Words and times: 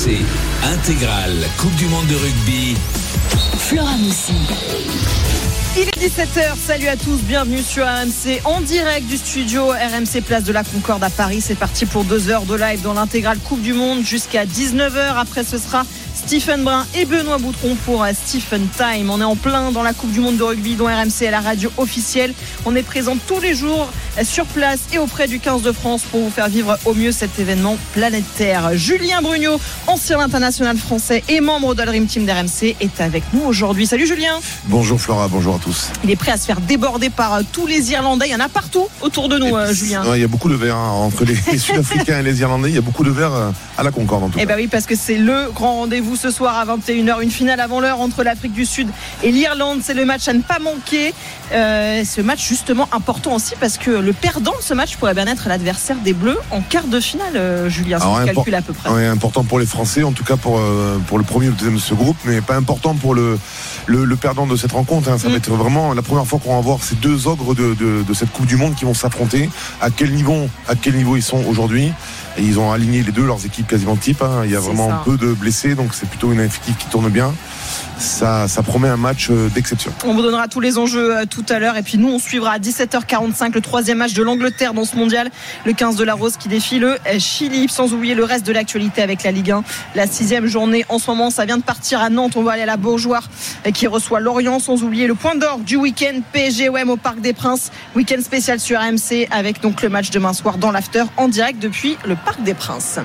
RMC 0.00 0.16
intégrale 0.62 1.46
Coupe 1.58 1.74
du 1.76 1.86
Monde 1.86 2.06
de 2.06 2.14
rugby. 2.14 2.74
Flora 3.58 3.96
Moussi. 3.98 4.32
Il 5.76 5.82
est 5.82 6.08
17h, 6.08 6.56
salut 6.56 6.88
à 6.88 6.96
tous, 6.96 7.20
bienvenue 7.22 7.60
sur 7.62 7.84
RMC 7.84 8.40
en 8.44 8.62
direct 8.62 9.06
du 9.06 9.18
studio 9.18 9.66
RMC 9.68 10.22
Place 10.24 10.44
de 10.44 10.52
la 10.52 10.64
Concorde 10.64 11.04
à 11.04 11.10
Paris. 11.10 11.40
C'est 11.42 11.54
parti 11.54 11.84
pour 11.84 12.04
deux 12.04 12.30
heures 12.30 12.46
de 12.46 12.54
live 12.54 12.80
dans 12.82 12.94
l'intégrale 12.94 13.38
Coupe 13.38 13.60
du 13.60 13.74
Monde 13.74 14.02
jusqu'à 14.02 14.46
19h. 14.46 15.16
Après, 15.18 15.44
ce 15.44 15.58
sera 15.58 15.84
Stephen 16.30 16.62
Brun 16.62 16.86
et 16.94 17.06
Benoît 17.06 17.38
Boutron 17.38 17.74
pour 17.84 18.06
Stephen 18.14 18.68
Time. 18.76 19.10
On 19.10 19.20
est 19.20 19.24
en 19.24 19.34
plein 19.34 19.72
dans 19.72 19.82
la 19.82 19.92
Coupe 19.92 20.12
du 20.12 20.20
Monde 20.20 20.36
de 20.36 20.44
rugby 20.44 20.76
dont 20.76 20.84
RMC 20.84 21.22
est 21.22 21.32
la 21.32 21.40
radio 21.40 21.72
officielle. 21.76 22.34
On 22.64 22.76
est 22.76 22.84
présent 22.84 23.16
tous 23.26 23.40
les 23.40 23.52
jours 23.52 23.90
sur 24.22 24.44
place 24.46 24.78
et 24.92 24.98
auprès 24.98 25.26
du 25.26 25.40
15 25.40 25.62
de 25.62 25.72
France 25.72 26.02
pour 26.02 26.20
vous 26.20 26.30
faire 26.30 26.48
vivre 26.48 26.78
au 26.84 26.94
mieux 26.94 27.10
cet 27.10 27.40
événement 27.40 27.76
planétaire. 27.94 28.70
Julien 28.74 29.22
Brugnot, 29.22 29.58
ancien 29.88 30.20
international 30.20 30.76
français 30.76 31.24
et 31.28 31.40
membre 31.40 31.74
de 31.74 31.80
la 31.80 31.86
Dream 31.86 32.06
Team 32.06 32.26
d'RMC, 32.26 32.76
est 32.80 33.00
avec 33.00 33.24
nous 33.32 33.42
aujourd'hui. 33.42 33.88
Salut 33.88 34.06
Julien. 34.06 34.38
Bonjour 34.66 35.00
Flora, 35.00 35.26
bonjour 35.26 35.56
à 35.56 35.58
tous. 35.58 35.88
Il 36.04 36.10
est 36.12 36.16
prêt 36.16 36.30
à 36.30 36.36
se 36.36 36.46
faire 36.46 36.60
déborder 36.60 37.10
par 37.10 37.40
tous 37.50 37.66
les 37.66 37.90
Irlandais. 37.90 38.26
Il 38.28 38.32
y 38.32 38.36
en 38.36 38.40
a 38.40 38.48
partout 38.48 38.86
autour 39.00 39.28
de 39.28 39.36
nous, 39.36 39.56
euh, 39.56 39.72
Julien. 39.72 40.04
Il 40.14 40.20
y 40.20 40.24
a 40.24 40.28
beaucoup 40.28 40.48
de 40.48 40.54
verre 40.54 40.76
hein, 40.76 40.90
entre 40.90 41.24
les, 41.24 41.34
les 41.50 41.58
Sud-Africains 41.58 42.20
et 42.20 42.22
les 42.22 42.40
Irlandais. 42.40 42.68
Il 42.68 42.74
y 42.76 42.78
a 42.78 42.82
beaucoup 42.82 43.02
de 43.02 43.10
verre 43.10 43.34
euh, 43.34 43.50
à 43.76 43.82
la 43.82 43.90
Concorde 43.90 44.24
en 44.24 44.28
tout 44.28 44.38
Eh 44.40 44.46
ben 44.46 44.54
oui, 44.56 44.68
parce 44.68 44.86
que 44.86 44.94
c'est 44.94 45.18
le 45.18 45.50
grand 45.52 45.74
rendez-vous 45.74 46.19
ce 46.20 46.30
soir 46.30 46.56
à 46.58 46.66
21h, 46.66 47.22
une 47.22 47.30
finale 47.30 47.60
avant 47.60 47.80
l'heure 47.80 48.00
entre 48.00 48.22
l'Afrique 48.22 48.52
du 48.52 48.66
Sud 48.66 48.88
et 49.22 49.32
l'Irlande. 49.32 49.80
C'est 49.82 49.94
le 49.94 50.04
match 50.04 50.28
à 50.28 50.32
ne 50.34 50.42
pas 50.42 50.58
manquer. 50.58 51.14
Euh, 51.52 52.04
ce 52.04 52.20
match 52.20 52.46
justement 52.46 52.88
important 52.92 53.34
aussi 53.34 53.54
parce 53.58 53.76
que 53.78 53.90
le 53.90 54.12
perdant 54.12 54.52
de 54.56 54.62
ce 54.62 54.72
match 54.74 54.96
pourrait 54.96 55.14
bien 55.14 55.26
être 55.26 55.48
l'adversaire 55.48 55.96
des 55.96 56.12
Bleus 56.12 56.38
en 56.50 56.60
quart 56.60 56.84
de 56.86 57.00
finale, 57.00 57.36
euh, 57.36 57.68
Julien. 57.68 57.98
Si 57.98 58.06
on 58.06 58.14
impor- 58.18 58.26
calcule 58.34 58.54
à 58.54 58.62
peu 58.62 58.72
près. 58.72 58.90
Ouais, 58.90 59.06
important 59.06 59.42
pour 59.44 59.58
les 59.58 59.66
Français, 59.66 60.02
en 60.02 60.12
tout 60.12 60.22
cas 60.24 60.36
pour, 60.36 60.58
euh, 60.58 60.98
pour 61.08 61.18
le 61.18 61.24
premier 61.24 61.46
ou 61.48 61.50
le 61.50 61.56
deuxième 61.56 61.74
de 61.76 61.80
ce 61.80 61.94
groupe, 61.94 62.16
mais 62.24 62.40
pas 62.40 62.54
important 62.56 62.94
pour 62.94 63.14
le, 63.14 63.38
le, 63.86 64.04
le 64.04 64.16
perdant 64.16 64.46
de 64.46 64.56
cette 64.56 64.72
rencontre. 64.72 65.08
hein. 65.10 65.18
Ça 65.18 65.28
Mm. 65.28 65.30
va 65.32 65.36
être 65.38 65.50
vraiment 65.50 65.92
la 65.94 66.02
première 66.02 66.26
fois 66.26 66.38
qu'on 66.38 66.54
va 66.54 66.60
voir 66.60 66.78
ces 66.82 66.94
deux 66.96 67.26
ogres 67.26 67.54
de, 67.54 67.74
de, 67.74 68.02
de 68.06 68.14
cette 68.14 68.30
Coupe 68.30 68.46
du 68.46 68.56
Monde 68.56 68.74
qui 68.76 68.84
vont 68.84 68.94
s'affronter. 68.94 69.48
À 69.80 69.90
quel 69.90 70.12
niveau, 70.12 70.48
à 70.68 70.74
quel 70.76 70.94
niveau 70.94 71.16
ils 71.16 71.22
sont 71.22 71.42
aujourd'hui? 71.48 71.92
Et 72.36 72.42
ils 72.42 72.58
ont 72.58 72.72
aligné 72.72 73.02
les 73.02 73.12
deux, 73.12 73.24
leurs 73.26 73.44
équipes 73.44 73.66
quasiment 73.66 73.96
type. 73.96 74.22
hein. 74.22 74.42
Il 74.44 74.50
y 74.50 74.56
a 74.56 74.60
vraiment 74.60 74.88
ça. 74.88 75.02
peu 75.04 75.16
de 75.16 75.32
blessés, 75.32 75.74
donc 75.74 75.94
c'est 75.94 76.08
plutôt 76.08 76.32
une 76.32 76.40
effectif 76.40 76.76
qui 76.78 76.86
tourne 76.86 77.08
bien. 77.08 77.34
Ça, 77.98 78.46
promet 78.64 78.88
un 78.88 78.96
match 78.96 79.28
euh, 79.30 79.48
d'exception. 79.48 79.92
On 80.04 80.14
vous 80.14 80.22
donnera 80.22 80.48
tous 80.48 80.60
les 80.60 80.78
enjeux 80.78 81.16
euh, 81.16 81.24
tout 81.28 81.44
à 81.48 81.58
l'heure. 81.58 81.76
Et 81.76 81.82
puis 81.82 81.98
nous, 81.98 82.08
on 82.08 82.18
suivra 82.18 82.52
à 82.52 82.58
17h45 82.58 83.52
le 83.52 83.60
troisième 83.60 83.98
match 83.98 84.14
de 84.14 84.22
l'Angleterre 84.22 84.74
dans 84.74 84.84
ce 84.84 84.96
mondial. 84.96 85.30
Le 85.64 85.72
15 85.72 85.96
de 85.96 86.04
la 86.04 86.14
Rose 86.14 86.36
qui 86.36 86.48
défie 86.48 86.78
le 86.78 86.92
euh, 86.92 87.18
Chili. 87.18 87.68
Sans 87.68 87.92
oublier 87.92 88.14
le 88.14 88.24
reste 88.24 88.46
de 88.46 88.52
l'actualité 88.52 89.02
avec 89.02 89.22
la 89.22 89.30
Ligue 89.32 89.50
1. 89.50 89.64
La 89.94 90.06
sixième 90.06 90.46
journée 90.46 90.84
en 90.88 90.98
ce 90.98 91.10
moment, 91.10 91.30
ça 91.30 91.44
vient 91.44 91.58
de 91.58 91.62
partir 91.62 92.00
à 92.00 92.10
Nantes. 92.10 92.32
On 92.36 92.42
va 92.42 92.52
aller 92.52 92.62
à 92.62 92.66
la 92.66 92.76
Beaujoire 92.76 93.28
qui 93.74 93.86
reçoit 93.86 94.20
Lorient. 94.20 94.58
Sans 94.58 94.82
oublier 94.82 95.06
le 95.06 95.14
point 95.14 95.34
d'or 95.34 95.58
du 95.58 95.76
week-end 95.76 96.20
PSGOM 96.32 96.90
au 96.90 96.96
Parc 96.96 97.20
des 97.20 97.32
Princes. 97.32 97.70
Week-end 97.94 98.20
spécial 98.22 98.60
sur 98.60 98.78
AMC 98.78 99.28
avec 99.30 99.60
donc 99.60 99.82
le 99.82 99.88
match 99.88 100.10
demain 100.10 100.32
soir 100.32 100.58
dans 100.58 100.70
l'after 100.70 101.04
en 101.16 101.28
direct 101.28 101.58
depuis 101.60 101.96
le 102.06 102.16
Parc 102.16 102.42
des 102.42 102.54
Princes. 102.54 102.98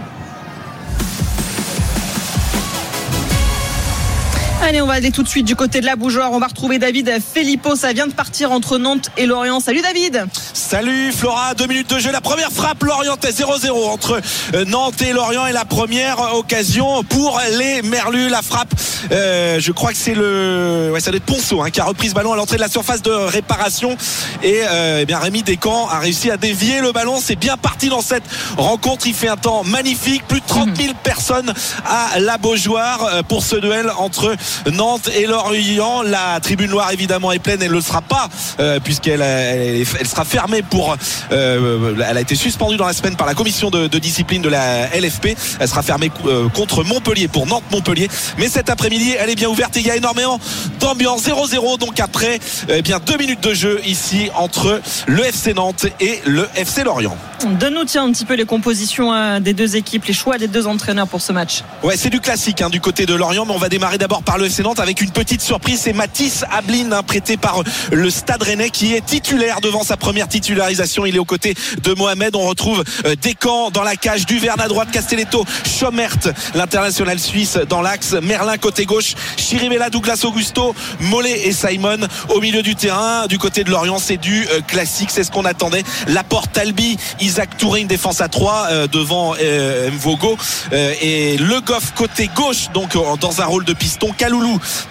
Allez, 4.67 4.81
on 4.81 4.87
va 4.87 4.93
aller 4.93 5.11
tout 5.11 5.21
de 5.21 5.27
suite 5.27 5.45
du 5.45 5.55
côté 5.55 5.79
de 5.79 5.85
la 5.85 5.95
Bougeoire. 5.95 6.31
On 6.31 6.39
va 6.39 6.47
retrouver 6.47 6.79
David 6.79 7.19
Filippo. 7.21 7.75
Ça 7.75 7.93
vient 7.93 8.07
de 8.07 8.13
partir 8.13 8.51
entre 8.51 8.79
Nantes 8.79 9.11
et 9.15 9.27
Lorient. 9.27 9.59
Salut 9.59 9.81
David. 9.81 10.25
Salut 10.53 11.11
Flora, 11.11 11.53
deux 11.53 11.67
minutes 11.67 11.93
de 11.93 11.99
jeu. 11.99 12.11
La 12.11 12.19
première 12.19 12.51
frappe 12.51 12.81
Lorientais 12.81 13.29
0-0 13.29 13.69
entre 13.87 14.19
euh, 14.55 14.65
Nantes 14.65 14.99
et 15.03 15.13
Lorient 15.13 15.45
et 15.45 15.51
la 15.51 15.65
première 15.65 16.33
occasion 16.33 17.03
pour 17.03 17.39
les 17.59 17.83
Merlus. 17.83 18.29
La 18.29 18.41
frappe, 18.41 18.73
euh, 19.11 19.59
je 19.59 19.71
crois 19.71 19.91
que 19.91 19.97
c'est 19.97 20.15
le, 20.15 20.89
ouais, 20.91 20.99
ça 20.99 21.11
doit 21.11 21.17
être 21.17 21.25
Ponceau 21.25 21.61
hein, 21.61 21.69
qui 21.69 21.79
a 21.79 21.83
repris 21.83 22.09
ce 22.09 22.15
ballon 22.15 22.33
à 22.33 22.35
l'entrée 22.35 22.55
de 22.55 22.61
la 22.61 22.67
surface 22.67 23.03
de 23.03 23.11
réparation 23.11 23.95
et 24.41 24.61
euh, 24.67 24.99
eh 25.01 25.05
bien 25.05 25.19
Rémi 25.19 25.43
Descamps 25.43 25.87
a 25.89 25.99
réussi 25.99 26.31
à 26.31 26.37
dévier 26.37 26.81
le 26.81 26.91
ballon. 26.91 27.19
C'est 27.21 27.35
bien 27.35 27.55
parti 27.55 27.89
dans 27.89 28.01
cette 28.01 28.23
rencontre. 28.57 29.05
Il 29.05 29.13
fait 29.13 29.29
un 29.29 29.37
temps 29.37 29.63
magnifique, 29.63 30.27
plus 30.27 30.41
de 30.41 30.45
30 30.47 30.75
000 30.75 30.93
personnes 31.03 31.53
à 31.85 32.19
la 32.19 32.39
Beaujoire 32.39 33.03
euh, 33.03 33.21
pour 33.21 33.43
ce 33.43 33.57
duel 33.57 33.91
entre 33.99 34.35
Nantes 34.71 35.09
et 35.15 35.25
Lorient. 35.25 36.01
La 36.01 36.39
tribune 36.41 36.71
noire 36.71 36.91
évidemment 36.91 37.31
est 37.31 37.39
pleine. 37.39 37.61
Elle 37.61 37.69
ne 37.69 37.75
le 37.75 37.81
sera 37.81 38.01
pas 38.01 38.29
euh, 38.59 38.79
puisqu'elle 38.83 39.21
elle, 39.21 39.85
sera 40.07 40.25
fermée 40.25 40.61
pour. 40.61 40.95
euh, 41.31 41.95
elle 42.07 42.17
a 42.17 42.21
été 42.21 42.35
suspendue 42.35 42.77
dans 42.77 42.85
la 42.87 42.93
semaine 42.93 43.15
par 43.15 43.27
la 43.27 43.33
commission 43.33 43.69
de, 43.69 43.87
de 43.87 43.99
discipline 43.99 44.41
de 44.41 44.49
la 44.49 44.87
LFP. 44.97 45.35
Elle 45.59 45.67
sera 45.67 45.81
fermée 45.81 46.11
euh, 46.25 46.49
contre 46.49 46.83
Montpellier 46.83 47.27
pour 47.27 47.47
Nantes-Montpellier. 47.47 48.09
Mais 48.37 48.47
cet 48.47 48.69
après-midi, 48.69 49.15
elle 49.19 49.29
est 49.29 49.35
bien 49.35 49.49
ouverte 49.49 49.75
et 49.77 49.79
il 49.79 49.85
y 49.87 49.91
a 49.91 49.95
énormément 49.95 50.39
d'ambiance 50.79 51.23
0-0. 51.23 51.79
Donc 51.79 51.99
après, 51.99 52.39
eh 52.69 52.81
bien 52.81 52.99
deux 53.05 53.17
minutes 53.17 53.41
de 53.41 53.53
jeu 53.53 53.81
ici 53.85 54.29
entre 54.35 54.81
le 55.07 55.23
FC 55.25 55.53
Nantes 55.53 55.85
et 55.99 56.21
le 56.25 56.47
FC 56.55 56.83
Lorient. 56.83 57.17
Donne-nous 57.59 57.85
tiens 57.85 58.05
un 58.05 58.11
petit 58.11 58.25
peu 58.25 58.33
les 58.35 58.45
compositions 58.45 59.13
euh, 59.13 59.39
des 59.39 59.53
deux 59.53 59.75
équipes, 59.75 60.05
les 60.05 60.13
choix 60.13 60.37
des 60.37 60.47
deux 60.47 60.67
entraîneurs 60.67 61.07
pour 61.07 61.21
ce 61.21 61.31
match. 61.31 61.63
Ouais, 61.83 61.95
c'est 61.97 62.09
du 62.09 62.19
classique 62.19 62.61
hein, 62.61 62.69
du 62.69 62.81
côté 62.81 63.05
de 63.05 63.13
Lorient, 63.13 63.45
mais 63.45 63.53
on 63.53 63.57
va 63.59 63.69
démarrer 63.69 63.97
d'abord 63.97 64.23
par 64.23 64.37
le 64.37 64.44
Avec 64.77 65.01
une 65.01 65.11
petite 65.11 65.41
surprise. 65.41 65.81
C'est 65.83 65.93
Mathis 65.93 66.43
Ablin, 66.51 66.91
hein, 66.91 67.03
prêté 67.03 67.37
par 67.37 67.63
le 67.91 68.09
Stade 68.09 68.43
Rennais, 68.43 68.69
qui 68.69 68.93
est 68.93 69.05
titulaire 69.05 69.61
devant 69.61 69.83
sa 69.83 69.97
première 69.97 70.27
titularisation. 70.27 71.05
Il 71.05 71.15
est 71.15 71.19
aux 71.19 71.25
côtés 71.25 71.55
de 71.81 71.93
Mohamed. 71.93 72.35
On 72.35 72.47
retrouve 72.47 72.83
euh, 73.05 73.15
Descamps 73.15 73.71
dans 73.71 73.83
la 73.83 73.95
cage, 73.95 74.25
Duverne 74.25 74.61
à 74.61 74.67
droite, 74.67 74.89
Castelletto, 74.91 75.45
Schomert, 75.65 76.17
l'international 76.53 77.19
suisse 77.19 77.57
dans 77.69 77.81
l'axe, 77.81 78.13
Merlin 78.13 78.57
côté 78.57 78.85
gauche, 78.85 79.15
Chirivella, 79.37 79.89
Douglas 79.89 80.21
Augusto, 80.23 80.75
Mollet 80.99 81.47
et 81.47 81.51
Simon 81.51 82.07
au 82.29 82.41
milieu 82.41 82.61
du 82.61 82.75
terrain. 82.75 83.27
Du 83.27 83.37
côté 83.37 83.63
de 83.63 83.71
Lorient, 83.71 83.99
c'est 83.99 84.17
du 84.17 84.47
euh, 84.51 84.61
classique, 84.61 85.09
c'est 85.11 85.23
ce 85.23 85.31
qu'on 85.31 85.45
attendait. 85.45 85.83
Laporte 86.07 86.51
Talbi, 86.53 86.97
Isaac 87.19 87.57
Touré, 87.57 87.81
une 87.81 87.87
défense 87.87 88.21
à 88.21 88.27
3 88.27 88.87
devant 88.87 89.35
euh, 89.41 89.91
Mvogo 89.91 90.37
euh, 90.73 90.93
et 91.01 91.37
Le 91.37 91.61
Goff 91.61 91.93
côté 91.95 92.29
gauche, 92.35 92.69
donc 92.73 92.93
dans 93.19 93.41
un 93.41 93.45
rôle 93.45 93.65
de 93.65 93.73
piston, 93.73 94.13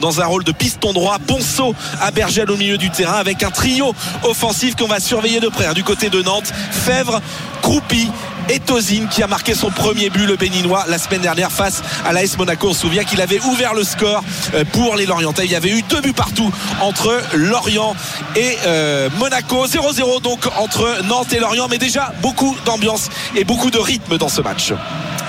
Dans 0.01 0.21
un 0.21 0.27
rôle 0.27 0.45
de 0.45 0.53
piston 0.53 0.93
droit, 0.93 1.19
Ponceau 1.19 1.75
à 2.01 2.11
Bergel 2.11 2.51
au 2.51 2.57
milieu 2.57 2.79
du 2.79 2.91
terrain 2.91 3.15
avec 3.15 3.43
un 3.43 3.51
trio 3.51 3.95
offensif 4.23 4.75
qu'on 4.77 4.87
va 4.87 5.01
surveiller 5.01 5.41
de 5.41 5.49
près 5.49 5.67
hein, 5.67 5.75
du 5.75 5.85
côté 5.85 6.09
de 6.09 6.23
Nantes, 6.23 6.53
Fèvre, 6.71 7.21
Croupi 7.63 8.11
et 8.49 8.61
Tozine 8.61 9.09
qui 9.09 9.23
a 9.23 9.27
marqué 9.27 9.55
son 9.55 9.71
premier 9.71 10.11
but 10.11 10.27
le 10.27 10.37
béninois 10.37 10.85
la 10.89 10.99
semaine 10.99 11.21
dernière 11.21 11.51
face 11.51 11.83
à 12.05 12.13
l'AS 12.13 12.37
Monaco. 12.39 12.69
On 12.69 12.75
se 12.75 12.81
souvient 12.81 13.05
qu'il 13.05 13.21
avait 13.21 13.41
ouvert 13.41 13.75
le 13.75 13.85
score 13.85 14.23
euh, 14.55 14.65
pour 14.73 14.97
les 14.97 15.07
Lorientais. 15.07 15.45
Il 15.45 15.51
y 15.51 15.57
avait 15.57 15.71
eu 15.71 15.83
deux 15.83 16.01
buts 16.01 16.13
partout 16.13 16.53
entre 16.81 17.23
Lorient 17.35 17.95
et 18.37 18.57
euh, 18.67 19.09
Monaco. 19.19 19.67
0-0 19.67 20.23
donc 20.23 20.47
entre 20.59 21.03
Nantes 21.05 21.33
et 21.33 21.39
Lorient, 21.39 21.69
mais 21.69 21.79
déjà 21.79 22.13
beaucoup 22.23 22.57
d'ambiance 22.65 23.09
et 23.35 23.45
beaucoup 23.45 23.71
de 23.71 23.79
rythme 23.79 24.19
dans 24.19 24.29
ce 24.29 24.41
match. 24.41 24.73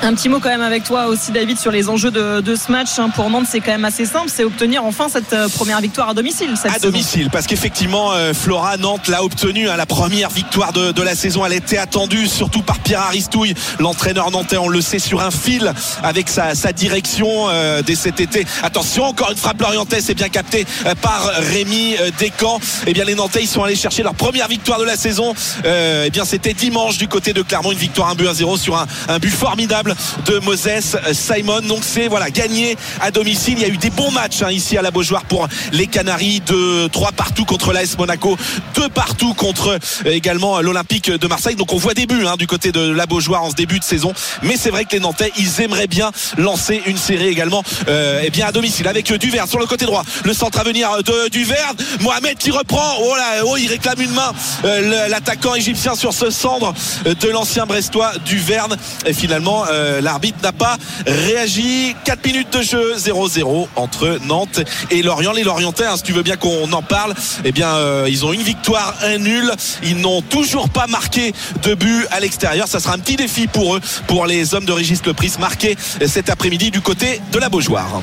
Un 0.06 0.14
petit 0.14 0.30
mot 0.30 0.40
quand 0.40 0.50
même 0.50 0.62
avec 0.62 0.84
toi 0.84 1.08
aussi 1.08 1.32
David 1.32 1.58
sur 1.58 1.72
les 1.72 1.90
enjeux 1.90 2.12
de, 2.12 2.40
de 2.40 2.56
ce 2.56 2.72
match. 2.72 3.00
hein. 3.00 3.10
Pour 3.10 3.28
Nantes, 3.32 3.48
c'est 3.50 3.60
quand 3.60 3.72
même 3.72 3.86
assez 3.86 4.06
simple, 4.06 4.30
c'est 4.32 4.44
obtenir 4.44 4.86
enfin 4.86 5.08
cette 5.12 5.34
euh, 5.34 5.50
première 5.50 5.82
victoire 5.82 6.10
à 6.10 6.14
domicile. 6.14 6.52
Cette 6.56 6.70
à 6.70 6.74
saison. 6.76 6.90
domicile 6.92 7.30
parce 7.32 7.48
qu'effectivement 7.48 8.12
euh, 8.14 8.32
Flora 8.36 8.78
Nantes 8.78 9.08
l'a 9.08 9.24
obtenu 9.24 9.68
hein, 9.68 9.76
la 9.78 9.88
première 9.88 10.30
victoire 10.30 10.74
de, 10.74 10.92
de 10.92 11.02
la 11.02 11.16
saison 11.16 11.44
elle 11.44 11.54
était 11.54 11.80
attendue 11.80 12.28
surtout 12.28 12.62
par 12.62 12.78
Pierre 12.78 13.02
Aristouille 13.02 13.56
l'entraîneur 13.80 14.30
nantais 14.30 14.58
on 14.58 14.68
le 14.68 14.80
sait 14.80 15.00
sur 15.00 15.22
un 15.24 15.32
fil 15.32 15.74
avec 16.04 16.30
sa, 16.30 16.54
sa 16.54 16.72
direction 16.72 17.48
euh, 17.50 17.82
dès 17.82 17.96
cet 17.96 18.20
été 18.20 18.46
attention 18.62 19.06
encore 19.06 19.32
une 19.32 19.38
frappe 19.38 19.60
lorientaise 19.60 20.06
c'est 20.06 20.14
bien 20.14 20.30
capté 20.30 20.68
euh, 20.86 20.94
par 21.02 21.32
Rémi 21.52 21.96
euh, 22.00 22.12
Descamps 22.20 22.60
et 22.86 22.94
bien 22.94 23.06
les 23.06 23.16
Nantais 23.16 23.42
ils 23.42 23.48
sont 23.48 23.64
allés 23.64 23.76
chercher 23.76 24.04
leur 24.04 24.14
première 24.14 24.48
victoire 24.50 24.78
de 24.80 24.86
la 24.86 24.98
saison 24.98 25.34
et 25.66 26.12
bien 26.12 26.26
c'était 26.26 26.54
dimanche 26.54 27.00
du 27.00 27.08
côté 27.08 27.34
de 27.34 27.42
Clermont 27.42 27.72
une 27.72 27.78
victoire 27.80 28.10
1 28.12 28.16
but 28.16 28.28
à 28.28 28.36
0 28.36 28.56
sur 28.58 28.78
un, 28.78 28.86
un 29.08 29.18
but 29.18 29.32
formidable 29.34 29.95
de 30.26 30.40
Moses 30.40 30.98
Simon. 31.14 31.62
Donc 31.62 31.84
c'est 31.84 32.08
voilà 32.08 32.30
gagné 32.30 32.78
à 33.02 33.12
domicile. 33.12 33.56
Il 33.58 33.62
y 33.62 33.66
a 33.66 33.74
eu 33.74 33.78
des 33.78 33.90
bons 33.90 34.12
matchs 34.12 34.42
hein, 34.42 34.52
ici 34.52 34.78
à 34.78 34.82
la 34.82 34.92
Beaujoire 34.92 35.26
pour 35.26 35.48
les 35.72 35.88
Canaries. 35.88 36.42
De 36.46 36.88
3 36.88 37.12
partout 37.12 37.46
contre 37.46 37.74
l'AS 37.74 37.98
Monaco. 37.98 38.38
2 38.76 38.90
partout 38.90 39.34
contre 39.34 39.80
euh, 40.06 40.12
également 40.12 40.62
l'Olympique 40.62 41.10
de 41.10 41.28
Marseille. 41.28 41.56
Donc 41.56 41.74
on 41.74 41.78
voit 41.78 41.94
des 41.94 42.06
hein, 42.26 42.36
du 42.38 42.48
côté 42.48 42.72
de 42.72 42.82
la 42.92 43.06
Beaujoire 43.06 43.44
en 43.44 43.50
ce 43.50 43.56
début 43.56 43.80
de 43.80 43.84
saison. 43.84 44.14
Mais 44.44 44.58
c'est 44.58 44.70
vrai 44.70 44.86
que 44.86 44.92
les 44.92 45.00
Nantais 45.00 45.32
ils 45.38 45.62
aimeraient 45.62 45.88
bien 45.88 46.12
lancer 46.38 46.82
une 46.86 46.98
série 46.98 47.28
également 47.28 47.64
euh, 47.88 48.22
eh 48.24 48.30
bien 48.30 48.48
à 48.48 48.52
domicile 48.52 48.88
avec 48.88 49.12
Duverne 49.14 49.48
sur 49.48 49.60
le 49.60 49.66
côté 49.66 49.86
droit. 49.86 50.04
Le 50.24 50.34
centre 50.34 50.60
à 50.60 50.64
venir 50.64 50.90
de 51.04 51.30
Duverne. 51.30 51.76
Mohamed 52.02 52.38
qui 52.38 52.52
reprend. 52.52 52.98
Oh 53.02 53.16
là 53.16 53.44
oh 53.46 53.58
il 53.58 53.68
réclame 53.68 54.02
une 54.02 54.12
main 54.12 54.34
euh, 54.66 55.08
l'attaquant 55.08 55.56
égyptien 55.56 55.96
sur 55.96 56.14
ce 56.14 56.30
cendre 56.30 56.74
euh, 57.06 57.14
de 57.14 57.30
l'ancien 57.30 57.66
Brestois 57.66 58.12
Duverne. 58.26 58.78
Et 59.06 59.14
finalement 59.14 59.64
euh, 59.76 60.02
l'arbitre 60.02 60.40
n'a 60.42 60.52
pas 60.52 60.78
réagi. 61.06 61.96
4 62.06 62.26
minutes 62.26 62.54
de 62.54 62.62
jeu, 62.62 62.96
0-0 62.98 63.68
entre 63.76 64.20
Nantes 64.26 64.62
et 64.92 65.02
Lorient. 65.02 65.34
Les 65.34 65.44
Lorientais, 65.44 65.86
hein, 65.86 65.98
si 65.98 66.04
tu 66.04 66.14
veux 66.14 66.24
bien 66.24 66.38
qu'on 66.38 66.72
en 66.72 66.82
parle, 66.82 67.14
eh 67.44 67.52
bien, 67.52 67.70
euh, 67.70 68.08
ils 68.10 68.26
ont 68.26 68.34
une 68.34 68.42
victoire, 68.42 68.96
un 69.04 69.18
nul. 69.18 69.52
Ils 69.84 69.98
n'ont 69.98 70.22
toujours 70.22 70.70
pas 70.70 70.88
marqué 70.88 71.34
de 71.64 71.74
but 71.74 72.08
à 72.12 72.20
l'extérieur. 72.20 72.68
Ça 72.68 72.80
sera 72.80 72.94
un 72.94 73.00
petit 73.00 73.16
défi 73.16 73.48
pour 73.48 73.76
eux, 73.76 73.82
pour 74.08 74.26
les 74.26 74.56
hommes 74.56 74.66
de 74.66 74.72
Régis 74.72 75.06
Lepris, 75.06 75.34
marqué 75.40 75.76
cet 76.08 76.30
après-midi 76.30 76.72
du 76.72 76.82
côté 76.82 77.22
de 77.32 77.40
la 77.40 77.50
Beaujoire. 77.50 78.02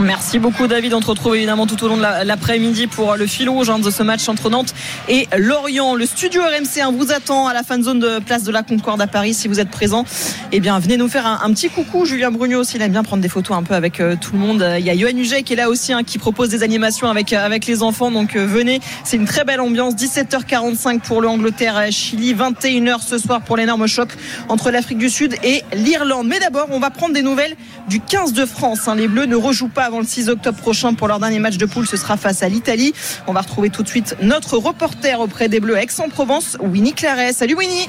Merci 0.00 0.38
beaucoup 0.38 0.66
David. 0.66 0.94
On 0.94 1.00
te 1.00 1.06
retrouve 1.06 1.36
évidemment 1.36 1.66
tout 1.66 1.82
au 1.84 1.88
long 1.88 1.98
de 1.98 2.02
l'après-midi 2.02 2.86
pour 2.86 3.16
le 3.16 3.26
fil 3.26 3.50
rouge 3.50 3.68
hein, 3.68 3.78
de 3.78 3.90
ce 3.90 4.02
match 4.02 4.28
entre 4.30 4.48
Nantes 4.48 4.74
et 5.08 5.28
Lorient. 5.36 5.94
Le 5.94 6.06
studio 6.06 6.42
RMC 6.42 6.80
1 6.82 6.92
vous 6.92 7.12
attend 7.12 7.46
à 7.46 7.52
la 7.52 7.62
fan 7.62 7.82
zone 7.82 8.00
de 8.00 8.18
place 8.18 8.44
de 8.44 8.50
la 8.50 8.62
Concorde 8.62 9.02
à 9.02 9.06
Paris. 9.06 9.34
Si 9.34 9.46
vous 9.46 9.60
êtes 9.60 9.68
présent, 9.68 10.06
eh 10.52 10.60
bien 10.60 10.78
venez 10.78 10.96
nous 10.96 11.08
faire 11.08 11.26
un, 11.26 11.52
petit 11.52 11.68
coucou. 11.68 12.06
Julien 12.06 12.30
Brugnot 12.30 12.60
aussi, 12.60 12.76
il 12.76 12.82
aime 12.82 12.92
bien 12.92 13.02
prendre 13.02 13.22
des 13.22 13.28
photos 13.28 13.58
un 13.58 13.62
peu 13.62 13.74
avec 13.74 14.00
euh, 14.00 14.16
tout 14.18 14.32
le 14.32 14.38
monde. 14.38 14.66
Il 14.78 14.84
y 14.84 14.90
a 14.90 14.94
Yoann 14.94 15.18
Huget 15.18 15.42
qui 15.42 15.52
est 15.52 15.56
là 15.56 15.68
aussi, 15.68 15.92
hein, 15.92 16.02
qui 16.02 16.18
propose 16.18 16.48
des 16.48 16.62
animations 16.62 17.08
avec, 17.10 17.34
euh, 17.34 17.44
avec 17.44 17.66
les 17.66 17.82
enfants. 17.82 18.10
Donc 18.10 18.36
euh, 18.36 18.46
venez, 18.46 18.80
c'est 19.04 19.18
une 19.18 19.26
très 19.26 19.44
belle 19.44 19.60
ambiance. 19.60 19.94
17h45 19.96 21.00
pour 21.00 21.20
le 21.20 21.28
Angleterre-Chili, 21.28 22.34
21h 22.34 23.02
ce 23.06 23.18
soir 23.18 23.42
pour 23.42 23.58
l'énorme 23.58 23.86
choc 23.86 24.08
entre 24.48 24.70
l'Afrique 24.70 24.98
du 24.98 25.10
Sud 25.10 25.36
et 25.42 25.62
l'Irlande. 25.74 26.26
Mais 26.26 26.40
d'abord, 26.40 26.68
on 26.70 26.80
va 26.80 26.88
prendre 26.88 27.12
des 27.12 27.22
nouvelles 27.22 27.54
du 27.88 28.00
15 28.00 28.32
de 28.32 28.46
France. 28.46 28.88
Hein. 28.88 28.94
Les 28.94 29.08
Bleus 29.08 29.26
ne 29.26 29.36
rejouent 29.36 29.68
pas 29.74 29.84
avant 29.84 29.98
le 29.98 30.06
6 30.06 30.28
octobre 30.30 30.56
prochain 30.56 30.94
pour 30.94 31.08
leur 31.08 31.18
dernier 31.18 31.40
match 31.40 31.56
de 31.56 31.66
poule. 31.66 31.86
Ce 31.86 31.96
sera 31.96 32.16
face 32.16 32.42
à 32.42 32.48
l'Italie. 32.48 32.94
On 33.26 33.32
va 33.32 33.40
retrouver 33.40 33.68
tout 33.68 33.82
de 33.82 33.88
suite 33.88 34.16
notre 34.22 34.56
reporter 34.56 35.20
auprès 35.20 35.48
des 35.48 35.60
Bleus 35.60 35.76
Aix-en-Provence, 35.76 36.56
Winnie 36.60 36.94
Claret. 36.94 37.32
Salut 37.32 37.56
Winnie. 37.56 37.88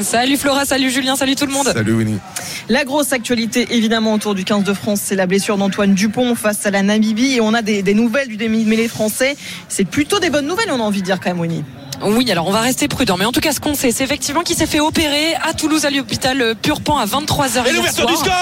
Salut 0.00 0.36
Flora, 0.36 0.64
salut 0.64 0.90
Julien, 0.90 1.16
salut 1.16 1.36
tout 1.36 1.46
le 1.46 1.52
monde. 1.52 1.66
Salut 1.72 1.92
Winnie. 1.92 2.18
La 2.68 2.84
grosse 2.84 3.12
actualité 3.12 3.68
évidemment 3.70 4.14
autour 4.14 4.34
du 4.34 4.44
15 4.44 4.64
de 4.64 4.72
France, 4.72 5.00
c'est 5.04 5.14
la 5.14 5.26
blessure 5.26 5.58
d'Antoine 5.58 5.94
Dupont 5.94 6.34
face 6.34 6.66
à 6.66 6.70
la 6.70 6.82
Namibie 6.82 7.34
et 7.34 7.40
on 7.40 7.54
a 7.54 7.62
des, 7.62 7.82
nouvelles 7.94 8.28
du 8.28 8.36
demi-mêlée 8.36 8.88
français. 8.88 9.36
C'est 9.68 9.84
plutôt 9.84 10.18
des 10.18 10.30
bonnes 10.30 10.46
nouvelles, 10.46 10.70
on 10.70 10.80
a 10.80 10.84
envie 10.84 11.00
de 11.00 11.06
dire 11.06 11.20
quand 11.20 11.30
même 11.30 11.40
Winnie. 11.40 11.64
Oui, 12.02 12.30
alors 12.30 12.46
on 12.48 12.52
va 12.52 12.60
rester 12.60 12.88
prudent. 12.88 13.16
Mais 13.16 13.24
en 13.24 13.32
tout 13.32 13.40
cas, 13.40 13.52
ce 13.52 13.60
qu'on 13.60 13.74
sait, 13.74 13.90
c'est 13.90 14.04
effectivement 14.04 14.42
qu'il 14.42 14.56
s'est 14.56 14.66
fait 14.66 14.80
opérer 14.80 15.34
à 15.42 15.54
Toulouse 15.54 15.84
à 15.84 15.90
l'hôpital 15.90 16.54
Purpan 16.60 16.98
à 16.98 17.06
23h. 17.06 17.66
Et 17.66 17.72
l'ouverture 17.72 18.06
du 18.06 18.16
score 18.16 18.32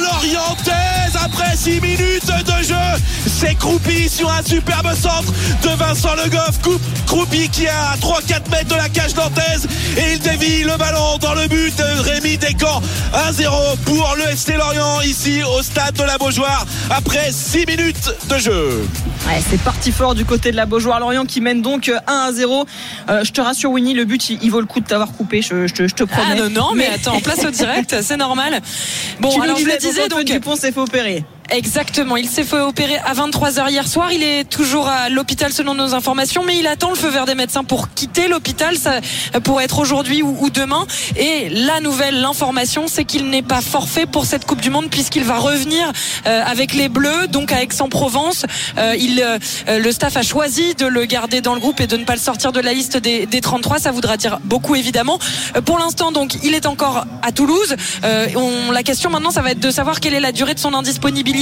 Lorientaise 0.00 0.95
après 1.26 1.56
6 1.56 1.80
minutes 1.80 2.26
de 2.26 2.64
jeu. 2.64 3.02
C'est 3.26 3.56
Croupi 3.56 4.08
sur 4.08 4.30
un 4.30 4.42
superbe 4.44 4.94
centre 4.94 5.32
de 5.62 5.68
Vincent 5.76 6.14
Le 6.22 6.30
Goff. 6.30 6.60
Croupi 7.06 7.48
qui 7.48 7.64
est 7.64 7.68
à 7.68 7.96
3-4 8.00 8.50
mètres 8.50 8.68
de 8.68 8.76
la 8.76 8.88
cage 8.88 9.14
nantaise 9.16 9.66
et 9.96 10.12
il 10.14 10.20
dévie 10.20 10.62
le 10.62 10.76
ballon 10.76 11.18
dans 11.20 11.34
le 11.34 11.48
but 11.48 11.76
de 11.76 12.00
Rémi 12.02 12.38
Descamps. 12.38 12.80
1-0 13.12 13.48
pour 13.84 14.14
le 14.18 14.32
FC 14.32 14.52
Lorient 14.52 15.00
ici 15.00 15.40
au 15.42 15.62
stade 15.62 15.94
de 15.94 16.04
la 16.04 16.16
Beaujoire 16.16 16.64
après 16.90 17.32
6 17.32 17.66
minutes 17.66 18.12
de 18.28 18.38
jeu. 18.38 18.86
Ouais, 19.26 19.40
c'est 19.50 19.60
parti 19.60 19.90
fort 19.90 20.14
du 20.14 20.24
côté 20.24 20.52
de 20.52 20.56
la 20.56 20.66
Beaujoire. 20.66 21.00
Lorient 21.00 21.24
qui 21.24 21.40
mène 21.40 21.60
donc 21.60 21.90
1 22.06 22.32
0. 22.32 22.66
Euh, 23.08 23.24
je 23.24 23.32
te 23.32 23.40
rassure, 23.40 23.72
Winnie, 23.72 23.94
le 23.94 24.04
but, 24.04 24.30
il, 24.30 24.50
vaut 24.50 24.60
le 24.60 24.66
coup 24.66 24.78
de 24.78 24.86
t'avoir 24.86 25.10
coupé. 25.12 25.42
Je, 25.42 25.66
te 25.66 26.04
promets. 26.04 26.28
Ah 26.30 26.34
non, 26.36 26.50
non, 26.50 26.74
mais, 26.76 26.86
attends, 26.86 27.18
place 27.20 27.44
au 27.44 27.50
direct, 27.50 27.96
c'est 28.02 28.16
normal. 28.16 28.60
Bon, 29.20 29.40
alors 29.40 29.58
je 29.58 29.64
le 29.64 29.76
disais 29.78 30.08
donc. 30.08 30.24
Dupont 30.24 30.54
s'est 30.54 30.70
fait 30.70 30.80
opérer. 30.80 31.15
Exactement, 31.50 32.16
il 32.16 32.28
s'est 32.28 32.42
fait 32.42 32.58
opérer 32.58 32.96
à 32.98 33.14
23h 33.14 33.70
hier 33.70 33.86
soir. 33.86 34.10
Il 34.10 34.22
est 34.22 34.44
toujours 34.44 34.88
à 34.88 35.08
l'hôpital 35.08 35.52
selon 35.52 35.74
nos 35.74 35.94
informations, 35.94 36.42
mais 36.44 36.58
il 36.58 36.66
attend 36.66 36.90
le 36.90 36.96
feu 36.96 37.08
vert 37.08 37.24
des 37.24 37.36
médecins 37.36 37.62
pour 37.62 37.92
quitter 37.94 38.26
l'hôpital. 38.26 38.76
Ça 38.76 39.00
pourrait 39.44 39.64
être 39.64 39.78
aujourd'hui 39.78 40.22
ou, 40.22 40.50
demain. 40.50 40.86
Et 41.16 41.48
la 41.48 41.80
nouvelle, 41.80 42.20
l'information, 42.20 42.86
c'est 42.88 43.04
qu'il 43.04 43.30
n'est 43.30 43.42
pas 43.42 43.60
forfait 43.60 44.06
pour 44.06 44.26
cette 44.26 44.44
Coupe 44.44 44.60
du 44.60 44.70
Monde 44.70 44.88
puisqu'il 44.90 45.22
va 45.22 45.38
revenir 45.38 45.92
euh, 46.26 46.42
avec 46.44 46.74
les 46.74 46.88
Bleus, 46.88 47.28
donc 47.28 47.52
à 47.52 47.62
Aix-en-Provence. 47.62 48.44
Euh, 48.78 48.96
euh, 49.68 49.78
le 49.78 49.92
staff 49.92 50.16
a 50.16 50.22
choisi 50.22 50.74
de 50.74 50.86
le 50.86 51.04
garder 51.04 51.40
dans 51.40 51.54
le 51.54 51.60
groupe 51.60 51.80
et 51.80 51.86
de 51.86 51.96
ne 51.96 52.04
pas 52.04 52.14
le 52.14 52.20
sortir 52.20 52.50
de 52.50 52.60
la 52.60 52.72
liste 52.72 52.96
des, 52.96 53.26
des 53.26 53.40
33. 53.40 53.78
Ça 53.78 53.92
voudra 53.92 54.16
dire 54.16 54.40
beaucoup 54.42 54.74
évidemment. 54.74 55.20
pour 55.64 55.78
l'instant, 55.78 56.10
donc, 56.10 56.38
il 56.42 56.54
est 56.54 56.66
encore 56.66 57.04
à 57.22 57.30
Toulouse. 57.30 57.76
On, 58.02 58.72
la 58.72 58.82
question 58.82 59.10
maintenant, 59.10 59.30
ça 59.30 59.42
va 59.42 59.52
être 59.52 59.60
de 59.60 59.70
savoir 59.70 60.00
quelle 60.00 60.14
est 60.14 60.20
la 60.20 60.32
durée 60.32 60.54
de 60.54 60.58
son 60.58 60.74
indisponibilité 60.74 61.35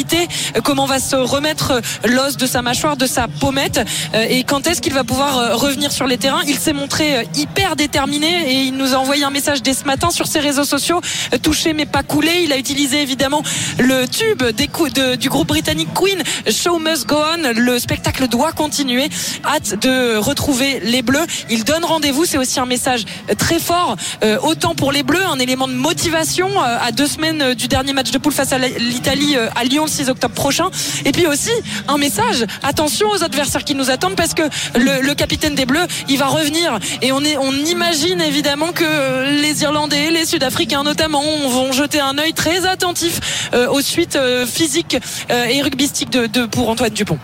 comment 0.62 0.86
va 0.86 0.98
se 0.98 1.16
remettre 1.16 1.80
l'os 2.04 2.36
de 2.36 2.46
sa 2.46 2.62
mâchoire, 2.62 2.96
de 2.96 3.06
sa 3.06 3.28
pommette 3.28 3.80
euh, 4.14 4.26
et 4.28 4.44
quand 4.44 4.66
est-ce 4.66 4.80
qu'il 4.80 4.92
va 4.92 5.04
pouvoir 5.04 5.38
euh, 5.38 5.54
revenir 5.54 5.92
sur 5.92 6.06
les 6.06 6.18
terrains? 6.18 6.42
Il 6.46 6.58
s'est 6.58 6.72
montré 6.72 7.16
euh, 7.16 7.22
hyper 7.34 7.76
déterminé 7.76 8.26
et 8.50 8.62
il 8.64 8.76
nous 8.76 8.94
a 8.94 8.96
envoyé 8.96 9.24
un 9.24 9.30
message 9.30 9.62
dès 9.62 9.74
ce 9.74 9.84
matin 9.84 10.10
sur 10.10 10.26
ses 10.26 10.40
réseaux 10.40 10.64
sociaux, 10.64 11.00
touché 11.42 11.72
mais 11.72 11.86
pas 11.86 12.02
coulé. 12.02 12.42
Il 12.42 12.52
a 12.52 12.58
utilisé 12.58 13.02
évidemment 13.02 13.42
le 13.78 14.06
tube 14.06 14.42
des 14.42 14.68
de, 14.94 15.14
du 15.14 15.28
groupe 15.28 15.48
britannique 15.48 15.88
Queen, 15.94 16.22
Show 16.50 16.78
Must 16.78 17.06
Go 17.06 17.16
On, 17.16 17.52
le 17.54 17.78
spectacle 17.78 18.28
doit 18.28 18.52
continuer. 18.52 19.08
Hâte 19.44 19.80
de 19.80 20.16
retrouver 20.16 20.80
les 20.80 21.02
Bleus. 21.02 21.26
Il 21.50 21.64
donne 21.64 21.84
rendez-vous, 21.84 22.24
c'est 22.24 22.38
aussi 22.38 22.58
un 22.60 22.66
message 22.66 23.04
très 23.38 23.58
fort, 23.58 23.96
autant 24.42 24.74
pour 24.74 24.90
les 24.90 25.02
Bleus, 25.02 25.24
un 25.24 25.38
élément 25.38 25.68
de 25.68 25.74
motivation 25.74 26.60
à 26.60 26.90
deux 26.92 27.06
semaines 27.06 27.54
du 27.54 27.68
dernier 27.68 27.92
match 27.92 28.10
de 28.10 28.18
poule 28.18 28.32
face 28.32 28.52
à 28.52 28.58
l'Italie 28.58 29.36
à 29.36 29.64
Lyon 29.64 29.83
le 29.84 29.90
6 29.90 30.10
octobre 30.10 30.34
prochain. 30.34 30.70
Et 31.04 31.12
puis 31.12 31.26
aussi 31.26 31.50
un 31.88 31.98
message, 31.98 32.44
attention 32.62 33.08
aux 33.10 33.22
adversaires 33.22 33.64
qui 33.64 33.74
nous 33.74 33.90
attendent 33.90 34.16
parce 34.16 34.34
que 34.34 34.42
le, 34.74 35.14
capitaine 35.14 35.54
des 35.54 35.64
Bleus, 35.64 35.86
il 36.08 36.18
va 36.18 36.26
revenir. 36.26 36.78
Et 37.00 37.12
on, 37.12 37.20
est, 37.20 37.36
on 37.38 37.52
imagine 37.52 38.20
évidemment 38.20 38.72
que 38.72 39.40
les 39.40 39.62
Irlandais, 39.62 40.10
les 40.10 40.26
Sud-Africains 40.26 40.82
notamment, 40.82 41.22
vont 41.48 41.72
jeter 41.72 42.00
un 42.00 42.18
œil 42.18 42.32
très 42.32 42.66
attentif 42.66 43.50
euh, 43.54 43.68
aux 43.68 43.80
suites 43.80 44.16
euh, 44.16 44.44
physiques 44.46 44.96
euh, 45.30 45.44
et 45.44 45.62
rugbystiques 45.62 46.10
de, 46.10 46.26
de, 46.26 46.46
pour 46.46 46.68
Antoine 46.68 46.92
Dupont 46.92 47.18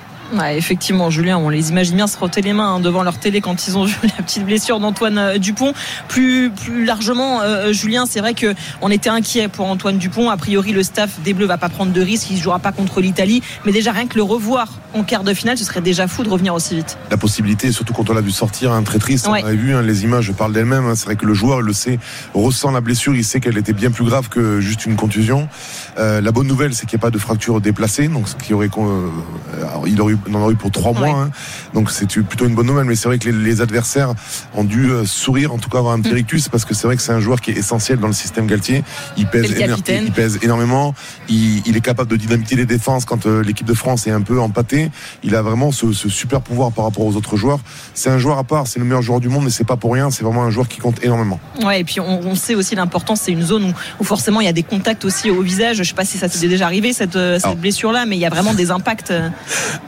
effectivement, 0.53 1.11
Julien, 1.11 1.39
on 1.39 1.49
les 1.49 1.71
imagine 1.71 1.97
bien 1.97 2.07
se 2.07 2.17
frotter 2.17 2.41
les 2.41 2.53
mains 2.53 2.75
hein, 2.75 2.81
devant 2.81 3.03
leur 3.03 3.19
télé 3.19 3.41
quand 3.41 3.67
ils 3.67 3.77
ont 3.77 3.85
vu 3.87 3.97
la 4.03 4.23
petite 4.23 4.45
blessure 4.45 4.81
d'Antoine 4.81 5.19
euh, 5.19 5.39
Dupont. 5.39 5.73
Plus, 6.09 6.51
plus 6.51 6.85
largement, 6.85 7.41
euh, 7.43 7.73
Julien, 7.73 8.05
c'est 8.07 8.21
vrai 8.21 8.35
qu'on 8.35 8.91
était 8.91 9.11
inquiet 9.11 9.49
pour 9.49 9.67
Antoine 9.67 9.99
Dupont. 9.99 10.31
A 10.31 10.37
priori, 10.37 10.73
le 10.73 10.83
staff 10.83 11.21
des 11.21 11.35
Bleus 11.35 11.47
va 11.47 11.59
pas 11.59 11.69
prendre 11.69 11.93
de 11.93 12.01
risques, 12.01 12.31
il 12.31 12.37
ne 12.37 12.43
jouera 12.43 12.59
pas 12.59 12.73
contre 12.73 13.01
l'Italie. 13.01 13.43
Mais 13.65 13.73
déjà, 13.73 13.93
rien 13.93 14.07
que 14.07 14.17
le 14.17 14.23
revoir 14.23 14.69
en 14.95 15.05
quart 15.05 15.25
de 15.25 15.35
finale, 15.35 15.59
ce 15.59 15.65
serait 15.65 15.81
déjà 15.81 16.09
fou 16.09 16.23
de 16.23 16.29
revenir 16.29 16.55
aussi 16.55 16.77
vite. 16.77 16.99
La 17.11 17.17
possibilité, 17.17 17.73
surtout 17.73 17.93
quand 17.93 18.11
on 18.11 18.15
l'a 18.15 18.21
vu 18.21 18.31
sortir, 18.31 18.73
hein, 18.73 18.83
très 18.83 18.99
triste. 18.99 19.27
On 19.29 19.33
avait 19.33 19.55
vu 19.55 19.75
hein, 19.75 19.83
les 19.83 20.05
images, 20.05 20.33
parlent 20.33 20.53
d'elles-mêmes. 20.53 20.87
Hein. 20.87 20.95
c'est 20.95 21.07
vrai 21.07 21.17
que 21.17 21.27
le 21.27 21.35
joueur 21.35 21.61
le 21.61 21.73
sait, 21.73 21.99
ressent 22.35 22.71
la 22.71 22.81
blessure, 22.81 23.15
il 23.15 23.25
sait 23.25 23.41
qu'elle 23.41 23.59
était 23.59 23.73
bien 23.73 23.91
plus 23.91 24.05
grave 24.05 24.29
que 24.29 24.61
juste 24.61 24.87
une 24.87 24.97
contusion. 24.97 25.49
Euh, 25.99 26.21
la 26.21 26.33
bonne 26.33 26.47
nouvelle, 26.47 26.75
c'est 26.75 26.87
qu'il 26.87 26.97
n'y 26.97 27.01
a 27.01 27.07
pas 27.07 27.11
de 27.11 27.19
fracture 27.19 27.61
déplacée, 27.61 28.09
donc 28.09 28.29
ce 28.29 28.37
qui 28.37 28.55
aurait, 28.55 28.71
il 29.87 30.01
aurait 30.01 30.15
on 30.29 30.35
en 30.35 30.49
a 30.49 30.51
eu 30.51 30.57
pour 30.57 30.71
trois 30.71 30.93
mois. 30.93 31.09
Hein. 31.09 31.31
Donc 31.75 31.91
c'est 31.91 32.07
plutôt 32.07 32.47
une 32.47 32.55
bonne 32.55 32.67
nouvelle. 32.67 32.85
Mais 32.85 32.97
c'est 32.97 33.09
vrai 33.09 33.19
que 33.19 33.29
les, 33.29 33.61
adversaires 33.61 34.15
ont 34.55 34.65
dû 34.65 34.91
euh, 34.91 35.05
sourire, 35.05 35.53
en 35.53 35.59
tout 35.59 35.69
cas 35.69 35.79
avoir 35.79 35.95
un 35.95 36.01
petit 36.01 36.13
mm. 36.13 36.17
rictus, 36.17 36.49
parce 36.49 36.65
que 36.65 36.75
c'est 36.75 36.87
vrai 36.87 36.97
que 36.97 37.03
c'est 37.03 37.13
un 37.13 37.21
joueur 37.21 37.41
qui 37.41 37.51
est 37.51 37.57
essentiel 37.57 37.99
dans 37.99 38.07
le 38.07 38.13
système 38.13 38.47
Galtier. 38.47 38.83
Il 39.17 39.27
pèse, 39.27 39.55
il 39.89 40.13
pèse 40.13 40.39
énormément. 40.43 40.95
Il, 41.29 41.77
est 41.77 41.81
capable 41.81 42.11
de 42.11 42.17
dynamiter 42.17 42.57
les 42.57 42.67
défenses 42.67 43.05
quand 43.05 43.27
euh, 43.27 43.43
l'équipe 43.43 43.67
de 43.67 43.75
France 43.75 44.07
est 44.07 44.11
un 44.11 44.23
peu 44.23 44.41
empâtée. 44.41 44.91
Il 45.23 45.35
a 45.35 45.43
vraiment 45.43 45.73
ce, 45.73 45.93
super 45.93 46.41
pouvoir 46.41 46.73
par 46.73 46.85
rapport 46.85 47.05
aux 47.05 47.17
autres 47.17 47.37
joueurs. 47.37 47.61
C'est 47.95 48.11
un 48.11 48.19
joueur 48.19 48.39
à 48.39 48.45
part. 48.45 48.67
C'est 48.67 48.79
le 48.79 48.85
meilleur 48.85 49.03
joueur 49.03 49.21
du 49.21 49.29
monde, 49.29 49.45
mais 49.45 49.51
c'est 49.51 49.65
pas 49.65 49.77
pour 49.77 49.93
rien. 49.93 50.11
C'est 50.11 50.25
vraiment 50.25 50.43
un 50.43 50.51
joueur 50.51 50.69
qui 50.69 50.79
compte 50.79 51.03
énormément. 51.05 51.39
Ouais, 51.63 51.81
et 51.81 51.85
puis 51.85 52.01
on, 52.01 52.35
sait 52.35 52.55
aussi 52.55 52.75
l'importance. 52.75 53.23
C'est 53.23 53.33
une 53.33 53.43
zone 53.43 53.75
où, 53.99 54.05
forcément 54.05 54.41
il 54.41 54.47
y 54.47 54.49
a 54.49 54.53
des 54.53 54.63
contacts 54.63 55.05
aussi 55.05 55.31
au 55.31 55.43
visage. 55.43 55.79
Je 55.79 55.83
sais 55.83 55.95
pas 55.95 56.05
si 56.05 56.19
ça 56.19 56.29
s'est 56.29 56.49
déjà 56.49 56.67
arrivé 56.67 56.93
cette, 56.93 57.17
euh, 57.17 57.39
blessure-là, 57.57 58.07
mais 58.07 58.17
il 58.17 58.21
y 58.21 58.27
a 58.27 58.31
vraiment 58.31 58.55
des 58.55 58.71
impacts. 58.71 59.13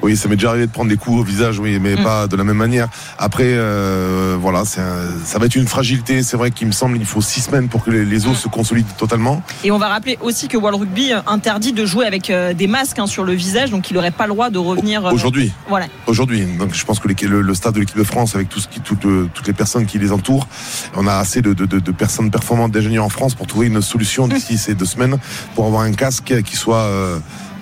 Oui, 0.02 0.16
ça 0.22 0.28
m'est 0.28 0.36
déjà 0.36 0.50
arrivé 0.50 0.68
de 0.68 0.70
prendre 0.70 0.88
des 0.88 0.96
coups 0.96 1.18
au 1.18 1.24
visage, 1.24 1.58
oui, 1.58 1.80
mais 1.80 1.96
mm. 1.96 2.04
pas 2.04 2.28
de 2.28 2.36
la 2.36 2.44
même 2.44 2.56
manière. 2.56 2.88
Après, 3.18 3.42
euh, 3.48 4.36
voilà, 4.40 4.64
ça 4.64 5.38
va 5.38 5.46
être 5.46 5.56
une 5.56 5.66
fragilité. 5.66 6.22
C'est 6.22 6.36
vrai 6.36 6.52
qu'il 6.52 6.68
me 6.68 6.72
semble 6.72 6.96
qu'il 6.96 7.06
faut 7.06 7.20
six 7.20 7.40
semaines 7.40 7.68
pour 7.68 7.82
que 7.82 7.90
les, 7.90 8.26
os 8.26 8.32
mm. 8.32 8.36
se 8.36 8.48
consolident 8.48 8.92
totalement. 8.96 9.42
Et 9.64 9.72
on 9.72 9.78
va 9.78 9.88
rappeler 9.88 10.18
aussi 10.20 10.46
que 10.46 10.56
World 10.56 10.78
Rugby 10.78 11.10
interdit 11.26 11.72
de 11.72 11.84
jouer 11.84 12.06
avec 12.06 12.30
euh, 12.30 12.54
des 12.54 12.68
masques 12.68 13.00
hein, 13.00 13.08
sur 13.08 13.24
le 13.24 13.32
visage, 13.32 13.72
donc 13.72 13.90
il 13.90 13.94
n'aurait 13.94 14.12
pas 14.12 14.28
le 14.28 14.32
droit 14.32 14.50
de 14.50 14.58
revenir. 14.58 15.04
Euh, 15.04 15.10
aujourd'hui. 15.10 15.52
Voilà. 15.68 15.86
Aujourd'hui. 16.06 16.46
Donc 16.56 16.72
je 16.72 16.84
pense 16.84 17.00
que 17.00 17.08
le, 17.08 17.54
staff 17.54 17.72
de 17.72 17.80
l'équipe 17.80 17.98
de 17.98 18.04
France, 18.04 18.36
avec 18.36 18.48
tout 18.48 18.60
ce 18.60 18.68
qui, 18.68 18.80
toutes 18.80 19.46
les 19.46 19.52
personnes 19.52 19.86
qui 19.86 19.98
les 19.98 20.12
entourent, 20.12 20.46
on 20.94 21.08
a 21.08 21.14
assez 21.14 21.42
de, 21.42 21.52
personnes 21.90 22.30
performantes 22.30 22.70
d'ingénieurs 22.70 23.04
en 23.04 23.08
France 23.08 23.34
pour 23.34 23.48
trouver 23.48 23.66
une 23.66 23.82
solution 23.82 24.28
d'ici 24.28 24.56
ces 24.58 24.76
deux 24.76 24.84
semaines 24.84 25.18
pour 25.56 25.66
avoir 25.66 25.82
un 25.82 25.92
casque 25.92 26.42
qui 26.44 26.54
soit, 26.54 26.88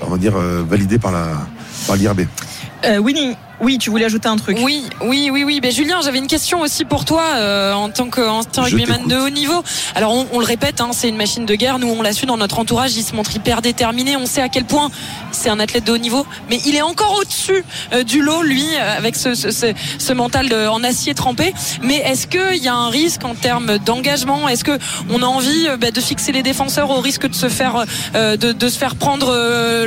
on 0.02 0.10
va 0.10 0.18
dire, 0.18 0.34
validé 0.36 0.98
par 0.98 1.12
la 1.12 1.46
par 1.90 1.96
l'IRB. 1.96 2.20
Euh, 2.84 3.00
Oui, 3.60 3.76
tu 3.76 3.90
voulais 3.90 4.06
ajouter 4.06 4.26
un 4.26 4.36
truc. 4.36 4.58
Oui, 4.62 4.84
oui, 5.02 5.28
oui, 5.30 5.44
oui. 5.44 5.60
Ben, 5.60 5.70
Julien, 5.70 6.00
j'avais 6.02 6.16
une 6.16 6.26
question 6.26 6.60
aussi 6.60 6.86
pour 6.86 7.04
toi 7.04 7.22
euh, 7.34 7.74
en 7.74 7.90
tant 7.90 8.08
qu'ancien 8.08 8.62
rugbyman 8.62 9.06
de 9.06 9.16
haut 9.16 9.28
niveau. 9.28 9.62
Alors, 9.94 10.14
on, 10.32 10.38
le 10.38 10.46
répète, 10.46 10.80
hein, 10.80 10.90
c'est 10.92 11.10
une 11.10 11.18
machine 11.18 11.44
de 11.44 11.54
guerre. 11.54 11.78
Nous, 11.78 11.88
on 11.88 12.00
l'a 12.00 12.14
su 12.14 12.24
dans 12.24 12.38
notre 12.38 12.58
entourage. 12.58 12.96
Il 12.96 13.02
se 13.02 13.14
montre 13.14 13.36
hyper 13.36 13.60
déterminé. 13.60 14.16
On 14.16 14.24
sait 14.24 14.40
à 14.40 14.48
quel 14.48 14.64
point 14.64 14.90
c'est 15.30 15.50
un 15.50 15.60
athlète 15.60 15.84
de 15.84 15.92
haut 15.92 15.98
niveau, 15.98 16.26
mais 16.48 16.58
il 16.64 16.74
est 16.74 16.82
encore 16.82 17.18
au-dessus 17.20 17.62
euh, 17.92 18.02
du 18.02 18.22
lot, 18.22 18.42
lui, 18.42 18.64
euh, 18.64 18.96
avec 18.96 19.14
ce, 19.14 19.34
ce, 19.34 19.50
ce, 19.50 20.12
mental 20.12 20.52
en 20.68 20.82
acier 20.82 21.14
trempé. 21.14 21.52
Mais 21.82 21.96
est-ce 21.96 22.26
qu'il 22.26 22.62
y 22.62 22.68
a 22.68 22.74
un 22.74 22.88
risque 22.88 23.24
en 23.24 23.34
termes 23.34 23.78
d'engagement? 23.78 24.48
Est-ce 24.48 24.64
que 24.64 24.78
on 25.10 25.22
a 25.22 25.26
envie 25.26 25.68
ben, 25.78 25.90
de 25.90 26.00
fixer 26.00 26.32
les 26.32 26.42
défenseurs 26.42 26.90
au 26.90 27.00
risque 27.00 27.28
de 27.28 27.34
se 27.34 27.48
faire 27.48 27.84
de, 28.14 28.36
de, 28.36 28.68
se 28.68 28.78
faire 28.78 28.96
prendre 28.96 29.32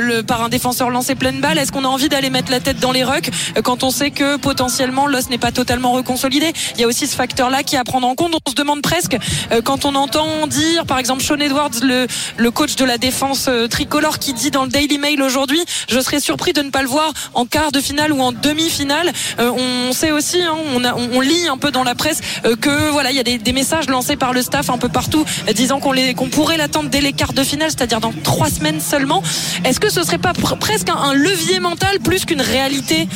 le, 0.00 0.22
par 0.22 0.42
un 0.42 0.48
défenseur 0.48 0.90
lancé 0.90 1.16
pleine 1.16 1.40
balle? 1.40 1.58
Est-ce 1.58 1.72
qu'on 1.72 1.84
a 1.84 1.88
envie 1.88 2.08
d'aller 2.08 2.30
mettre 2.30 2.52
la 2.52 2.60
tête 2.60 2.78
dans 2.78 2.92
les 2.92 3.02
rucks 3.04 3.30
quand 3.64 3.82
on 3.82 3.90
sait 3.90 4.10
que 4.10 4.36
potentiellement 4.36 5.06
l'os 5.06 5.30
n'est 5.30 5.38
pas 5.38 5.50
totalement 5.50 5.92
reconsolidé. 5.92 6.52
Il 6.74 6.80
y 6.80 6.84
a 6.84 6.86
aussi 6.86 7.06
ce 7.06 7.16
facteur-là 7.16 7.62
qui 7.62 7.74
est 7.74 7.78
à 7.78 7.84
prendre 7.84 8.06
en 8.06 8.14
compte. 8.14 8.34
On 8.46 8.50
se 8.50 8.54
demande 8.54 8.82
presque 8.82 9.16
euh, 9.50 9.62
quand 9.62 9.84
on 9.86 9.94
entend 9.94 10.46
dire, 10.46 10.86
par 10.86 10.98
exemple, 10.98 11.22
Sean 11.22 11.38
Edwards, 11.40 11.70
le, 11.82 12.06
le 12.36 12.50
coach 12.50 12.76
de 12.76 12.84
la 12.84 12.98
défense 12.98 13.46
euh, 13.48 13.66
tricolore, 13.66 14.18
qui 14.18 14.34
dit 14.34 14.50
dans 14.50 14.64
le 14.64 14.68
Daily 14.68 14.98
Mail 14.98 15.22
aujourd'hui, 15.22 15.60
je 15.88 15.98
serais 15.98 16.20
surpris 16.20 16.52
de 16.52 16.62
ne 16.62 16.70
pas 16.70 16.82
le 16.82 16.88
voir 16.88 17.12
en 17.32 17.46
quart 17.46 17.72
de 17.72 17.80
finale 17.80 18.12
ou 18.12 18.20
en 18.20 18.32
demi-finale. 18.32 19.10
Euh, 19.40 19.50
on 19.50 19.92
sait 19.92 20.12
aussi, 20.12 20.40
hein, 20.42 20.54
on, 20.74 20.84
a, 20.84 20.94
on, 20.94 21.20
lit 21.20 21.48
un 21.48 21.56
peu 21.56 21.70
dans 21.70 21.84
la 21.84 21.94
presse 21.94 22.20
que 22.60 22.90
voilà, 22.90 23.10
il 23.10 23.16
y 23.16 23.20
a 23.20 23.22
des, 23.22 23.38
des, 23.38 23.52
messages 23.54 23.88
lancés 23.88 24.16
par 24.16 24.34
le 24.34 24.42
staff 24.42 24.68
un 24.68 24.76
peu 24.76 24.90
partout 24.90 25.24
disant 25.54 25.80
qu'on 25.80 25.94
qu'on 26.14 26.28
pourrait 26.28 26.58
l'attendre 26.58 26.90
dès 26.90 27.00
les 27.00 27.12
quarts 27.12 27.32
de 27.32 27.42
finale, 27.42 27.70
c'est-à-dire 27.70 28.00
dans 28.00 28.12
trois 28.22 28.50
semaines 28.50 28.80
seulement. 28.80 29.22
Est-ce 29.64 29.80
que 29.80 29.90
ce 29.90 30.02
serait 30.02 30.18
pas 30.18 30.34
presque 30.34 30.90
un, 30.90 30.96
un, 30.96 31.14
levier 31.14 31.60
mental 31.60 32.00
plus 32.00 32.26
qu'une 32.26 32.42
réalité 32.42 33.08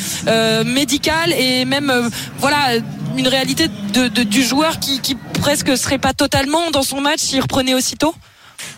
médicale 0.63 1.33
et 1.33 1.65
même 1.65 1.89
euh, 1.89 2.09
voilà 2.37 2.77
une 3.17 3.27
réalité 3.27 3.67
de, 3.93 4.07
du 4.07 4.43
joueur 4.43 4.79
qui, 4.79 4.99
qui 5.01 5.15
presque 5.41 5.77
serait 5.77 5.97
pas 5.97 6.13
totalement 6.13 6.71
dans 6.71 6.83
son 6.83 7.01
match 7.01 7.19
s'il 7.19 7.41
reprenait 7.41 7.73
aussitôt? 7.73 8.13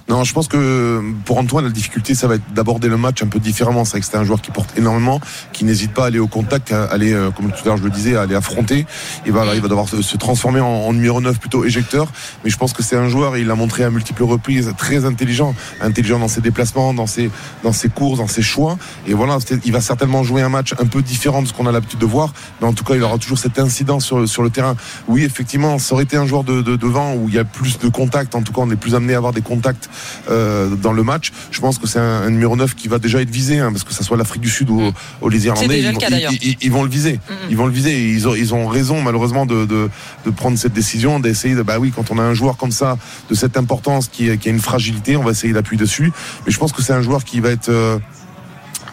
Non, 0.10 0.24
je 0.24 0.34
pense 0.34 0.48
que 0.48 1.02
pour 1.26 1.38
Antoine, 1.38 1.66
la 1.66 1.72
difficulté, 1.72 2.16
ça 2.16 2.28
va 2.28 2.36
être 2.36 2.54
d'aborder 2.54 2.90
le 2.90 2.98
match 2.98 3.24
un 3.24 3.28
peu 3.28 3.40
différemment. 3.40 3.86
C'est 3.86 3.92
vrai 3.92 4.02
que 4.02 4.06
c'est 4.06 4.18
un 4.18 4.24
joueur 4.24 4.42
qui 4.42 4.52
porte 4.52 4.78
énormément, 4.78 5.22
qui 5.54 5.64
n'hésite 5.64 5.94
pas 5.94 6.04
à 6.04 6.08
aller 6.08 6.20
au 6.20 6.28
contact, 6.28 6.72
à 6.72 6.86
aller, 6.86 7.14
euh, 7.14 7.32
comme 7.32 7.52
tout 7.52 7.62
à 7.64 7.68
l'heure 7.68 7.78
je 7.78 7.84
le 7.84 7.90
disais, 7.90 8.16
à 8.16 8.24
aller 8.24 8.36
affronter. 8.36 8.86
Et 9.26 9.32
voilà, 9.32 9.56
il 9.56 9.62
va 9.62 9.68
devoir 9.68 9.88
se 9.88 10.18
transformer 10.18 10.60
en, 10.60 10.92
numéro 10.94 11.22
9 11.22 11.40
plutôt 11.40 11.64
éjecteur. 11.66 12.12
Mais 12.44 12.50
je 12.50 12.58
pense 12.58 12.74
que 12.74 12.84
c'est 12.84 12.98
un 12.98 13.08
joueur, 13.08 13.38
il 13.38 13.48
l'a 13.48 13.56
montré 13.56 13.84
à 13.84 13.90
multiples 13.90 14.24
reprises, 14.24 14.74
très 14.78 15.06
intelligent, 15.06 15.56
intelligent 15.80 16.20
dans 16.20 16.28
ses 16.28 16.42
déplacements, 16.42 16.94
dans 16.94 17.08
ses, 17.08 17.30
dans 17.64 17.74
ses 17.74 17.90
courses, 17.90 18.18
dans 18.18 18.28
ses 18.28 18.42
choix. 18.42 18.78
Et 19.08 19.14
voilà, 19.14 19.38
il 19.64 19.72
va 19.72 19.82
certainement 19.82 20.24
jouer 20.24 20.42
un 20.42 20.50
match 20.50 20.74
un 20.80 20.88
peu 20.88 21.02
différent 21.02 21.42
de 21.42 21.48
ce 21.48 21.54
qu'on 21.54 21.68
a 21.68 21.72
l'habitude 21.72 22.00
de 22.00 22.06
voir. 22.06 22.34
Mais 22.60 22.68
en 22.68 22.74
tout 22.74 22.84
cas, 22.84 22.96
il 22.96 23.04
aura 23.04 23.18
toujours 23.18 23.38
cette 23.38 23.60
incidence 23.60 24.06
sur, 24.06 24.28
sur 24.28 24.44
le 24.44 24.50
terrain. 24.50 24.76
Oui, 25.08 25.24
effectivement, 25.24 25.80
ça 25.80 25.94
aurait 25.94 26.04
été 26.04 26.18
un 26.18 26.26
joueur 26.26 26.44
de, 26.44 26.62
de 26.62 26.76
devant 26.76 27.14
où 27.14 27.30
il 27.30 27.36
y 27.36 27.40
a 27.40 27.46
plus 27.46 27.80
de 27.80 27.88
contacts. 27.88 28.36
En 28.36 28.42
tout 28.42 28.52
cas, 28.52 28.62
on 28.62 28.70
est 28.72 28.76
plus 28.76 28.96
amené 28.96 29.14
à 29.14 29.18
avoir 29.18 29.32
des 29.32 29.42
contacts 29.42 29.90
euh, 30.30 30.70
dans 30.76 30.94
le 30.94 31.04
match. 31.04 31.32
Je 31.52 31.60
pense 31.60 31.78
que 31.78 31.88
c'est 31.88 32.00
un, 32.00 32.30
numéro 32.30 32.56
9 32.56 32.76
qui 32.76 32.88
va 32.88 33.00
déjà 33.00 33.22
être 33.22 33.30
visé, 33.30 33.60
hein, 33.60 33.72
parce 33.72 33.84
que 33.84 33.94
ça 33.94 34.04
soit 34.04 34.18
l'Afrique 34.18 34.42
du 34.42 34.50
Sud 34.50 34.70
ou, 34.70 34.82
mm. 34.82 35.30
les 35.30 35.46
Irlandais, 35.46 35.80
ils, 35.80 36.72
vont, 36.72 36.84
le 36.84 36.90
viser. 36.90 37.20
Ils 37.50 37.58
vont 37.58 37.66
le 37.66 37.72
viser. 37.72 38.10
ils, 38.10 38.28
ont, 38.28 38.36
ils 38.36 38.54
ont 38.54 38.68
raison 38.68 39.02
malheureusement 39.02 39.46
de, 39.46 39.66
de, 39.66 39.90
de 40.26 40.30
prendre 40.32 40.58
cette 40.58 40.74
décision, 40.74 41.20
d'essayer 41.20 41.56
de 41.56 41.62
bah 41.62 41.80
oui, 41.80 41.92
quand 41.96 42.12
on 42.12 42.18
a 42.18 42.24
un 42.24 42.34
joueur 42.34 42.58
comme 42.58 42.72
ça 42.72 42.98
de 43.30 43.36
cette 43.36 43.58
importance 43.58 44.08
qui, 44.08 44.38
qui 44.38 44.50
a 44.50 44.52
une 44.52 44.60
fragilité, 44.60 45.16
on 45.18 45.24
va 45.24 45.32
essayer 45.32 45.54
d'appuyer 45.54 45.80
dessus. 45.80 46.12
Mais 46.46 46.52
je 46.52 46.58
pense 46.58 46.72
que 46.72 46.82
c'est 46.82 46.94
un 46.94 47.02
joueur 47.02 47.24
qui 47.24 47.40
va 47.40 47.50
être 47.50 47.70
euh, 47.70 48.00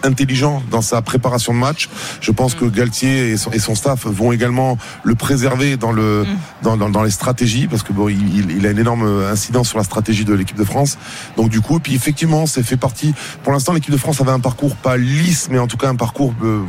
intelligent 0.02 0.62
dans 0.70 0.82
sa 0.82 1.02
préparation 1.02 1.52
de 1.52 1.58
match. 1.58 1.88
Je 2.20 2.30
pense 2.30 2.54
que 2.54 2.64
Galtier 2.64 3.30
et 3.30 3.36
son, 3.36 3.50
et 3.50 3.58
son 3.58 3.74
staff 3.74 4.06
vont 4.06 4.32
également 4.32 4.78
le 5.02 5.14
préserver 5.14 5.76
dans 5.76 5.92
le 5.92 6.24
mm. 6.24 6.62
dans, 6.62 6.76
dans, 6.76 6.90
dans, 6.90 7.02
les 7.02 7.10
stratégies 7.10 7.66
parce 7.66 7.82
que 7.82 7.92
bon, 7.92 8.08
il, 8.08 8.50
il, 8.50 8.66
a 8.66 8.70
une 8.70 8.78
énorme 8.78 9.24
incidence 9.30 9.68
sur 9.68 9.78
la 9.78 9.84
stratégie 9.84 10.24
de 10.24 10.34
l'équipe 10.34 10.56
de 10.56 10.64
France. 10.64 10.98
Donc 11.36 11.50
du 11.50 11.60
coup, 11.60 11.78
puis 11.78 11.94
effectivement, 11.94 12.46
c'est 12.46 12.62
fait 12.62 12.76
partie. 12.76 13.14
Pour 13.42 13.52
l'instant, 13.52 13.72
l'équipe 13.72 13.92
de 13.92 13.96
France 13.96 14.20
avait 14.20 14.30
un 14.30 14.40
parcours 14.40 14.76
pas 14.76 14.96
lisse, 14.96 15.48
mais 15.50 15.58
en 15.58 15.66
tout 15.66 15.76
cas 15.76 15.88
un 15.88 15.96
parcours 15.96 16.32
euh, 16.42 16.62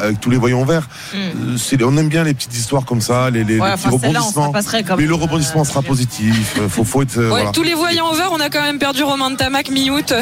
avec 0.00 0.20
tous 0.20 0.30
les 0.30 0.36
voyants 0.36 0.64
verts. 0.64 0.88
Mm. 1.12 1.16
Euh, 1.16 1.56
c'est, 1.56 1.82
on 1.82 1.96
aime 1.96 2.08
bien 2.08 2.24
les 2.24 2.34
petites 2.34 2.54
histoires 2.54 2.84
comme 2.84 3.00
ça, 3.00 3.30
les, 3.30 3.44
les, 3.44 3.58
petits 3.58 3.88
rebondissements. 3.88 4.52
mais 4.96 5.06
le 5.06 5.14
rebondissement 5.14 5.62
euh, 5.62 5.64
sera 5.64 5.82
positif. 5.82 6.58
Faut, 6.68 6.84
faut 6.84 7.02
être. 7.02 7.16
Ouais, 7.16 7.50
Tous 7.52 7.62
les 7.62 7.74
voyants 7.74 8.12
verts, 8.14 8.30
on 8.32 8.40
a 8.40 8.50
quand 8.50 8.62
même 8.62 8.78
perdu 8.78 9.02
Romain 9.02 9.30
de 9.30 9.36
Tamac 9.36 9.70
mi-août. 9.70 10.12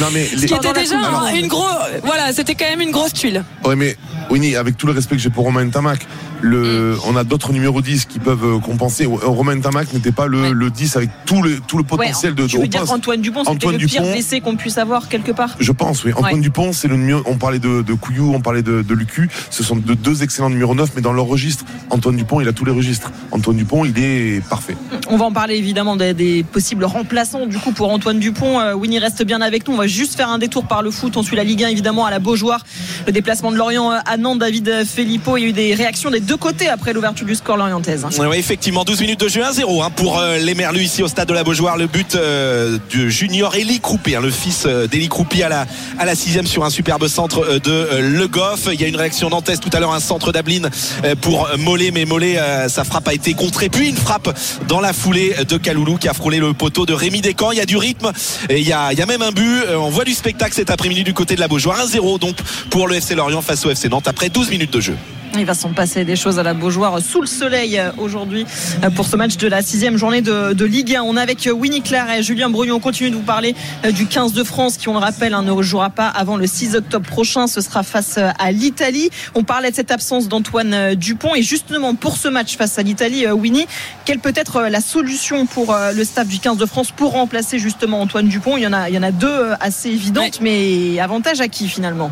non 0.00 0.06
mais 0.12 0.28
les... 0.36 0.46
qui 0.46 0.54
était 0.54 0.72
déjà 0.72 0.96
une 1.34 1.48
grosse 1.48 1.83
voilà, 2.04 2.32
c'était 2.32 2.54
quand 2.54 2.68
même 2.68 2.80
une 2.80 2.90
grosse 2.90 3.12
tuile. 3.12 3.44
Oui, 3.64 3.74
mais 3.76 3.96
Winnie, 4.30 4.56
avec 4.56 4.76
tout 4.76 4.86
le 4.86 4.92
respect 4.92 5.16
que 5.16 5.22
j'ai 5.22 5.30
pour 5.30 5.44
Romain 5.44 5.68
Tamac, 5.68 6.06
le, 6.40 6.94
mm. 6.94 6.98
on 7.06 7.16
a 7.16 7.24
d'autres 7.24 7.52
numéros 7.52 7.80
10 7.80 8.04
qui 8.06 8.18
peuvent 8.18 8.44
euh, 8.44 8.58
compenser. 8.58 9.06
Romain 9.06 9.58
Tamac 9.60 9.92
n'était 9.92 10.12
pas 10.12 10.26
le, 10.26 10.52
le, 10.52 10.70
10 10.70 10.96
avec 10.96 11.10
tout 11.26 11.42
le, 11.42 11.60
tout 11.60 11.78
le 11.78 11.84
potentiel 11.84 12.34
de, 12.34 12.46
tu 12.46 12.58
veux 12.58 12.68
dire 12.68 12.90
Antoine 12.90 13.20
Dupont, 13.20 13.44
c'était 13.44 13.72
le 13.72 13.78
pire 13.78 14.02
blessé 14.02 14.40
qu'on 14.40 14.56
puisse 14.56 14.78
avoir 14.78 15.08
quelque 15.08 15.32
part? 15.32 15.56
Je 15.58 15.72
pense, 15.72 16.04
oui. 16.04 16.12
Antoine 16.14 16.40
Dupont, 16.40 16.72
c'est 16.72 16.88
le 16.88 16.96
mieux. 16.96 17.22
On 17.26 17.36
parlait 17.36 17.58
de, 17.58 17.82
de 17.82 17.94
Couillou, 17.94 18.34
on 18.34 18.40
parlait 18.40 18.62
de, 18.62 18.82
de 18.82 18.94
Lucu. 18.94 19.30
Ce 19.50 19.62
sont 19.62 19.76
de, 19.76 19.94
deux 19.94 20.22
excellents 20.22 20.50
numéros 20.50 20.74
9, 20.74 20.90
mais 20.96 21.02
dans 21.02 21.12
leur 21.12 21.26
registre, 21.26 21.64
Antoine 21.90 22.16
Dupont, 22.16 22.40
il 22.40 22.48
a 22.48 22.52
tous 22.52 22.64
les 22.64 22.72
registres. 22.72 23.10
Antoine 23.30 23.56
Dupont, 23.56 23.84
il 23.84 23.98
est 23.98 24.46
parfait. 24.48 24.76
On 25.08 25.16
va 25.16 25.26
en 25.26 25.32
parler 25.32 25.56
évidemment 25.56 25.96
des, 25.96 26.44
possibles 26.44 26.84
remplaçants 26.84 27.46
du 27.46 27.58
coup 27.58 27.72
pour 27.72 27.90
Antoine 27.90 28.18
Dupont. 28.18 28.60
Euh, 28.60 28.74
Winnie 28.74 28.98
reste 28.98 29.24
bien 29.24 29.40
avec 29.40 29.66
nous. 29.66 29.74
On 29.74 29.78
va 29.78 29.86
juste 29.86 30.14
faire 30.14 30.28
un 30.28 30.38
détour 30.38 30.66
par 30.66 30.82
le 30.82 30.90
foot. 30.90 31.16
On 31.16 31.22
suit 31.22 31.36
la 31.36 31.44
Ligue 31.44 31.64
1 31.64 31.68
évidemment 31.74 32.06
à 32.06 32.10
la 32.10 32.20
Beaujoire. 32.20 32.64
Le 33.06 33.12
déplacement 33.12 33.50
de 33.50 33.56
Lorient 33.56 33.90
à 33.90 34.16
Nantes, 34.16 34.38
David 34.38 34.84
Filippo. 34.86 35.36
Il 35.36 35.42
y 35.42 35.46
a 35.46 35.48
eu 35.48 35.52
des 35.52 35.74
réactions 35.74 36.10
des 36.10 36.20
deux 36.20 36.36
côtés 36.36 36.68
après 36.68 36.92
l'ouverture 36.92 37.26
du 37.26 37.34
score 37.34 37.56
lorientaise. 37.56 38.06
Oui, 38.18 38.36
effectivement, 38.38 38.84
12 38.84 39.00
minutes 39.00 39.20
de 39.20 39.28
jeu 39.28 39.42
1-0 39.42 39.82
hein, 39.82 39.90
pour 39.90 40.18
euh, 40.18 40.38
les 40.38 40.54
Merlus 40.54 40.82
ici 40.82 41.02
au 41.02 41.08
stade 41.08 41.28
de 41.28 41.34
la 41.34 41.42
Beaujoire. 41.42 41.76
Le 41.76 41.88
but 41.88 42.14
euh, 42.14 42.78
du 42.88 43.10
junior 43.10 43.56
Eli 43.56 43.80
Croupi, 43.80 44.14
hein, 44.14 44.20
le 44.22 44.30
fils 44.30 44.66
d'Eli 44.66 45.08
Croupi 45.08 45.42
à 45.42 45.48
la, 45.48 45.66
à 45.98 46.04
la 46.04 46.14
sixième 46.14 46.46
sur 46.46 46.64
un 46.64 46.70
superbe 46.70 47.08
centre 47.08 47.58
de 47.58 47.88
Le 48.00 48.28
Goff. 48.28 48.68
Il 48.72 48.80
y 48.80 48.84
a 48.84 48.88
une 48.88 48.96
réaction 48.96 49.28
nantaise 49.30 49.58
tout 49.58 49.70
à 49.72 49.80
l'heure, 49.80 49.92
un 49.92 50.00
centre 50.00 50.30
d'Ablin 50.30 50.68
pour 51.20 51.48
Mollet, 51.58 51.90
mais 51.90 52.04
Mollet, 52.04 52.38
sa 52.68 52.84
frappe 52.84 53.08
a 53.08 53.14
été 53.14 53.34
contrée. 53.34 53.68
Puis 53.68 53.88
une 53.88 53.96
frappe 53.96 54.32
dans 54.68 54.80
la 54.80 54.92
foulée 54.92 55.34
de 55.48 55.56
Kaloulou 55.56 55.96
qui 55.96 56.08
a 56.08 56.14
frôlé 56.14 56.38
le 56.38 56.52
poteau 56.52 56.86
de 56.86 56.92
Rémi 56.92 57.20
Descamps. 57.20 57.50
Il 57.50 57.58
y 57.58 57.60
a 57.60 57.66
du 57.66 57.76
rythme 57.76 58.12
et 58.48 58.60
il 58.60 58.66
y 58.66 58.72
a, 58.72 58.92
il 58.92 58.98
y 58.98 59.02
a 59.02 59.06
même 59.06 59.22
un 59.22 59.32
but. 59.32 59.62
On 59.76 59.90
voit 59.90 60.04
du 60.04 60.14
spectacle 60.14 60.54
cet 60.54 60.70
après-midi 60.70 61.02
du 61.02 61.14
côté 61.14 61.34
de 61.34 61.40
la 61.40 61.48
Beaujoire. 61.48 61.63
1-0 61.70 62.18
donc 62.18 62.36
pour 62.70 62.88
le 62.88 62.96
FC 62.96 63.14
Lorient 63.14 63.42
face 63.42 63.64
au 63.66 63.70
FC 63.70 63.88
Nantes 63.88 64.08
après 64.08 64.28
12 64.28 64.50
minutes 64.50 64.72
de 64.72 64.80
jeu. 64.80 64.96
Il 65.36 65.46
va 65.46 65.54
s'en 65.54 65.72
passer 65.72 66.04
des 66.04 66.14
choses 66.14 66.38
à 66.38 66.44
la 66.44 66.54
Beaujoire 66.54 67.00
sous 67.00 67.20
le 67.20 67.26
soleil 67.26 67.78
euh, 67.78 67.90
aujourd'hui 67.98 68.46
euh, 68.84 68.90
pour 68.90 69.06
ce 69.06 69.16
match 69.16 69.36
de 69.36 69.48
la 69.48 69.62
sixième 69.62 69.96
journée 69.96 70.22
de, 70.22 70.64
Ligue 70.64 70.94
1. 70.94 71.02
On 71.02 71.16
est 71.16 71.20
avec 71.20 71.46
euh, 71.46 71.52
Winnie 71.52 71.82
Claire 71.82 72.08
et 72.10 72.22
Julien 72.22 72.50
Brouillon. 72.50 72.76
On 72.76 72.80
continue 72.80 73.10
de 73.10 73.16
vous 73.16 73.22
parler 73.22 73.56
du 73.92 74.06
15 74.06 74.32
de 74.32 74.44
France 74.44 74.76
qui, 74.76 74.88
on 74.88 74.92
le 74.92 74.98
rappelle, 74.98 75.34
hein, 75.34 75.42
ne 75.42 75.50
rejouera 75.50 75.90
pas 75.90 76.06
avant 76.06 76.36
le 76.36 76.46
6 76.46 76.76
octobre 76.76 77.06
prochain. 77.06 77.48
Ce 77.48 77.60
sera 77.60 77.82
face 77.82 78.18
à 78.18 78.52
l'Italie. 78.52 79.10
On 79.34 79.42
parlait 79.42 79.70
de 79.70 79.76
cette 79.76 79.90
absence 79.90 80.28
d'Antoine 80.28 80.94
Dupont. 80.94 81.34
Et 81.34 81.42
justement, 81.42 81.94
pour 81.94 82.16
ce 82.16 82.28
match 82.28 82.56
face 82.56 82.78
à 82.78 82.82
l'Italie, 82.82 83.26
Winnie, 83.26 83.66
quelle 84.04 84.20
peut 84.20 84.32
être 84.36 84.62
la 84.62 84.80
solution 84.80 85.46
pour 85.46 85.74
le 85.94 86.04
staff 86.04 86.28
du 86.28 86.38
15 86.38 86.58
de 86.58 86.66
France 86.66 86.92
pour 86.92 87.12
remplacer 87.12 87.58
justement 87.58 88.00
Antoine 88.00 88.28
Dupont? 88.28 88.56
Il 88.56 88.62
y, 88.62 88.66
en 88.66 88.72
a, 88.72 88.88
il 88.88 88.94
y 88.94 88.98
en 88.98 89.02
a 89.02 89.12
deux 89.12 89.52
assez 89.60 89.88
évidentes, 89.90 90.40
mais 90.40 90.98
avantage 91.00 91.40
à 91.40 91.48
qui 91.48 91.68
finalement 91.68 92.10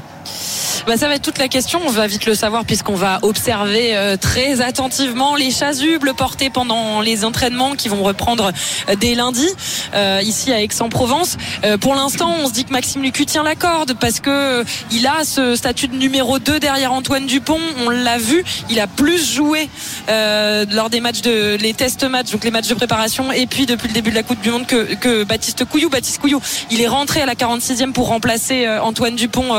bah, 0.86 0.96
ça 0.96 1.06
va 1.06 1.14
être 1.14 1.22
toute 1.22 1.38
la 1.38 1.48
question. 1.48 1.80
On 1.86 1.90
va 1.90 2.06
vite 2.06 2.26
le 2.26 2.34
savoir 2.34 2.64
puisqu'on 2.64 2.94
va 2.94 3.20
observer 3.22 3.96
euh, 3.96 4.16
très 4.16 4.60
attentivement 4.60 5.36
les 5.36 5.50
chasubles 5.50 6.12
portés 6.14 6.50
pendant 6.50 7.00
les 7.00 7.24
entraînements 7.24 7.72
qui 7.72 7.88
vont 7.88 8.02
reprendre 8.02 8.52
euh, 8.88 8.96
dès 8.96 9.14
lundi 9.14 9.46
euh, 9.94 10.20
ici 10.22 10.52
à 10.52 10.60
Aix-en-Provence. 10.60 11.36
pour 11.80 11.94
l'instant, 11.94 12.34
on 12.42 12.48
se 12.48 12.52
dit 12.52 12.64
que 12.64 12.72
Maxime 12.72 13.02
Lucu 13.02 13.26
tient 13.26 13.42
la 13.42 13.54
corde 13.54 13.94
parce 13.94 14.20
que 14.20 14.64
il 14.90 15.06
a 15.06 15.24
ce 15.24 15.54
statut 15.54 15.88
de 15.88 15.96
numéro 15.96 16.38
2 16.38 16.58
derrière 16.58 16.92
Antoine 16.92 17.26
Dupont. 17.26 17.60
On 17.86 17.90
l'a 17.90 18.18
vu, 18.18 18.44
il 18.70 18.80
a 18.80 18.86
plus 18.86 19.34
joué 19.34 19.68
lors 20.08 20.90
des 20.90 21.00
matchs 21.00 21.22
de 21.22 21.56
les 21.60 21.74
test 21.74 22.04
matchs, 22.04 22.30
donc 22.30 22.44
les 22.44 22.50
matchs 22.50 22.68
de 22.68 22.74
préparation 22.74 23.30
et 23.32 23.46
puis 23.46 23.66
depuis 23.66 23.88
le 23.88 23.94
début 23.94 24.10
de 24.10 24.14
la 24.14 24.22
Coupe 24.22 24.40
du 24.40 24.50
Monde 24.50 24.66
que, 24.66 24.94
que 24.94 25.24
Baptiste 25.24 25.64
Couillou. 25.64 25.90
Baptiste 25.90 26.20
Couillou, 26.20 26.40
il 26.70 26.80
est 26.80 26.88
rentré 26.88 27.22
à 27.22 27.26
la 27.26 27.34
46e 27.34 27.92
pour 27.92 28.08
remplacer 28.08 28.68
Antoine 28.68 29.16
Dupont 29.16 29.54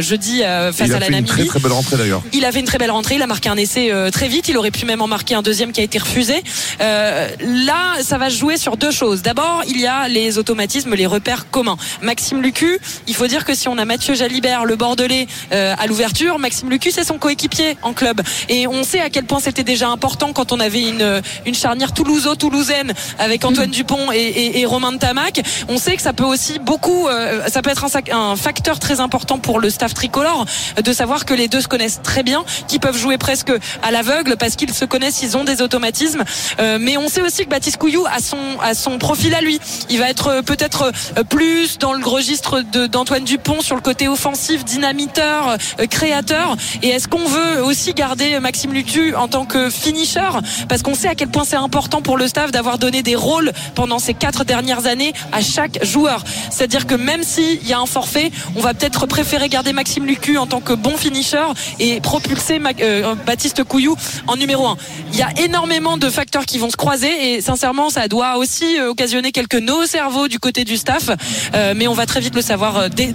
jeudi 0.00 0.42
euh, 0.42 0.72
face 0.72 0.88
il 0.88 0.94
a 0.94 1.00
fait 1.00 1.18
Une 1.18 1.24
très 1.24 1.44
très 1.44 1.60
belle 1.60 1.72
rentrée 1.72 1.96
d'ailleurs. 1.96 2.22
Il 2.32 2.44
avait 2.44 2.60
une 2.60 2.66
très 2.66 2.78
belle 2.78 2.90
rentrée. 2.90 3.16
Il 3.16 3.22
a 3.22 3.26
marqué 3.26 3.48
un 3.48 3.56
essai 3.56 3.90
euh, 3.92 4.10
très 4.10 4.28
vite. 4.28 4.48
Il 4.48 4.56
aurait 4.56 4.70
pu 4.70 4.86
même 4.86 5.02
en 5.02 5.06
marquer 5.06 5.34
un 5.34 5.42
deuxième 5.42 5.72
qui 5.72 5.80
a 5.80 5.84
été 5.84 5.98
refusé. 5.98 6.42
Euh, 6.80 7.28
là, 7.40 8.02
ça 8.02 8.18
va 8.18 8.28
jouer 8.28 8.56
sur 8.56 8.76
deux 8.76 8.90
choses. 8.90 9.22
D'abord, 9.22 9.62
il 9.66 9.80
y 9.80 9.86
a 9.86 10.08
les 10.08 10.38
automatismes, 10.38 10.94
les 10.94 11.06
repères 11.06 11.50
communs. 11.50 11.76
Maxime 12.00 12.40
Lucu, 12.40 12.78
il 13.06 13.14
faut 13.14 13.26
dire 13.26 13.44
que 13.44 13.54
si 13.54 13.68
on 13.68 13.78
a 13.78 13.84
Mathieu 13.84 14.14
Jalibert, 14.14 14.64
le 14.64 14.76
Bordelais, 14.76 15.26
à 15.50 15.86
l'ouverture, 15.86 16.38
Maxime 16.38 16.70
Lucu, 16.70 16.90
c'est 16.90 17.04
son 17.04 17.18
coéquipier 17.18 17.76
en 17.82 17.92
club. 17.92 18.20
Et 18.48 18.66
on 18.66 18.84
sait 18.84 19.00
à 19.00 19.10
quel 19.10 19.24
point 19.24 19.40
c'était 19.40 19.64
déjà 19.64 19.88
important 19.88 20.32
quand 20.32 20.52
on 20.52 20.60
avait 20.60 20.82
une, 20.82 21.22
une 21.46 21.54
charnière 21.54 21.92
toulouso-toulousaine 21.92 22.92
avec 23.18 23.44
Antoine 23.44 23.68
mm. 23.68 23.72
Dupont 23.72 24.12
et, 24.12 24.60
et, 24.60 24.66
Romain 24.66 24.92
de 24.92 24.98
Tamac. 24.98 25.40
On 25.68 25.78
sait 25.78 25.96
que 25.96 26.02
ça 26.02 26.12
peut 26.12 26.24
aussi 26.24 26.58
beaucoup, 26.58 27.08
ça 27.48 27.62
peut 27.62 27.70
être 27.70 27.84
un, 27.84 28.16
un 28.16 28.36
facteur 28.36 28.78
très 28.78 29.00
important 29.00 29.38
pour 29.38 29.60
le 29.60 29.70
tricolore 29.88 30.46
de 30.82 30.92
savoir 30.92 31.24
que 31.24 31.34
les 31.34 31.48
deux 31.48 31.60
se 31.60 31.68
connaissent 31.68 32.00
très 32.02 32.22
bien, 32.22 32.44
qu'ils 32.68 32.80
peuvent 32.80 32.96
jouer 32.96 33.18
presque 33.18 33.52
à 33.82 33.90
l'aveugle 33.90 34.36
parce 34.36 34.56
qu'ils 34.56 34.72
se 34.72 34.84
connaissent, 34.84 35.22
ils 35.22 35.36
ont 35.36 35.44
des 35.44 35.62
automatismes. 35.62 36.24
mais 36.58 36.96
on 36.96 37.08
sait 37.08 37.22
aussi 37.22 37.44
que 37.44 37.50
Baptiste 37.50 37.76
Couillou 37.76 38.06
a 38.06 38.20
son, 38.20 38.38
a 38.62 38.74
son 38.74 38.98
profil 38.98 39.34
à 39.34 39.40
lui. 39.40 39.60
Il 39.90 39.98
va 39.98 40.08
être 40.08 40.42
peut-être 40.42 40.92
plus 41.28 41.78
dans 41.78 41.92
le 41.92 42.04
registre 42.04 42.60
d'Antoine 42.88 43.24
Dupont 43.24 43.60
sur 43.60 43.76
le 43.76 43.82
côté 43.82 44.08
offensif, 44.08 44.64
dynamiteur, 44.64 45.56
créateur. 45.90 46.56
Et 46.82 46.88
est-ce 46.88 47.08
qu'on 47.08 47.26
veut 47.26 47.62
aussi 47.62 47.94
garder 47.94 48.38
Maxime 48.40 48.72
Lucu 48.72 49.14
en 49.14 49.28
tant 49.28 49.44
que 49.44 49.70
finisher? 49.70 50.20
Parce 50.68 50.82
qu'on 50.82 50.94
sait 50.94 51.08
à 51.08 51.14
quel 51.14 51.28
point 51.28 51.44
c'est 51.44 51.56
important 51.56 52.02
pour 52.02 52.16
le 52.16 52.28
staff 52.28 52.50
d'avoir 52.50 52.78
donné 52.78 53.02
des 53.02 53.16
rôles 53.16 53.52
pendant 53.74 53.98
ces 53.98 54.14
quatre 54.14 54.44
dernières 54.44 54.86
années 54.86 55.12
à 55.32 55.42
chaque 55.42 55.84
joueur. 55.84 56.24
C'est-à-dire 56.50 56.86
que 56.86 56.94
même 56.94 57.22
s'il 57.22 57.66
y 57.66 57.72
a 57.72 57.78
un 57.78 57.86
forfait, 57.86 58.30
on 58.56 58.60
va 58.60 58.74
peut-être 58.74 59.06
préférer 59.06 59.48
garder 59.48 59.71
Maxime 59.72 60.06
Lucu 60.06 60.38
en 60.38 60.46
tant 60.46 60.60
que 60.60 60.72
bon 60.72 60.96
finisher 60.96 61.44
et 61.80 62.00
propulser 62.00 62.60
euh, 62.80 63.14
Baptiste 63.26 63.64
Couillou 63.64 63.96
en 64.26 64.36
numéro 64.36 64.66
1. 64.66 64.76
Il 65.12 65.18
y 65.18 65.22
a 65.22 65.30
énormément 65.42 65.96
de 65.96 66.08
facteurs 66.10 66.46
qui 66.46 66.58
vont 66.58 66.70
se 66.70 66.76
croiser 66.76 67.34
et 67.34 67.40
sincèrement, 67.40 67.90
ça 67.90 68.08
doit 68.08 68.36
aussi 68.36 68.78
euh, 68.78 68.90
occasionner 68.90 69.32
quelques 69.32 69.54
nos 69.54 69.86
cerveaux 69.86 70.28
du 70.28 70.38
côté 70.38 70.64
du 70.64 70.76
staff. 70.76 71.10
Euh, 71.54 71.74
mais 71.76 71.88
on 71.88 71.94
va 71.94 72.06
très 72.06 72.20
vite 72.20 72.34
le 72.34 72.42
savoir 72.42 72.90
dès, 72.90 73.12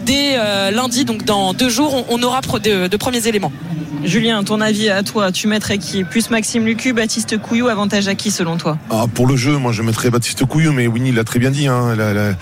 lundi, 0.71 1.05
donc 1.05 1.23
dans 1.23 1.53
deux 1.53 1.69
jours, 1.69 2.05
on, 2.09 2.23
aura 2.23 2.41
de, 2.41 2.87
de 2.87 2.97
premiers 2.97 3.27
éléments. 3.27 3.51
Julien, 4.03 4.43
ton 4.43 4.61
avis 4.61 4.89
à 4.89 5.03
toi, 5.03 5.31
tu 5.31 5.47
mettrais 5.47 5.77
qui? 5.77 6.03
Plus 6.03 6.29
Maxime 6.29 6.65
Lucu, 6.65 6.93
Baptiste 6.93 7.37
Couillou, 7.39 7.67
avantage 7.67 8.07
à 8.07 8.15
qui 8.15 8.31
selon 8.31 8.57
toi? 8.57 8.77
Ah, 8.89 9.05
Pour 9.13 9.27
le 9.27 9.35
jeu, 9.35 9.57
moi 9.57 9.71
je 9.71 9.81
mettrais 9.81 10.09
Baptiste 10.09 10.45
Couillou, 10.45 10.71
mais 10.71 10.87
Winnie 10.87 11.11
l'a 11.11 11.23
très 11.23 11.39
bien 11.39 11.51
dit. 11.51 11.67
Hein, 11.67 11.95
la, 11.95 12.13
la, 12.13 12.33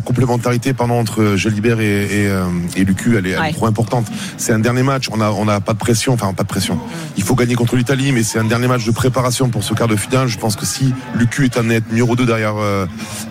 complémentarité 0.00 0.72
pardon, 0.72 0.98
entre 0.98 1.36
Jalibert 1.36 1.80
et, 1.80 2.04
et, 2.04 2.26
euh, 2.28 2.44
et 2.76 2.84
Lucu, 2.84 3.16
elle 3.16 3.26
est, 3.26 3.52
trop 3.52 3.66
importante. 3.66 4.06
C'est 4.36 4.52
un 4.52 4.58
dernier 4.58 4.82
match, 4.82 5.08
on 5.12 5.18
n'a 5.18 5.32
on 5.32 5.48
a 5.48 5.60
pas 5.60 5.72
de 5.72 5.78
pression, 5.78 6.12
enfin 6.12 6.32
pas 6.32 6.42
de 6.42 6.48
pression. 6.48 6.78
Il 7.16 7.22
faut 7.22 7.34
gagner 7.34 7.54
contre 7.54 7.76
l'Italie, 7.76 8.12
mais 8.12 8.22
c'est 8.22 8.38
un 8.38 8.44
dernier 8.44 8.66
match 8.66 8.84
de 8.84 8.90
préparation 8.90 9.48
pour 9.48 9.62
ce 9.62 9.74
quart 9.74 9.88
de 9.88 9.96
finale. 9.96 10.28
Je 10.28 10.38
pense 10.38 10.56
que 10.56 10.66
si 10.66 10.92
Lucu 11.14 11.44
est 11.44 11.56
un 11.56 11.68
être 11.70 11.88
numéro 11.90 12.16
2 12.16 12.26
derrière 12.26 12.56
euh, 12.56 12.86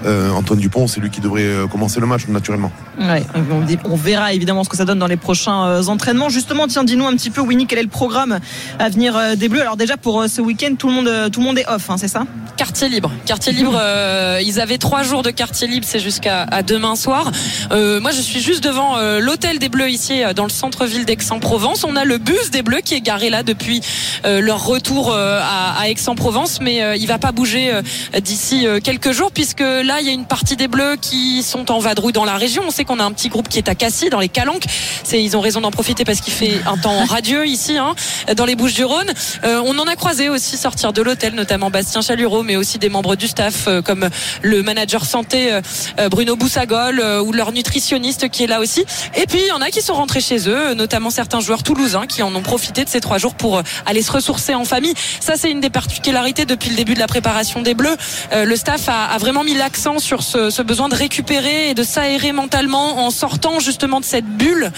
euh, 0.06 0.32
Antoine 0.32 0.60
Dupont, 0.60 0.88
c'est 0.88 1.01
lui 1.01 1.10
qui 1.10 1.22
devrait 1.22 1.44
euh, 1.44 1.68
commencer 1.68 2.00
le 2.00 2.08
match 2.08 2.28
naturellement. 2.28 2.72
Ouais, 3.00 3.24
on, 3.86 3.96
verra 3.96 4.34
évidemment 4.34 4.63
ce 4.63 4.70
que 4.70 4.78
ça 4.78 4.86
donne 4.86 5.00
dans 5.00 5.08
les 5.08 5.18
prochains 5.18 5.86
entraînements. 5.88 6.30
Justement, 6.30 6.68
tiens, 6.68 6.84
dis-nous 6.84 7.06
un 7.06 7.13
petit 7.13 7.30
peu, 7.30 7.42
Winnie, 7.42 7.68
quel 7.68 7.80
est 7.80 7.84
le 7.84 7.89
programme 7.89 8.39
à 8.78 8.89
venir 8.89 9.18
des 9.38 9.50
Bleus? 9.50 9.62
Alors 9.62 9.78
déjà 9.78 9.98
pour 9.98 10.25
ce 10.28 10.42
week-end, 10.42 10.75
tout 10.78 10.88
le 10.88 10.94
monde, 10.94 11.32
tout 11.32 11.39
le 11.39 11.46
monde 11.46 11.60
est 11.60 11.68
off, 11.68 11.89
hein, 11.89 11.98
c'est 11.98 12.08
ça? 12.08 12.25
Quartier 12.58 12.89
libre. 12.89 13.12
Quartier 13.25 13.51
libre. 13.51 13.80
ils 14.42 14.60
avaient 14.60 14.78
trois 14.78 15.04
jours 15.04 15.24
de 15.24 15.32
quartier 15.32 15.49
quartier 15.50 15.68
libre, 15.68 15.88
c'est 15.89 16.00
jusqu'à 16.00 16.46
demain 16.62 16.96
soir. 16.96 17.32
Euh, 17.72 18.00
moi, 18.00 18.12
je 18.12 18.22
suis 18.22 18.39
juste 18.39 18.63
devant 18.63 18.98
euh, 18.98 19.20
l'hôtel 19.20 19.58
des 19.58 19.68
Bleus 19.68 19.89
ici, 19.89 20.22
euh, 20.22 20.34
dans 20.34 20.44
le 20.44 20.51
centre-ville 20.51 21.06
d'Aix-en-Provence. 21.06 21.84
On 21.84 21.96
a 21.96 22.06
le 22.06 22.20
bus 22.20 22.51
des 22.51 22.62
Bleus 22.62 22.82
qui 22.82 22.94
est 22.94 23.01
garé 23.01 23.32
là 23.32 23.41
depuis 23.41 23.82
leur 24.24 24.65
retour 24.65 25.15
à, 25.15 25.89
Aix-en-Provence, 25.89 26.60
mais 26.62 27.00
il 27.00 27.08
va 27.08 27.18
pas 27.18 27.32
bouger 27.32 27.72
d'ici 28.20 28.68
quelques 28.84 29.12
jours, 29.12 29.32
puisque 29.32 29.62
là, 29.62 30.01
il 30.01 30.06
y 30.06 30.10
a 30.10 30.12
une 30.12 30.25
partie 30.25 30.56
des 30.56 30.68
Bleus 30.68 30.98
qui 31.01 31.41
sont 31.41 31.72
en 31.72 31.79
vadrouille 31.79 32.12
dans 32.12 32.25
la 32.25 32.36
région. 32.36 32.63
On 32.68 32.72
sait 32.72 32.84
qu'on 32.84 33.00
a 33.00 33.03
un 33.03 33.12
petit 33.12 33.29
groupe 33.29 33.48
qui 33.48 33.58
est 33.58 33.70
à 33.70 33.75
Cassis, 33.75 34.10
dans 34.10 34.20
les 34.20 34.27
Calanques. 34.27 34.65
C'est, 35.03 35.24
ils 35.24 35.38
ont 35.38 35.41
raison 35.41 35.62
d'en 35.62 35.72
profiter 35.72 36.03
parce 36.03 36.20
qu'il 36.20 36.34
fait 36.34 36.62
un 36.68 36.77
temps 36.77 37.06
radieux 37.10 37.48
ici, 37.48 37.77
hein, 37.77 37.96
dans 38.36 38.46
les 38.46 38.56
Bouches-du-Rhône. 38.56 39.12
on 39.44 39.79
en 39.79 39.88
a 39.88 39.96
croisé 39.96 40.27
aussi 40.29 40.58
sortir 40.58 40.91
de 40.91 41.01
l'hôtel, 41.01 41.34
notamment 41.34 41.70
Bastien 41.70 42.01
Chalureau, 42.01 42.44
mais 42.44 42.58
aussi 42.58 42.77
des 42.77 42.89
membres 42.89 43.15
du 43.15 43.27
staff 43.27 43.70
comme 43.86 44.10
le 44.41 44.62
manager 44.63 45.06
santé 45.06 45.38
euh, 45.48 45.62
euh, 46.00 46.10
Bruno 46.10 46.36
Boussagol 46.36 47.00
euh, 47.00 47.22
ou 47.22 47.31
leur 47.31 47.51
nutritionniste 47.51 48.29
qui 48.29 48.43
est 48.43 48.48
là 48.48 48.60
aussi. 48.60 48.86
Et 49.15 49.25
puis 49.25 49.39
il 49.39 49.48
y 49.48 49.51
en 49.51 49.62
a 49.62 49.69
qui 49.69 49.81
sont 49.81 49.93
rentrés 49.93 50.22
chez 50.22 50.50
eux, 50.50 50.74
notamment 50.74 51.10
certains 51.10 51.39
joueurs 51.39 51.63
toulousains 51.63 52.08
qui 52.08 52.22
en 52.24 52.34
ont 52.36 52.41
profité 52.41 52.84
de 52.84 52.89
ces 52.89 53.00
trois 53.00 53.17
jours 53.17 53.36
pour 53.36 53.62
aller 53.86 54.01
se 54.01 54.12
ressourcer 54.12 54.55
en 54.55 54.65
famille. 54.65 54.93
Ça 55.19 55.34
c'est 55.38 55.51
une 55.51 55.62
des 55.62 55.69
particularités 55.69 56.46
depuis 56.46 56.69
le 56.69 56.75
début 56.75 56.93
de 56.93 57.00
la 57.00 57.08
préparation 57.08 57.62
des 57.62 57.74
Bleus. 57.74 57.96
Le 58.34 58.55
staff 58.55 58.89
a 58.89 59.17
vraiment 59.17 59.43
mis 59.43 59.53
l'accent 59.53 60.00
sur 60.00 60.24
ce 60.24 60.62
besoin 60.62 60.89
de 60.89 60.96
récupérer 60.96 61.69
et 61.69 61.74
de 61.74 61.84
s'aérer 61.84 62.31
mentalement 62.31 63.05
en 63.05 63.12
sortant 63.12 63.60
justement 63.60 64.00
de 64.00 64.05
cette 64.05 64.25
bulle 64.25 64.72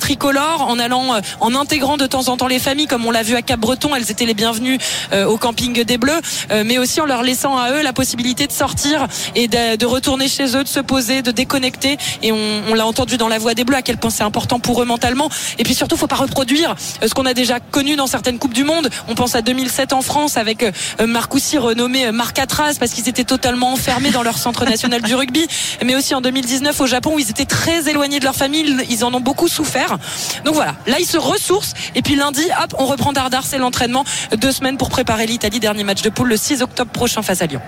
tricolore, 0.00 0.66
en 0.68 0.78
allant, 0.78 1.20
en 1.40 1.54
intégrant 1.54 1.96
de 1.96 2.06
temps 2.06 2.28
en 2.28 2.36
temps 2.36 2.46
les 2.46 2.58
familles, 2.58 2.86
comme 2.86 3.06
on 3.06 3.10
l'a 3.10 3.22
vu 3.22 3.34
à 3.34 3.42
Cap-Breton, 3.42 3.94
elles 3.94 4.10
étaient 4.10 4.26
les 4.26 4.34
bienvenues 4.34 4.78
au 5.12 5.36
camping 5.36 5.84
des 5.84 5.98
Bleus, 5.98 6.20
mais 6.64 6.78
aussi 6.78 7.00
en 7.00 7.06
leur 7.06 7.22
laissant 7.22 7.56
à 7.56 7.72
eux 7.72 7.82
la 7.82 7.92
possibilité 7.92 8.46
de 8.46 8.52
sortir 8.52 9.06
et 9.34 9.48
de, 9.48 9.76
de 9.76 9.86
retourner 9.98 10.28
chez 10.28 10.56
eux, 10.56 10.62
de 10.62 10.68
se 10.68 10.78
poser, 10.78 11.22
de 11.22 11.32
déconnecter. 11.32 11.98
Et 12.22 12.30
on, 12.30 12.74
l'a 12.74 12.86
entendu 12.86 13.16
dans 13.16 13.26
la 13.26 13.38
voix 13.38 13.54
des 13.54 13.64
Bleus 13.64 13.76
à 13.76 13.82
quel 13.82 13.96
point 13.96 14.10
c'est 14.10 14.22
important 14.22 14.60
pour 14.60 14.80
eux 14.80 14.84
mentalement. 14.84 15.28
Et 15.58 15.64
puis 15.64 15.74
surtout, 15.74 15.96
faut 15.96 16.06
pas 16.06 16.14
reproduire 16.14 16.76
euh, 17.02 17.08
ce 17.08 17.14
qu'on 17.14 17.26
a 17.26 17.34
déjà 17.34 17.58
connu 17.58 17.96
dans 17.96 18.06
certaines 18.06 18.38
coupes 18.38 18.54
du 18.54 18.62
monde. 18.62 18.88
On 19.08 19.16
pense 19.16 19.34
à 19.34 19.42
2007 19.42 19.92
en 19.92 20.00
France 20.02 20.36
avec 20.36 20.62
euh, 20.62 20.70
Marcoussi 21.04 21.58
renommé 21.58 22.06
euh, 22.06 22.12
Marc 22.12 22.38
Atras 22.38 22.76
parce 22.78 22.92
qu'ils 22.92 23.08
étaient 23.08 23.24
totalement 23.24 23.72
enfermés 23.72 24.12
dans 24.12 24.22
leur 24.22 24.38
centre 24.38 24.64
national 24.64 25.02
du 25.02 25.16
rugby. 25.16 25.48
Mais 25.84 25.96
aussi 25.96 26.14
en 26.14 26.20
2019 26.20 26.80
au 26.80 26.86
Japon 26.86 27.14
où 27.16 27.18
ils 27.18 27.30
étaient 27.30 27.44
très 27.44 27.88
éloignés 27.88 28.20
de 28.20 28.24
leur 28.24 28.36
famille. 28.36 28.76
Ils 28.88 29.04
en 29.04 29.12
ont 29.12 29.20
beaucoup 29.20 29.48
souffert. 29.48 29.98
Donc 30.44 30.54
voilà, 30.54 30.76
là 30.86 31.00
ils 31.00 31.06
se 31.06 31.18
ressourcent. 31.18 31.74
Et 31.96 32.02
puis 32.02 32.14
lundi, 32.14 32.44
hop, 32.62 32.76
on 32.78 32.86
reprend 32.86 33.12
Dardar, 33.12 33.44
c'est 33.44 33.58
l'entraînement. 33.58 34.04
Deux 34.36 34.52
semaines 34.52 34.76
pour 34.76 34.90
préparer 34.90 35.26
l'Italie. 35.26 35.58
Dernier 35.58 35.82
match 35.82 36.02
de 36.02 36.10
poule 36.10 36.28
le 36.28 36.36
6 36.36 36.62
octobre 36.62 36.92
prochain 36.92 37.22
face 37.22 37.42
à 37.42 37.46
Lyon 37.46 37.60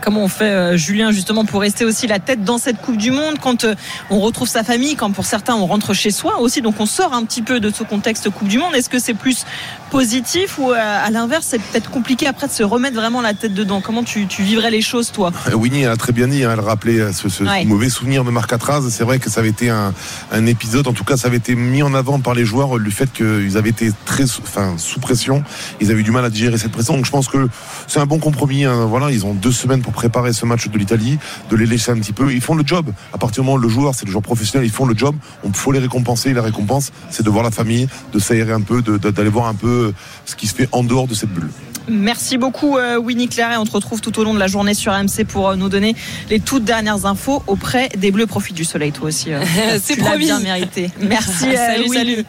comment 0.00 0.24
on 0.24 0.28
fait, 0.28 0.44
euh, 0.44 0.76
Julien, 0.76 1.12
justement, 1.12 1.44
pour 1.44 1.60
rester 1.60 1.84
aussi 1.84 2.06
la 2.06 2.18
tête 2.18 2.44
dans 2.44 2.58
cette 2.58 2.80
Coupe 2.80 2.96
du 2.96 3.10
Monde 3.10 3.36
quand 3.40 3.64
euh, 3.64 3.74
on 4.10 4.20
retrouve 4.20 4.48
sa 4.48 4.64
famille, 4.64 4.96
quand 4.96 5.10
pour 5.10 5.26
certains 5.26 5.54
on 5.54 5.66
rentre 5.66 5.94
chez 5.94 6.10
soi 6.10 6.40
aussi, 6.40 6.62
donc 6.62 6.80
on 6.80 6.86
sort 6.86 7.12
un 7.12 7.24
petit 7.24 7.42
peu 7.42 7.60
de 7.60 7.70
ce 7.70 7.82
contexte 7.82 8.30
Coupe 8.30 8.48
du 8.48 8.58
Monde. 8.58 8.74
Est-ce 8.74 8.88
que 8.88 8.98
c'est 8.98 9.14
plus 9.14 9.44
positif 9.90 10.58
ou 10.58 10.72
euh, 10.72 10.76
à 10.76 11.10
l'inverse, 11.10 11.46
c'est 11.50 11.60
peut-être 11.60 11.90
compliqué 11.90 12.26
après 12.26 12.48
de 12.48 12.52
se 12.52 12.62
remettre 12.62 12.96
vraiment 12.96 13.20
la 13.20 13.34
tête 13.34 13.54
dedans? 13.54 13.80
Comment 13.80 14.02
tu, 14.02 14.26
vivrais 14.38 14.70
les 14.70 14.82
choses, 14.82 15.12
toi? 15.12 15.32
Winnie 15.52 15.86
a 15.86 15.96
très 15.96 16.12
bien 16.12 16.28
dit, 16.28 16.44
hein, 16.44 16.50
elle 16.52 16.60
rappelait 16.60 17.12
ce, 17.12 17.64
mauvais 17.64 17.88
souvenir 17.88 18.24
de 18.24 18.30
Marc 18.30 18.52
Atraz. 18.52 18.82
C'est 18.90 19.04
vrai 19.04 19.18
que 19.18 19.30
ça 19.30 19.40
avait 19.40 19.50
été 19.50 19.70
un, 19.70 19.92
épisode, 20.46 20.86
en 20.86 20.92
tout 20.92 21.04
cas, 21.04 21.16
ça 21.16 21.28
avait 21.28 21.38
été 21.38 21.54
mis 21.54 21.82
en 21.82 21.94
avant 21.94 22.20
par 22.20 22.34
les 22.34 22.44
joueurs, 22.44 22.78
le 22.78 22.90
fait 22.90 23.12
qu'ils 23.12 23.56
avaient 23.56 23.70
été 23.70 23.90
très 24.04 24.24
enfin, 24.24 24.74
sous 24.78 25.00
pression, 25.00 25.42
ils 25.80 25.90
avaient 25.90 26.00
eu 26.00 26.04
du 26.04 26.10
mal 26.10 26.24
à 26.24 26.30
digérer 26.30 26.58
cette 26.58 26.72
pression. 26.72 26.94
Donc 26.94 27.06
je 27.06 27.10
pense 27.10 27.28
que 27.28 27.48
c'est 27.86 28.00
un 28.00 28.06
bon 28.06 28.18
compromis. 28.18 28.64
Hein. 28.64 28.86
Voilà, 28.86 29.10
ils 29.10 29.24
ont 29.26 29.34
deux 29.34 29.52
pour 29.82 29.92
préparer 29.92 30.32
ce 30.32 30.46
match 30.46 30.68
de 30.68 30.78
l'Italie, 30.78 31.18
de 31.50 31.56
les 31.56 31.66
laisser 31.66 31.90
un 31.90 31.96
petit 31.96 32.12
peu. 32.12 32.32
Ils 32.32 32.40
font 32.40 32.54
le 32.54 32.64
job. 32.64 32.90
À 33.12 33.18
partir 33.18 33.42
du 33.42 33.46
moment 33.46 33.58
où 33.58 33.62
le 33.62 33.68
joueur, 33.68 33.94
c'est 33.94 34.06
le 34.06 34.12
joueur 34.12 34.22
professionnel, 34.22 34.66
ils 34.66 34.72
font 34.72 34.86
le 34.86 34.96
job. 34.96 35.16
On 35.44 35.52
faut 35.52 35.72
les 35.72 35.80
récompenser. 35.80 36.32
La 36.32 36.42
récompense, 36.42 36.92
c'est 37.10 37.24
de 37.24 37.30
voir 37.30 37.44
la 37.44 37.50
famille, 37.50 37.88
de 38.12 38.18
s'aérer 38.18 38.52
un 38.52 38.60
peu, 38.60 38.82
d'aller 38.82 39.30
voir 39.30 39.46
un 39.46 39.54
peu 39.54 39.92
ce 40.24 40.36
qui 40.36 40.46
se 40.46 40.54
fait 40.54 40.68
en 40.72 40.84
dehors 40.84 41.06
de 41.06 41.14
cette 41.14 41.30
bulle. 41.30 41.50
Merci 41.88 42.36
beaucoup 42.36 42.76
euh, 42.76 42.98
Winnie 42.98 43.28
Claire 43.28 43.52
et 43.52 43.56
on 43.56 43.64
te 43.64 43.70
retrouve 43.70 44.00
tout 44.00 44.18
au 44.18 44.24
long 44.24 44.34
de 44.34 44.40
la 44.40 44.48
journée 44.48 44.74
sur 44.74 44.92
AMC 44.92 45.24
pour 45.28 45.48
euh, 45.48 45.56
nous 45.56 45.68
donner 45.68 45.94
les 46.30 46.40
toutes 46.40 46.64
dernières 46.64 47.06
infos 47.06 47.42
auprès 47.46 47.88
des 47.96 48.10
Bleus. 48.10 48.26
Profite 48.26 48.56
du 48.56 48.64
soleil 48.64 48.92
toi 48.92 49.08
aussi. 49.08 49.32
Euh. 49.32 49.40
c'est 49.82 49.96
bien 50.18 50.40
mérité. 50.40 50.90
Merci. 51.00 51.44
salut, 51.54 51.88
salut. 51.88 52.24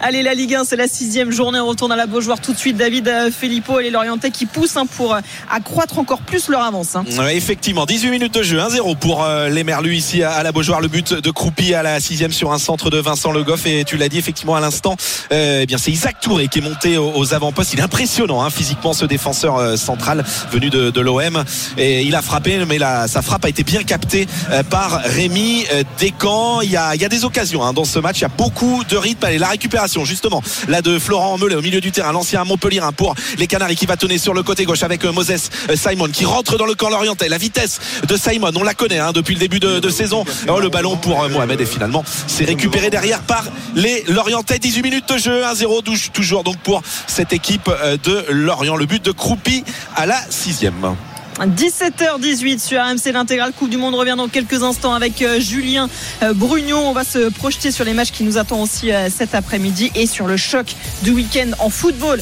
Allez, 0.00 0.22
la 0.22 0.34
Ligue 0.34 0.54
1, 0.54 0.64
c'est 0.64 0.76
la 0.76 0.88
sixième 0.88 1.30
journée. 1.30 1.60
On 1.60 1.66
retourne 1.66 1.92
à 1.92 1.96
la 1.96 2.06
Beaujoire 2.06 2.40
tout 2.40 2.52
de 2.52 2.58
suite. 2.58 2.76
David 2.76 3.08
euh, 3.08 3.30
Filippo 3.30 3.80
et 3.80 3.84
les 3.84 3.90
Lorientais 3.90 4.30
qui 4.30 4.46
poussent 4.46 4.76
hein, 4.76 4.86
pour 4.86 5.14
euh, 5.14 5.20
accroître 5.50 5.98
encore 5.98 6.20
plus 6.20 6.48
leur 6.48 6.62
avance. 6.62 6.96
Hein. 6.96 7.04
effectivement, 7.30 7.86
18 7.86 8.10
minutes 8.10 8.34
de 8.34 8.42
jeu, 8.42 8.58
1-0 8.58 8.96
pour 8.96 9.22
euh, 9.22 9.48
les 9.48 9.64
Merlus 9.64 9.94
ici 9.94 10.22
à 10.22 10.42
la 10.42 10.52
Beaujoire. 10.52 10.80
Le 10.80 10.88
but 10.88 11.14
de 11.14 11.30
Croupi 11.30 11.74
à 11.74 11.82
la 11.82 12.00
sixième 12.00 12.32
sur 12.32 12.52
un 12.52 12.58
centre 12.58 12.90
de 12.90 12.98
Vincent 12.98 13.32
Le 13.32 13.44
Goff. 13.44 13.66
Et 13.66 13.84
tu 13.84 13.96
l'as 13.96 14.08
dit 14.08 14.18
effectivement 14.18 14.56
à 14.56 14.60
l'instant, 14.60 14.96
eh 15.30 15.66
bien 15.66 15.78
c'est 15.78 15.90
Isaac 15.90 16.20
Touré 16.20 16.48
qui 16.48 16.58
est 16.58 16.62
monté 16.62 16.98
aux, 16.98 17.34
avant-postes. 17.34 17.72
Il 17.72 17.80
est 17.80 17.82
impressionnant 17.82 18.42
hein, 18.42 18.50
physiquement 18.50 18.92
ce 18.92 19.04
défenseur 19.04 19.78
central 19.78 20.24
venu 20.50 20.70
de, 20.70 21.00
l'OM. 21.00 21.44
Et 21.78 22.02
il 22.02 22.14
a 22.14 22.22
frappé, 22.22 22.58
mais 22.66 22.78
sa 23.06 23.22
frappe 23.22 23.44
a 23.44 23.48
été 23.48 23.62
bien 23.62 23.82
captée 23.82 24.26
par 24.70 25.00
Rémi 25.04 25.64
Descamps. 25.98 26.60
Il 26.62 26.70
y 26.70 26.76
a, 26.76 26.96
des 26.96 27.24
occasions 27.24 27.72
dans 27.72 27.84
ce 27.84 27.98
match. 27.98 28.18
Il 28.18 28.22
y 28.22 28.26
a 28.26 28.28
beaucoup 28.28 28.82
de 28.88 28.96
rythme. 28.96 29.26
Récupération 29.62 30.04
justement 30.04 30.42
là 30.66 30.82
de 30.82 30.98
Florent 30.98 31.38
Mellet 31.38 31.54
au 31.54 31.62
milieu 31.62 31.80
du 31.80 31.92
terrain 31.92 32.10
l'ancien 32.10 32.42
Montpellier 32.42 32.80
pour 32.96 33.14
les 33.38 33.46
Canaries 33.46 33.76
qui 33.76 33.86
va 33.86 33.96
tenir 33.96 34.18
sur 34.18 34.34
le 34.34 34.42
côté 34.42 34.64
gauche 34.64 34.82
avec 34.82 35.04
euh, 35.04 35.12
Moses 35.12 35.50
euh, 35.70 35.76
Simon 35.76 36.08
qui 36.08 36.24
rentre 36.24 36.58
dans 36.58 36.66
le 36.66 36.74
camp 36.74 36.90
lorientais 36.90 37.28
la 37.28 37.38
vitesse 37.38 37.78
de 38.08 38.16
Simon 38.16 38.50
on 38.56 38.64
la 38.64 38.74
connaît 38.74 38.98
hein, 38.98 39.12
depuis 39.12 39.34
le 39.34 39.40
début 39.40 39.60
de, 39.60 39.88
saison. 39.88 40.24
Oh, 40.48 40.58
le 40.58 40.68
ballon 40.68 40.96
pour 40.96 41.22
euh, 41.22 41.28
Mohamed 41.28 41.60
et 41.60 41.66
finalement 41.66 42.02
c'est 42.26 42.44
récupéré 42.44 42.90
derrière 42.90 43.20
par 43.20 43.44
les 43.76 44.02
Lorientais. 44.08 44.58
18 44.58 44.82
minutes 44.82 45.08
de 45.08 45.18
jeu 45.18 45.42
1-0 45.42 46.10
toujours 46.10 46.42
donc 46.42 46.56
pour 46.58 46.82
cette 47.06 47.32
équipe 47.32 47.70
de 48.02 48.24
Lorient. 48.30 48.74
Le 48.74 48.86
but 48.86 49.04
de 49.04 49.12
Croupi 49.12 49.62
à 49.94 50.06
la 50.06 50.20
sixième 50.28 50.96
17h18 51.40 52.58
sur 52.58 52.80
RMC 52.80 53.12
l'intégrale 53.12 53.52
Coupe 53.52 53.70
du 53.70 53.76
Monde 53.76 53.94
revient 53.94 54.14
dans 54.16 54.28
quelques 54.28 54.62
instants 54.62 54.94
avec 54.94 55.22
euh, 55.22 55.40
Julien 55.40 55.88
euh, 56.22 56.34
Brugnon. 56.34 56.78
On 56.78 56.92
va 56.92 57.04
se 57.04 57.30
projeter 57.30 57.70
sur 57.70 57.84
les 57.84 57.94
matchs 57.94 58.12
qui 58.12 58.24
nous 58.24 58.38
attendent 58.38 58.62
aussi 58.62 58.92
euh, 58.92 59.08
cet 59.10 59.34
après-midi 59.34 59.90
et 59.94 60.06
sur 60.06 60.26
le 60.26 60.36
choc 60.36 60.74
du 61.02 61.10
week-end 61.10 61.50
en 61.58 61.70
football. 61.70 62.20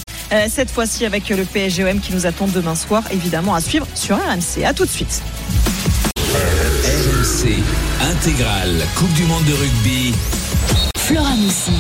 Cette 0.49 0.71
fois-ci 0.71 1.05
avec 1.05 1.29
le 1.29 1.45
PSGOM 1.45 1.99
qui 1.99 2.15
nous 2.15 2.25
attend 2.25 2.47
demain 2.47 2.77
soir, 2.77 3.03
évidemment 3.11 3.53
à 3.53 3.61
suivre 3.61 3.85
sur 3.97 4.17
RMC. 4.17 4.65
A 4.65 4.73
tout 4.73 4.85
de 4.85 4.91
suite. 4.91 5.23
RMC 6.85 7.57
intégrale 8.01 8.81
Coupe 8.95 9.13
du 9.15 9.25
Monde 9.25 9.45
de 9.45 9.55
rugby. 9.55 10.15
Flora 10.97 11.35
Moussi. 11.35 11.73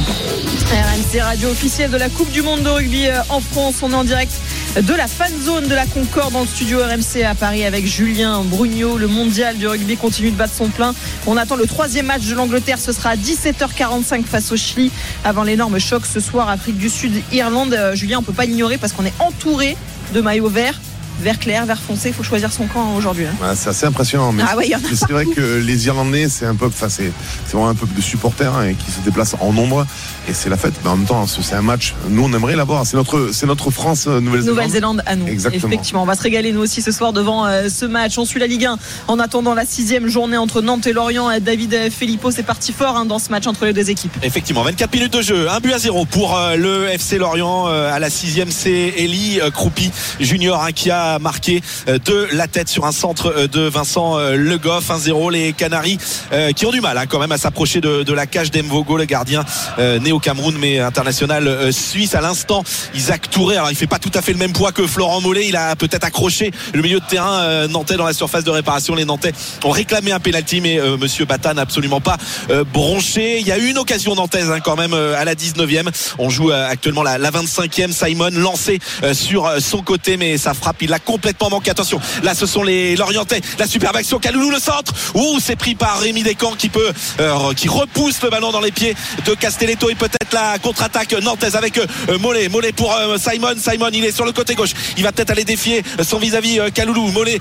RMC 0.72 1.22
Radio 1.22 1.50
officielle 1.50 1.92
de 1.92 1.96
la 1.96 2.08
Coupe 2.08 2.32
du 2.32 2.42
Monde 2.42 2.62
de 2.62 2.70
rugby 2.70 3.06
en 3.28 3.38
France. 3.40 3.76
On 3.82 3.92
est 3.92 3.94
en 3.94 4.02
direct 4.02 4.32
de 4.76 4.94
la 4.94 5.08
fan 5.08 5.32
zone 5.42 5.66
de 5.66 5.74
la 5.74 5.84
Concorde 5.84 6.32
dans 6.32 6.42
le 6.42 6.46
studio 6.46 6.78
RMC 6.78 7.24
à 7.24 7.34
Paris 7.34 7.64
avec 7.64 7.86
Julien 7.86 8.42
Brugnot. 8.44 8.98
Le 8.98 9.08
mondial 9.08 9.56
du 9.56 9.66
rugby 9.66 9.96
continue 9.96 10.30
de 10.30 10.36
battre 10.36 10.54
son 10.54 10.68
plein. 10.68 10.94
On 11.26 11.36
attend 11.36 11.56
le 11.56 11.66
troisième 11.66 12.06
match 12.06 12.22
de 12.26 12.34
l'Angleterre. 12.36 12.78
Ce 12.78 12.92
sera 12.92 13.10
à 13.10 13.16
17h45 13.16 14.22
face 14.22 14.52
au 14.52 14.56
Chili 14.56 14.92
avant 15.24 15.42
l'énorme 15.42 15.80
choc 15.80 16.06
ce 16.06 16.20
soir 16.20 16.48
Afrique 16.48 16.78
du 16.78 16.88
Sud, 16.88 17.20
Irlande. 17.32 17.74
Euh, 17.74 17.96
Julien, 17.96 18.18
on 18.20 18.22
peut 18.22 18.32
pas 18.32 18.44
l'ignorer 18.44 18.78
parce 18.78 18.92
qu'on 18.92 19.04
est 19.04 19.12
entouré 19.18 19.76
de 20.14 20.20
maillots 20.20 20.48
verts 20.48 20.80
vert 21.20 21.38
clair, 21.38 21.66
vert 21.66 21.80
foncé. 21.80 22.08
Il 22.08 22.14
faut 22.14 22.22
choisir 22.22 22.52
son 22.52 22.66
camp 22.66 22.94
aujourd'hui. 22.96 23.26
Hein. 23.26 23.54
c'est 23.54 23.70
assez 23.70 23.86
impressionnant. 23.86 24.32
Mais 24.32 24.42
ah 24.46 24.56
ouais, 24.56 24.70
c'est 24.94 25.10
vrai 25.10 25.26
que 25.26 25.58
les 25.58 25.86
Irlandais, 25.86 26.28
c'est 26.28 26.46
un 26.46 26.54
peu, 26.54 26.70
c'est 26.88 27.12
vraiment 27.50 27.68
un 27.68 27.74
peuple 27.74 27.94
de 27.94 28.00
supporters 28.00 28.54
hein, 28.54 28.72
qui 28.74 28.90
se 28.90 29.00
déplacent 29.00 29.36
en 29.40 29.52
nombre 29.52 29.86
et 30.28 30.32
c'est 30.32 30.48
la 30.48 30.56
fête. 30.56 30.74
Mais 30.84 30.90
en 30.90 30.96
même 30.96 31.06
temps, 31.06 31.26
c'est 31.26 31.54
un 31.54 31.62
match. 31.62 31.94
Nous, 32.08 32.22
on 32.22 32.32
aimerait 32.32 32.56
l'avoir. 32.56 32.86
C'est 32.86 32.96
notre, 32.96 33.30
c'est 33.32 33.46
notre 33.46 33.70
France 33.70 34.06
euh, 34.06 34.20
Nouvelle-Zélande. 34.20 34.56
Nouvelle-Zélande 34.56 35.02
à 35.06 35.16
nous. 35.16 35.26
Exactement. 35.26 35.68
Effectivement, 35.68 36.02
on 36.02 36.06
va 36.06 36.14
se 36.14 36.22
régaler 36.22 36.52
nous 36.52 36.60
aussi 36.60 36.82
ce 36.82 36.92
soir 36.92 37.12
devant 37.12 37.46
euh, 37.46 37.68
ce 37.68 37.84
match. 37.84 38.18
On 38.18 38.24
suit 38.24 38.40
la 38.40 38.46
Ligue 38.46 38.66
1 38.66 38.78
en 39.08 39.18
attendant 39.18 39.54
la 39.54 39.66
sixième 39.66 40.08
journée 40.08 40.36
entre 40.36 40.62
Nantes 40.62 40.86
et 40.86 40.92
Lorient. 40.92 41.30
David 41.40 41.90
Filippo, 41.90 42.30
c'est 42.30 42.42
parti 42.42 42.72
fort 42.72 42.96
hein, 42.96 43.04
dans 43.04 43.18
ce 43.18 43.30
match 43.30 43.46
entre 43.46 43.66
les 43.66 43.72
deux 43.72 43.90
équipes. 43.90 44.16
Effectivement, 44.22 44.62
24 44.62 44.92
minutes 44.92 45.12
de 45.12 45.22
jeu, 45.22 45.50
un 45.50 45.60
but 45.60 45.72
à 45.72 45.78
zéro 45.78 46.04
pour 46.04 46.36
euh, 46.36 46.56
le 46.56 46.88
FC 46.88 47.18
Lorient 47.18 47.66
à 47.66 47.98
la 47.98 48.10
sixième. 48.10 48.50
C'est 48.50 48.70
Eli 48.70 49.40
Croupi 49.52 49.90
Junior 50.18 50.68
qui 50.74 50.90
a 50.90 51.09
marqué 51.18 51.62
euh, 51.88 51.98
de 51.98 52.28
la 52.32 52.46
tête 52.46 52.68
sur 52.68 52.84
un 52.84 52.92
centre 52.92 53.32
euh, 53.36 53.46
de 53.46 53.60
Vincent 53.60 54.18
euh, 54.18 54.36
Le 54.36 54.58
Goff 54.58 54.90
1-0 54.90 55.32
les 55.32 55.52
Canaries 55.52 55.98
qui 56.54 56.66
ont 56.66 56.70
du 56.70 56.80
mal 56.80 56.96
hein, 56.96 57.06
quand 57.06 57.18
même 57.18 57.32
à 57.32 57.38
s'approcher 57.38 57.80
de, 57.80 58.12
la 58.12 58.26
cage 58.26 58.50
d'Emvogo 58.50 58.96
le 58.96 59.04
gardien 59.04 59.44
né 59.78 60.12
au 60.12 60.18
Cameroun 60.18 60.56
mais 60.58 60.78
international 60.78 61.72
suisse. 61.72 62.14
À 62.14 62.20
l'instant 62.20 62.62
Isaac 62.94 63.30
Touré 63.30 63.56
alors 63.56 63.70
il 63.70 63.76
fait 63.76 63.86
pas 63.86 63.98
tout 63.98 64.10
à 64.14 64.22
fait 64.22 64.32
le 64.32 64.38
même 64.38 64.52
poids 64.52 64.72
que 64.72 64.86
Florent 64.86 65.20
Mollet. 65.20 65.46
Il 65.48 65.56
a 65.56 65.76
peut-être 65.76 66.04
accroché 66.04 66.50
le 66.72 66.82
milieu 66.82 67.00
de 67.00 67.04
terrain 67.04 67.66
nantais 67.68 67.96
dans 67.96 68.06
la 68.06 68.12
surface 68.12 68.44
de 68.44 68.50
réparation. 68.50 68.94
Les 68.94 69.04
Nantais 69.04 69.32
ont 69.64 69.70
réclamé 69.70 70.12
un 70.12 70.20
pénalty 70.20 70.60
mais 70.60 70.78
monsieur 70.98 71.24
Bata 71.24 71.54
n'a 71.54 71.62
absolument 71.62 72.00
pas 72.00 72.16
bronché. 72.72 73.40
Il 73.40 73.46
y 73.46 73.52
a 73.52 73.58
eu 73.58 73.68
une 73.68 73.78
occasion 73.78 74.14
nantaise 74.14 74.50
hein, 74.50 74.60
quand 74.60 74.76
même 74.76 74.94
à 74.94 75.24
la 75.24 75.34
19e 75.34 75.88
on 76.18 76.30
joue 76.30 76.50
actuellement 76.52 77.02
la, 77.02 77.18
la 77.18 77.30
25e 77.30 77.92
Simon 77.92 78.30
lancé 78.32 78.78
sur 79.12 79.50
son 79.60 79.82
côté 79.82 80.16
mais 80.16 80.38
sa 80.38 80.54
frappe 80.54 80.82
il 80.82 80.92
a 80.92 80.98
complètement 81.04 81.50
manqué 81.50 81.70
attention. 81.70 82.00
Là, 82.22 82.34
ce 82.34 82.46
sont 82.46 82.62
les 82.62 82.96
Lorientais. 82.96 83.40
La 83.58 83.66
superbe 83.66 83.96
action. 83.96 84.18
Kaloulou, 84.18 84.50
le 84.50 84.58
centre. 84.58 84.92
Ouh, 85.14 85.38
c'est 85.40 85.56
pris 85.56 85.74
par 85.74 85.98
Rémi 86.00 86.22
Descamps 86.22 86.54
qui 86.56 86.68
peut, 86.68 86.92
euh, 87.20 87.52
qui 87.54 87.68
repousse 87.68 88.22
le 88.22 88.30
ballon 88.30 88.50
dans 88.52 88.60
les 88.60 88.70
pieds 88.70 88.94
de 89.24 89.34
Castelletto 89.34 89.90
et 89.90 89.94
peut-être 89.94 90.32
la 90.32 90.58
contre-attaque 90.58 91.12
nantaise 91.22 91.56
avec 91.56 91.78
euh, 91.78 92.18
Mollet. 92.18 92.48
Mollet 92.48 92.72
pour 92.72 92.94
euh, 92.94 93.16
Simon. 93.18 93.54
Simon, 93.58 93.90
il 93.92 94.04
est 94.04 94.12
sur 94.12 94.24
le 94.24 94.32
côté 94.32 94.54
gauche. 94.54 94.72
Il 94.96 95.02
va 95.02 95.12
peut-être 95.12 95.30
aller 95.30 95.44
défier 95.44 95.82
son 96.02 96.18
vis-à-vis 96.18 96.58
-vis, 96.58 96.72
Kaloulou. 96.72 97.08
Mollet, 97.08 97.38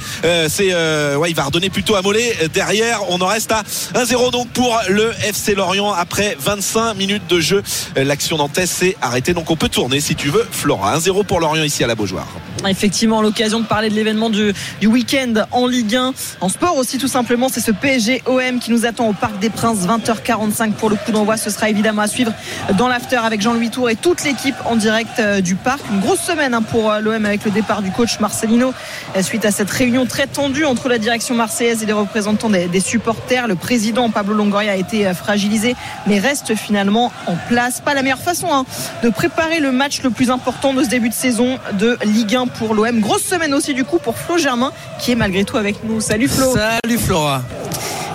c'est, 0.48 0.74
ouais, 1.16 1.30
il 1.30 1.36
va 1.36 1.44
redonner 1.44 1.70
plutôt 1.70 1.96
à 1.96 2.02
Mollet. 2.02 2.36
Derrière, 2.54 3.02
on 3.10 3.22
en 3.22 3.28
reste 3.28 3.52
à 3.52 3.64
1-0 3.94 4.32
donc 4.32 4.50
pour 4.50 4.80
le 4.90 5.12
FC 5.24 5.56
Lorient 5.56 5.94
après 5.94 6.38
25 6.40 6.94
minutes 6.96 7.28
de 7.28 7.40
jeu. 7.40 7.64
L'action 7.96 8.38
nantaise 8.38 8.70
s'est 8.70 8.96
arrêtée. 9.02 9.34
Donc 9.34 9.50
on 9.52 9.56
peut 9.56 9.70
tourner 9.70 10.00
si 10.00 10.16
tu 10.16 10.30
veux, 10.30 10.48
Flora. 10.52 10.98
1-0 10.98 11.26
pour 11.26 11.40
Lorient 11.40 11.64
ici 11.64 11.84
à 11.84 11.88
la 11.88 11.96
Beaujoire. 11.96 12.28
Effectivement, 12.68 13.22
l'occasion 13.22 13.49
de 13.58 13.66
parler 13.66 13.90
de 13.90 13.96
l'événement 13.96 14.30
du, 14.30 14.54
week-end 14.84 15.34
en 15.52 15.66
Ligue 15.66 15.96
1. 15.96 16.14
En 16.42 16.50
sport 16.50 16.78
aussi, 16.78 17.00
tout 17.00 17.08
simplement, 17.08 17.50
c'est 17.50 17.60
ce 17.60 17.72
PSG 17.72 18.22
OM 18.28 18.60
qui 18.60 18.72
nous 18.72 18.86
attend 18.86 19.10
au 19.10 19.14
Parc 19.14 19.40
des 19.40 19.50
Princes, 19.50 19.88
20h45 19.88 20.74
pour 20.74 20.92
le 20.92 20.96
coup 20.96 21.12
d'envoi. 21.12 21.36
Ce 21.38 21.50
sera 21.50 21.70
évidemment 21.70 22.04
à 22.04 22.08
suivre 22.08 22.32
dans 22.78 22.88
l'after 22.88 23.18
avec 23.18 23.42
Jean-Louis 23.42 23.72
Tour 23.72 23.90
et 23.90 23.96
toute 23.96 24.24
l'équipe 24.24 24.56
en 24.66 24.76
direct 24.76 25.20
euh, 25.20 25.42
du 25.42 25.56
parc. 25.56 25.80
Une 25.92 26.00
grosse 26.00 26.20
semaine 26.20 26.54
hein, 26.54 26.62
pour 26.62 26.92
euh, 26.92 27.00
l'OM 27.00 27.26
avec 27.26 27.44
le 27.44 27.52
départ 27.52 27.82
du 27.82 27.92
coach 27.92 28.20
Marcelino 28.20 28.74
euh, 29.16 29.24
suite 29.24 29.46
à 29.46 29.52
cette 29.52 29.72
réunion 29.72 30.06
très 30.06 30.28
tendue 30.28 30.66
entre 30.66 30.90
la 30.90 31.00
direction 31.00 31.34
marseillaise 31.34 31.82
et 31.82 31.88
les 31.88 31.94
représentants 31.94 32.50
des, 32.50 32.68
des 32.68 32.80
supporters. 32.80 33.48
Le 33.48 33.56
président 33.56 34.10
Pablo 34.12 34.36
Longoria 34.36 34.74
a 34.74 34.76
été 34.76 35.12
fragilisé, 35.14 35.76
mais 36.06 36.20
reste 36.20 36.56
finalement 36.56 37.12
en 37.26 37.36
place. 37.48 37.82
Pas 37.82 37.96
la 37.96 38.04
meilleure 38.04 38.20
façon 38.20 38.48
hein, 38.52 38.66
de 39.02 39.10
préparer 39.10 39.60
le 39.60 39.72
match 39.72 40.04
le 40.04 40.12
plus 40.12 40.30
important 40.30 40.74
de 40.74 40.84
ce 40.84 40.90
début 40.90 41.10
de 41.10 41.14
saison 41.14 41.58
de 41.74 41.98
Ligue 42.04 42.36
1 42.36 42.48
pour 42.48 42.74
l'OM. 42.74 43.00
Grosse 43.00 43.29
semaine 43.30 43.54
aussi 43.54 43.74
du 43.74 43.86
coup 43.86 44.00
pour 44.00 44.18
Flo 44.18 44.38
Germain 44.38 44.72
qui 45.00 45.12
est 45.12 45.16
malgré 45.16 45.44
tout 45.44 45.58
avec 45.58 45.84
nous. 45.84 46.02
Salut 46.02 46.28
Flo. 46.28 46.56
Salut 46.56 46.98
Flora. 46.98 47.42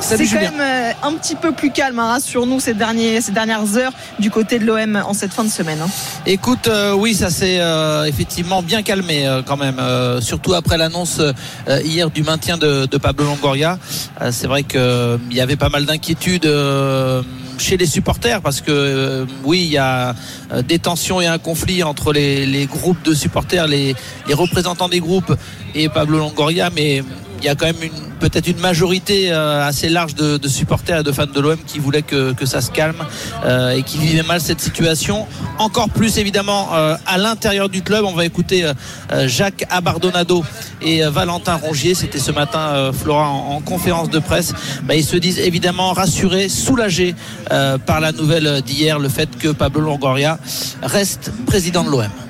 C'est 0.00 0.22
quand 0.27 0.40
même 0.40 0.61
euh, 0.61 0.92
un 1.03 1.14
petit 1.14 1.35
peu 1.35 1.53
plus 1.53 1.70
calme, 1.70 1.98
hein, 1.98 2.09
rassure-nous, 2.09 2.61
ces, 2.61 2.74
ces 3.20 3.33
dernières 3.33 3.77
heures 3.79 3.92
du 4.18 4.31
côté 4.31 4.59
de 4.59 4.66
l'OM 4.66 4.96
en 4.96 5.14
cette 5.14 5.33
fin 5.33 5.44
de 5.44 5.48
semaine. 5.48 5.79
Hein. 5.81 5.88
Écoute, 6.27 6.68
euh, 6.68 6.92
oui, 6.92 7.14
ça 7.14 7.31
s'est 7.31 7.59
euh, 7.61 8.05
effectivement 8.05 8.62
bien 8.62 8.83
calmé 8.83 9.27
quand 9.46 9.57
même, 9.57 9.81
surtout 10.20 10.53
après 10.53 10.77
l'annonce 10.77 11.22
hier 11.85 12.11
du 12.11 12.22
maintien 12.22 12.59
de, 12.59 12.85
de 12.85 12.98
Pablo 12.98 13.24
Longoria. 13.24 13.79
C'est 14.31 14.46
vrai 14.46 14.62
qu'il 14.62 15.18
y 15.31 15.40
avait 15.40 15.57
pas 15.57 15.70
mal 15.70 15.87
d'inquiétudes 15.87 16.50
chez 17.58 17.76
les 17.76 17.86
supporters 17.86 18.40
parce 18.40 18.60
que 18.60 19.26
oui 19.44 19.62
il 19.64 19.72
y 19.72 19.78
a 19.78 20.14
des 20.66 20.78
tensions 20.78 21.20
et 21.20 21.26
un 21.26 21.38
conflit 21.38 21.82
entre 21.82 22.12
les, 22.12 22.46
les 22.46 22.66
groupes 22.66 23.02
de 23.02 23.14
supporters 23.14 23.66
les, 23.66 23.94
les, 24.26 24.34
représentants 24.34 24.88
des 24.88 25.00
groupes 25.00 25.34
et 25.74 25.88
Pablo 25.88 26.18
Longoria 26.18 26.70
mais 26.74 27.02
il 27.44 27.48
y 27.48 27.50
a 27.50 27.54
quand 27.54 27.66
même 27.66 27.90
peut-être 28.20 28.48
une 28.48 28.59
majorité 28.59 29.30
euh, 29.30 29.66
assez 29.66 29.90
large 29.90 30.14
de, 30.14 30.48
supporters 30.48 31.00
et 31.00 31.02
de 31.02 31.12
fans 31.12 31.26
de 31.26 31.40
l'OM 31.40 31.59
qui 31.59 31.78
voulaient 31.78 32.00
que, 32.00 32.35
ça 32.46 32.62
se 32.62 32.70
calme 32.70 33.04
euh, 33.44 33.76
et 33.76 33.83
qui 33.83 33.98
vivaient 33.98 34.22
mal 34.22 34.40
cette 34.40 34.62
situation. 34.62 35.26
Encore 35.59 35.90
plus 35.90 36.16
évidemment 36.16 36.70
euh, 36.72 36.96
à 37.07 37.18
l'intérieur 37.18 37.68
du 37.68 37.83
club. 37.83 38.07
On 38.07 38.14
va 38.14 38.24
écouter 38.24 38.64
Jacques 39.26 39.66
Abardonado 39.68 40.42
et 40.80 41.02
Valentin 41.02 41.57
Rongier. 41.57 41.94
C'était 41.94 42.18
ce 42.18 42.30
matin, 42.33 42.90
Flora, 42.92 43.28
en, 43.28 43.61
conférence 43.61 44.09
de 44.09 44.20
presse. 44.20 44.54
Bah, 44.85 44.94
ils 44.94 45.04
se 45.04 45.16
disent 45.16 45.38
évidemment 45.38 45.92
rassurés, 45.92 46.48
soulagés 46.48 47.14
par 47.87 48.00
la 48.00 48.12
nouvelle 48.12 48.62
d'hier, 48.62 48.98
le 48.98 49.09
fait 49.11 49.28
que 49.37 49.48
Pablo 49.48 49.83
Longoria 49.83 50.38
reste 50.83 51.30
président 51.46 51.85
de 51.85 51.90
l'OM. 51.90 52.23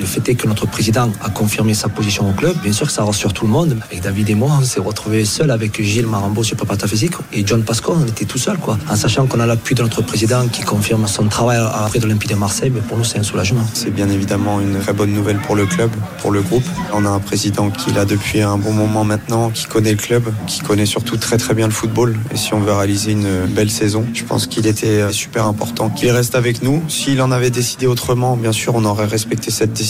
Le 0.00 0.06
fait 0.06 0.26
est 0.30 0.34
que 0.34 0.48
notre 0.48 0.66
président 0.66 1.12
a 1.22 1.28
confirmé 1.28 1.74
sa 1.74 1.90
position 1.90 2.26
au 2.28 2.32
club. 2.32 2.56
Bien 2.62 2.72
sûr, 2.72 2.90
ça 2.90 3.04
rassure 3.04 3.34
tout 3.34 3.44
le 3.44 3.52
monde. 3.52 3.76
Avec 3.84 4.00
David 4.00 4.30
et 4.30 4.34
moi, 4.34 4.50
on 4.58 4.64
s'est 4.64 4.80
retrouvés 4.80 5.26
seuls 5.26 5.50
avec 5.50 5.80
Gilles 5.82 6.06
Marambo 6.06 6.42
sur 6.42 6.56
Papa 6.56 6.74
Physique 6.88 7.12
et 7.34 7.46
John 7.46 7.62
Pasco. 7.62 7.94
On 7.94 8.06
était 8.06 8.24
tout 8.24 8.38
seuls, 8.38 8.56
quoi. 8.56 8.78
En 8.88 8.96
sachant 8.96 9.26
qu'on 9.26 9.40
a 9.40 9.46
l'appui 9.46 9.74
de 9.74 9.82
notre 9.82 10.00
président 10.00 10.48
qui 10.48 10.62
confirme 10.62 11.06
son 11.06 11.26
travail 11.28 11.58
après 11.58 11.98
l'Olympique 11.98 12.30
de 12.30 12.34
Marseille. 12.34 12.72
Mais 12.74 12.80
pour 12.80 12.96
nous, 12.96 13.04
c'est 13.04 13.18
un 13.18 13.22
soulagement. 13.22 13.60
C'est 13.74 13.94
bien 13.94 14.08
évidemment 14.08 14.58
une 14.58 14.78
très 14.78 14.94
bonne 14.94 15.12
nouvelle 15.12 15.38
pour 15.38 15.54
le 15.54 15.66
club, 15.66 15.90
pour 16.22 16.30
le 16.30 16.40
groupe. 16.40 16.64
On 16.94 17.04
a 17.04 17.10
un 17.10 17.20
président 17.20 17.68
qui 17.68 17.92
l'a 17.92 18.06
depuis 18.06 18.40
un 18.40 18.56
bon 18.56 18.72
moment 18.72 19.04
maintenant, 19.04 19.50
qui 19.50 19.66
connaît 19.66 19.92
le 19.92 19.98
club, 19.98 20.32
qui 20.46 20.60
connaît 20.60 20.86
surtout 20.86 21.18
très 21.18 21.36
très 21.36 21.52
bien 21.52 21.66
le 21.66 21.74
football. 21.74 22.16
Et 22.32 22.38
si 22.38 22.54
on 22.54 22.60
veut 22.60 22.72
réaliser 22.72 23.12
une 23.12 23.44
belle 23.48 23.70
saison, 23.70 24.06
je 24.14 24.24
pense 24.24 24.46
qu'il 24.46 24.66
était 24.66 25.12
super 25.12 25.44
important 25.44 25.90
qu'il 25.90 26.10
reste 26.10 26.36
avec 26.36 26.62
nous. 26.62 26.82
S'il 26.88 27.20
en 27.20 27.30
avait 27.32 27.50
décidé 27.50 27.86
autrement, 27.86 28.38
bien 28.38 28.52
sûr, 28.52 28.74
on 28.74 28.86
aurait 28.86 29.04
respecté 29.04 29.50
cette 29.50 29.74
décision. 29.74 29.89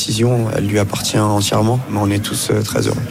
Elle 0.56 0.66
lui 0.66 0.78
appartient 0.78 1.18
entièrement, 1.18 1.80
mais 1.90 1.98
on 2.00 2.10
est 2.10 2.20
tous 2.20 2.48
euh, 2.50 2.62
très 2.62 2.86
heureux 2.86 3.02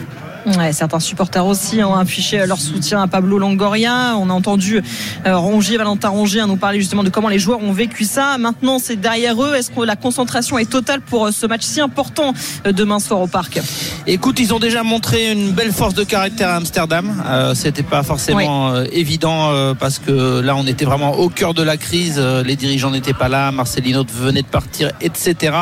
certains 0.72 1.00
supporters 1.00 1.46
aussi 1.46 1.82
ont 1.82 1.94
affiché 1.94 2.44
leur 2.46 2.58
soutien 2.58 3.02
à 3.02 3.06
Pablo 3.06 3.38
Longoria. 3.38 4.16
On 4.16 4.30
a 4.30 4.32
entendu 4.32 4.82
euh, 5.26 5.36
Rongier, 5.36 5.76
Valentin 5.76 6.08
Rongier 6.08 6.42
nous 6.46 6.56
parler 6.56 6.80
justement 6.80 7.04
de 7.04 7.10
comment 7.10 7.28
les 7.28 7.38
joueurs 7.38 7.62
ont 7.62 7.72
vécu 7.72 8.04
ça. 8.04 8.38
Maintenant, 8.38 8.78
c'est 8.78 8.96
derrière 8.96 9.42
eux. 9.42 9.54
Est-ce 9.54 9.70
que 9.70 9.80
la 9.82 9.96
concentration 9.96 10.58
est 10.58 10.70
totale 10.70 11.00
pour 11.00 11.26
euh, 11.26 11.30
ce 11.30 11.46
match 11.46 11.62
si 11.62 11.80
important 11.80 12.32
demain 12.64 12.98
soir 12.98 13.20
au 13.20 13.26
parc? 13.26 13.60
Écoute, 14.06 14.40
ils 14.40 14.54
ont 14.54 14.58
déjà 14.58 14.82
montré 14.82 15.30
une 15.30 15.52
belle 15.52 15.72
force 15.72 15.94
de 15.94 16.04
caractère 16.04 16.48
à 16.48 16.56
Amsterdam. 16.56 17.12
C'était 17.54 17.82
pas 17.82 18.02
forcément 18.02 18.74
évident 18.84 19.74
parce 19.78 19.98
que 19.98 20.40
là, 20.40 20.56
on 20.56 20.66
était 20.66 20.84
vraiment 20.84 21.18
au 21.18 21.28
cœur 21.28 21.54
de 21.54 21.62
la 21.62 21.76
crise. 21.76 22.18
Les 22.18 22.56
dirigeants 22.56 22.90
n'étaient 22.90 23.12
pas 23.12 23.28
là. 23.28 23.52
Marcelino 23.52 24.04
venait 24.04 24.42
de 24.42 24.46
partir, 24.46 24.90
etc. 25.00 25.58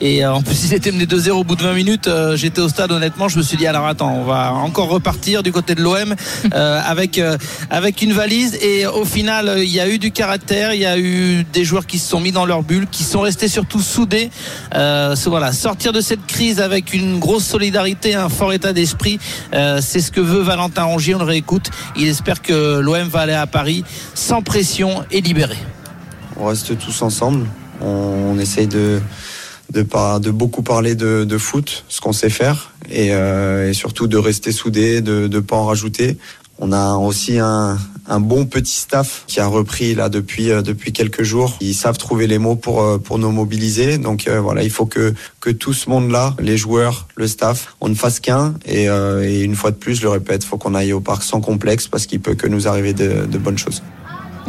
Et 0.00 0.24
en 0.24 0.42
plus, 0.42 0.64
ils 0.64 0.74
étaient 0.74 0.92
menés 0.92 1.06
2-0 1.06 1.30
au 1.30 1.44
bout 1.44 1.56
de 1.56 1.62
20 1.62 1.72
minutes. 1.74 2.10
J'étais 2.34 2.60
au 2.60 2.68
stade, 2.68 2.92
honnêtement, 2.92 3.28
je 3.28 3.38
me 3.38 3.42
suis 3.42 3.56
dit 3.56 3.66
alors 3.66 3.86
attends, 3.86 4.14
on 4.14 4.24
va 4.24 4.52
encore 4.52 4.88
repartir 4.88 5.42
du 5.42 5.52
côté 5.52 5.74
de 5.74 5.82
l'OM 5.82 6.14
euh, 6.54 6.80
avec 6.84 7.18
euh, 7.18 7.36
avec 7.70 8.02
une 8.02 8.12
valise 8.12 8.56
et 8.62 8.86
au 8.86 9.04
final 9.04 9.54
il 9.58 9.70
y 9.70 9.80
a 9.80 9.88
eu 9.88 9.98
du 9.98 10.10
caractère, 10.10 10.74
il 10.74 10.80
y 10.80 10.86
a 10.86 10.98
eu 10.98 11.44
des 11.52 11.64
joueurs 11.64 11.86
qui 11.86 11.98
se 11.98 12.08
sont 12.08 12.20
mis 12.20 12.32
dans 12.32 12.44
leur 12.44 12.62
bulle, 12.62 12.86
qui 12.90 13.04
sont 13.04 13.20
restés 13.20 13.48
surtout 13.48 13.80
soudés. 13.80 14.30
Euh, 14.74 15.14
voilà, 15.26 15.52
sortir 15.52 15.92
de 15.92 16.00
cette 16.00 16.26
crise 16.26 16.60
avec 16.60 16.92
une 16.92 17.18
grosse 17.20 17.44
solidarité, 17.44 17.79
un 18.14 18.28
fort 18.28 18.52
état 18.52 18.72
d'esprit, 18.72 19.18
c'est 19.52 20.00
ce 20.00 20.10
que 20.10 20.20
veut 20.20 20.42
Valentin 20.42 20.84
Rongier. 20.84 21.14
On 21.14 21.18
le 21.18 21.24
réécoute. 21.24 21.70
Il 21.96 22.08
espère 22.08 22.42
que 22.42 22.78
l'OM 22.80 23.08
va 23.08 23.20
aller 23.20 23.32
à 23.32 23.46
Paris 23.46 23.84
sans 24.14 24.42
pression 24.42 25.04
et 25.10 25.20
libéré. 25.20 25.56
On 26.36 26.46
reste 26.46 26.78
tous 26.78 27.02
ensemble. 27.02 27.46
On, 27.80 28.38
essaye 28.38 28.66
de 28.66 29.00
de, 29.72 29.86
de 30.18 30.30
beaucoup 30.30 30.62
parler 30.62 30.94
de, 30.94 31.38
foot, 31.38 31.84
ce 31.88 32.00
qu'on 32.00 32.12
sait 32.12 32.30
faire, 32.30 32.72
et, 32.90 33.08
euh, 33.12 33.70
et, 33.70 33.72
surtout 33.72 34.08
de 34.08 34.16
rester 34.16 34.52
soudés, 34.52 35.00
de 35.00 35.28
ne 35.28 35.40
pas 35.40 35.56
en 35.56 35.66
rajouter. 35.66 36.18
On 36.58 36.72
a 36.72 36.94
aussi 36.94 37.38
un, 37.38 37.78
un 38.10 38.20
bon 38.20 38.44
petit 38.44 38.76
staff 38.76 39.24
qui 39.26 39.40
a 39.40 39.46
repris 39.46 39.94
là 39.94 40.08
depuis 40.08 40.50
euh, 40.50 40.62
depuis 40.62 40.92
quelques 40.92 41.22
jours. 41.22 41.56
Ils 41.60 41.74
savent 41.74 41.96
trouver 41.96 42.26
les 42.26 42.38
mots 42.38 42.56
pour 42.56 42.82
euh, 42.82 42.98
pour 42.98 43.18
nous 43.18 43.30
mobiliser. 43.30 43.96
Donc 43.98 44.28
euh, 44.28 44.40
voilà, 44.40 44.62
il 44.62 44.70
faut 44.70 44.86
que 44.86 45.14
que 45.40 45.50
tout 45.50 45.72
ce 45.72 45.88
monde-là, 45.88 46.34
les 46.40 46.56
joueurs, 46.56 47.06
le 47.14 47.26
staff, 47.26 47.74
on 47.80 47.88
ne 47.88 47.94
fasse 47.94 48.20
qu'un. 48.20 48.54
Et, 48.66 48.84
et, 48.84 49.42
une 49.42 49.54
fois 49.54 49.70
de 49.70 49.76
plus, 49.76 49.94
je 49.94 50.02
le 50.02 50.10
répète, 50.10 50.44
faut 50.44 50.58
qu'on 50.58 50.74
aille 50.74 50.92
au 50.92 51.00
parc 51.00 51.22
sans 51.22 51.40
complexe 51.40 51.88
parce 51.88 52.06
qu'il 52.06 52.20
peut 52.20 52.34
que 52.34 52.46
nous 52.46 52.68
arriver 52.68 52.92
de, 52.92 53.26
de 53.26 53.38
bonnes 53.38 53.58
choses 53.58 53.82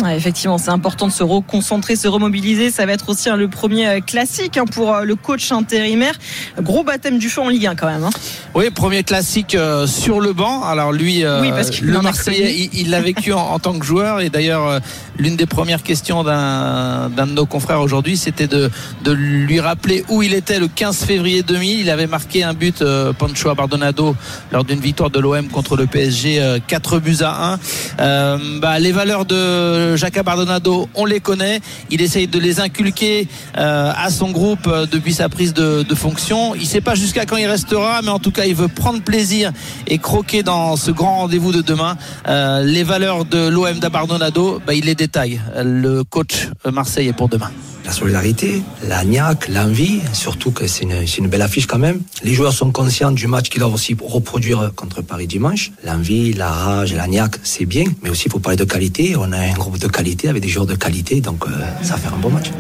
effectivement, 0.09 0.57
c'est 0.57 0.69
important 0.69 1.07
de 1.07 1.11
se 1.11 1.23
reconcentrer, 1.23 1.95
se 1.95 2.07
remobiliser. 2.07 2.71
Ça 2.71 2.85
va 2.85 2.93
être 2.93 3.09
aussi 3.09 3.29
hein, 3.29 3.35
le 3.35 3.47
premier 3.47 3.87
euh, 3.87 3.99
classique 3.99 4.57
hein, 4.57 4.65
pour 4.65 4.93
euh, 4.93 5.03
le 5.03 5.15
coach 5.15 5.51
intérimaire. 5.51 6.13
Gros 6.59 6.83
baptême 6.83 7.17
du 7.17 7.29
feu 7.29 7.41
en 7.41 7.49
Ligue 7.49 7.67
1 7.67 7.75
quand 7.75 7.87
même. 7.87 8.03
Hein. 8.03 8.09
Oui, 8.55 8.69
premier 8.69 9.03
classique 9.03 9.55
euh, 9.55 9.87
sur 9.87 10.19
le 10.19 10.33
banc. 10.33 10.63
Alors 10.63 10.91
lui, 10.91 11.21
le 11.21 12.01
Marseillais, 12.01 12.69
il 12.73 12.89
l'a 12.89 13.01
vécu 13.01 13.33
en, 13.33 13.59
tant 13.59 13.77
que 13.77 13.85
joueur. 13.85 14.21
Et 14.21 14.29
d'ailleurs, 14.29 14.79
l'une 15.17 15.35
des 15.35 15.45
premières 15.45 15.83
questions 15.83 16.23
d'un 16.23 17.09
de 17.09 17.33
nos 17.33 17.45
confrères 17.45 17.81
aujourd'hui, 17.81 18.17
c'était 18.17 18.47
de, 18.47 18.69
de, 19.03 19.11
lui 19.11 19.59
rappeler 19.59 20.03
où 20.09 20.23
il 20.23 20.33
était 20.33 20.59
le 20.59 20.67
15 20.67 21.03
février 21.05 21.43
2000. 21.43 21.79
Il 21.81 21.89
avait 21.89 22.07
marqué 22.07 22.43
un 22.43 22.53
but, 22.53 22.83
Pancho 23.17 23.49
Abardonado, 23.49 24.15
lors 24.51 24.63
d'une 24.63 24.79
victoire 24.79 25.09
de 25.09 25.19
l'OM 25.19 25.47
contre 25.47 25.75
le 25.75 25.85
PSG, 25.85 26.59
4 26.67 26.99
buts 26.99 27.17
à 27.21 27.57
1. 27.97 28.59
Bah, 28.59 28.79
les 28.79 28.91
valeurs 28.91 29.25
de 29.25 29.90
Jacques 29.95 30.17
Abardonado, 30.17 30.89
on 30.95 31.05
les 31.05 31.19
connaît. 31.19 31.59
Il 31.89 32.01
essaye 32.01 32.27
de 32.27 32.39
les 32.39 32.59
inculquer 32.59 33.27
euh, 33.57 33.91
à 33.95 34.09
son 34.09 34.31
groupe 34.31 34.67
euh, 34.67 34.85
depuis 34.85 35.13
sa 35.13 35.29
prise 35.29 35.53
de, 35.53 35.85
fonction. 35.95 36.55
Il 36.55 36.61
ne 36.61 36.65
sait 36.65 36.81
pas 36.81 36.95
jusqu'à 36.95 37.25
quand 37.25 37.37
il 37.37 37.45
restera, 37.45 38.01
mais 38.01 38.09
en 38.09 38.19
tout 38.19 38.31
cas, 38.31 38.45
il 38.45 38.55
veut 38.55 38.69
prendre 38.69 39.01
plaisir 39.01 39.51
et 39.87 39.97
croquer 39.97 40.41
dans 40.41 40.75
ce 40.75 40.89
grand 40.89 41.17
rendez-vous 41.17 41.51
de 41.51 41.61
demain. 41.61 41.97
Euh, 42.27 42.63
les 42.63 42.83
valeurs 42.83 43.25
de 43.25 43.49
l'OM 43.49 43.79
d'Abardonado, 43.79 44.61
bah, 44.65 44.73
il 44.73 44.85
les 44.85 44.95
détaille. 44.95 45.41
Le 45.63 46.03
coach 46.03 46.47
marseillais 46.65 47.13
pour 47.13 47.29
demain 47.29 47.51
la 47.85 47.91
solidarité, 47.91 48.61
la 48.87 49.03
niaque, 49.03 49.47
l'envie, 49.47 50.01
surtout 50.13 50.51
que 50.51 50.67
c'est 50.67 50.85
une, 51.17 51.27
belle 51.27 51.41
affiche 51.41 51.67
quand 51.67 51.79
même. 51.79 52.01
Les 52.23 52.33
joueurs 52.33 52.53
sont 52.53 52.71
conscients 52.71 53.11
du 53.11 53.27
match 53.27 53.49
qu'ils 53.49 53.59
doivent 53.59 53.73
aussi 53.73 53.95
reproduire 53.99 54.71
contre 54.75 55.01
Paris 55.01 55.27
dimanche. 55.27 55.71
L'envie, 55.83 56.33
la 56.33 56.49
rage, 56.49 56.93
la 56.93 57.07
niaque, 57.07 57.37
c'est 57.43 57.65
bien, 57.65 57.85
mais 58.03 58.09
aussi 58.09 58.25
il 58.27 58.31
faut 58.31 58.39
parler 58.39 58.57
de 58.57 58.63
qualité. 58.63 59.15
On 59.17 59.31
a 59.31 59.37
un 59.37 59.53
groupe 59.53 59.79
de 59.81 59.87
qualité 59.87 60.29
avec 60.29 60.43
des 60.43 60.47
joueurs 60.47 60.67
de 60.67 60.75
qualité, 60.75 61.21
donc 61.21 61.45
euh, 61.45 61.51
ça 61.81 61.95
va 61.95 61.99
faire 61.99 62.13
un 62.13 62.17
bon 62.17 62.29
match. 62.29 62.51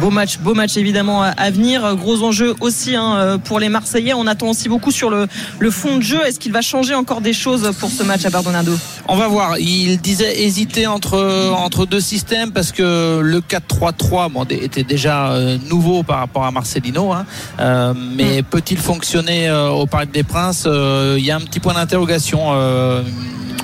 beau 0.00 0.10
match, 0.10 0.38
beau 0.38 0.54
match 0.54 0.76
évidemment 0.76 1.22
à 1.22 1.50
venir. 1.50 1.94
Gros 1.96 2.22
enjeu 2.22 2.54
aussi 2.60 2.96
hein, 2.96 3.16
euh, 3.16 3.38
pour 3.38 3.60
les 3.60 3.68
Marseillais. 3.68 4.14
On 4.14 4.26
attend 4.26 4.48
aussi 4.48 4.68
beaucoup 4.68 4.90
sur 4.90 5.10
le, 5.10 5.26
le 5.58 5.70
fond 5.70 5.98
de 5.98 6.02
jeu. 6.02 6.24
Est-ce 6.24 6.40
qu'il 6.40 6.52
va 6.52 6.62
changer 6.62 6.94
encore 6.94 7.20
des 7.20 7.34
choses 7.34 7.70
pour 7.78 7.90
ce 7.90 8.02
match 8.02 8.24
à 8.24 8.30
Bardonado 8.30 8.72
On 9.06 9.16
va 9.16 9.28
voir. 9.28 9.58
Il 9.58 9.98
disait 10.00 10.42
hésiter 10.42 10.86
entre, 10.86 11.52
entre 11.54 11.84
deux 11.84 12.00
systèmes 12.00 12.52
parce 12.52 12.72
que 12.72 13.20
le 13.20 13.40
4-3-3 13.40 14.50
était 14.50 14.82
déjà 14.82 15.28
euh, 15.28 15.58
nouveau 15.68 16.02
par 16.02 16.18
rapport 16.18 16.44
à 16.44 16.50
Marcelino. 16.50 17.12
Hein. 17.12 17.26
Euh, 17.60 17.92
mais 17.94 18.40
mm. 18.40 18.44
peut-il 18.44 18.78
fonctionner 18.78 19.48
euh, 19.48 19.68
au 19.68 19.86
Parc 19.86 20.10
des 20.10 20.22
Princes? 20.22 20.66
Il 20.66 21.24
y 21.24 21.30
a 21.30 21.36
un 21.36 21.40
petit 21.40 21.60
point 21.60 21.74
d'interrogation 21.74 22.52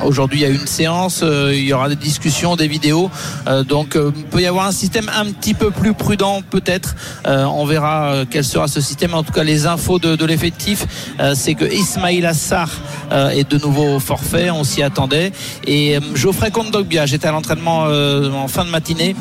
Aujourd'hui, 0.04 0.40
il 0.40 0.42
y 0.42 0.46
a 0.46 0.48
une 0.48 0.66
séance, 0.66 1.20
euh, 1.22 1.52
il 1.54 1.64
y 1.64 1.72
aura 1.72 1.88
des 1.88 1.96
discussions, 1.96 2.39
des 2.56 2.68
vidéos. 2.68 3.10
Euh, 3.46 3.62
donc, 3.64 3.96
euh, 3.96 4.10
peut 4.30 4.40
y 4.40 4.46
avoir 4.46 4.66
un 4.66 4.72
système 4.72 5.10
un 5.14 5.26
petit 5.26 5.54
peu 5.54 5.70
plus 5.70 5.92
prudent, 5.92 6.42
peut-être. 6.48 6.94
on 7.26 7.64
verra 7.66 8.24
quel 8.30 8.44
sera 8.44 8.66
ce 8.68 8.80
système. 8.80 9.14
En 9.14 9.22
tout 9.22 9.32
cas, 9.32 9.44
les 9.44 9.66
infos 9.66 9.98
de, 9.98 10.24
l'effectif, 10.24 10.86
c'est 11.34 11.54
que 11.54 11.64
Ismail 11.64 12.24
Assar 12.24 12.70
est 13.10 13.48
de 13.50 13.58
nouveau 13.58 13.98
forfait. 14.00 14.50
On 14.50 14.64
s'y 14.64 14.82
attendait. 14.82 15.32
Et 15.66 15.98
Geoffrey 16.14 16.50
Kondogbia, 16.50 17.06
j'étais 17.06 17.28
à 17.28 17.32
l'entraînement 17.32 17.84
en 17.84 18.48
fin 18.48 18.64
de 18.64 18.70
matinée. 18.70 19.14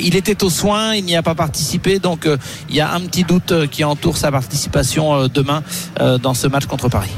il 0.00 0.16
était 0.16 0.42
aux 0.42 0.50
soins, 0.50 0.94
il 0.94 1.04
n'y 1.04 1.16
a 1.16 1.22
pas 1.22 1.34
participé. 1.34 1.98
Donc, 1.98 2.28
il 2.68 2.74
y 2.74 2.80
a 2.80 2.92
un 2.92 3.00
petit 3.00 3.24
doute 3.24 3.68
qui 3.70 3.84
entoure 3.84 4.16
sa 4.16 4.30
participation 4.30 5.28
demain 5.28 5.62
dans 6.22 6.34
ce 6.34 6.46
match 6.46 6.66
contre 6.66 6.88
Paris. 6.88 7.12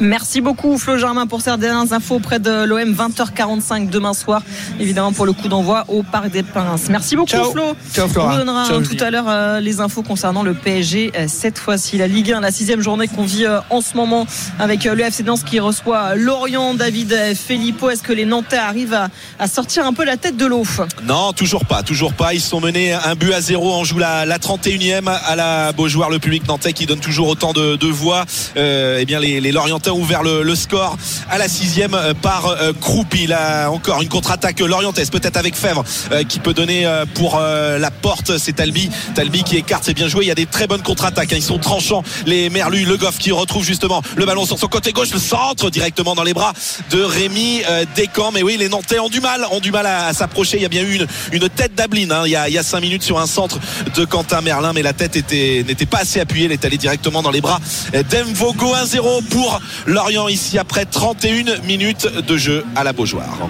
Merci 0.00 0.40
beaucoup 0.40 0.78
Flo 0.78 0.96
Germain 0.96 1.26
pour 1.26 1.40
ces 1.40 1.56
dernières 1.56 1.92
infos 1.92 2.16
auprès 2.16 2.38
de 2.38 2.64
l'OM 2.64 2.92
20h45 2.92 3.90
demain 3.90 4.14
soir. 4.14 4.42
Évidemment 4.78 5.12
pour 5.12 5.26
le 5.26 5.32
coup 5.32 5.48
d'envoi 5.48 5.84
au 5.88 6.04
Parc 6.04 6.30
des 6.30 6.44
Princes. 6.44 6.88
Merci 6.88 7.16
beaucoup 7.16 7.30
Flo. 7.30 7.74
Ciao, 7.92 8.06
On 8.16 8.28
vous 8.28 8.36
donnera 8.36 8.68
tout 8.68 9.04
à 9.04 9.10
l'heure 9.10 9.28
euh, 9.28 9.60
les 9.60 9.80
infos 9.80 10.02
concernant 10.02 10.44
le 10.44 10.54
PSG 10.54 11.12
euh, 11.16 11.24
cette 11.26 11.58
fois-ci. 11.58 11.98
La 11.98 12.06
Ligue 12.06 12.32
1 12.32 12.40
la 12.40 12.52
sixième 12.52 12.80
journée 12.80 13.08
qu'on 13.08 13.24
vit 13.24 13.44
euh, 13.44 13.58
en 13.70 13.80
ce 13.80 13.96
moment 13.96 14.24
avec 14.60 14.84
le 14.84 15.00
FC 15.00 15.24
Nantes 15.24 15.42
qui 15.44 15.58
reçoit 15.58 16.14
Lorient. 16.14 16.74
David 16.74 17.34
Filippo 17.34 17.90
est-ce 17.90 18.02
que 18.04 18.12
les 18.12 18.24
Nantais 18.24 18.56
arrivent 18.56 18.98
à, 19.38 19.48
sortir 19.48 19.84
un 19.84 19.92
peu 19.92 20.04
la 20.04 20.16
tête 20.16 20.36
de 20.36 20.46
l'eau? 20.46 20.62
Non 21.04 21.32
toujours 21.32 21.64
pas 21.64 21.82
toujours 21.82 22.12
pas. 22.12 22.34
Ils 22.34 22.40
sont 22.40 22.60
menés 22.60 22.92
un 22.92 23.16
but 23.16 23.32
à 23.32 23.40
zéro. 23.40 23.72
On 23.72 23.82
joue 23.82 23.98
la, 23.98 24.26
31e 24.38 25.08
à 25.08 25.34
la 25.34 25.72
Beaujoire. 25.72 26.08
Le 26.08 26.20
public 26.20 26.46
nantais 26.46 26.72
qui 26.72 26.86
donne 26.86 27.00
toujours 27.00 27.28
autant 27.28 27.52
de, 27.52 27.86
voix. 27.88 28.24
Eh 28.54 29.04
bien 29.04 29.18
les, 29.18 29.40
les 29.40 29.50
Lorientais 29.50 29.87
ouvert 29.94 30.22
le, 30.22 30.54
score 30.54 30.96
à 31.30 31.38
la 31.38 31.48
sixième 31.48 31.94
euh, 31.94 32.14
par 32.14 32.46
euh, 32.46 32.72
Croupi. 32.72 33.26
Là 33.26 33.70
encore 33.70 34.02
une 34.02 34.08
contre-attaque 34.08 34.60
lorientaise, 34.60 35.10
peut-être 35.10 35.36
avec 35.36 35.54
Fèvre 35.54 35.84
euh, 36.12 36.24
qui 36.24 36.38
peut 36.38 36.54
donner 36.54 36.86
pour 37.14 37.38
la 37.38 37.90
porte. 37.90 38.38
C'est 38.38 38.54
Talbi. 38.54 38.90
Talbi 39.14 39.42
qui 39.42 39.56
écarte, 39.56 39.84
c'est 39.84 39.94
bien 39.94 40.08
joué. 40.08 40.24
Il 40.24 40.28
y 40.28 40.32
a 40.32 40.34
des 40.34 40.46
très 40.46 40.66
bonnes 40.66 40.82
contre-attaques. 40.82 41.32
Hein. 41.32 41.36
Ils 41.36 41.42
sont 41.42 41.58
tranchants. 41.58 42.02
Les 42.26 42.50
Merlus, 42.50 42.84
Le 42.84 42.96
Goff 42.96 43.18
qui 43.18 43.32
retrouve 43.32 43.64
justement 43.64 44.02
le 44.16 44.26
ballon 44.26 44.46
sur 44.46 44.58
son 44.58 44.68
côté 44.68 44.92
gauche, 44.92 45.10
le 45.12 45.18
centre 45.18 45.70
directement 45.70 46.14
dans 46.14 46.22
les 46.22 46.34
bras 46.34 46.52
de 46.90 47.00
Rémi 47.00 47.62
Descamps. 47.96 48.32
Mais 48.32 48.42
oui, 48.42 48.56
les 48.58 48.68
Nantais 48.68 48.98
ont 48.98 49.08
du 49.08 49.20
mal, 49.20 49.46
ont 49.50 49.60
du 49.60 49.72
mal 49.72 49.86
à, 49.86 50.12
s'approcher. 50.12 50.56
Il 50.56 50.62
y 50.62 50.66
a 50.66 50.70
bien 50.70 50.82
eu 50.82 51.06
une, 51.32 51.48
tête 51.48 51.74
d'Ablin 51.74 52.10
hein. 52.10 52.22
il, 52.26 52.36
a, 52.36 52.48
il 52.48 52.54
y 52.54 52.58
a 52.58 52.62
cinq 52.62 52.80
minutes 52.80 53.02
sur 53.02 53.18
un 53.18 53.26
centre 53.26 53.58
de 53.94 54.04
Quentin 54.04 54.40
Merlin, 54.40 54.72
mais 54.72 54.82
la 54.82 54.92
tête 54.92 55.14
n'était 55.14 55.86
pas 55.86 55.98
assez 55.98 56.20
appuyée. 56.20 56.46
Elle 56.46 56.52
est 56.52 56.64
allée 56.64 56.76
directement 56.76 57.22
dans 57.22 57.30
les 57.30 57.40
bras 57.40 57.60
d'Emvogo 58.10 58.74
1-0 58.74 59.24
pour 59.24 59.60
Lorient 59.86 60.28
ici 60.28 60.58
après 60.58 60.84
31 60.84 61.60
minutes 61.64 62.06
de 62.06 62.36
jeu 62.36 62.64
à 62.76 62.84
la 62.84 62.92
Beaujoire. 62.92 63.48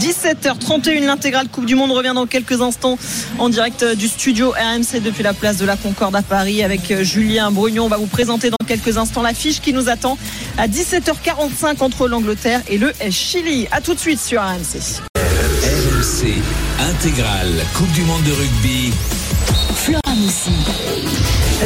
17h31, 0.00 1.04
l'intégrale 1.04 1.48
Coupe 1.48 1.66
du 1.66 1.74
Monde 1.76 1.92
revient 1.92 2.12
dans 2.14 2.26
quelques 2.26 2.60
instants 2.60 2.98
en 3.38 3.48
direct 3.48 3.84
du 3.96 4.08
studio 4.08 4.50
RMC 4.50 5.00
depuis 5.00 5.22
la 5.22 5.32
place 5.32 5.56
de 5.56 5.64
la 5.64 5.76
Concorde 5.76 6.16
à 6.16 6.22
Paris 6.22 6.62
avec 6.62 6.90
euh, 6.90 7.04
Julien 7.04 7.50
Brugnon. 7.50 7.84
On 7.84 7.88
va 7.88 7.96
vous 7.96 8.06
présenter 8.06 8.50
dans 8.50 8.66
quelques 8.66 8.96
instants 8.98 9.22
l'affiche 9.22 9.60
qui 9.60 9.72
nous 9.72 9.88
attend 9.88 10.18
à 10.58 10.66
17h45 10.66 11.80
entre 11.82 12.08
l'Angleterre 12.08 12.60
et 12.68 12.78
le 12.78 12.92
Chili. 13.10 13.68
A 13.70 13.80
tout 13.80 13.94
de 13.94 14.00
suite 14.00 14.20
sur 14.20 14.42
RMC. 14.42 15.02
RMC, 15.16 16.42
intégrale 16.90 17.64
Coupe 17.74 17.92
du 17.92 18.02
Monde 18.02 18.24
de 18.24 18.32
rugby. 18.32 18.92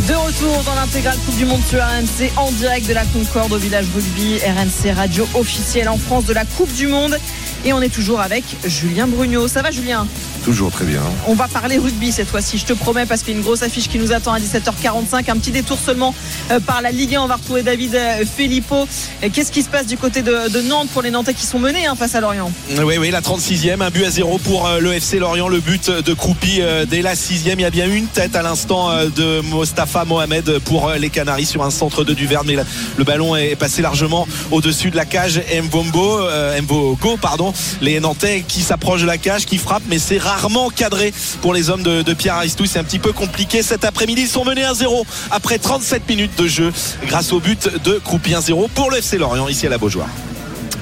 De 0.07 0.15
retour 0.15 0.63
dans 0.63 0.77
l'intégrale 0.77 1.17
Coupe 1.27 1.37
du 1.37 1.45
Monde 1.45 1.61
sur 1.69 1.81
RMC 1.81 2.31
en 2.37 2.53
direct 2.53 2.87
de 2.87 2.95
la 2.95 3.05
Concorde 3.07 3.53
au 3.53 3.59
village 3.59 3.87
rugby, 3.93 4.39
RMC 4.39 4.93
radio 4.95 5.27
officielle 5.35 5.89
en 5.89 5.99
France 5.99 6.25
de 6.25 6.33
la 6.33 6.45
Coupe 6.45 6.73
du 6.73 6.87
Monde. 6.87 7.19
Et 7.65 7.73
on 7.73 7.83
est 7.83 7.89
toujours 7.89 8.21
avec 8.21 8.45
Julien 8.65 9.07
Brugnot. 9.07 9.49
Ça 9.49 9.63
va 9.63 9.71
Julien? 9.71 10.07
Toujours 10.45 10.71
très 10.71 10.85
bien. 10.85 11.03
On 11.27 11.35
va 11.35 11.49
parler 11.49 11.79
rugby 11.79 12.13
cette 12.13 12.29
fois-ci, 12.29 12.59
je 12.59 12.65
te 12.65 12.73
promets, 12.73 13.07
parce 13.07 13.23
qu'il 13.23 13.33
y 13.33 13.37
a 13.37 13.39
une 13.39 13.45
grosse 13.45 13.63
affiche 13.63 13.89
qui 13.89 13.99
nous 13.99 14.13
attend 14.13 14.33
à 14.33 14.39
17h45. 14.39 15.31
Un 15.31 15.37
petit 15.37 15.51
détour 15.51 15.79
seulement 15.79 16.15
euh, 16.51 16.61
par 16.61 16.81
la 16.81 16.91
Ligue 16.91 17.17
1. 17.17 17.23
On 17.23 17.27
va 17.27 17.37
retrouver 17.37 17.63
David 17.63 17.95
euh, 17.95 18.25
Filippo. 18.25 18.87
Qu'est-ce 19.33 19.53
qui 19.53 19.63
se 19.63 19.69
passe 19.69 19.87
du 19.87 19.99
côté 19.99 20.23
de, 20.23 20.61
Nantes 20.63 20.89
pour 20.91 21.03
les 21.03 21.11
Nantais 21.11 21.35
qui 21.35 21.47
sont 21.47 21.59
menés 21.59 21.87
hein, 21.87 21.95
face 21.97 22.15
à 22.15 22.21
Lorient? 22.21 22.51
Oui, 22.83 22.97
oui, 22.99 23.11
la 23.11 23.21
36e, 23.21 23.83
un 23.83 23.91
but 23.91 24.05
à 24.05 24.11
zéro 24.11 24.39
pour 24.39 24.67
euh, 24.67 24.81
le 24.81 24.95
FC 24.95 25.19
Lorient. 25.19 25.49
Le 25.49 25.61
but 25.61 25.91
de 25.91 26.15
Croupi 26.15 26.61
dès 26.89 27.03
la 27.03 27.15
6e. 27.15 27.55
Il 27.55 27.61
y 27.61 27.65
a 27.65 27.71
bien 27.71 27.87
une 27.87 28.07
tête 28.07 28.37
à 28.37 28.43
l'instant 28.43 28.91
de 29.05 29.41
Mostafa 29.41 30.05
Mohamed 30.05 30.59
pour 30.61 30.93
les 30.93 31.11
Canaries 31.11 31.47
sur 31.47 31.63
un 31.63 31.71
centre 31.71 32.05
de 32.05 32.15
Duverne, 32.15 32.47
mais 32.47 32.57
le 32.97 33.05
ballon 33.05 33.37
est 33.37 33.57
passé 33.57 33.83
largement 33.83 34.27
au-dessus 34.51 34.91
de 34.91 34.97
la 34.97 35.05
cage. 35.05 35.41
Mbombo, 35.63 36.21
Mvogo, 36.63 37.17
pardon, 37.17 37.48
les 37.81 38.01
Nantais 38.01 38.45
qui 38.47 38.63
s'approchent 38.63 39.03
de 39.03 39.07
la 39.07 39.19
cage, 39.19 39.47
qui 39.47 39.59
frappent, 39.59 39.83
mais 39.89 39.99
c'est 39.99 40.19
rare 40.19 40.39
rarement 40.39 40.71
cadré 40.71 41.13
pour 41.43 41.53
les 41.53 41.69
hommes 41.69 41.83
de, 41.83 42.15
Pierre 42.15 42.35
Aristou. 42.35 42.67
C'est 42.67 42.79
un 42.79 42.85
petit 42.85 43.01
peu 43.01 43.13
compliqué 43.13 43.63
cet 43.63 43.85
après-midi. 43.85 44.23
Ils 44.23 44.29
sont 44.29 44.45
menés 44.45 44.63
1-0 44.63 45.05
après 45.31 45.59
37 45.59 46.09
minutes 46.09 46.39
de 46.39 46.47
jeu 46.47 46.73
grâce 47.07 47.33
au 47.33 47.41
but 47.41 47.69
de 47.85 47.95
Croupi 47.95 48.33
1-0 48.33 48.69
pour 48.71 48.91
le 48.91 48.99
FC 48.99 49.19
Lorient 49.19 49.49
ici 49.49 49.67
à 49.67 49.71
la 49.71 49.79
Beaujoire. 49.79 50.09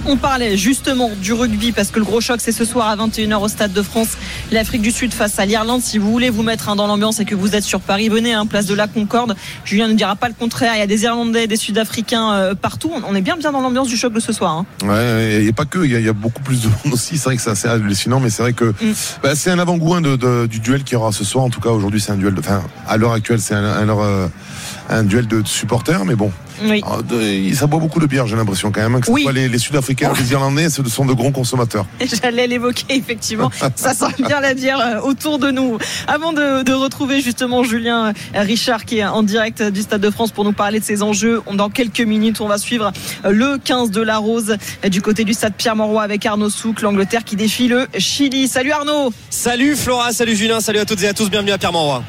On 0.08 0.16
parlait 0.16 0.56
justement 0.56 1.10
du 1.20 1.32
rugby 1.32 1.72
parce 1.72 1.90
que 1.90 1.98
le 1.98 2.04
gros 2.04 2.20
choc 2.20 2.40
c'est 2.40 2.52
ce 2.52 2.64
soir 2.64 2.88
à 2.88 2.96
21h 2.96 3.42
au 3.42 3.48
Stade 3.48 3.72
de 3.72 3.82
France. 3.82 4.10
L'Afrique 4.52 4.82
du 4.82 4.92
Sud 4.92 5.12
face 5.12 5.40
à 5.40 5.46
l'Irlande. 5.46 5.82
Si 5.82 5.98
vous 5.98 6.12
voulez 6.12 6.30
vous 6.30 6.44
mettre 6.44 6.74
dans 6.76 6.86
l'ambiance 6.86 7.18
et 7.18 7.24
que 7.24 7.34
vous 7.34 7.56
êtes 7.56 7.64
sur 7.64 7.80
Paris, 7.80 8.08
venez, 8.08 8.32
hein, 8.32 8.46
place 8.46 8.66
de 8.66 8.74
la 8.74 8.86
Concorde. 8.86 9.34
Julien 9.64 9.88
ne 9.88 9.94
dira 9.94 10.14
pas 10.14 10.28
le 10.28 10.34
contraire. 10.34 10.74
Il 10.76 10.78
y 10.78 10.82
a 10.82 10.86
des 10.86 11.02
Irlandais, 11.02 11.48
des 11.48 11.56
Sud-Africains 11.56 12.32
euh, 12.34 12.54
partout. 12.54 12.92
On 13.08 13.14
est 13.16 13.20
bien 13.20 13.36
bien 13.36 13.50
dans 13.50 13.60
l'ambiance 13.60 13.88
du 13.88 13.96
choc 13.96 14.12
de 14.12 14.20
ce 14.20 14.32
soir. 14.32 14.52
Hein. 14.52 14.66
Ouais, 14.84 15.38
il 15.38 15.42
n'y 15.42 15.48
a 15.48 15.52
pas 15.52 15.64
que, 15.64 15.84
il 15.84 15.90
y, 16.00 16.08
a 16.08 16.12
beaucoup 16.12 16.42
plus 16.42 16.62
de 16.62 16.68
monde 16.68 16.94
aussi. 16.94 17.18
C'est 17.18 17.24
vrai 17.24 17.36
que 17.36 17.42
c'est 17.42 17.50
assez 17.50 17.66
hallucinant, 17.66 18.20
mais 18.20 18.30
c'est 18.30 18.42
vrai 18.42 18.52
que 18.52 18.66
mm. 18.66 18.94
bah, 19.24 19.34
c'est 19.34 19.50
un 19.50 19.58
avant-goût 19.58 20.00
du 20.46 20.60
duel 20.60 20.84
qui 20.84 20.94
aura 20.94 21.10
ce 21.10 21.24
soir. 21.24 21.44
En 21.44 21.50
tout 21.50 21.60
cas, 21.60 21.70
aujourd'hui, 21.70 22.00
c'est 22.00 22.12
un 22.12 22.16
duel 22.16 22.34
de. 22.34 22.40
Enfin, 22.40 22.62
à 22.86 22.96
l'heure 22.96 23.12
actuelle, 23.12 23.40
c'est 23.40 23.54
un, 23.54 23.64
un, 23.64 23.88
euh, 23.88 24.28
un, 24.88 25.02
duel 25.04 25.26
de 25.26 25.42
supporters, 25.44 26.04
mais 26.04 26.14
bon. 26.14 26.30
Oui. 26.64 26.82
De- 27.08 27.54
ça 27.54 27.66
boit 27.66 27.80
beaucoup 27.80 28.00
de 28.00 28.06
bière, 28.06 28.26
j'ai 28.26 28.36
l'impression 28.36 28.72
quand 28.72 28.80
même. 28.80 28.94
hein, 28.94 29.00
Que 29.00 29.06
ce 29.08 29.12
Oui. 29.12 29.26
les, 29.34 29.46
les 29.48 29.58
Sud-Africains, 29.58 30.12
les 30.18 30.32
Irlandais, 30.32 30.70
ce 30.70 30.82
sont 30.88 31.04
de 31.04 31.12
grands 31.12 31.30
consommateurs. 31.32 31.84
J'allais 32.22 32.46
l'évoquer 32.46 32.84
effectivement. 32.96 33.50
Ça 33.74 33.92
sent 33.92 34.06
bien 34.26 34.40
la 34.40 34.54
bière 34.54 34.80
euh, 34.80 35.00
autour 35.00 35.38
de 35.38 35.50
nous. 35.50 35.76
Avant 36.08 36.32
de, 36.32 36.62
de 36.62 36.72
retrouver 36.72 37.20
justement 37.20 37.62
Julien 37.62 38.08
euh, 38.08 38.40
Richard 38.40 38.86
qui 38.86 38.98
est 38.98 39.04
en 39.04 39.22
direct 39.22 39.62
du 39.62 39.82
Stade 39.82 40.00
de 40.00 40.10
France 40.10 40.30
pour 40.32 40.44
nous 40.44 40.52
parler 40.54 40.80
de 40.80 40.84
ses 40.84 41.02
enjeux, 41.02 41.42
dans 41.52 41.68
quelques 41.68 42.00
minutes 42.00 42.40
on 42.40 42.48
va 42.48 42.56
suivre 42.56 42.90
euh, 43.26 43.30
le 43.32 43.58
15 43.58 43.90
de 43.90 44.00
la 44.00 44.16
Rose 44.16 44.56
euh, 44.84 44.88
du 44.88 45.02
côté 45.02 45.24
du 45.24 45.34
Stade 45.34 45.54
Pierre-Mauroy 45.58 46.02
avec 46.02 46.24
Arnaud 46.24 46.48
Souk, 46.48 46.80
l'Angleterre 46.80 47.24
qui 47.24 47.36
défie 47.36 47.68
le 47.68 47.86
Chili. 47.98 48.48
Salut 48.48 48.72
Arnaud. 48.72 49.12
Salut 49.28 49.76
Flora, 49.76 50.12
salut 50.12 50.34
Julien, 50.34 50.60
salut 50.60 50.78
à 50.78 50.86
toutes 50.86 51.02
et 51.02 51.08
à 51.08 51.12
tous, 51.12 51.28
bienvenue 51.28 51.52
à 51.52 51.58
Pierre-Mauroy. 51.58 52.02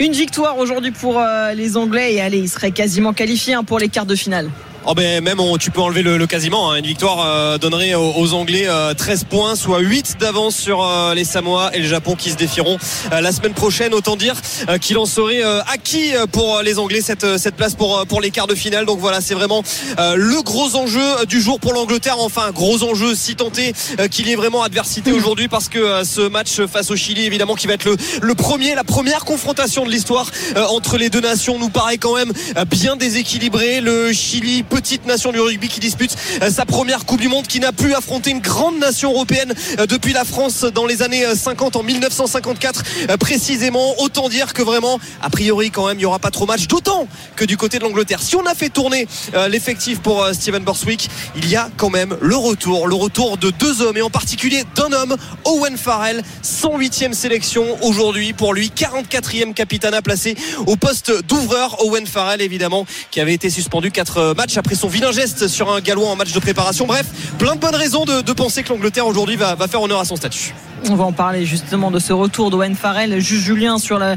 Une 0.00 0.12
victoire 0.12 0.58
aujourd'hui 0.58 0.90
pour 0.90 1.18
euh, 1.18 1.52
les 1.54 1.76
Anglais 1.76 2.14
et 2.14 2.20
allez, 2.20 2.38
ils 2.38 2.48
seraient 2.48 2.70
quasiment 2.70 3.12
qualifiés 3.12 3.54
hein, 3.54 3.64
pour 3.64 3.78
les 3.78 3.88
quarts 3.88 4.06
de 4.06 4.14
finale. 4.14 4.50
Oh 4.90 4.94
ben 4.94 5.22
même 5.22 5.38
on- 5.38 5.58
tu 5.58 5.70
peux 5.70 5.82
enlever 5.82 6.00
le, 6.02 6.16
le 6.16 6.26
quasiment. 6.26 6.72
hein. 6.72 6.76
Une 6.76 6.86
victoire 6.86 7.18
euh, 7.20 7.58
donnerait 7.58 7.92
aux, 7.94 8.10
aux 8.16 8.32
Anglais 8.32 8.64
euh, 8.68 8.94
13 8.94 9.24
points, 9.24 9.54
soit 9.54 9.80
8 9.80 10.16
d'avance 10.18 10.56
sur 10.56 10.82
euh, 10.82 11.12
les 11.12 11.24
Samoa 11.24 11.70
et 11.74 11.80
le 11.80 11.86
Japon 11.86 12.14
qui 12.16 12.30
se 12.30 12.36
défieront 12.36 12.78
euh, 13.12 13.20
la 13.20 13.30
semaine 13.32 13.52
prochaine. 13.52 13.92
Autant 13.92 14.16
dire 14.16 14.34
euh, 14.70 14.78
qu'il 14.78 14.96
en 14.96 15.04
serait 15.04 15.44
euh, 15.44 15.60
acquis 15.70 16.12
pour 16.32 16.62
les 16.62 16.78
Anglais 16.78 17.02
cette, 17.02 17.36
cette 17.36 17.54
place 17.54 17.74
pour, 17.74 18.06
pour 18.08 18.22
les 18.22 18.30
quarts 18.30 18.46
de 18.46 18.54
finale. 18.54 18.86
Donc 18.86 18.98
voilà, 18.98 19.20
c'est 19.20 19.34
vraiment 19.34 19.62
euh, 19.98 20.14
le 20.16 20.40
gros 20.40 20.74
enjeu 20.74 21.26
du 21.26 21.38
jour 21.42 21.60
pour 21.60 21.74
l'Angleterre. 21.74 22.16
Enfin, 22.20 22.50
gros 22.50 22.82
enjeu 22.82 23.14
si 23.14 23.36
tenté 23.36 23.74
euh, 24.00 24.08
qu'il 24.08 24.26
y 24.26 24.32
ait 24.32 24.36
vraiment 24.36 24.62
adversité 24.62 25.12
aujourd'hui 25.12 25.48
parce 25.48 25.68
que 25.68 25.78
euh, 25.78 26.04
ce 26.04 26.22
match 26.22 26.62
face 26.64 26.90
au 26.90 26.96
Chili, 26.96 27.26
évidemment, 27.26 27.56
qui 27.56 27.66
va 27.66 27.74
être 27.74 27.84
le, 27.84 27.94
le 28.22 28.34
premier, 28.34 28.74
la 28.74 28.84
première 28.84 29.26
confrontation 29.26 29.84
de 29.84 29.90
l'histoire 29.90 30.30
euh, 30.56 30.64
entre 30.68 30.96
les 30.96 31.10
deux 31.10 31.20
nations, 31.20 31.58
nous 31.58 31.68
paraît 31.68 31.98
quand 31.98 32.16
même 32.16 32.32
euh, 32.56 32.64
bien 32.64 32.96
déséquilibré. 32.96 33.82
Le 33.82 34.14
Chili, 34.14 34.62
petite 34.78 35.06
nation 35.06 35.32
du 35.32 35.40
rugby 35.40 35.66
qui 35.66 35.80
dispute 35.80 36.14
euh, 36.40 36.50
sa 36.50 36.64
première 36.64 37.04
Coupe 37.04 37.20
du 37.20 37.26
Monde, 37.26 37.48
qui 37.48 37.58
n'a 37.58 37.72
plus 37.72 37.94
affronté 37.94 38.30
une 38.30 38.38
grande 38.38 38.78
nation 38.78 39.10
européenne 39.10 39.52
euh, 39.80 39.86
depuis 39.86 40.12
la 40.12 40.24
France 40.24 40.62
dans 40.62 40.86
les 40.86 41.02
années 41.02 41.26
euh, 41.26 41.34
50, 41.34 41.74
en 41.74 41.82
1954 41.82 42.82
euh, 43.10 43.16
précisément. 43.16 44.00
Autant 44.00 44.28
dire 44.28 44.54
que 44.54 44.62
vraiment, 44.62 45.00
a 45.20 45.30
priori 45.30 45.72
quand 45.72 45.88
même, 45.88 45.96
il 45.96 46.02
n'y 46.02 46.04
aura 46.04 46.20
pas 46.20 46.30
trop 46.30 46.46
match. 46.46 46.68
D'autant 46.68 47.08
que 47.34 47.44
du 47.44 47.56
côté 47.56 47.78
de 47.78 47.82
l'Angleterre, 47.82 48.22
si 48.22 48.36
on 48.36 48.46
a 48.46 48.54
fait 48.54 48.68
tourner 48.68 49.08
euh, 49.34 49.48
l'effectif 49.48 49.98
pour 49.98 50.22
euh, 50.22 50.32
Steven 50.32 50.62
Borswick, 50.62 51.10
il 51.34 51.48
y 51.48 51.56
a 51.56 51.70
quand 51.76 51.90
même 51.90 52.16
le 52.20 52.36
retour, 52.36 52.86
le 52.86 52.94
retour 52.94 53.36
de 53.36 53.50
deux 53.50 53.82
hommes 53.82 53.96
et 53.96 54.02
en 54.02 54.10
particulier 54.10 54.62
d'un 54.76 54.92
homme, 54.92 55.16
Owen 55.44 55.76
Farrell, 55.76 56.22
108e 56.44 57.14
sélection 57.14 57.64
aujourd'hui 57.82 58.32
pour 58.32 58.54
lui, 58.54 58.70
44e 58.74 59.54
capitana 59.54 60.02
placé 60.02 60.36
au 60.66 60.76
poste 60.76 61.26
d'ouvreur. 61.26 61.84
Owen 61.84 62.06
Farrell 62.06 62.42
évidemment 62.42 62.86
qui 63.10 63.20
avait 63.20 63.34
été 63.34 63.50
suspendu 63.50 63.90
4 63.90 64.34
matchs 64.36 64.56
après 64.56 64.67
son 64.74 64.88
vilain 64.88 65.12
geste 65.12 65.48
sur 65.48 65.72
un 65.72 65.80
galop 65.80 66.06
en 66.06 66.16
match 66.16 66.32
de 66.32 66.38
préparation. 66.38 66.86
Bref, 66.86 67.06
plein 67.38 67.54
de 67.54 67.60
bonnes 67.60 67.74
raisons 67.74 68.04
de, 68.04 68.20
de 68.20 68.32
penser 68.32 68.62
que 68.62 68.70
l'Angleterre 68.70 69.06
aujourd'hui 69.06 69.36
va, 69.36 69.56
faire 69.68 69.82
honneur 69.82 70.00
à 70.00 70.04
son 70.04 70.16
statut. 70.16 70.54
On 70.88 70.94
va 70.94 71.04
en 71.04 71.12
parler 71.12 71.44
justement 71.44 71.90
de 71.90 71.98
ce 71.98 72.12
retour 72.12 72.50
d'Owen 72.50 72.74
Farrell. 72.74 73.18
Julien 73.20 73.78
sur 73.78 73.98
la 73.98 74.16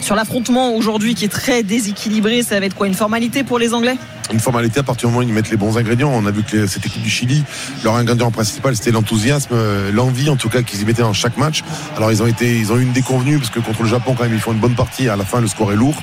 sur 0.00 0.14
l'affrontement 0.14 0.74
aujourd'hui 0.74 1.14
qui 1.14 1.24
est 1.24 1.28
très 1.28 1.62
déséquilibré. 1.62 2.42
Ça 2.42 2.58
va 2.60 2.66
être 2.66 2.74
quoi 2.74 2.86
une 2.86 2.94
formalité 2.94 3.44
pour 3.44 3.58
les 3.58 3.74
Anglais? 3.74 3.96
Une 4.32 4.40
formalité 4.40 4.80
à 4.80 4.82
partir 4.82 5.08
du 5.08 5.14
moment 5.14 5.24
où 5.24 5.28
ils 5.28 5.34
mettent 5.34 5.50
les 5.50 5.56
bons 5.56 5.78
ingrédients. 5.78 6.10
On 6.12 6.26
a 6.26 6.30
vu 6.30 6.42
que 6.42 6.66
cette 6.66 6.84
équipe 6.84 7.02
du 7.02 7.08
Chili, 7.08 7.44
leur 7.82 7.96
ingrédient 7.96 8.30
principal 8.30 8.76
c'était 8.76 8.90
l'enthousiasme, 8.90 9.54
euh, 9.54 9.90
l'envie 9.90 10.28
en 10.28 10.36
tout 10.36 10.50
cas 10.50 10.62
qu'ils 10.62 10.82
y 10.82 10.84
mettaient 10.84 11.02
dans 11.02 11.14
chaque 11.14 11.38
match. 11.38 11.62
Alors 11.96 12.12
ils 12.12 12.22
ont 12.22 12.26
été, 12.26 12.58
ils 12.58 12.70
ont 12.70 12.76
eu 12.76 12.82
une 12.82 12.92
déconvenue 12.92 13.38
parce 13.38 13.50
que 13.50 13.60
contre 13.60 13.82
le 13.82 13.88
Japon 13.88 14.14
quand 14.16 14.24
même 14.24 14.34
ils 14.34 14.40
font 14.40 14.52
une 14.52 14.58
bonne 14.58 14.74
partie. 14.74 15.08
À 15.08 15.16
la 15.16 15.24
fin 15.24 15.40
le 15.40 15.46
score 15.46 15.72
est 15.72 15.76
lourd. 15.76 15.96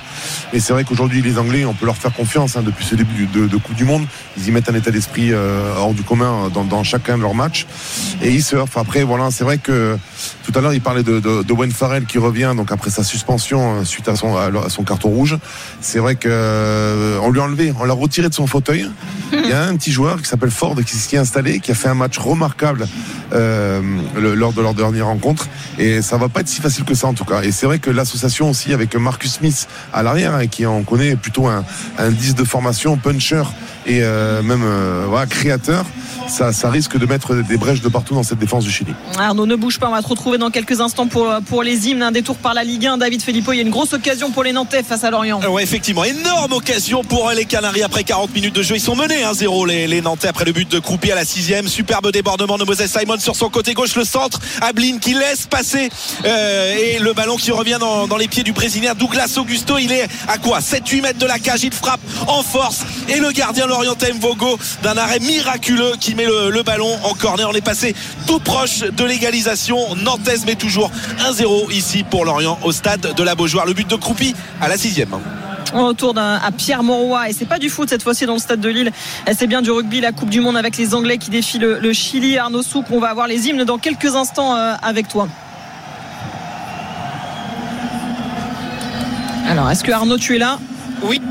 Mais 0.54 0.60
c'est 0.60 0.74
vrai 0.74 0.84
qu'aujourd'hui 0.84 1.22
les 1.22 1.38
Anglais, 1.38 1.66
on 1.66 1.74
peut 1.74 1.86
leur 1.86 1.98
faire 1.98 2.14
confiance 2.14 2.58
hein, 2.58 2.64
depuis 2.64 2.86
ce 2.86 2.96
début 2.96 3.28
de, 3.28 3.58
Coupe 3.58 3.76
du 3.76 3.86
Monde. 3.86 4.06
Ils 4.38 4.48
y 4.48 4.52
mettent 4.52 4.70
un 4.70 4.76
état 4.76 4.92
d'esprit 4.92 5.32
euh, 5.32 5.74
hors 5.78 5.94
du 5.94 6.04
commun 6.04 6.50
dans, 6.54 6.66
dans 6.66 6.84
chacun 6.84 7.18
de 7.18 7.22
leurs 7.22 7.36
matchs 7.36 7.68
et 8.24 8.32
ils 8.32 8.44
surfent. 8.44 8.78
Après 8.78 9.04
voilà, 9.04 9.30
c'est 9.30 9.44
vrai 9.44 9.60
que 9.60 9.98
tout 10.44 10.52
à 10.56 10.62
l'heure 10.62 10.74
il 10.74 10.82
parlait 10.82 11.04
de, 11.04 11.20
de, 11.20 11.54
Wayne 11.54 11.72
Farrell 11.72 12.06
qui 12.06 12.18
revient 12.18 12.54
donc 12.58 12.72
après 12.72 12.90
sa 12.90 13.04
suspension 13.04 13.82
euh, 13.82 13.84
à 14.08 14.16
son, 14.70 14.84
carton 14.84 15.10
rouge. 15.10 15.38
C'est 15.82 16.00
vrai 16.00 16.16
que 16.16 16.28
euh, 16.30 17.32
lui 17.32 17.40
a 17.40 17.74
on 17.80 17.86
l'a 17.86 17.94
retiré 17.94 18.30
de 18.30 18.34
son 18.34 18.48
fauteuil. 18.48 18.88
Il 19.32 19.50
y 19.50 19.54
a 19.54 19.64
un 19.64 19.76
petit 19.76 19.92
joueur 19.92 20.22
qui 20.22 20.28
s'appelle 20.28 20.52
Ford 20.52 20.76
qui 20.76 20.96
s'y 20.96 21.16
est 21.16 21.20
installé, 21.20 21.60
qui 21.60 21.72
a 21.72 21.76
fait 21.76 21.90
un 21.90 21.96
match 21.96 22.18
remarquable 22.18 22.88
euh, 23.34 23.82
lors 24.16 24.54
de 24.54 24.62
leur 24.62 24.74
dernière 24.74 25.08
rencontre. 25.08 25.48
Et 25.78 26.02
ça 26.02 26.18
va 26.18 26.30
pas 26.30 26.42
être 26.42 26.48
si 26.48 26.62
facile 26.62 26.86
que 26.86 26.94
ça 26.94 27.08
en 27.08 27.14
tout 27.14 27.26
cas. 27.26 27.42
Et 27.42 27.52
c'est 27.52 27.66
vrai 27.66 27.80
que 27.80 27.90
l'association 27.90 28.50
aussi 28.50 28.74
avec 28.74 28.96
Marcus 28.96 29.34
Smith 29.34 29.68
à 29.94 30.04
l'arrière, 30.04 30.36
hein, 30.36 30.48
qui 30.48 30.66
on 30.66 30.84
connaît 30.84 31.16
plutôt 31.16 31.48
un, 31.48 31.64
un 31.98 32.10
10 32.10 32.36
de 32.36 32.44
formation, 32.44 32.98
puncher 32.98 33.44
et 33.86 34.00
euh, 34.02 34.42
même 34.42 34.64
créateur, 35.26 35.86
ça, 36.28 36.52
ça 36.52 36.70
risque 36.70 36.98
de 36.98 37.06
mettre 37.06 37.36
des 37.36 37.58
brèches 37.58 37.82
de 37.82 37.90
partout 37.90 38.16
dans 38.16 38.24
cette 38.24 38.40
défense 38.40 38.64
du 38.64 38.72
Chili. 38.72 38.94
Arnaud, 39.18 39.46
ne 39.46 39.56
bouge 39.56 39.80
pas. 39.80 39.88
On 39.88 39.92
va 39.92 40.02
te 40.02 40.08
retrouver 40.08 40.38
dans 40.38 40.50
quelques 40.50 40.82
instants 40.82 41.08
pour, 41.08 41.28
pour 41.48 41.64
les 41.64 41.88
hymnes. 41.88 42.02
Un 42.02 42.12
détour 42.12 42.38
par 42.38 42.54
la 42.54 42.64
Ligue 42.64 42.88
1. 42.88 42.98
David 42.98 43.22
Filippo, 43.22 43.54
il 43.54 43.58
y 43.58 43.60
a 43.60 43.64
une 43.64 43.70
grosse 43.70 43.94
occasion 43.94 44.32
pour 44.32 44.44
les 44.44 44.52
Nantais 44.52 44.84
face 44.84 45.04
à 45.04 45.12
Lorient. 45.12 45.40
Ouais, 45.50 45.64
effectivement, 45.64 46.04
énorme 46.04 46.54
occasion 46.54 47.04
pour 47.04 47.30
les 47.32 47.46
Canaries 47.46 47.84
après 47.84 48.04
40 48.04 48.34
minutes 48.34 48.56
de 48.56 48.64
jeu. 48.64 48.76
Ils 48.76 48.82
sont 48.82 48.96
menés 48.96 49.24
1-0 49.24 49.68
les, 49.68 49.88
les 49.88 50.02
Nantais 50.02 50.28
après 50.28 50.46
le 50.46 50.52
but 50.52 50.70
de 50.70 50.80
Croupi 50.80 51.12
à 51.12 51.16
la 51.16 51.26
sixième. 51.26 51.68
Superbe 51.68 52.12
débordement 52.12 52.58
de 52.58 52.66
Moses 52.66 52.86
Simon 52.86 53.20
sur 53.20 53.36
son 53.36 53.50
côté 53.50 53.74
gauche, 53.74 53.96
le 53.96 54.04
centre. 54.04 54.40
Ablin 54.62 54.98
qui 55.00 55.14
laisse 55.14 55.46
passer 55.46 55.90
euh, 56.26 56.76
et 56.76 57.00
le 57.00 57.14
ballon 57.14 57.36
qui 57.38 57.52
revient 57.52 57.78
dans, 57.80 58.08
dans 58.08 58.18
les 58.18 58.28
pieds 58.28 58.44
du 58.44 58.54
brésilien 58.54 58.94
Douglas 58.96 59.36
Augusto. 59.38 59.78
Il 59.78 59.92
est 59.92 60.08
à 60.28 60.38
quoi? 60.38 60.60
7-8 60.60 61.02
mètres 61.02 61.20
de 61.20 61.26
la 61.26 61.40
cage. 61.40 61.64
Il 61.64 61.74
frappe 61.74 62.02
en 62.28 62.42
force 62.42 62.84
et 63.10 63.20
le 63.20 63.32
gardien 63.32 63.68
Lorientais 63.68 64.14
Mvogo 64.14 64.58
d'un 64.84 64.98
arrêt 64.98 65.20
miraculeux 65.20 65.94
qui 66.00 66.15
met 66.16 66.26
le, 66.26 66.50
le 66.50 66.64
ballon 66.64 66.98
en 67.04 67.14
corner. 67.14 67.48
On 67.50 67.54
est 67.54 67.62
passé 67.62 67.96
tout 68.28 68.40
proche 68.40 68.80
de 68.80 69.04
l'égalisation. 69.04 69.96
Nantes 69.96 70.46
met 70.46 70.56
toujours 70.56 70.92
1-0 71.30 71.72
ici 71.72 72.04
pour 72.04 72.26
Lorient 72.26 72.58
au 72.64 72.72
stade 72.72 73.14
de 73.16 73.24
la 73.24 73.36
Beaujoire. 73.36 73.66
Le 73.66 73.74
but 73.74 73.90
de 73.90 73.96
Croupi 73.96 74.36
à 74.62 74.68
la 74.68 74.78
sixième. 74.78 75.16
On 75.74 75.88
retourne 75.88 76.18
à 76.18 76.40
Pierre 76.56 76.84
Mauroy 76.84 77.30
et 77.30 77.34
c'est 77.34 77.46
pas 77.46 77.60
du 77.60 77.70
foot 77.70 77.90
cette 77.90 78.04
fois-ci 78.04 78.26
dans 78.26 78.34
le 78.34 78.40
stade 78.40 78.62
de 78.62 78.70
Lille. 78.70 78.92
C'est 79.38 79.48
bien 79.48 79.62
du 79.62 79.72
rugby, 79.72 80.00
la 80.00 80.12
Coupe 80.12 80.30
du 80.30 80.40
Monde 80.40 80.56
avec 80.56 80.78
les 80.78 80.94
Anglais 80.94 81.18
qui 81.18 81.30
défient 81.30 81.60
le, 81.60 81.80
le 81.80 81.94
Chili. 81.94 82.38
Arnaud 82.38 82.62
Souk, 82.62 82.86
on 82.92 83.00
va 83.00 83.10
avoir 83.10 83.28
les 83.28 83.48
hymnes 83.48 83.64
dans 83.66 83.78
quelques 83.78 84.16
instants 84.16 84.56
euh, 84.56 84.74
avec 84.82 85.08
toi. 85.08 85.28
Alors, 89.48 89.70
est-ce 89.70 89.84
que 89.84 89.92
Arnaud, 89.92 90.18
tu 90.18 90.36
es 90.36 90.40
là? 90.40 90.60
Oui. 91.04 91.22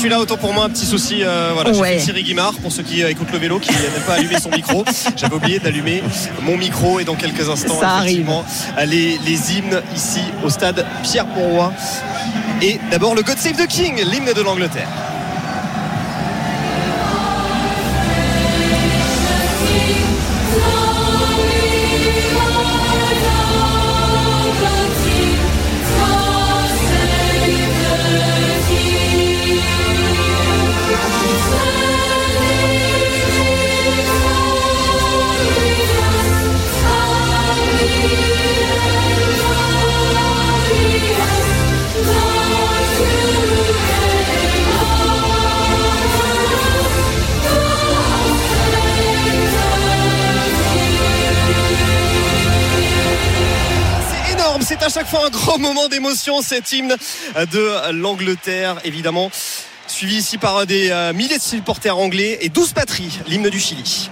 Je 0.00 0.04
suis 0.06 0.10
là 0.10 0.18
autant 0.18 0.38
pour 0.38 0.54
moi 0.54 0.64
un 0.64 0.70
petit 0.70 0.86
souci 0.86 1.22
euh, 1.22 1.50
voilà 1.52 1.72
Ouais. 1.72 1.98
j'ai 1.98 2.04
Thierry 2.06 2.22
Guimard 2.22 2.54
pour 2.54 2.72
ceux 2.72 2.82
qui 2.82 3.02
euh, 3.02 3.10
écoutent 3.10 3.32
le 3.32 3.38
vélo 3.38 3.58
qui 3.58 3.70
n'aiment 3.70 4.02
pas 4.06 4.14
allumer 4.14 4.40
son 4.40 4.48
micro 4.48 4.82
j'avais 5.14 5.34
oublié 5.34 5.58
d'allumer 5.58 6.02
mon 6.40 6.56
micro 6.56 7.00
et 7.00 7.04
dans 7.04 7.16
quelques 7.16 7.50
instants 7.50 7.78
Ça 7.78 7.90
arrive. 7.96 8.06
effectivement 8.20 8.42
les, 8.86 9.18
les 9.18 9.52
hymnes 9.52 9.82
ici 9.94 10.20
au 10.42 10.48
stade 10.48 10.86
Pierre 11.02 11.26
Mauroy 11.26 11.70
et 12.62 12.80
d'abord 12.90 13.14
le 13.14 13.20
God 13.22 13.36
Save 13.36 13.56
the 13.62 13.66
King 13.66 14.00
l'hymne 14.10 14.32
de 14.34 14.40
l'Angleterre 14.40 14.88
C'est 54.70 54.84
à 54.84 54.88
chaque 54.88 55.08
fois 55.08 55.26
un 55.26 55.30
grand 55.30 55.58
moment 55.58 55.88
d'émotion 55.88 56.42
cet 56.42 56.70
hymne 56.70 56.94
de 57.34 57.90
l'Angleterre 57.90 58.76
évidemment 58.84 59.28
suivi 59.88 60.18
ici 60.18 60.38
par 60.38 60.64
des 60.64 60.90
euh, 60.92 61.12
milliers 61.12 61.38
de 61.38 61.42
supporters 61.42 61.98
anglais 61.98 62.38
et 62.40 62.50
12 62.50 62.72
patries, 62.72 63.18
l'hymne 63.26 63.50
du 63.50 63.58
Chili. 63.58 64.10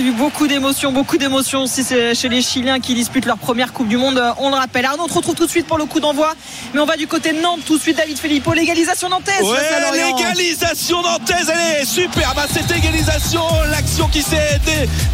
A 0.00 0.02
vu 0.02 0.12
beaucoup 0.12 0.46
d'émotions, 0.46 0.92
beaucoup 0.92 1.18
d'émotions 1.18 1.62
aussi 1.64 1.84
chez 1.84 2.28
les 2.28 2.40
Chiliens 2.42 2.80
qui 2.80 2.94
disputent 2.94 3.26
leur 3.26 3.36
première 3.36 3.72
Coupe 3.72 3.88
du 3.88 3.98
Monde. 3.98 4.22
On 4.38 4.48
le 4.48 4.54
rappelle. 4.54 4.86
Arnaud, 4.86 5.04
on 5.04 5.08
te 5.08 5.12
retrouve 5.12 5.34
tout 5.34 5.44
de 5.44 5.50
suite 5.50 5.66
pour 5.66 5.76
le 5.76 5.84
coup 5.84 6.00
d'envoi. 6.00 6.34
Mais 6.72 6.80
on 6.80 6.86
va 6.86 6.96
du 6.96 7.06
côté 7.06 7.32
de 7.32 7.40
Nantes 7.40 7.60
tout 7.66 7.76
de 7.76 7.82
suite. 7.82 7.98
David 7.98 8.18
Filippo, 8.18 8.54
l'égalisation 8.54 9.08
nantaise. 9.10 9.42
Ouais, 9.42 9.58
l'égalisation 9.92 11.02
nantaise, 11.02 11.52
elle 11.52 11.82
est 11.82 11.84
superbe. 11.84 12.34
Bah, 12.34 12.46
cette 12.50 12.70
égalisation, 12.70 13.42
l'action 13.70 14.08
qui 14.08 14.22
s'est 14.22 14.60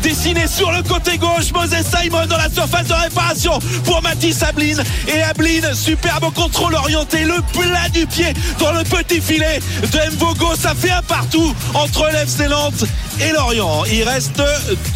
dessinée 0.02 0.46
sur 0.46 0.70
le 0.70 0.82
côté 0.82 1.18
gauche. 1.18 1.52
Moses 1.52 1.82
Simon 1.82 2.26
dans 2.26 2.36
la 2.36 2.50
surface 2.50 2.86
de 2.86 2.94
réparation 2.94 3.58
pour 3.84 4.02
Mathis 4.02 4.42
Ablin. 4.42 4.82
Et 5.08 5.22
Ablin, 5.22 5.74
superbe 5.74 6.32
contrôle 6.32 6.74
orienté. 6.74 7.24
Le 7.24 7.40
plat 7.52 7.88
du 7.92 8.06
pied 8.06 8.32
dans 8.60 8.72
le 8.72 8.84
petit 8.84 9.20
filet 9.20 9.58
de 9.82 10.14
Mvogo. 10.14 10.54
Ça 10.54 10.74
fait 10.74 10.90
un 10.90 11.02
partout 11.02 11.54
entre 11.74 12.08
l'FC 12.12 12.48
Nantes 12.48 12.84
et 13.20 13.32
Lorient. 13.32 13.84
Il 13.84 14.02
reste 14.02 14.42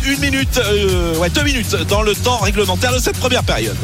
une 0.07 0.19
minute, 0.21 0.59
euh, 0.59 1.17
ouais, 1.17 1.31
deux 1.31 1.43
minutes 1.43 1.75
dans 1.89 2.03
le 2.03 2.15
temps 2.15 2.39
réglementaire 2.39 2.93
de 2.93 2.99
cette 2.99 3.19
première 3.19 3.43
période. 3.43 3.77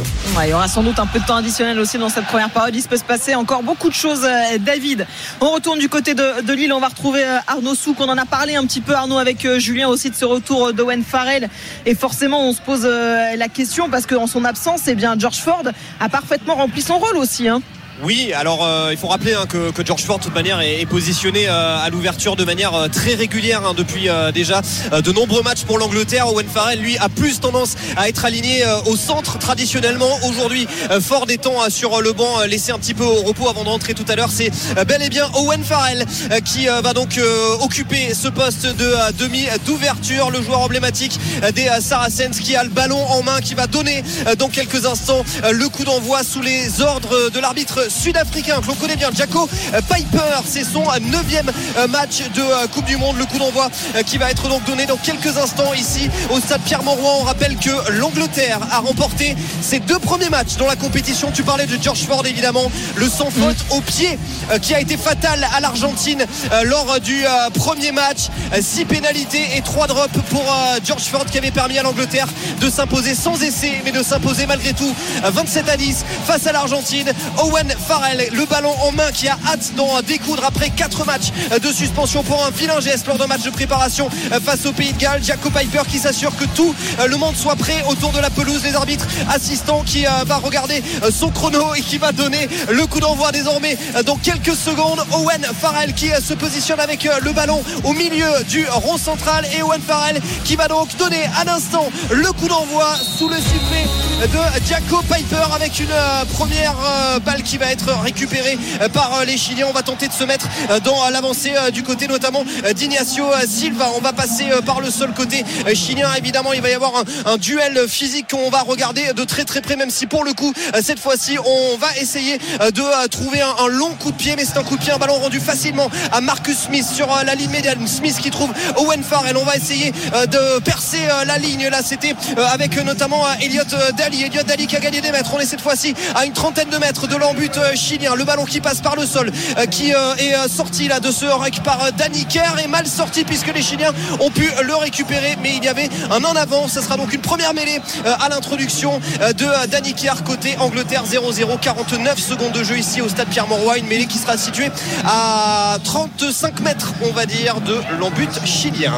il 0.42 0.50
y 0.50 0.52
aura 0.52 0.68
sans 0.68 0.82
doute 0.82 0.98
un 0.98 1.06
peu 1.06 1.18
de 1.18 1.24
temps 1.24 1.36
additionnel 1.36 1.78
aussi 1.78 1.98
dans 1.98 2.08
cette 2.08 2.26
première 2.26 2.50
période. 2.50 2.74
Il 2.74 2.82
se 2.82 2.88
peut 2.88 2.96
se 2.96 3.04
passer 3.04 3.34
encore 3.34 3.62
beaucoup 3.62 3.88
de 3.88 3.94
choses, 3.94 4.24
euh, 4.24 4.58
David. 4.58 5.06
On 5.40 5.50
retourne 5.50 5.78
du 5.78 5.88
côté 5.88 6.14
de, 6.14 6.52
Lille. 6.52 6.72
On 6.72 6.80
va 6.80 6.88
retrouver 6.88 7.24
euh, 7.24 7.38
Arnaud 7.46 7.74
Souk. 7.74 8.00
On 8.00 8.08
en 8.08 8.18
a 8.18 8.26
parlé 8.26 8.56
un 8.56 8.64
petit 8.66 8.80
peu, 8.80 8.94
Arnaud, 8.94 9.18
avec 9.18 9.46
Julien 9.58 9.88
aussi 9.88 10.10
de 10.10 10.16
ce 10.16 10.24
retour 10.24 10.72
d'Owen 10.72 11.02
Farrell. 11.04 11.48
Et 11.84 11.94
forcément, 11.94 12.48
on 12.48 12.52
se 12.52 12.60
pose 12.60 12.84
la 12.84 13.48
question 13.48 13.88
parce 13.88 14.06
qu'en 14.06 14.26
son 14.26 14.44
absence, 14.44 14.82
eh 14.86 14.94
bien, 14.94 15.16
George 15.18 15.38
Ford 15.38 15.64
a 16.00 16.08
parfaitement 16.08 16.54
rempli 16.56 16.82
son 16.82 16.98
rôle 16.98 17.16
aussi. 17.16 17.48
Hein. 17.48 17.62
Oui, 18.02 18.34
alors 18.34 18.62
euh, 18.62 18.90
il 18.90 18.98
faut 18.98 19.06
rappeler 19.06 19.32
hein, 19.32 19.46
que, 19.46 19.72
George 19.82 20.02
Ford 20.02 20.18
de 20.18 20.24
toute 20.24 20.34
manière 20.34 20.60
est, 20.60 20.84
positionné 20.84 21.48
euh, 21.48 21.78
à 21.82 21.88
l'ouverture 21.88 22.36
de 22.36 22.44
manière 22.44 22.74
euh, 22.74 22.88
très 22.88 23.14
régulière 23.14 23.66
hein, 23.66 23.72
depuis 23.74 24.08
déjà 24.34 24.60
de 24.92 25.12
nombreux 25.12 25.42
matchs 25.42 25.64
pour 25.64 25.78
l'Angleterre. 25.78 26.28
Owen 26.28 26.46
Farrell 26.46 26.80
lui 26.80 26.98
a 26.98 27.08
plus 27.08 27.40
tendance 27.40 27.74
à 27.96 28.08
être 28.08 28.24
aligné 28.24 28.64
au 28.86 28.96
centre 28.96 29.38
traditionnellement. 29.38 30.18
Aujourd'hui, 30.28 30.66
Ford 31.00 31.26
étant 31.28 31.68
sur 31.70 32.00
le 32.00 32.12
banc 32.12 32.42
laissé 32.42 32.72
un 32.72 32.78
petit 32.78 32.94
peu 32.94 33.04
au 33.04 33.22
repos 33.22 33.48
avant 33.48 33.64
de 33.64 33.68
rentrer 33.68 33.94
tout 33.94 34.04
à 34.08 34.16
l'heure, 34.16 34.30
c'est 34.30 34.50
bel 34.86 35.02
et 35.02 35.08
bien 35.08 35.30
Owen 35.34 35.62
Farrell 35.62 36.04
qui 36.44 36.66
va 36.66 36.92
donc 36.92 37.20
occuper 37.60 38.14
ce 38.14 38.28
poste 38.28 38.66
de 38.66 38.94
demi 39.18 39.46
d'ouverture, 39.64 40.30
le 40.30 40.42
joueur 40.42 40.60
emblématique 40.60 41.18
des 41.54 41.68
Saracens 41.80 42.38
qui 42.38 42.56
a 42.56 42.64
le 42.64 42.70
ballon 42.70 43.02
en 43.06 43.22
main, 43.22 43.40
qui 43.40 43.54
va 43.54 43.66
donner 43.66 44.02
dans 44.38 44.48
quelques 44.48 44.86
instants 44.86 45.24
le 45.50 45.68
coup 45.68 45.84
d'envoi 45.84 46.22
sous 46.22 46.42
les 46.42 46.80
ordres 46.80 47.30
de 47.30 47.40
l'arbitre 47.40 47.85
sud-africain 47.88 48.60
que 48.60 48.66
l'on 48.66 48.74
connaît 48.74 48.96
bien, 48.96 49.10
Jaco 49.16 49.48
Piper. 49.88 50.42
C'est 50.46 50.64
son 50.64 50.84
neuvième 51.00 51.50
euh, 51.78 51.86
match 51.88 52.22
de 52.34 52.40
euh, 52.40 52.66
Coupe 52.68 52.84
du 52.84 52.96
Monde. 52.96 53.16
Le 53.18 53.26
coup 53.26 53.38
d'envoi 53.38 53.70
euh, 53.94 54.02
qui 54.02 54.18
va 54.18 54.30
être 54.30 54.48
donc 54.48 54.64
donné 54.64 54.86
dans 54.86 54.96
quelques 54.96 55.36
instants 55.36 55.72
ici 55.74 56.10
au 56.30 56.40
stade 56.40 56.60
Pierre-Mauroy. 56.62 57.10
On 57.20 57.24
rappelle 57.24 57.56
que 57.56 57.70
l'Angleterre 57.92 58.60
a 58.70 58.78
remporté 58.78 59.36
ses 59.60 59.80
deux 59.80 59.98
premiers 59.98 60.28
matchs 60.28 60.56
dans 60.56 60.66
la 60.66 60.76
compétition. 60.76 61.30
Tu 61.32 61.42
parlais 61.42 61.66
de 61.66 61.78
George 61.80 62.04
Ford 62.04 62.24
évidemment, 62.26 62.70
le 62.96 63.08
sans 63.08 63.30
faute 63.30 63.56
au 63.70 63.80
pied 63.80 64.18
qui 64.62 64.74
a 64.74 64.80
été 64.80 64.96
fatal 64.96 65.46
à 65.54 65.60
l'Argentine 65.60 66.24
lors 66.64 67.00
du 67.00 67.24
premier 67.54 67.92
match. 67.92 68.28
Six 68.60 68.84
pénalités 68.84 69.56
et 69.56 69.62
trois 69.62 69.86
drops 69.86 70.18
pour 70.30 70.44
George 70.84 71.04
Ford 71.04 71.26
qui 71.26 71.38
avait 71.38 71.50
permis 71.50 71.78
à 71.78 71.82
l'Angleterre 71.82 72.28
de 72.60 72.70
s'imposer 72.70 73.14
sans 73.14 73.42
essai 73.42 73.80
mais 73.84 73.92
de 73.92 74.02
s'imposer 74.02 74.46
malgré 74.46 74.72
tout 74.72 74.94
27 75.24 75.68
à 75.68 75.76
10 75.76 76.04
face 76.26 76.46
à 76.46 76.52
l'Argentine. 76.52 77.12
Owen 77.38 77.72
Farrell, 77.78 78.28
le 78.32 78.44
ballon 78.46 78.74
en 78.82 78.92
main 78.92 79.10
qui 79.12 79.28
a 79.28 79.38
hâte 79.46 79.74
d'en 79.76 80.00
découdre 80.02 80.44
après 80.44 80.70
4 80.70 81.04
matchs 81.04 81.30
de 81.60 81.72
suspension 81.72 82.22
pour 82.22 82.44
un 82.44 82.50
vilain 82.50 82.80
geste 82.80 83.06
lors 83.06 83.18
d'un 83.18 83.26
match 83.26 83.42
de 83.42 83.50
préparation 83.50 84.08
face 84.44 84.66
au 84.66 84.72
Pays 84.72 84.92
de 84.92 84.98
Galles. 84.98 85.22
Jacob 85.22 85.52
Piper 85.52 85.82
qui 85.88 85.98
s'assure 85.98 86.34
que 86.36 86.44
tout 86.54 86.74
le 87.08 87.16
monde 87.16 87.36
soit 87.36 87.56
prêt 87.56 87.82
autour 87.88 88.12
de 88.12 88.18
la 88.18 88.30
pelouse. 88.30 88.62
Les 88.64 88.74
arbitres 88.74 89.06
assistants 89.32 89.82
qui 89.84 90.06
euh, 90.06 90.10
va 90.26 90.36
regarder 90.36 90.82
euh, 91.02 91.10
son 91.10 91.30
chrono 91.30 91.74
et 91.74 91.80
qui 91.80 91.98
va 91.98 92.12
donner 92.12 92.48
le 92.70 92.86
coup 92.86 93.00
d'envoi 93.00 93.32
désormais 93.32 93.76
euh, 93.96 94.02
dans 94.02 94.16
quelques 94.16 94.54
secondes. 94.54 95.00
Owen 95.12 95.46
Farrell 95.60 95.94
qui 95.94 96.08
se 96.08 96.34
positionne 96.34 96.80
avec 96.80 97.08
le 97.22 97.32
ballon 97.32 97.62
au 97.84 97.92
milieu 97.92 98.28
du 98.48 98.66
rond 98.68 98.98
central 98.98 99.46
et 99.56 99.62
Owen 99.62 99.80
Farrell 99.80 100.20
qui 100.44 100.56
va 100.56 100.68
donc 100.68 100.96
donner 100.96 101.24
à 101.40 101.44
l'instant 101.44 101.88
le 102.10 102.30
coup 102.32 102.48
d'envoi 102.48 102.94
sous 103.18 103.28
le 103.28 103.36
sifflet 103.36 103.86
de 104.22 104.66
Jacob 104.68 105.04
Piper 105.04 105.54
avec 105.54 105.80
une 105.80 105.88
première 106.34 106.76
balle 107.24 107.42
qui 107.42 107.58
va 107.58 107.65
être 107.72 107.92
récupéré 108.02 108.58
euh, 108.80 108.88
par 108.88 109.14
euh, 109.14 109.24
les 109.24 109.36
Chiliens. 109.36 109.66
On 109.68 109.72
va 109.72 109.82
tenter 109.82 110.08
de 110.08 110.12
se 110.12 110.24
mettre 110.24 110.48
euh, 110.70 110.80
dans 110.80 111.08
l'avancée 111.10 111.52
du 111.72 111.82
côté 111.82 112.08
notamment 112.08 112.44
d'Ignacio 112.74 113.24
Silva. 113.46 113.90
On 113.96 114.00
va 114.00 114.12
passer 114.12 114.46
par 114.64 114.80
le 114.80 114.90
seul 114.90 115.12
côté 115.12 115.44
chilien. 115.74 116.08
Évidemment, 116.16 116.52
il 116.52 116.62
va 116.62 116.70
y 116.70 116.74
avoir 116.74 117.04
un, 117.24 117.36
duel 117.36 117.86
physique 117.88 118.30
qu'on 118.30 118.50
va 118.50 118.62
regarder 118.62 119.12
de 119.14 119.24
très 119.24 119.44
très 119.44 119.60
près, 119.60 119.76
même 119.76 119.90
si 119.90 120.06
pour 120.06 120.24
le 120.24 120.32
coup, 120.32 120.52
cette 120.82 120.98
fois-ci, 120.98 121.38
on 121.38 121.76
va 121.76 121.88
essayer 122.00 122.38
de 122.38 123.08
trouver 123.08 123.40
un, 123.40 123.68
long 123.68 123.94
coup 123.94 124.10
de 124.10 124.16
pied, 124.16 124.34
mais 124.36 124.44
c'est 124.44 124.58
un 124.58 124.62
coup 124.62 124.76
de 124.76 124.82
pied, 124.82 124.92
un 124.92 124.98
ballon 124.98 125.14
rendu 125.14 125.40
facilement 125.40 125.90
à 126.12 126.20
Marcus 126.20 126.56
Smith 126.66 126.86
sur 126.86 127.08
la 127.24 127.34
ligne 127.34 127.50
médiane. 127.50 127.86
Smith 127.86 128.18
qui 128.20 128.30
trouve 128.30 128.50
Owen 128.76 129.02
Farrell. 129.02 129.36
On 129.36 129.44
va 129.44 129.56
essayer 129.56 129.92
de 129.92 130.58
percer 130.60 131.00
la 131.26 131.38
ligne. 131.38 131.68
Là, 131.68 131.80
c'était 131.84 132.14
avec 132.36 132.76
notamment 132.84 133.24
Elliot 133.40 133.62
Daly. 133.96 134.24
Elliot 134.24 134.42
Daly 134.42 134.66
qui 134.66 134.76
a 134.76 134.80
gagné 134.80 135.00
des 135.00 135.12
mètres. 135.12 135.32
On 135.34 135.40
est 135.40 135.46
cette 135.46 135.60
fois-ci 135.60 135.94
à 136.14 136.24
une 136.24 136.32
trentaine 136.32 136.68
de 136.68 136.78
mètres 136.78 137.06
de 137.06 137.16
l'embut 137.16 137.55
chilien. 137.74 138.14
Le 138.14 138.24
ballon 138.24 138.44
qui 138.44 138.60
passe 138.60 138.80
par 138.80 138.96
le 138.96 139.06
sol, 139.06 139.30
euh, 139.58 139.66
qui 139.66 139.94
euh, 139.94 140.14
est 140.16 140.34
euh, 140.34 140.48
sorti 140.48 140.88
là 140.88 141.00
de 141.00 141.10
ce 141.10 141.26
rec 141.26 141.62
par 141.62 141.92
Danny 141.92 142.24
Kerr 142.24 142.58
est 142.62 142.68
mal 142.68 142.86
sorti 142.86 143.24
puisque 143.24 143.52
les 143.54 143.62
Chiliens 143.62 143.92
ont 144.20 144.30
pu 144.30 144.48
le 144.62 144.74
récupérer. 144.74 145.36
Mais 145.42 145.56
il 145.56 145.64
y 145.64 145.68
avait 145.68 145.88
un 146.10 146.22
en 146.24 146.36
avant. 146.36 146.68
Ce 146.68 146.80
sera 146.80 146.96
donc 146.96 147.12
une 147.12 147.20
première 147.20 147.54
mêlée 147.54 147.80
à 148.04 148.28
l'introduction 148.28 149.00
de 149.20 149.66
Danny 149.66 149.94
Kerr 149.94 150.22
côté 150.24 150.56
Angleterre 150.58 151.04
0-0. 151.04 151.58
49 151.60 152.18
secondes 152.18 152.52
de 152.52 152.62
jeu 152.62 152.78
ici 152.78 153.00
au 153.00 153.08
stade 153.08 153.28
Pierre-Mauroy. 153.28 153.78
Une 153.78 153.86
mêlée 153.86 154.06
qui 154.06 154.18
sera 154.18 154.36
située 154.36 154.70
à 155.04 155.78
35 155.84 156.60
mètres, 156.60 156.92
on 157.02 157.12
va 157.12 157.26
dire, 157.26 157.60
de 157.60 157.76
l'embut 157.98 158.28
chilien. 158.44 158.92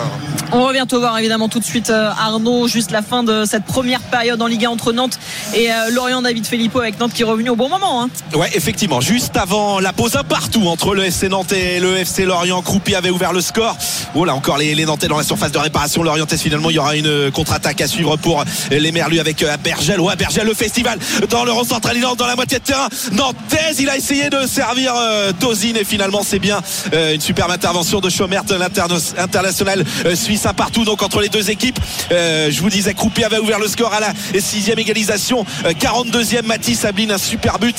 On 0.53 0.65
revient 0.65 0.87
te 0.89 0.97
voir 0.97 1.19
évidemment 1.19 1.49
tout 1.49 1.59
de 1.59 1.65
suite 1.65 1.91
Arnaud, 1.91 2.69
juste 2.69 2.91
la 2.91 3.03
fin 3.03 3.23
de 3.23 3.45
cette 3.45 3.65
première 3.65 4.01
période 4.01 4.41
en 4.41 4.47
Ligue 4.47 4.65
1 4.65 4.71
entre 4.71 4.93
Nantes 4.93 5.19
et 5.55 5.69
Lorient 5.91 6.23
David 6.23 6.47
Filippo 6.47 6.81
avec 6.81 6.99
Nantes 6.99 7.13
qui 7.13 7.23
est 7.23 7.27
revenu 7.27 7.51
au 7.51 7.57
bon 7.57 7.69
moment. 7.69 8.03
Hein. 8.03 8.09
Ouais, 8.35 8.48
effectivement, 8.55 9.01
juste 9.01 9.37
avant 9.37 9.81
la 9.81 9.93
pause 9.93 10.17
un 10.17 10.25
partout 10.25 10.67
entre 10.69 10.95
le 10.95 11.05
FC 11.05 11.29
Nantes 11.29 11.53
et 11.53 11.81
le 11.81 11.97
FC 11.99 12.25
Lorient. 12.25 12.63
Croupi 12.63 12.95
avait 12.95 13.11
ouvert 13.11 13.33
le 13.33 13.41
score. 13.41 13.77
Oh 14.15 14.25
là, 14.25 14.35
encore 14.35 14.59
les, 14.59 14.75
les 14.75 14.85
Nantais 14.85 15.09
dans 15.09 15.19
la 15.19 15.25
surface 15.25 15.53
de 15.53 15.59
réparation. 15.59 16.03
Lorientais 16.03 16.37
finalement, 16.37 16.71
il 16.71 16.77
y 16.77 16.79
aura 16.79 16.97
une 16.97 17.31
contre-attaque 17.31 17.81
à 17.81 17.87
suivre 17.87 18.17
pour 18.17 18.45
les 18.71 18.93
Merlus 18.93 19.21
avec 19.21 19.43
euh, 19.43 19.57
Bergel. 19.63 20.01
Ouais, 20.01 20.17
Bergel, 20.17 20.47
le 20.47 20.55
festival 20.55 20.99
dans 21.31 21.45
le 21.45 21.53
rond 21.53 21.65
central, 21.65 21.97
dans 22.17 22.27
la 22.27 22.37
moitié 22.37 22.59
de 22.59 22.65
terrain. 22.65 22.89
Nantais, 23.13 23.75
il 23.79 23.89
a 23.89 23.97
essayé 23.97 24.31
de 24.31 24.47
servir 24.47 24.95
euh, 24.97 25.33
et 25.75 25.85
finalement, 25.85 26.23
c'est 26.23 26.39
bien 26.39 26.61
euh, 26.93 27.15
une 27.15 27.21
superbe 27.21 27.51
intervention 27.51 28.01
de 28.01 28.09
Chaumert, 28.11 28.45
l'international 28.51 29.85
euh, 30.07 30.15
suisse 30.15 30.47
un 30.47 30.55
partout 30.55 30.85
donc 30.85 31.03
entre 31.03 31.21
les 31.21 31.29
deux 31.29 31.51
équipes. 31.51 31.79
je 32.11 32.61
vous 32.61 32.71
disais, 32.71 32.95
Croupi 32.95 33.25
avait 33.25 33.39
ouvert 33.39 33.59
le 33.59 33.67
score 33.69 33.93
à 33.93 34.01
la 34.01 34.13
sixième 34.41 34.79
égalisation. 34.79 35.45
42e, 35.65 36.45
Mathis 36.45 36.81
Sabine, 36.81 37.13
un 37.13 37.19
super 37.19 37.59
but 37.59 37.77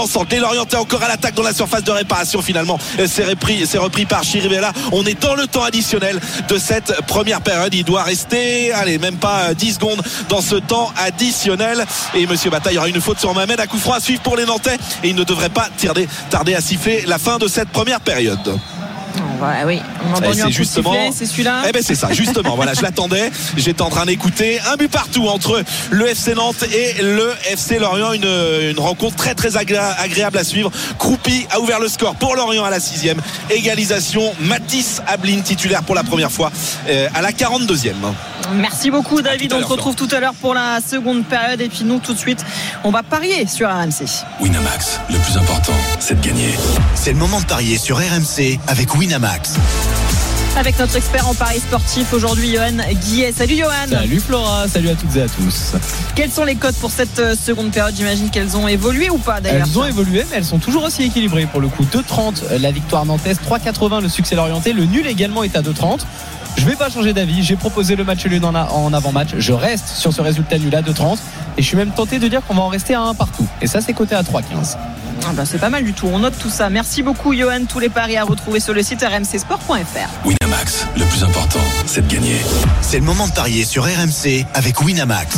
d'avançant. 0.00 0.24
Dès 0.24 0.38
l'orienté 0.38 0.76
encore 0.76 1.02
à 1.02 1.08
l'attaque 1.08 1.34
dans 1.34 1.42
la 1.42 1.52
surface 1.52 1.84
de 1.84 1.90
réparation 1.90 2.42
finalement. 2.42 2.78
C'est 3.06 3.24
repris, 3.24 3.66
c'est 3.66 3.78
repris 3.78 4.06
par 4.06 4.22
Chirivella. 4.22 4.72
On 4.92 5.04
est 5.04 5.20
dans 5.20 5.34
le 5.34 5.46
temps 5.46 5.62
additionnel 5.62 6.20
de 6.48 6.58
cette 6.58 7.02
première 7.06 7.40
période. 7.40 7.74
Il 7.74 7.84
doit 7.84 8.02
rester, 8.02 8.72
allez, 8.72 8.98
même 8.98 9.16
pas 9.16 9.54
10 9.54 9.74
secondes 9.74 10.02
dans 10.28 10.40
ce 10.40 10.56
temps 10.56 10.92
additionnel. 10.96 11.84
Et 12.14 12.26
Monsieur 12.26 12.50
Bataille 12.50 12.78
aura 12.78 12.88
une 12.88 13.00
faute 13.00 13.18
sur 13.18 13.34
Mohamed 13.34 13.60
à 13.60 13.66
coup 13.66 13.78
franc 13.78 13.94
à 13.94 14.00
suivre 14.00 14.22
pour 14.22 14.36
les 14.36 14.46
Nantais. 14.46 14.78
Et 15.02 15.10
il 15.10 15.14
ne 15.14 15.24
devrait 15.24 15.50
pas 15.50 15.68
tarder 16.30 16.54
à 16.54 16.60
siffler 16.60 17.04
la 17.06 17.18
fin 17.18 17.38
de 17.38 17.48
cette 17.48 17.68
première 17.68 18.00
période. 18.00 18.58
Oui, 19.66 19.80
on 20.04 20.14
a 20.14 20.18
entendu 20.18 20.42
un 20.42 20.48
justement, 20.50 20.94
c'est 21.12 21.26
celui-là. 21.26 21.62
Eh 21.68 21.72
ben 21.72 21.82
c'est 21.84 21.94
ça, 21.94 22.12
justement. 22.12 22.56
voilà, 22.56 22.74
je 22.74 22.82
l'attendais. 22.82 23.30
J'étais 23.56 23.82
en 23.82 23.90
train 23.90 24.06
d'écouter. 24.06 24.58
Un 24.72 24.76
but 24.76 24.90
partout 24.90 25.28
entre 25.28 25.62
le 25.90 26.08
FC 26.08 26.34
Nantes 26.34 26.64
et 26.72 27.02
le 27.02 27.32
FC 27.50 27.78
Lorient. 27.78 28.12
Une, 28.12 28.78
rencontre 28.78 29.16
très 29.16 29.34
très 29.34 29.56
agréable 29.56 30.38
à 30.38 30.44
suivre. 30.44 30.70
Croupi 30.98 31.46
a 31.50 31.60
ouvert 31.60 31.80
le 31.80 31.88
score 31.88 32.14
pour 32.16 32.34
Lorient 32.34 32.64
à 32.64 32.70
la 32.70 32.80
sixième. 32.80 33.20
Égalisation. 33.50 34.32
Matisse 34.40 35.02
Ablin 35.06 35.40
titulaire 35.40 35.82
pour 35.82 35.94
la 35.94 36.02
première 36.02 36.30
fois 36.30 36.50
euh, 36.88 37.08
à 37.14 37.22
la 37.22 37.32
42e. 37.32 37.94
Merci 38.54 38.90
beaucoup 38.90 39.22
David. 39.22 39.52
On 39.52 39.60
se 39.60 39.66
retrouve 39.66 39.94
tout 39.94 40.08
à 40.12 40.20
l'heure 40.20 40.34
pour 40.34 40.54
la 40.54 40.80
seconde 40.80 41.24
période. 41.24 41.60
Et 41.60 41.68
puis 41.68 41.84
nous 41.84 41.98
tout 41.98 42.14
de 42.14 42.18
suite, 42.18 42.44
on 42.84 42.90
va 42.90 43.02
parier 43.02 43.46
sur 43.46 43.68
RMC. 43.68 44.06
Winamax, 44.40 45.00
le 45.10 45.18
plus 45.18 45.36
important, 45.36 45.74
c'est 45.98 46.20
de 46.20 46.26
gagner. 46.26 46.54
C'est 46.94 47.12
le 47.12 47.18
moment 47.18 47.40
de 47.40 47.46
parier 47.46 47.78
sur 47.78 47.96
RMC 47.98 48.58
avec 48.66 48.94
Winamax. 48.94 49.54
Avec 50.56 50.78
notre 50.80 50.96
expert 50.96 51.28
en 51.28 51.34
paris 51.34 51.60
sportif 51.60 52.12
aujourd'hui, 52.12 52.52
Johan 52.54 52.82
Guillet. 53.04 53.32
Salut 53.32 53.56
Johan. 53.56 53.86
Salut 53.88 54.18
Flora, 54.18 54.66
salut 54.66 54.88
à 54.88 54.94
toutes 54.96 55.14
et 55.14 55.22
à 55.22 55.28
tous. 55.28 55.74
Quels 56.16 56.30
sont 56.30 56.44
les 56.44 56.56
codes 56.56 56.74
pour 56.74 56.90
cette 56.90 57.20
euh, 57.20 57.36
seconde 57.36 57.70
période? 57.70 57.94
J'imagine 57.96 58.30
qu'elles 58.30 58.56
ont 58.56 58.66
évolué 58.66 59.10
ou 59.10 59.18
pas 59.18 59.40
d'ailleurs 59.40 59.66
Elles 59.66 59.78
ont 59.78 59.84
évolué, 59.84 60.24
mais 60.28 60.38
elles 60.38 60.44
sont 60.44 60.58
toujours 60.58 60.82
aussi 60.82 61.04
équilibrées 61.04 61.46
pour 61.46 61.60
le 61.60 61.68
coup. 61.68 61.84
2,30 61.84 62.58
la 62.58 62.72
victoire 62.72 63.06
nantaise, 63.06 63.38
3,80 63.48 64.02
le 64.02 64.08
succès 64.08 64.34
l'orienté. 64.34 64.72
Le 64.72 64.86
nul 64.86 65.06
également 65.06 65.44
est 65.44 65.56
à 65.56 65.62
2,30. 65.62 66.00
Je 66.56 66.64
vais 66.64 66.76
pas 66.76 66.90
changer 66.90 67.12
d'avis. 67.12 67.42
J'ai 67.42 67.56
proposé 67.56 67.96
le 67.96 68.04
match 68.04 68.24
nul 68.26 68.44
en, 68.44 68.54
en 68.54 68.92
avant-match. 68.92 69.30
Je 69.38 69.52
reste 69.52 69.88
sur 69.88 70.12
ce 70.12 70.20
résultat 70.20 70.58
nul 70.58 70.74
à 70.74 70.82
2,30 70.82 71.18
et 71.56 71.62
je 71.62 71.66
suis 71.66 71.76
même 71.76 71.90
tenté 71.90 72.18
de 72.18 72.28
dire 72.28 72.42
qu'on 72.46 72.54
va 72.54 72.62
en 72.62 72.68
rester 72.68 72.94
à 72.94 73.02
un 73.02 73.14
partout. 73.14 73.46
Et 73.62 73.66
ça, 73.66 73.80
c'est 73.80 73.92
coté 73.92 74.14
à 74.14 74.22
3,15. 74.22 74.76
Ah 75.26 75.32
bah 75.34 75.44
c'est 75.44 75.58
pas 75.58 75.68
mal 75.68 75.84
du 75.84 75.92
tout. 75.92 76.08
On 76.10 76.20
note 76.20 76.38
tout 76.38 76.48
ça. 76.48 76.70
Merci 76.70 77.02
beaucoup, 77.02 77.34
Johan. 77.34 77.64
Tous 77.68 77.78
les 77.78 77.90
paris 77.90 78.16
à 78.16 78.24
retrouver 78.24 78.58
sur 78.58 78.72
le 78.72 78.82
site 78.82 79.02
rmcsport.fr. 79.02 80.08
Winamax, 80.26 80.86
le 80.96 81.04
plus 81.04 81.22
important, 81.24 81.60
c'est 81.86 82.06
de 82.06 82.12
gagner. 82.14 82.36
C'est 82.80 82.98
le 82.98 83.04
moment 83.04 83.26
de 83.26 83.32
parier 83.32 83.64
sur 83.66 83.84
RMC 83.84 84.46
avec 84.54 84.80
Winamax. 84.80 85.36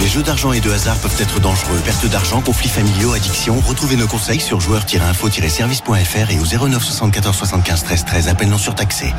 Les 0.00 0.08
jeux 0.08 0.22
d'argent 0.24 0.52
et 0.52 0.60
de 0.60 0.70
hasard 0.72 0.96
peuvent 0.96 1.16
être 1.20 1.40
dangereux. 1.40 1.80
Perte 1.84 2.06
d'argent, 2.06 2.40
conflits 2.40 2.68
familiaux, 2.68 3.12
addiction. 3.12 3.60
Retrouvez 3.66 3.96
nos 3.96 4.08
conseils 4.08 4.40
sur 4.40 4.60
joueurs-info-service.fr 4.60 6.30
et 6.30 6.38
au 6.40 6.68
09 6.68 6.82
74 6.84 7.36
75 7.36 7.84
13 7.84 8.04
13. 8.04 8.28
Appel 8.28 8.48
non 8.48 8.58
surtaxé. 8.58 9.14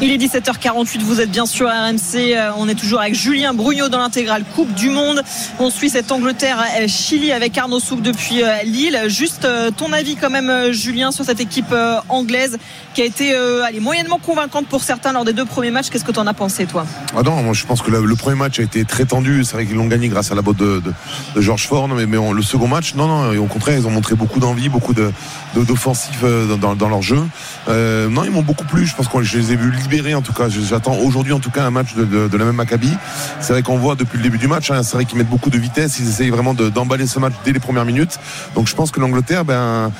Il 0.00 0.12
est 0.12 0.16
17h48, 0.16 1.00
vous 1.00 1.20
êtes 1.20 1.30
bien 1.30 1.44
sûr 1.44 1.66
à 1.66 1.88
RMC. 1.88 1.98
Euh, 2.16 2.50
on 2.56 2.68
est 2.68 2.76
toujours 2.76 3.00
avec 3.00 3.16
Julien 3.16 3.52
Brugnot 3.52 3.88
dans 3.88 3.98
l'intégrale 3.98 4.44
Coupe 4.54 4.72
du 4.74 4.90
Monde. 4.90 5.22
On 5.58 5.70
suit 5.70 5.90
cette 5.90 6.12
Angleterre-Chili 6.12 7.32
avec 7.32 7.58
Arnaud 7.58 7.80
Souk 7.80 8.00
depuis 8.00 8.44
euh, 8.44 8.62
Lille. 8.64 8.96
Juste 9.08 9.44
euh, 9.44 9.72
ton 9.72 9.92
avis 9.92 10.14
quand 10.14 10.30
même, 10.30 10.72
Julien, 10.72 11.10
sur 11.10 11.24
cette 11.24 11.40
équipe 11.40 11.74
anglaise 12.08 12.58
qui 12.94 13.02
a 13.02 13.04
été 13.04 13.34
allez, 13.34 13.80
moyennement 13.80 14.18
convaincante 14.18 14.66
pour 14.66 14.82
certains 14.82 15.12
lors 15.12 15.24
des 15.24 15.32
deux 15.32 15.44
premiers 15.44 15.70
matchs. 15.70 15.90
Qu'est-ce 15.90 16.04
que 16.04 16.12
tu 16.12 16.18
en 16.20 16.26
as 16.26 16.34
pensé, 16.34 16.66
toi? 16.66 16.86
Ah 17.16 17.22
Non, 17.22 17.42
moi 17.42 17.54
je 17.54 17.66
pense 17.66 17.82
que 17.82 17.90
le, 17.90 18.16
premier 18.16 18.36
match 18.36 18.60
a 18.60 18.62
été 18.62 18.84
très 18.84 19.04
tendu. 19.04 19.42
C'est 19.44 19.54
vrai 19.54 19.66
qu'ils 19.66 19.76
l'ont 19.76 19.86
gagné 19.86 20.08
grâce 20.08 20.30
à 20.30 20.34
la 20.36 20.42
botte 20.42 20.58
de, 20.58 20.82
George 21.36 21.66
Ford. 21.66 21.88
Mais, 21.88 22.06
le 22.06 22.42
second 22.42 22.68
match, 22.68 22.94
non, 22.94 23.06
non, 23.06 23.36
au 23.38 23.46
contraire, 23.46 23.78
ils 23.78 23.86
ont 23.86 23.90
montré 23.90 24.14
beaucoup 24.14 24.38
d'envie, 24.38 24.68
beaucoup 24.68 24.94
d'offensifs 25.54 26.22
dans, 26.60 26.76
dans, 26.76 26.88
leur 26.88 27.02
jeu. 27.02 27.20
non, 27.68 28.24
ils 28.24 28.30
m'ont 28.30 28.42
beaucoup 28.42 28.64
plu. 28.64 28.86
Je 28.86 28.94
pense 28.94 29.08
que 29.08 29.22
je 29.22 29.38
les 29.38 29.52
ai 29.52 29.56
vus 29.56 29.67
libéré 29.70 30.14
en 30.14 30.22
tout 30.22 30.32
cas. 30.32 30.48
J'attends 30.48 30.96
aujourd'hui 30.98 31.32
en 31.32 31.40
tout 31.40 31.50
cas 31.50 31.64
un 31.64 31.70
match 31.70 31.94
de, 31.94 32.36
la 32.36 32.44
même 32.44 32.56
Maccabi. 32.56 32.90
C'est 33.40 33.52
vrai 33.52 33.62
qu'on 33.62 33.78
voit 33.78 33.94
depuis 33.94 34.18
le 34.18 34.22
début 34.22 34.38
du 34.38 34.48
match, 34.48 34.70
hein, 34.70 34.82
c'est 34.82 34.94
vrai 34.94 35.04
qu'ils 35.04 35.18
mettent 35.18 35.28
beaucoup 35.28 35.50
de 35.50 35.58
vitesse, 35.58 35.98
ils 35.98 36.08
essayent 36.08 36.30
vraiment 36.30 36.54
d'emballer 36.54 37.06
ce 37.06 37.18
match 37.18 37.34
dès 37.44 37.52
les 37.52 37.60
premières 37.60 37.84
minutes. 37.84 38.18
Donc 38.54 38.68
je 38.68 38.74
pense 38.74 38.90
que 38.90 39.00
l'Angleterre 39.00 39.44
ben, 39.44 39.90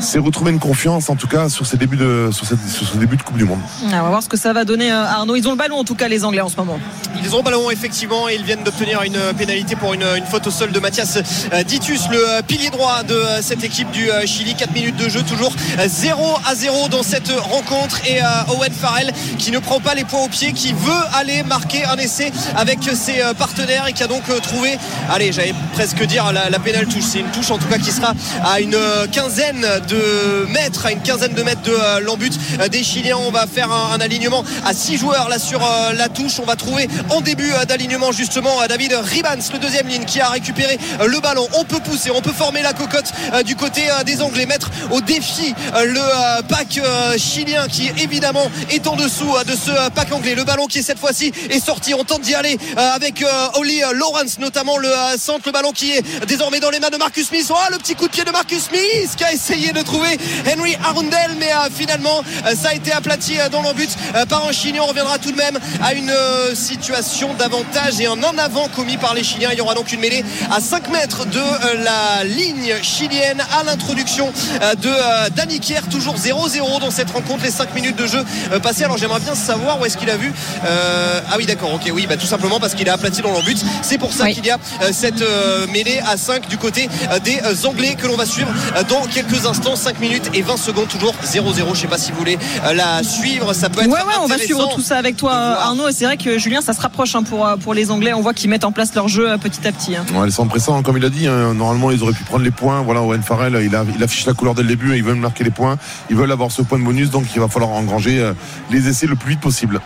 s'est 0.00 0.18
retrouvé 0.18 0.50
une 0.50 0.58
confiance 0.58 1.10
en 1.10 1.16
tout 1.16 1.26
cas 1.26 1.48
sur 1.48 1.66
ces 1.66 1.76
débuts 1.76 1.96
de, 1.96 2.30
sur, 2.32 2.46
ce 2.46 2.96
début 2.96 3.16
de 3.16 3.22
Coupe 3.22 3.36
du 3.36 3.44
Monde. 3.44 3.60
on 3.84 3.88
va 3.88 4.02
voir 4.02 4.22
ce 4.22 4.28
que 4.28 4.36
ça 4.36 4.52
va 4.52 4.64
donner 4.64 4.90
euh, 4.90 5.04
Arnaud. 5.04 5.36
Ils 5.36 5.46
ont 5.48 5.52
le 5.52 5.56
ballon 5.56 5.78
en 5.78 5.84
tout 5.84 5.94
cas 5.94 6.08
les 6.08 6.24
Anglais 6.24 6.40
en 6.40 6.48
ce 6.48 6.56
moment. 6.56 6.78
Ils 7.22 7.34
ont 7.34 7.38
le 7.38 7.44
ballon 7.44 7.70
effectivement 7.70 8.28
et 8.28 8.34
ils 8.34 8.44
viennent 8.44 8.64
d'obtenir 8.64 9.02
une 9.02 9.18
pénalité 9.36 9.76
pour 9.76 9.94
une, 9.94 10.04
faute 10.28 10.46
au 10.46 10.50
sol 10.50 10.72
de 10.72 10.80
Mathias 10.80 11.18
euh, 11.52 11.62
Ditus, 11.62 12.08
le 12.10 12.18
euh, 12.18 12.42
pilier 12.42 12.70
droit 12.70 13.02
de 13.02 13.20
cette 13.40 13.64
équipe 13.64 13.90
du 13.90 14.08
Chili. 14.26 14.54
4 14.54 14.72
minutes 14.72 14.96
de 14.96 15.08
jeu, 15.08 15.22
toujours 15.22 15.52
0 15.86 16.38
à 16.46 16.54
0 16.54 16.88
dans 16.88 17.02
cette 17.02 17.30
rencontre 17.30 18.00
et 18.06 18.20
Owen 18.48 18.72
Farrell 18.72 19.11
qui 19.38 19.50
ne 19.50 19.58
prend 19.58 19.80
pas 19.80 19.94
les 19.94 20.04
points 20.04 20.22
au 20.24 20.28
pied, 20.28 20.52
qui 20.52 20.72
veut 20.72 21.02
aller 21.14 21.42
marquer 21.42 21.84
un 21.84 21.96
essai 21.96 22.32
avec 22.56 22.78
ses 22.94 23.20
euh, 23.20 23.34
partenaires 23.34 23.86
et 23.86 23.92
qui 23.92 24.02
a 24.02 24.06
donc 24.06 24.22
euh, 24.28 24.38
trouvé, 24.40 24.78
allez, 25.10 25.32
j'allais 25.32 25.54
presque 25.72 26.02
dire 26.04 26.32
la, 26.32 26.58
pénale 26.58 26.86
touche. 26.86 27.04
C'est 27.04 27.20
une 27.20 27.30
touche 27.30 27.50
en 27.50 27.58
tout 27.58 27.66
cas 27.66 27.78
qui 27.78 27.90
sera 27.90 28.14
à 28.44 28.60
une 28.60 28.74
euh, 28.74 29.06
quinzaine 29.06 29.66
de 29.88 30.46
mètres, 30.50 30.86
à 30.86 30.92
une 30.92 31.00
quinzaine 31.00 31.34
de 31.34 31.42
mètres 31.42 31.62
de 31.62 32.00
l'embut 32.00 32.32
des 32.70 32.82
Chiliens. 32.82 33.16
On 33.16 33.30
va 33.30 33.46
faire 33.46 33.70
un, 33.72 34.00
alignement 34.00 34.44
à 34.64 34.72
6 34.74 34.96
joueurs 34.96 35.28
là 35.28 35.38
sur 35.38 35.60
la 35.94 36.08
touche. 36.08 36.40
On 36.40 36.46
va 36.46 36.56
trouver 36.56 36.88
en 37.10 37.20
début 37.20 37.50
d'alignement 37.68 38.12
justement 38.12 38.50
David 38.68 38.94
Ribans, 38.94 39.42
le 39.52 39.58
deuxième 39.58 39.86
ligne, 39.88 40.04
qui 40.04 40.20
a 40.20 40.28
récupéré 40.28 40.78
le 41.04 41.20
ballon. 41.20 41.46
On 41.54 41.64
peut 41.64 41.80
pousser, 41.80 42.10
on 42.10 42.20
peut 42.20 42.32
former 42.32 42.62
la 42.62 42.72
cocotte 42.72 43.12
du 43.44 43.56
côté 43.56 43.82
des 44.06 44.22
Anglais, 44.22 44.46
mettre 44.46 44.70
au 44.90 45.00
défi 45.00 45.54
le 45.74 46.42
pack 46.42 46.80
chilien 47.18 47.66
qui 47.68 47.90
évidemment 47.98 48.50
est 48.70 48.86
en 48.86 48.96
dessous 49.02 49.34
de 49.46 49.56
ce 49.56 49.70
euh, 49.70 49.90
pack 49.90 50.12
anglais. 50.12 50.36
Le 50.36 50.44
ballon 50.44 50.66
qui 50.66 50.78
est 50.78 50.82
cette 50.82 50.98
fois-ci 50.98 51.32
est 51.50 51.58
sorti. 51.58 51.92
On 51.92 52.04
tente 52.04 52.20
d'y 52.20 52.34
aller 52.34 52.56
euh, 52.78 52.90
avec 52.94 53.22
euh, 53.22 53.48
Oli 53.54 53.80
Lawrence, 53.94 54.38
notamment 54.38 54.78
le 54.78 54.88
centre. 55.18 55.42
Le 55.46 55.52
ballon 55.52 55.72
qui 55.72 55.90
est 55.90 56.26
désormais 56.26 56.60
dans 56.60 56.70
les 56.70 56.78
mains 56.78 56.90
de 56.90 56.96
Marcus 56.96 57.26
Smith. 57.26 57.46
Oh, 57.50 57.56
le 57.72 57.78
petit 57.78 57.96
coup 57.96 58.06
de 58.06 58.12
pied 58.12 58.22
de 58.22 58.30
Marcus 58.30 58.64
Smith 58.64 59.10
qui 59.16 59.24
a 59.24 59.32
essayé 59.32 59.72
de 59.72 59.82
trouver 59.82 60.16
Henry 60.46 60.76
Arundel, 60.84 61.32
mais 61.38 61.50
finalement 61.74 62.22
ça 62.54 62.68
a 62.68 62.74
été 62.74 62.92
aplati 62.92 63.34
dans 63.50 63.62
l'embut 63.62 63.90
par 64.28 64.46
un 64.46 64.52
Chilien. 64.52 64.82
On 64.82 64.86
reviendra 64.86 65.18
tout 65.18 65.32
de 65.32 65.36
même 65.36 65.58
à 65.82 65.94
une 65.94 66.12
situation 66.54 67.34
d'avantage 67.34 68.00
et 68.00 68.08
en 68.08 68.22
avant 68.22 68.68
commis 68.68 68.96
par 68.96 69.14
les 69.14 69.24
Chiliens. 69.24 69.50
Il 69.52 69.58
y 69.58 69.60
aura 69.60 69.74
donc 69.74 69.92
une 69.92 70.00
mêlée 70.00 70.24
à 70.50 70.60
5 70.60 70.90
mètres 70.90 71.26
de 71.26 71.42
la 71.84 72.24
ligne 72.24 72.74
chilienne 72.82 73.42
à 73.58 73.64
l'introduction 73.64 74.32
de 74.80 75.30
Danny 75.30 75.60
Kier, 75.60 75.80
toujours 75.90 76.16
0-0 76.16 76.80
dans 76.80 76.90
cette 76.90 77.10
rencontre. 77.10 77.44
Les 77.44 77.50
5 77.50 77.74
minutes 77.74 77.96
de 77.96 78.06
jeu 78.06 78.24
passées. 78.62 78.86
Alors 78.92 79.00
j'aimerais 79.00 79.20
bien 79.20 79.34
savoir 79.34 79.80
où 79.80 79.86
est-ce 79.86 79.96
qu'il 79.96 80.10
a 80.10 80.18
vu. 80.18 80.30
Euh, 80.66 81.20
ah 81.30 81.36
oui, 81.38 81.46
d'accord, 81.46 81.72
ok, 81.72 81.90
oui, 81.94 82.06
bah, 82.06 82.18
tout 82.18 82.26
simplement 82.26 82.60
parce 82.60 82.74
qu'il 82.74 82.90
a 82.90 82.92
aplati 82.92 83.22
dans 83.22 83.32
l'embut. 83.32 83.56
C'est 83.80 83.96
pour 83.96 84.12
ça 84.12 84.30
qu'il 84.30 84.44
y 84.44 84.50
a 84.50 84.58
euh, 84.82 84.90
cette 84.92 85.22
euh, 85.22 85.66
mêlée 85.72 85.98
à 86.06 86.18
5 86.18 86.46
du 86.46 86.58
côté 86.58 86.90
des 87.24 87.40
Anglais 87.64 87.96
que 87.98 88.06
l'on 88.06 88.16
va 88.18 88.26
suivre 88.26 88.50
dans 88.90 89.00
quelques 89.06 89.46
instants. 89.46 89.76
5 89.76 89.98
minutes 89.98 90.28
et 90.34 90.42
20 90.42 90.58
secondes, 90.58 90.88
toujours 90.88 91.14
0-0. 91.24 91.74
Je 91.74 91.80
sais 91.80 91.86
pas 91.86 91.96
si 91.96 92.12
vous 92.12 92.18
voulez 92.18 92.38
la 92.74 93.02
suivre. 93.02 93.54
Ça 93.54 93.70
peut 93.70 93.80
être. 93.80 93.86
Ouais, 93.88 93.94
ouais, 93.94 94.18
on 94.20 94.26
va 94.26 94.36
suivre 94.36 94.68
tout 94.74 94.82
ça 94.82 94.98
avec 94.98 95.16
toi, 95.16 95.32
Arnaud. 95.32 95.88
Et 95.88 95.92
c'est 95.92 96.04
vrai 96.04 96.18
que 96.18 96.36
Julien, 96.36 96.60
ça 96.60 96.74
se 96.74 96.80
rapproche 96.82 97.14
hein, 97.14 97.22
pour, 97.22 97.48
pour 97.62 97.72
les 97.72 97.90
Anglais. 97.90 98.12
On 98.12 98.20
voit 98.20 98.34
qu'ils 98.34 98.50
mettent 98.50 98.66
en 98.66 98.72
place 98.72 98.94
leur 98.94 99.08
jeu 99.08 99.38
petit 99.38 99.66
à 99.66 99.72
petit. 99.72 99.96
Hein. 99.96 100.04
Ouais, 100.12 100.28
ils 100.28 100.32
sont 100.32 100.46
pressants, 100.46 100.82
comme 100.82 100.98
il 100.98 101.04
a 101.06 101.08
dit. 101.08 101.28
Hein. 101.28 101.54
Normalement, 101.54 101.90
ils 101.92 102.02
auraient 102.02 102.12
pu 102.12 102.24
prendre 102.24 102.44
les 102.44 102.50
points. 102.50 102.82
Voilà, 102.82 103.00
Owen 103.00 103.22
Farrell, 103.22 103.58
il, 103.64 103.74
a, 103.74 103.86
il 103.96 104.04
affiche 104.04 104.26
la 104.26 104.34
couleur 104.34 104.54
dès 104.54 104.62
le 104.62 104.68
début. 104.68 104.94
Ils 104.94 105.02
veulent 105.02 105.14
marquer 105.16 105.44
les 105.44 105.50
points. 105.50 105.78
Ils 106.10 106.16
veulent 106.16 106.30
avoir 106.30 106.52
ce 106.52 106.60
point 106.60 106.78
de 106.78 106.84
bonus. 106.84 107.08
Donc, 107.08 107.24
il 107.34 107.40
va 107.40 107.48
falloir 107.48 107.70
engranger 107.70 108.22
les 108.70 108.81
essais 108.88 109.06
le 109.06 109.16
plus 109.16 109.30
vite 109.30 109.40
possible. 109.40 109.80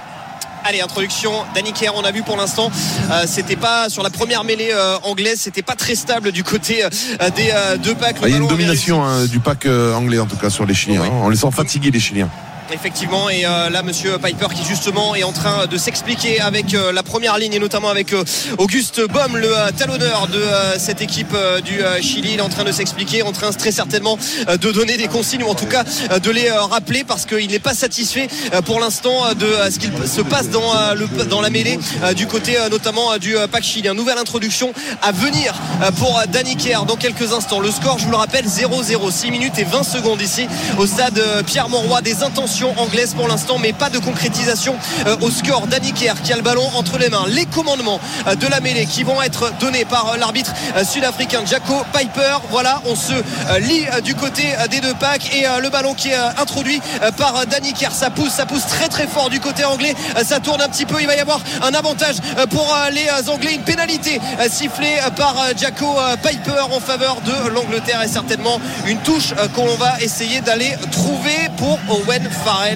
Allez, 0.64 0.80
introduction 0.80 1.30
Danny 1.54 1.72
Kerr, 1.72 1.92
on 1.94 2.02
a 2.02 2.10
vu 2.10 2.22
pour 2.22 2.36
l'instant, 2.36 2.72
euh, 3.12 3.22
c'était 3.26 3.54
pas 3.54 3.88
sur 3.88 4.02
la 4.02 4.10
première 4.10 4.42
mêlée 4.42 4.70
euh, 4.72 4.96
anglaise, 5.04 5.38
c'était 5.40 5.62
pas 5.62 5.76
très 5.76 5.94
stable 5.94 6.32
du 6.32 6.42
côté 6.42 6.84
euh, 6.84 7.30
des 7.36 7.52
deux 7.78 7.94
packs. 7.94 8.16
Ah, 8.20 8.26
il 8.26 8.32
y 8.32 8.34
a 8.34 8.38
une 8.38 8.48
domination 8.48 9.04
hein, 9.04 9.26
du 9.26 9.38
pack 9.38 9.66
anglais 9.66 10.18
en 10.18 10.26
tout 10.26 10.36
cas 10.36 10.50
sur 10.50 10.66
les 10.66 10.74
Chiliens. 10.74 11.04
Hein. 11.04 11.10
on 11.22 11.28
les 11.28 11.36
sent 11.36 11.52
fatigués 11.52 11.92
les 11.92 12.00
Chiliens 12.00 12.28
effectivement. 12.72 13.28
Et 13.30 13.44
euh, 13.44 13.70
là, 13.70 13.82
monsieur 13.82 14.18
Piper 14.18 14.46
qui 14.54 14.64
justement 14.64 15.14
est 15.14 15.24
en 15.24 15.32
train 15.32 15.66
de 15.66 15.76
s'expliquer 15.76 16.40
avec 16.40 16.74
euh, 16.74 16.92
la 16.92 17.02
première 17.02 17.38
ligne 17.38 17.54
et 17.54 17.58
notamment 17.58 17.88
avec 17.88 18.12
euh, 18.12 18.24
Auguste 18.58 19.00
Baum, 19.08 19.36
le 19.36 19.52
talonneur 19.76 20.28
de 20.28 20.42
cette 20.78 21.02
équipe 21.02 21.34
du 21.64 21.80
Chili. 22.00 22.32
Il 22.34 22.38
est 22.38 22.42
en 22.42 22.48
train 22.48 22.64
de 22.64 22.72
s'expliquer, 22.72 23.22
en 23.22 23.32
train 23.32 23.50
très 23.52 23.70
certainement 23.70 24.18
de 24.48 24.72
donner 24.72 24.96
des 24.96 25.08
consignes 25.08 25.42
ou 25.44 25.48
en 25.48 25.54
tout 25.54 25.66
cas 25.66 25.84
de 25.84 26.30
les 26.30 26.50
rappeler 26.50 27.04
parce 27.04 27.26
qu'il 27.26 27.48
n'est 27.48 27.58
pas 27.58 27.74
satisfait 27.74 28.28
pour 28.64 28.80
l'instant 28.80 29.34
de 29.34 29.46
ce 29.70 29.78
qu'il 29.78 29.92
se 30.06 30.20
passe 30.20 30.50
dans, 30.50 30.72
le, 30.94 31.06
dans 31.24 31.40
la 31.40 31.50
mêlée 31.50 31.78
du 32.16 32.26
côté 32.26 32.56
notamment 32.70 33.16
du 33.18 33.34
pack 33.50 33.62
chilien. 33.62 33.94
Nouvelle 33.94 34.18
introduction 34.18 34.72
à 35.02 35.12
venir 35.12 35.54
pour 35.98 36.20
Danny 36.28 36.56
Kerr 36.56 36.84
dans 36.86 36.96
quelques 36.96 37.32
instants. 37.32 37.60
Le 37.60 37.70
score, 37.70 37.98
je 37.98 38.04
vous 38.04 38.10
le 38.10 38.16
rappelle, 38.16 38.46
0-0, 38.46 39.10
6 39.10 39.30
minutes 39.30 39.58
et 39.58 39.64
20 39.64 39.82
secondes 39.82 40.20
ici 40.20 40.46
au 40.78 40.86
stade 40.86 41.20
Pierre 41.46 41.68
Monroy. 41.68 42.02
Des 42.02 42.22
intentions 42.22 42.55
anglaise 42.64 43.14
pour 43.14 43.28
l'instant, 43.28 43.58
mais 43.58 43.72
pas 43.72 43.90
de 43.90 43.98
concrétisation 43.98 44.76
euh, 45.06 45.16
au 45.20 45.30
score. 45.30 45.66
Danny 45.66 45.92
qui 45.92 46.08
a 46.08 46.14
le 46.36 46.42
ballon 46.42 46.66
entre 46.74 46.98
les 46.98 47.08
mains. 47.08 47.24
Les 47.28 47.46
commandements 47.46 48.00
euh, 48.26 48.34
de 48.34 48.46
la 48.46 48.60
mêlée 48.60 48.86
qui 48.86 49.02
vont 49.02 49.20
être 49.22 49.52
donnés 49.60 49.84
par 49.84 50.12
euh, 50.12 50.16
l'arbitre 50.16 50.52
sud-africain 50.90 51.42
Jaco 51.44 51.74
Piper. 51.92 52.38
Voilà, 52.50 52.80
on 52.86 52.94
se 52.94 53.12
lit 53.60 53.86
du 54.02 54.14
côté 54.14 54.54
des 54.70 54.80
deux 54.80 54.94
packs 54.94 55.34
et 55.34 55.44
le 55.60 55.68
ballon 55.70 55.94
qui 55.94 56.10
est 56.10 56.16
introduit 56.16 56.80
par 57.16 57.46
Danny 57.46 57.72
Ça 57.90 58.10
pousse, 58.10 58.32
ça 58.32 58.46
pousse 58.46 58.66
très 58.66 58.88
très 58.88 59.06
fort 59.06 59.30
du 59.30 59.40
côté 59.40 59.64
anglais. 59.64 59.94
Ça 60.24 60.40
tourne 60.40 60.60
un 60.60 60.68
petit 60.68 60.86
peu. 60.86 61.00
Il 61.00 61.06
va 61.06 61.16
y 61.16 61.20
avoir 61.20 61.40
un 61.62 61.72
avantage 61.74 62.16
pour 62.50 62.76
les 62.92 63.06
Anglais. 63.28 63.54
Une 63.54 63.62
pénalité 63.62 64.20
sifflée 64.48 64.98
par 65.16 65.36
Jaco 65.56 65.96
Piper 66.22 66.62
en 66.72 66.80
faveur 66.80 67.20
de 67.22 67.48
l'Angleterre 67.48 68.02
et 68.02 68.08
certainement 68.08 68.60
une 68.86 68.98
touche 68.98 69.34
qu'on 69.54 69.74
va 69.76 70.00
essayer 70.00 70.40
d'aller 70.40 70.74
trouver 70.92 71.50
pour 71.56 71.78
Owen 71.88 72.28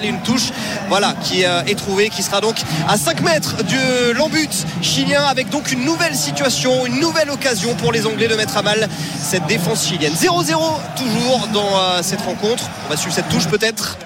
Une 0.03 0.19
touche 0.21 0.51
voilà, 0.89 1.15
qui 1.23 1.45
euh, 1.45 1.63
est 1.63 1.75
trouvée, 1.75 2.09
qui 2.09 2.23
sera 2.23 2.41
donc 2.41 2.55
à 2.89 2.97
5 2.97 3.21
mètres 3.21 3.55
de 3.63 4.11
l'embut 4.11 4.49
chilien 4.81 5.23
avec 5.23 5.49
donc 5.49 5.71
une 5.71 5.85
nouvelle 5.85 6.15
situation, 6.15 6.85
une 6.85 6.99
nouvelle 6.99 7.29
occasion 7.29 7.73
pour 7.75 7.93
les 7.93 8.05
Anglais 8.05 8.27
de 8.27 8.35
mettre 8.35 8.57
à 8.57 8.61
mal 8.61 8.89
cette 9.17 9.45
défense 9.47 9.87
chilienne. 9.87 10.13
0-0 10.13 10.57
toujours 10.97 11.47
dans 11.53 11.77
euh, 11.77 12.01
cette 12.01 12.21
rencontre. 12.21 12.69
On 12.85 12.89
va 12.89 12.97
suivre 12.97 13.15
cette 13.15 13.29
touche 13.29 13.47
peut-être. 13.47 13.97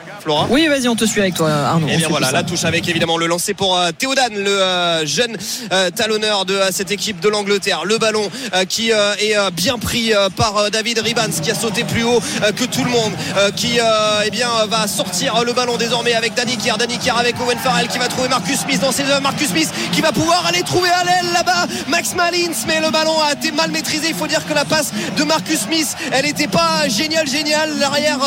Oui, 0.49 0.67
vas-y, 0.67 0.87
on 0.87 0.95
te 0.95 1.05
suit 1.05 1.21
avec 1.21 1.35
toi, 1.35 1.51
Arnaud. 1.51 1.87
Et 1.87 1.91
eh 1.93 1.97
bien 1.97 2.07
voilà, 2.09 2.31
la 2.31 2.43
touche 2.43 2.63
avec 2.65 2.87
évidemment 2.89 3.17
le 3.17 3.27
lancer 3.27 3.53
pour 3.53 3.77
euh, 3.77 3.91
Théodan, 3.91 4.29
le 4.31 4.47
euh, 4.47 5.05
jeune 5.05 5.37
euh, 5.71 5.91
talonneur 5.91 6.45
de 6.45 6.59
cette 6.71 6.91
équipe 6.91 7.19
de 7.19 7.29
l'Angleterre. 7.29 7.85
Le 7.85 7.97
ballon 7.97 8.29
qui 8.69 8.89
est 8.89 9.51
bien 9.51 9.77
pris 9.77 10.11
par 10.35 10.71
David 10.71 10.99
Ribans, 10.99 11.41
qui 11.41 11.51
a 11.51 11.55
sauté 11.55 11.83
plus 11.83 12.03
haut 12.03 12.19
que 12.55 12.63
tout 12.65 12.83
le 12.83 12.89
monde, 12.89 13.11
qui 13.55 13.79
eh 14.25 14.29
bien, 14.29 14.49
va 14.67 14.87
sortir 14.87 15.43
le 15.43 15.53
ballon 15.53 15.77
désormais 15.77 16.13
avec 16.13 16.33
Danny 16.33 16.57
Kier. 16.57 16.73
Danny 16.79 16.97
Kier 16.97 17.13
avec 17.17 17.35
Owen 17.39 17.57
Farrell 17.57 17.87
qui 17.87 17.97
va 17.97 18.07
trouver 18.07 18.29
Marcus 18.29 18.59
Smith 18.59 18.81
dans 18.81 18.91
ses 18.91 19.03
Marcus 19.21 19.49
Smith 19.49 19.71
qui 19.91 20.01
va 20.01 20.11
pouvoir 20.11 20.45
aller 20.45 20.63
trouver 20.63 20.89
à 20.89 21.03
l'aile 21.03 21.33
là-bas 21.33 21.67
Max 21.87 22.15
Malins, 22.15 22.65
mais 22.67 22.79
le 22.79 22.91
ballon 22.91 23.19
a 23.21 23.33
été 23.33 23.51
mal 23.51 23.71
maîtrisé. 23.71 24.07
Il 24.09 24.15
faut 24.15 24.27
dire 24.27 24.45
que 24.47 24.53
la 24.53 24.65
passe 24.65 24.91
de 25.17 25.23
Marcus 25.23 25.61
Smith, 25.61 25.95
elle 26.11 26.25
n'était 26.25 26.47
pas 26.47 26.87
géniale, 26.87 27.27
géniale. 27.27 27.77
L'arrière 27.79 28.19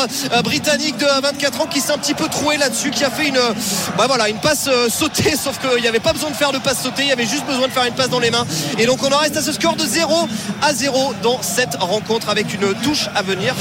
britannique 0.43 0.97
de 0.97 1.21
24 1.21 1.61
ans 1.61 1.67
qui 1.67 1.81
un 1.89 1.97
petit 1.97 2.13
peu 2.13 2.27
troué 2.27 2.57
là-dessus, 2.57 2.91
qui 2.91 3.03
a 3.03 3.09
fait 3.09 3.27
une, 3.27 3.39
bah 3.97 4.05
voilà, 4.07 4.29
une 4.29 4.39
passe 4.39 4.69
sautée, 4.89 5.35
sauf 5.43 5.59
qu'il 5.59 5.81
n'y 5.81 5.87
avait 5.87 5.99
pas 5.99 6.13
besoin 6.13 6.29
de 6.29 6.35
faire 6.35 6.51
de 6.51 6.59
passe 6.59 6.81
sautée, 6.81 7.03
il 7.03 7.09
y 7.09 7.11
avait 7.11 7.25
juste 7.25 7.45
besoin 7.45 7.67
de 7.67 7.71
faire 7.71 7.85
une 7.85 7.93
passe 7.93 8.09
dans 8.09 8.19
les 8.19 8.31
mains. 8.31 8.45
Et 8.77 8.85
donc 8.85 9.03
on 9.03 9.11
en 9.11 9.17
reste 9.17 9.37
à 9.37 9.41
ce 9.41 9.51
score 9.51 9.75
de 9.75 9.85
0 9.85 10.27
à 10.61 10.73
0 10.73 11.13
dans 11.21 11.41
cette 11.41 11.75
rencontre 11.75 12.29
avec 12.29 12.53
une 12.53 12.73
touche 12.81 13.09
à 13.15 13.21
venir, 13.21 13.55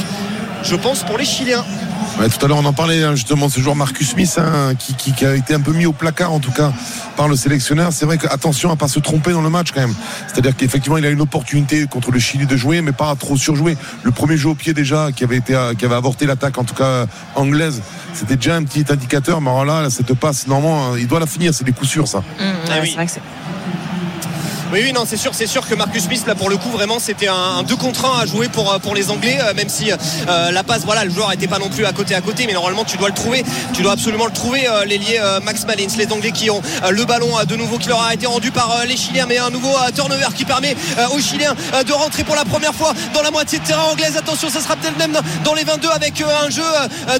je 0.63 0.77
pense, 0.77 1.03
pour 1.05 1.19
les 1.19 1.25
Chiliens 1.25 1.65
tout 2.29 2.45
à 2.45 2.49
l'heure, 2.49 2.59
on 2.59 2.65
en 2.65 2.73
parlait 2.73 3.03
hein, 3.03 3.15
justement, 3.15 3.49
ce 3.49 3.61
joueur 3.61 3.77
Marcus 3.77 4.11
Smith, 4.11 4.39
hein, 4.39 4.75
qui, 4.75 5.25
a 5.25 5.35
été 5.35 5.55
un 5.55 5.61
peu 5.61 5.73
mis 5.73 5.87
au 5.87 5.93
placard 5.93 6.33
en 6.33 6.41
tout 6.41 6.51
cas 6.51 6.73
par 7.17 7.29
le 7.29 7.37
sélectionneur. 7.37 7.93
C'est 7.93 8.07
vrai 8.07 8.19
qu'attention 8.19 8.71
à 8.71 8.77
pas 8.77 8.89
se 8.89 8.99
tromper 8.99 9.33
dans 9.33 9.43
le 9.43 9.51
match 9.51 9.73
quand 9.73 9.81
même. 9.81 9.95
C'est-à-dire 10.27 10.57
qu'effectivement, 10.57 10.99
il 10.99 11.07
a 11.07 11.11
une 11.11 11.21
opportunité 11.21 11.87
contre 11.87 12.11
le 12.11 12.19
Chili 12.19 12.47
de 12.47 12.57
jouer, 12.57 12.83
mais 12.83 12.93
pas 12.93 13.11
à 13.11 13.17
trop 13.17 13.37
surjouer. 13.37 13.77
Le 14.03 14.11
premier 14.11 14.37
jeu 14.37 14.51
au 14.51 14.55
pied 14.55 14.75
déjà, 14.75 15.11
qui 15.13 15.25
avait 15.25 15.37
été, 15.37 15.59
qui 15.79 15.85
avait 15.85 15.95
avorté 15.95 16.27
l'attaque 16.27 16.59
en 16.59 16.65
tout 16.65 16.75
cas 16.75 17.07
anglaise, 17.35 17.83
c'était 18.15 18.37
déjà 18.37 18.57
un 18.57 18.65
petit 18.65 18.85
indicateur. 18.89 19.41
Mais 19.41 19.51
alors 19.51 19.65
là, 19.65 19.91
cette 19.91 20.15
passe, 20.15 20.47
normalement, 20.47 20.97
il 20.97 21.07
doit 21.07 21.21
la 21.21 21.27
finir. 21.27 21.55
C'est 21.55 21.65
des 21.65 21.73
coups 21.73 21.91
sûrs, 21.91 22.09
ça. 22.09 22.19
Mmh, 22.19 22.81
oui. 22.83 22.97
Oui, 24.71 24.81
oui, 24.85 24.93
non, 24.93 25.05
c'est 25.07 25.17
sûr, 25.17 25.31
c'est 25.35 25.47
sûr 25.47 25.67
que 25.67 25.75
Marcus 25.75 26.05
Smith, 26.05 26.25
là, 26.27 26.35
pour 26.35 26.51
le 26.51 26.59
coup, 26.59 26.69
vraiment, 26.69 26.99
c'était 26.99 27.29
un, 27.29 27.63
2 27.63 27.75
contre 27.77 28.05
1 28.05 28.21
à 28.21 28.27
jouer 28.27 28.49
pour, 28.49 28.71
euh, 28.71 28.79
pour 28.79 28.95
les 28.95 29.11
Anglais, 29.11 29.39
euh, 29.41 29.55
même 29.55 29.71
si 29.71 29.91
euh, 29.91 30.51
la 30.51 30.63
passe, 30.63 30.83
voilà, 30.85 31.07
le 31.07 31.11
joueur 31.11 31.31
n'était 31.31 31.47
pas 31.47 31.59
non 31.59 31.71
plus 31.71 31.87
à 31.87 31.93
côté 31.93 32.15
à 32.15 32.21
côté, 32.21 32.45
mais 32.47 32.53
normalement, 32.53 32.85
tu 32.85 32.99
dois 32.99 33.09
le 33.09 33.15
trouver, 33.15 33.45
tu 33.73 33.81
dois 33.81 33.93
absolument 33.93 34.27
le 34.27 34.33
trouver, 34.33 34.69
l'ailier 34.87 35.21
Max 35.43 35.65
Malins, 35.67 35.87
les 35.97 36.13
Anglais 36.13 36.33
qui 36.33 36.51
ont 36.51 36.61
le 36.91 37.05
ballon 37.05 37.29
de 37.47 37.57
nouveau 37.57 37.79
qui 37.79 37.89
leur 37.89 38.03
a 38.03 38.13
été 38.13 38.27
rendu 38.27 38.51
par 38.51 38.85
les 38.87 38.97
Chiliens, 38.97 39.27
mais 39.27 39.39
un 39.39 39.51
nouveau 39.51 39.75
turnover 39.95 40.27
qui 40.37 40.45
permet 40.45 40.77
aux 41.15 41.19
Chiliens 41.19 41.55
de 41.87 41.93
rentrer 41.93 42.25
pour 42.25 42.35
la 42.35 42.45
première 42.45 42.75
fois 42.75 42.93
dans 43.15 43.23
la 43.23 43.31
moitié 43.31 43.59
de 43.59 43.65
terrain 43.65 43.85
anglaise. 43.85 44.17
Attention, 44.17 44.51
ça 44.51 44.61
sera 44.61 44.77
peut-être 44.77 44.99
même 44.99 45.19
dans 45.45 45.55
les 45.55 45.65
22 45.65 45.89
avec 45.89 46.21
un 46.21 46.51
jeu 46.51 46.63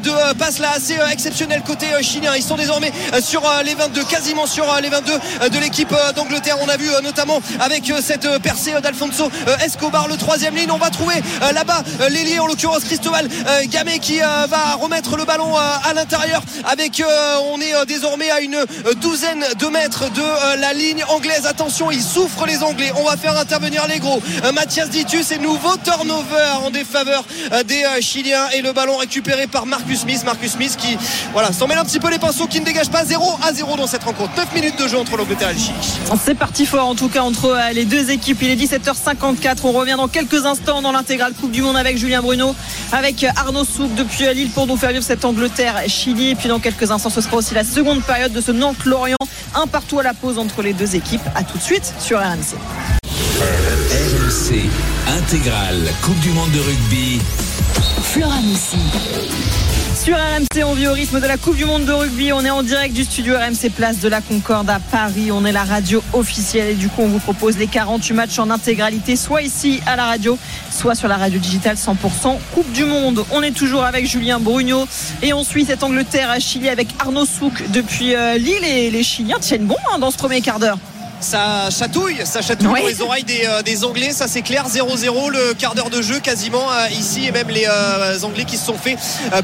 de 0.03 0.35
passe 0.35 0.59
là 0.59 0.73
assez 0.77 0.97
exceptionnel 1.11 1.63
côté 1.67 1.87
chilien. 2.03 2.35
Ils 2.37 2.43
sont 2.43 2.57
désormais 2.57 2.93
sur 3.21 3.43
les 3.65 3.75
22, 3.75 4.05
quasiment 4.05 4.47
sur 4.47 4.67
les 4.81 4.89
22 4.89 5.13
de 5.51 5.59
l'équipe 5.59 5.95
d'Angleterre. 6.15 6.57
On 6.61 6.69
a 6.69 6.77
vu 6.77 6.89
notamment 7.03 7.38
avec 7.61 7.91
euh, 7.91 8.01
cette 8.03 8.25
euh, 8.25 8.39
percée 8.39 8.75
euh, 8.75 8.81
d'Alfonso 8.81 9.31
Escobar, 9.65 10.09
le 10.09 10.17
troisième 10.17 10.55
ligne. 10.55 10.71
On 10.71 10.79
va 10.79 10.91
trouver 10.91 11.15
là-bas 11.55 11.83
l'ailier, 12.11 12.39
en 12.39 12.47
l'occurrence 12.47 12.85
Cristobal 12.85 13.29
Gamé, 13.67 13.99
qui 13.99 14.19
va 14.19 14.75
remettre 14.81 15.17
le 15.17 15.25
ballon 15.25 15.57
à 15.57 15.93
l'intérieur. 15.95 16.43
Avec, 16.65 17.03
on 17.53 17.61
est 17.61 17.87
désormais 17.87 18.31
à 18.31 18.41
une 18.41 18.59
douzaine 19.01 19.45
de 19.59 19.67
mètres 19.67 20.11
de 20.13 20.61
la 20.61 20.73
ligne 20.73 21.05
anglaise. 21.09 21.47
Attention, 21.47 21.91
ils 21.91 22.03
souffrent 22.03 22.47
les 22.47 22.63
Anglais. 22.63 22.93
On 22.97 23.05
va 23.05 23.17
faire 23.17 23.39
intervenir 23.39 23.87
les 23.89 23.99
gros. 23.99 24.21
Mathias 24.55 24.91
Ditus 24.91 25.31
et 25.33 25.39
nouveau 25.39 25.77
turnover 25.79 26.65
en 26.65 26.71
défaveur 26.71 27.25
des 27.67 27.85
Chiliens 28.01 28.49
et 28.55 28.63
le 28.63 28.73
ballon 28.73 28.97
récupéré 28.97 29.47
par 29.47 29.67
Marcus 29.67 30.01
Smith. 30.01 30.23
Marcus 30.25 30.53
Smith 30.53 30.77
qui 30.77 30.97
voilà 31.33 31.53
s'en 31.53 31.67
mêle 31.67 31.79
un 31.79 31.85
petit 31.85 32.01
peu 32.01 32.11
les 32.11 32.19
pinceaux 32.19 32.47
qui 32.47 32.61
ne 32.61 32.65
dégage 32.65 32.91
pas 32.91 33.05
0 33.05 33.39
à 33.43 33.53
0 33.53 33.77
dans 33.77 33.87
cette 33.87 34.05
rencontre. 34.05 34.33
9 34.37 34.55
minutes 34.55 34.79
de 34.79 34.89
jeu 34.89 34.99
entre 34.99 35.17
l'Angleterre 35.17 35.51
et 35.51 35.55
le 35.55 35.59
Chili. 35.59 35.75
C'est 36.25 36.35
parti 36.35 36.67
fort 36.67 36.89
en 36.89 36.95
tout 36.95 37.09
cas 37.09 37.23
entre 37.29 37.59
les 37.75 37.85
deux 37.85 38.11
équipes. 38.11 38.39
Il 38.41 38.51
est 38.51 38.57
17h54. 38.57 39.59
On 39.65 39.73
revient 39.73 39.97
dans 39.99 40.09
quelques 40.09 40.47
instants 40.47 40.81
dans 40.81 40.93
l'intégrale 40.93 41.35
Coupe 41.39 41.51
du 41.51 41.61
Monde 41.61 41.77
avec 41.77 41.99
Julien 41.99 42.23
Bruno, 42.23 42.55
avec 42.91 43.23
Arnaud 43.37 43.65
Souk 43.65 43.95
depuis 43.95 44.33
Lille 44.35 44.49
pour 44.51 44.67
nous 44.67 44.79
faire 44.79 44.93
vivre 44.93 45.05
cette 45.05 45.27
Angleterre-Chili. 45.27 46.31
Et 46.31 46.35
puis 46.35 46.49
dans 46.49 46.59
quelques 46.59 46.91
instants, 46.91 47.11
ce 47.11 47.21
sera 47.21 47.37
aussi 47.37 47.53
la 47.53 47.65
seconde 47.65 48.03
période 48.03 48.33
de 48.33 48.41
ce 48.41 48.51
Nantes-Lorient. 48.51 49.17
Un 49.55 49.67
partout 49.67 49.99
à 49.99 50.03
la 50.03 50.15
pause 50.15 50.39
entre 50.39 50.63
les 50.63 50.73
deux 50.73 50.97
équipes. 50.97 51.21
À 51.35 51.45
tout 51.45 51.59
de 51.59 51.63
suite 51.63 51.93
sur 52.01 52.19
RMC. 52.19 52.57
RMC 53.41 54.71
intégrale 55.19 55.93
Coupe 56.03 56.19
du 56.21 56.31
Monde 56.31 56.51
de 56.53 56.61
rugby. 56.61 57.21
Flora 58.03 58.41
Moussi. 58.41 58.79
Sur 60.09 60.17
RMC, 60.17 60.65
on 60.65 60.73
vit 60.73 60.89
au 60.89 60.95
rythme 60.95 61.21
de 61.21 61.27
la 61.27 61.37
Coupe 61.37 61.57
du 61.57 61.67
Monde 61.67 61.85
de 61.85 61.93
rugby. 61.93 62.33
On 62.33 62.43
est 62.43 62.49
en 62.49 62.63
direct 62.63 62.95
du 62.95 63.05
studio 63.05 63.35
RMC 63.35 63.69
Place 63.77 64.01
de 64.01 64.09
la 64.09 64.23
Concorde 64.23 64.71
à 64.71 64.81
Paris. 64.81 65.31
On 65.31 65.45
est 65.45 65.53
la 65.53 65.65
radio 65.65 66.03
officielle 66.15 66.71
et 66.71 66.75
du 66.77 66.89
coup, 66.89 67.03
on 67.03 67.09
vous 67.09 67.19
propose 67.19 67.59
les 67.59 67.67
48 67.67 68.15
matchs 68.15 68.39
en 68.39 68.49
intégralité, 68.49 69.17
soit 69.17 69.43
ici 69.43 69.83
à 69.85 69.97
la 69.97 70.07
radio, 70.07 70.39
soit 70.71 70.95
sur 70.95 71.09
la 71.09 71.19
radio 71.19 71.39
digitale 71.39 71.77
100% 71.77 72.39
Coupe 72.55 72.73
du 72.73 72.87
Monde. 72.87 73.23
On 73.33 73.43
est 73.43 73.51
toujours 73.51 73.85
avec 73.85 74.07
Julien 74.07 74.41
Brugno 74.41 74.87
et 75.21 75.35
on 75.35 75.45
suit 75.45 75.67
cette 75.67 75.83
Angleterre 75.83 76.31
à 76.31 76.39
Chili 76.39 76.71
avec 76.71 76.89
Arnaud 76.99 77.27
Souk 77.27 77.71
depuis 77.71 78.15
euh, 78.15 78.39
Lille 78.39 78.65
et 78.65 78.91
les 78.91 79.03
Chiliens 79.03 79.41
tiennent 79.41 79.67
bon 79.67 79.77
hein, 79.93 79.99
dans 79.99 80.11
ce 80.11 80.17
premier 80.17 80.41
quart 80.41 80.59
d'heure 80.59 80.79
ça 81.21 81.69
chatouille, 81.71 82.21
ça 82.25 82.43
chatouille 82.43 82.69
dans 82.69 82.87
les 82.87 83.01
oreilles 83.01 83.25
euh, 83.45 83.63
des, 83.63 83.85
Anglais, 83.85 84.13
ça 84.13 84.29
c'est 84.29 84.43
clair, 84.43 84.67
0-0 84.69 85.31
le 85.31 85.55
quart 85.55 85.75
d'heure 85.75 85.91
de 85.91 86.03
jeu 86.03 86.21
quasiment 86.21 86.71
euh, 86.71 86.89
ici 86.91 87.27
et 87.27 87.33
même 87.33 87.49
les 87.49 87.67
euh, 87.67 88.19
Anglais 88.23 88.45
qui 88.45 88.57
se 88.57 88.67
sont 88.67 88.77
fait 88.77 88.97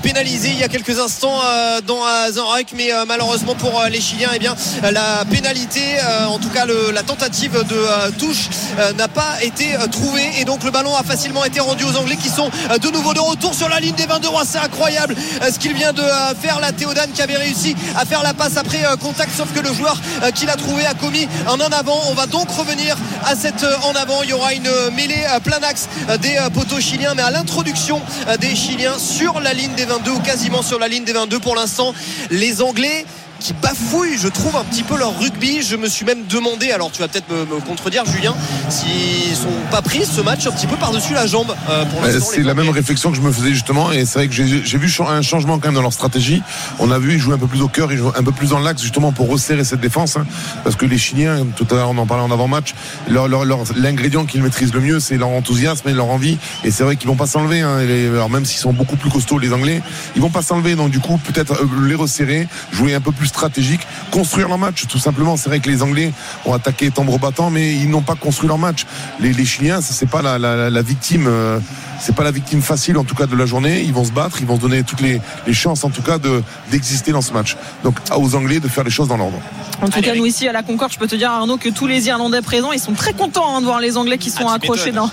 pénaliser 0.03 0.49
il 0.49 0.59
y 0.59 0.63
a 0.63 0.69
quelques 0.69 0.99
instants 0.99 1.41
dans 1.87 2.03
Zanrek 2.31 2.73
mais 2.77 2.91
malheureusement 3.07 3.55
pour 3.55 3.83
les 3.91 4.01
Chiliens 4.01 4.31
eh 4.35 4.39
bien 4.39 4.55
la 4.83 5.25
pénalité 5.31 5.81
en 6.27 6.39
tout 6.39 6.49
cas 6.49 6.67
la 6.67 7.03
tentative 7.03 7.53
de 7.53 8.11
touche 8.19 8.49
n'a 8.97 9.09
pas 9.09 9.43
été 9.43 9.77
trouvée. 9.91 10.41
Et 10.41 10.45
donc 10.45 10.65
le 10.65 10.71
ballon 10.71 10.95
a 10.97 11.03
facilement 11.03 11.45
été 11.45 11.61
rendu 11.61 11.85
aux 11.85 11.97
Anglais 11.97 12.17
qui 12.17 12.29
sont 12.29 12.51
de 12.81 12.89
nouveau 12.91 13.15
de 13.15 13.21
retour 13.21 13.55
sur 13.55 13.69
la 13.69 13.81
ligne 13.81 13.95
des 13.95 14.07
22 14.07 14.29
c'est 14.45 14.59
incroyable 14.59 15.15
ce 15.43 15.59
qu'il 15.59 15.75
vient 15.75 15.93
de 15.93 16.03
faire 16.41 16.61
la 16.61 16.73
Théodane 16.73 17.11
qui 17.13 17.23
avait 17.23 17.37
réussi 17.37 17.77
à 17.97 18.05
faire 18.05 18.23
la 18.23 18.35
passe 18.35 18.57
après 18.57 18.83
contact. 19.01 19.31
Sauf 19.37 19.53
que 19.53 19.61
le 19.61 19.73
joueur 19.73 19.97
qui 20.35 20.47
l'a 20.47 20.57
trouvé 20.57 20.85
a 20.87 20.95
commis 20.95 21.29
un 21.47 21.61
avant. 21.73 22.01
On 22.11 22.15
va 22.15 22.27
donc 22.27 22.51
revenir 22.51 22.97
à 23.25 23.35
cette 23.37 23.63
euh, 23.63 23.77
en 23.85 23.93
avant. 23.95 24.23
Il 24.23 24.31
y 24.31 24.33
aura 24.33 24.55
une 24.55 24.67
euh, 24.67 24.91
mêlée 24.91 25.25
à 25.25 25.41
plein 25.41 25.63
axe 25.63 25.89
euh, 26.09 26.17
des 26.17 26.39
poteaux 26.53 26.81
chiliens, 26.81 27.15
mais 27.15 27.23
à 27.23 27.31
l'introduction 27.31 28.01
des 28.41 28.55
Chiliens 28.55 28.99
sur 28.99 29.41
la 29.41 29.53
ligne 29.53 29.75
des 29.75 29.85
22 29.85 30.11
ou 30.11 30.21
quasiment 30.21 30.63
sur 30.63 30.79
la 30.79 30.89
ligne 30.89 31.05
des 31.05 31.13
22 31.13 31.39
pour 31.41 31.55
l'instant. 31.55 31.95
Les 32.31 32.63
Anglais 32.63 33.07
qui 33.45 33.53
bafouillent, 33.53 34.17
je 34.17 34.29
trouve, 34.29 34.57
un 34.57 34.65
petit 34.65 34.83
peu 34.83 34.97
leur 34.97 35.19
rugby. 35.19 35.63
Je 35.63 35.77
me 35.77 35.87
suis 35.87 36.07
même 36.07 36.25
demandé, 36.31 36.71
alors 36.71 36.91
tu 36.91 37.01
vas 37.01 37.09
peut-être 37.09 37.29
me, 37.29 37.61
contredire, 37.61 38.03
Julien, 38.07 38.35
s'ils 38.71 39.37
sont 39.37 39.49
pas 39.71 39.83
pris 39.83 40.07
ce 40.07 40.23
match 40.23 40.47
un 40.47 40.51
petit 40.51 40.67
peu 40.67 40.77
par-dessus 40.77 41.13
la 41.13 41.27
jambe. 41.27 41.55
Euh, 41.69 41.85
c'est 42.23 42.43
la 42.43 42.55
même 42.55 42.71
réflexion 42.71 43.11
que 43.11 43.19
je 43.19 43.21
me 43.21 43.31
faisais 43.31 43.51
justement, 43.51 43.93
et 43.93 44.07
c'est 44.07 44.21
vrai 44.21 44.29
que 44.29 44.35
j'ai 44.35 44.79
vu 44.79 44.91
un 45.07 45.21
changement 45.21 45.59
quand 45.59 45.69
même 45.69 45.75
dans 45.75 45.83
leur 45.83 45.93
stratégie. 45.93 46.43
On 46.79 46.91
a 46.91 46.99
vu 46.99 47.13
ils 47.13 47.19
jouent 47.19 47.35
un 47.35 47.39
peu 47.39 47.47
plus 47.47 47.61
au 47.61 47.69
cœur, 47.69 47.93
ils 47.93 47.99
jouent 47.99 48.13
un 48.17 48.23
peu 48.23 48.33
plus 48.33 48.49
dans 48.49 48.61
l'axe 48.61 48.81
justement 48.81 49.13
pour 49.13 49.29
resserrer 49.29 49.65
cette 49.65 49.81
défense, 49.81 50.17
hein. 50.17 50.25
parce 50.63 50.77
que 50.77 50.87
les 50.87 50.97
Chiliens, 50.97 51.45
tout 51.55 51.67
à 51.71 51.75
l'heure 51.75 51.91
on 51.91 51.99
en 51.99 52.07
parlait 52.07 52.25
en 52.25 52.31
avant-match, 52.31 52.75
leur, 53.11 53.29
l'ingrédient 53.77 54.25
qu'ils 54.25 54.43
maîtrisent 54.43 54.73
le 54.73 54.81
mieux, 54.81 55.01
c'est 55.01 55.19
leur 55.19 55.29
enthousiasme 55.29 55.87
et 55.91 55.93
leur 55.93 56.07
envie, 56.07 56.39
et 56.65 56.71
c'est 56.71 56.83
vrai 56.83 56.97
qu'ils 56.97 57.09
vont 57.09 57.17
pas 57.17 57.27
s'enlever. 57.27 57.61
Hein. 57.61 57.81
alors 58.15 58.31
même 58.31 58.47
s'ils 58.47 58.61
sont 58.61 58.73
beaucoup 58.73 58.97
plus 58.97 59.11
costauds 59.11 59.39
les 59.39 59.53
Anglais, 59.53 59.83
ils 60.17 60.23
vont 60.23 60.31
pas 60.31 60.43
s'enlever. 60.43 60.77
Donc 60.77 60.91
du 60.91 61.01
coup 61.01 61.19
peut-être 61.19 61.53
euh, 61.53 61.87
les 61.87 61.95
resserrer, 61.95 62.49
jouer 62.73 62.95
un 62.95 63.03
peu 63.03 63.13
plus 63.13 63.34
stratégique, 63.35 63.81
construire 64.11 64.49
leur 64.49 64.59
match, 64.59 64.87
tout 64.87 64.99
simplement. 64.99 65.37
C'est 65.37 65.49
vrai 65.49 65.61
que 65.61 65.69
les 65.69 65.83
Anglais 65.83 66.13
ont 66.47 66.55
attaqué 66.55 66.91
tambour 66.91 67.19
battant, 67.19 67.51
mais 67.51 67.75
ils 67.75 67.91
n'ont 67.91 68.03
pas 68.03 68.15
construit 68.15 68.49
leur 68.49 68.59
match. 68.59 68.87
Les, 69.21 69.33
les 69.33 69.45
Chiliens, 69.45 69.81
c'est 69.81 70.09
pas 70.09 70.23
la, 70.23 70.83
victime. 70.83 71.27
Euh, 71.27 71.59
c'est 72.01 72.15
pas 72.15 72.25
la 72.25 72.31
victime 72.31 72.63
facile 72.63 72.99
en 72.99 73.05
tout 73.05 73.15
cas 73.15 73.27
de 73.27 73.37
la 73.37 73.47
journée. 73.47 73.83
Ils 73.83 73.93
vont 73.93 74.05
se 74.05 74.13
battre, 74.13 74.39
ils 74.41 74.47
vont 74.47 74.57
se 74.57 74.61
donner 74.61 74.83
toutes 74.83 75.01
les, 75.01 75.21
chances 75.53 75.85
en 75.85 75.91
tout 75.91 76.03
cas 76.03 76.19
de 76.19 76.43
d'exister 76.71 77.13
dans 77.13 77.23
ce 77.23 77.33
match. 77.33 77.57
Donc 77.85 77.97
aux 78.17 78.35
Anglais 78.35 78.61
de 78.61 78.69
faire 78.69 78.85
les 78.85 78.91
choses 78.91 79.09
dans 79.09 79.17
l'ordre. 79.17 79.39
En 79.83 79.89
tout 79.89 80.01
cas, 80.01 80.15
nous 80.15 80.27
ici 80.27 80.49
à 80.49 80.53
la 80.53 80.63
Concorde, 80.63 80.93
je 80.93 80.99
peux 80.99 81.07
te 81.07 81.17
dire 81.17 81.31
Arnaud 81.31 81.57
que 81.57 81.69
tous 81.69 81.87
les 81.87 82.07
Irlandais 82.07 82.43
présents, 82.43 82.73
ils 82.73 82.81
sont 82.81 82.93
très 82.93 83.13
contents 83.13 83.57
hein, 83.57 83.61
de 83.61 83.67
voir 83.67 83.81
les 83.81 83.97
Anglais 83.97 84.19
qui 84.19 84.31
sont 84.31 84.49
ah, 84.49 84.55
accrochés 84.55 84.93
dans. 84.93 85.11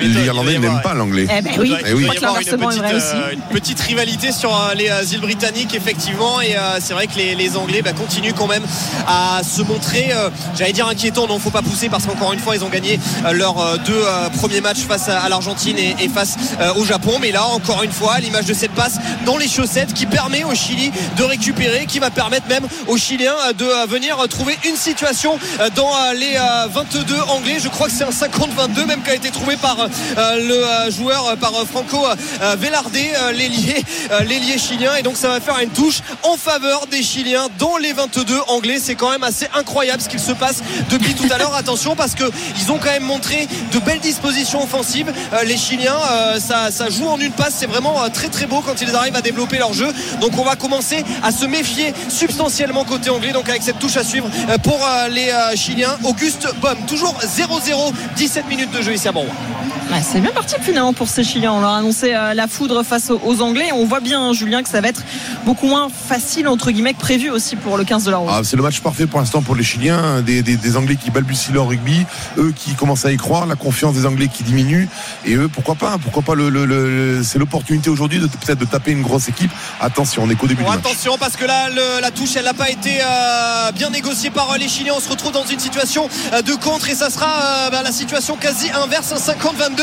les 0.00 0.24
Irlandais 0.26 0.58
n'aiment 0.58 0.80
pas 0.82 0.94
l'anglais. 0.94 1.26
Eh 1.30 1.42
ben 1.42 1.52
oui, 1.58 1.74
eh 1.86 1.92
oui. 1.92 2.06
Il 2.06 2.20
y 2.20 2.24
avoir 2.24 2.40
une 2.40 2.46
petite, 2.46 2.82
euh, 2.82 3.32
une 3.32 3.40
petite, 3.52 3.80
rivalité 3.80 4.32
sur 4.32 4.54
euh, 4.54 4.74
les 4.74 4.88
euh, 4.88 5.02
îles 5.12 5.20
britanniques 5.20 5.74
effectivement, 5.74 6.40
et 6.40 6.56
c'est 6.80 6.94
vrai 6.94 7.06
que 7.06 7.16
les, 7.16 7.56
Anglais 7.56 7.82
bah, 7.82 7.92
continuent 7.92 8.34
quand 8.36 8.46
même 8.46 8.64
à 9.06 9.42
se 9.42 9.62
montrer, 9.62 10.10
j'allais 10.58 10.72
dire 10.72 10.88
inquiétant, 10.88 11.26
non, 11.26 11.38
faut 11.38 11.50
pas 11.50 11.62
pousser 11.62 11.88
parce 11.88 12.06
qu'encore 12.06 12.32
une 12.32 12.40
fois, 12.40 12.56
ils 12.56 12.64
ont 12.64 12.68
gagné 12.68 12.98
leurs 13.32 13.78
deux 13.80 14.02
premiers 14.36 14.60
matchs 14.60 14.80
face 14.80 15.08
à, 15.08 15.28
l'Argentine 15.28 15.78
et, 15.78 15.85
et, 15.98 16.08
face 16.08 16.36
au 16.76 16.84
Japon, 16.84 17.18
mais 17.20 17.32
là 17.32 17.44
encore 17.46 17.82
une 17.82 17.92
fois, 17.92 18.18
l'image 18.20 18.46
de 18.46 18.54
cette 18.54 18.72
passe 18.72 18.96
dans 19.24 19.36
les 19.36 19.48
chaussettes 19.48 19.92
qui 19.92 20.06
permet 20.06 20.44
au 20.44 20.54
Chili 20.54 20.90
de 21.16 21.24
récupérer, 21.24 21.86
qui 21.86 21.98
va 21.98 22.10
permettre 22.10 22.48
même 22.48 22.66
aux 22.86 22.96
Chiliens 22.96 23.34
de 23.58 23.66
venir 23.86 24.16
trouver 24.28 24.56
une 24.64 24.76
situation 24.76 25.38
euh, 25.60 25.70
dans 25.74 25.90
euh, 25.94 26.12
les 26.14 26.36
22 26.70 27.14
euh, 27.14 27.22
anglais. 27.28 27.56
Je 27.62 27.68
crois 27.68 27.86
que 27.88 27.92
c'est 27.92 28.04
un 28.04 28.10
50-22 28.10 28.86
même 28.86 29.02
qui 29.02 29.10
a 29.10 29.14
été 29.14 29.30
trouvé 29.30 29.56
par 29.56 29.76
le 30.16 30.90
joueur, 30.90 31.36
par 31.38 31.52
Franco 31.66 32.06
Velarde, 32.58 32.96
l'ailier 33.34 34.58
chilien. 34.58 34.96
Et 34.96 35.02
donc 35.02 35.16
ça 35.16 35.28
va 35.28 35.40
faire 35.40 35.58
une 35.58 35.70
touche 35.70 36.00
en 36.22 36.36
faveur 36.36 36.86
des 36.86 37.02
Chiliens 37.02 37.48
dans 37.58 37.76
les 37.76 37.92
22 37.92 38.40
anglais. 38.48 38.78
C'est 38.80 38.94
quand 38.94 39.10
même 39.10 39.22
assez 39.22 39.48
incroyable 39.54 40.02
ce 40.02 40.08
qu'il 40.08 40.20
se 40.20 40.32
passe 40.32 40.62
depuis 40.90 41.14
tout 41.14 41.28
à 41.32 41.38
l'heure. 41.38 41.54
Attention 41.54 41.96
parce 41.96 42.14
qu'ils 42.14 42.72
ont 42.72 42.78
quand 42.78 42.90
même 42.90 43.04
montré 43.04 43.48
de 43.72 43.78
belles 43.78 44.00
dispositions 44.00 44.62
offensives. 44.62 45.12
Les 45.44 45.56
Chiliens 45.56 45.75
Chiliens. 45.76 46.40
ça, 46.40 46.90
joue 46.90 47.06
en 47.06 47.18
une 47.18 47.32
passe. 47.32 47.54
C'est 47.58 47.66
vraiment 47.66 48.08
très 48.10 48.28
très 48.28 48.46
beau 48.46 48.60
quand 48.60 48.80
ils 48.80 48.94
arrivent 48.94 49.16
à 49.16 49.22
développer 49.22 49.58
leur 49.58 49.72
jeu. 49.72 49.88
Donc 50.20 50.38
on 50.38 50.44
va 50.44 50.56
commencer 50.56 51.04
à 51.22 51.30
se 51.30 51.46
méfier 51.46 51.92
substantiellement 52.08 52.84
côté 52.84 53.10
anglais. 53.10 53.32
Donc 53.32 53.48
avec 53.48 53.62
cette 53.62 53.78
touche 53.78 53.96
à 53.96 54.04
suivre 54.04 54.28
pour 54.62 54.80
les 55.10 55.32
Chiliens. 55.56 55.96
Auguste 56.04 56.48
Bom, 56.60 56.76
toujours 56.86 57.14
0-0, 57.22 57.92
17 58.16 58.48
minutes 58.48 58.70
de 58.70 58.82
jeu 58.82 58.94
ici 58.94 59.08
à 59.08 59.12
Bordeaux. 59.12 59.32
C'est 60.02 60.20
bien 60.20 60.32
parti 60.32 60.54
finalement 60.60 60.92
pour 60.92 61.08
ces 61.08 61.24
Chiliens. 61.24 61.52
On 61.52 61.60
leur 61.60 61.70
a 61.70 61.78
annoncé 61.78 62.12
la 62.12 62.46
foudre 62.48 62.82
face 62.82 63.10
aux 63.10 63.40
Anglais. 63.40 63.70
On 63.72 63.86
voit 63.86 64.00
bien, 64.00 64.32
Julien, 64.32 64.62
que 64.62 64.68
ça 64.68 64.80
va 64.80 64.88
être 64.88 65.02
beaucoup 65.44 65.66
moins 65.66 65.88
facile 65.88 66.48
entre 66.48 66.70
guillemets 66.70 66.94
que 66.94 66.98
prévu 66.98 67.30
aussi 67.30 67.56
pour 67.56 67.76
le 67.76 67.84
15 67.84 68.04
de 68.04 68.10
la 68.10 68.16
Rose. 68.18 68.30
Ah, 68.32 68.40
c'est 68.42 68.56
le 68.56 68.62
match 68.62 68.80
parfait 68.80 69.06
pour 69.06 69.20
l'instant 69.20 69.42
pour 69.42 69.54
les 69.54 69.62
Chiliens, 69.62 70.22
des, 70.22 70.42
des, 70.42 70.76
Anglais 70.76 70.96
qui 70.96 71.10
balbutient 71.10 71.54
leur 71.54 71.68
rugby, 71.68 72.04
eux 72.38 72.52
qui 72.54 72.74
commencent 72.74 73.04
à 73.04 73.12
y 73.12 73.16
croire, 73.16 73.46
la 73.46 73.54
confiance 73.54 73.94
des 73.94 74.06
Anglais 74.06 74.28
qui 74.28 74.42
diminue, 74.42 74.88
et 75.24 75.34
eux 75.34 75.48
pourquoi 75.48 75.74
pas, 75.74 75.98
pourquoi 75.98 76.22
pas 76.22 76.34
le, 76.34 77.22
c'est 77.22 77.38
l'opportunité 77.38 77.90
aujourd'hui 77.90 78.18
de 78.18 78.26
peut-être 78.26 78.58
de 78.58 78.64
taper 78.64 78.90
une 78.92 79.02
grosse 79.02 79.28
équipe. 79.28 79.50
Attention, 79.80 80.24
on 80.24 80.30
est 80.30 80.34
qu'au 80.34 80.46
début 80.46 80.62
du 80.62 80.68
match. 80.68 80.80
Attention 80.80 81.16
parce 81.18 81.36
que 81.36 81.44
là 81.44 81.68
la 82.00 82.10
touche 82.10 82.36
elle 82.36 82.44
n'a 82.44 82.54
pas 82.54 82.70
été 82.70 82.98
euh, 83.00 83.72
bien 83.72 83.90
négociée 83.90 84.30
par 84.30 84.50
euh, 84.52 84.56
les 84.56 84.68
Chiliens. 84.68 84.94
On 84.96 85.00
se 85.00 85.08
retrouve 85.08 85.32
dans 85.32 85.46
une 85.46 85.60
situation 85.60 86.08
euh, 86.32 86.42
de 86.42 86.54
contre 86.54 86.88
et 86.88 86.94
ça 86.94 87.10
sera 87.10 87.70
bah, 87.70 87.82
la 87.82 87.92
situation 87.92 88.36
quasi 88.36 88.70
inverse, 88.70 89.12
un 89.12 89.16
50-22 89.16 89.75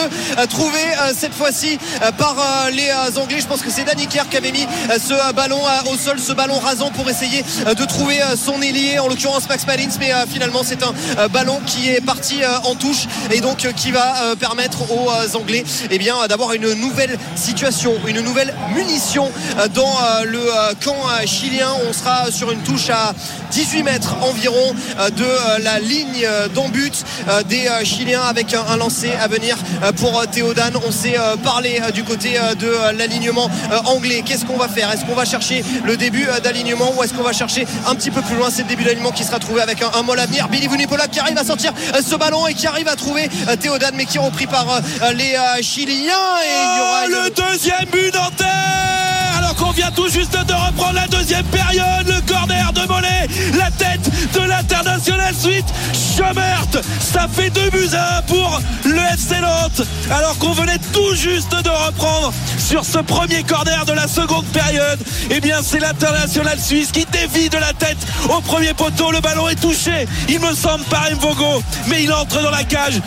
trouvé 0.50 0.80
cette 1.18 1.34
fois-ci 1.34 1.78
par 2.18 2.36
les 2.72 2.92
Anglais. 3.18 3.40
Je 3.40 3.48
pense 3.48 3.62
que 3.62 3.70
c'est 3.70 3.84
Danny 3.84 4.08
Kerr 4.08 4.30
qui 4.30 4.38
avait 4.38 4.52
mis 4.52 4.66
ce 4.98 5.34
ballon 5.34 5.62
au 5.92 5.98
sol, 5.98 6.20
ce 6.20 6.34
ballon 6.34 6.60
rasant 6.60 6.92
pour 6.92 7.10
essayer 7.10 7.44
de 7.66 7.86
trouver 7.86 8.20
son 8.36 8.62
ailier, 8.62 9.00
en 9.00 9.08
l'occurrence 9.08 9.48
Max 9.50 9.66
Palins, 9.66 9.90
mais 10.00 10.12
finalement 10.30 10.62
c'est 10.64 10.84
un 10.84 10.94
ballon 11.30 11.60
qui 11.66 11.90
est 11.90 12.02
parti 12.02 12.42
en 12.64 12.76
touche 12.76 13.06
et 13.32 13.42
donc 13.42 13.68
qui 13.76 13.92
va 13.92 14.36
permettre 14.40 14.92
aux 14.92 15.36
Anglais 15.36 15.64
eh 15.90 15.98
bien, 15.98 16.16
d'avoir 16.28 16.54
une 16.54 16.74
nouvelle 16.74 17.18
situation, 17.36 17.94
une 18.08 18.22
nouvelle 18.22 18.54
munition 18.76 19.32
dans 19.74 19.98
le 20.26 20.42
camp 20.84 20.96
chilien. 21.26 21.70
On 21.88 21.94
sera 21.94 22.32
sur 22.32 22.52
une 22.52 22.62
touche 22.62 22.90
à 22.90 23.14
18 23.52 23.84
mètres 23.84 24.16
environ 24.22 24.76
de 25.16 25.64
la 25.64 25.80
ligne 25.80 26.28
d'embut 26.54 27.04
des 27.48 27.70
Chiliens 27.84 28.24
avec 28.24 28.54
un 28.54 28.78
lancer 28.78 29.12
à 29.22 29.28
venir 29.28 29.58
pour 29.92 30.26
Théodane. 30.28 30.74
On 30.86 30.92
s'est 30.92 31.16
parlé 31.44 31.82
du 31.94 32.04
côté 32.04 32.40
de 32.60 32.98
l'alignement 32.98 33.50
anglais. 33.86 34.24
Qu'est-ce 34.26 34.46
qu'on 34.46 34.58
va 34.58 34.68
faire? 34.68 34.92
Est-ce 34.92 35.06
qu'on 35.06 35.16
va 35.16 35.26
chercher 35.26 35.64
le 35.84 35.98
début 35.98 36.28
d'alignement 36.44 36.94
ou 36.96 37.04
est-ce 37.04 37.14
qu'on 37.14 37.24
va 37.24 37.34
chercher 37.34 37.66
un 37.88 37.96
petit 37.96 38.12
peu 38.12 38.22
plus 38.22 38.36
loin? 38.36 38.50
C'est 38.52 38.64
le 38.64 38.70
début 38.70 38.84
d'alignement 38.84 39.12
qui 39.12 39.24
sera 39.24 39.40
trouvé 39.40 39.62
avec 39.62 39.82
un, 39.82 39.92
un 39.94 40.18
à 40.18 40.26
venir. 40.26 40.48
Billy 40.50 40.68
Vunipola 40.68 41.08
qui 41.08 41.20
arrive 41.20 41.38
à 41.38 41.44
sortir 41.44 41.74
ce 42.06 42.16
ballon 42.16 42.48
et 42.48 42.54
qui 42.54 42.68
arrive 42.68 42.88
à 42.88 42.96
trouver 42.96 43.30
Théodane 43.60 43.96
mais 43.96 44.06
qui 44.06 44.18
est 44.18 44.22
repris 44.22 44.48
par 44.48 44.82
les 45.14 45.36
Chiliens. 45.62 46.14
Et 46.44 46.50
il 46.50 46.78
y 46.78 46.82
aura 46.82 47.04
oh, 47.06 47.10
le 47.10 47.30
deuxième 47.30 47.86
but 47.92 48.14
d'Anter 48.14 49.13
alors 49.54 49.68
qu'on 49.68 49.72
vient 49.72 49.92
tout 49.92 50.08
juste 50.08 50.34
de 50.34 50.54
reprendre 50.54 50.94
la 50.94 51.08
deuxième 51.08 51.46
période. 51.46 52.08
Le 52.08 52.22
corner 52.32 52.72
de 52.74 52.82
Mollet, 52.88 53.28
la 53.58 53.70
tête 53.72 54.34
de 54.34 54.40
l'international 54.48 55.34
suite. 55.36 55.66
Schomert, 55.94 56.66
ça 57.00 57.28
fait 57.32 57.50
deux 57.50 57.70
buts 57.70 57.96
à 57.96 58.22
pour 58.24 58.60
le 58.86 59.00
FC 59.14 59.40
Nantes. 59.42 59.86
Alors 60.10 60.38
qu'on 60.38 60.54
venait 60.54 60.80
tout 60.92 61.16
juste 61.16 61.52
de 61.52 61.70
reprendre 61.70 62.34
sur 62.58 62.86
ce 62.86 63.00
premier 63.00 63.44
corner 63.44 63.86
de 63.86 63.94
la 63.94 64.08
seconde 64.08 64.46
période. 64.46 65.00
Eh 65.30 65.40
bien, 65.40 65.60
c'est 65.62 65.80
l'international 65.80 66.60
suisse 66.60 66.92
qui 66.92 67.06
dévie 67.06 67.50
de 67.50 67.58
la 67.58 67.74
tête 67.74 67.98
au 68.30 68.42
premier 68.42 68.74
poteau. 68.74 69.12
Le 69.12 69.20
ballon 69.20 69.50
est 69.50 69.60
touché, 69.60 70.08
il 70.30 70.40
me 70.40 70.54
semble, 70.54 70.84
par 70.86 71.10
Mvogo, 71.12 71.64
mais 71.88 72.04
il 72.04 72.14
entre 72.14 72.42
dans 72.42 72.52
la 72.52 72.64
cage. 72.64 73.02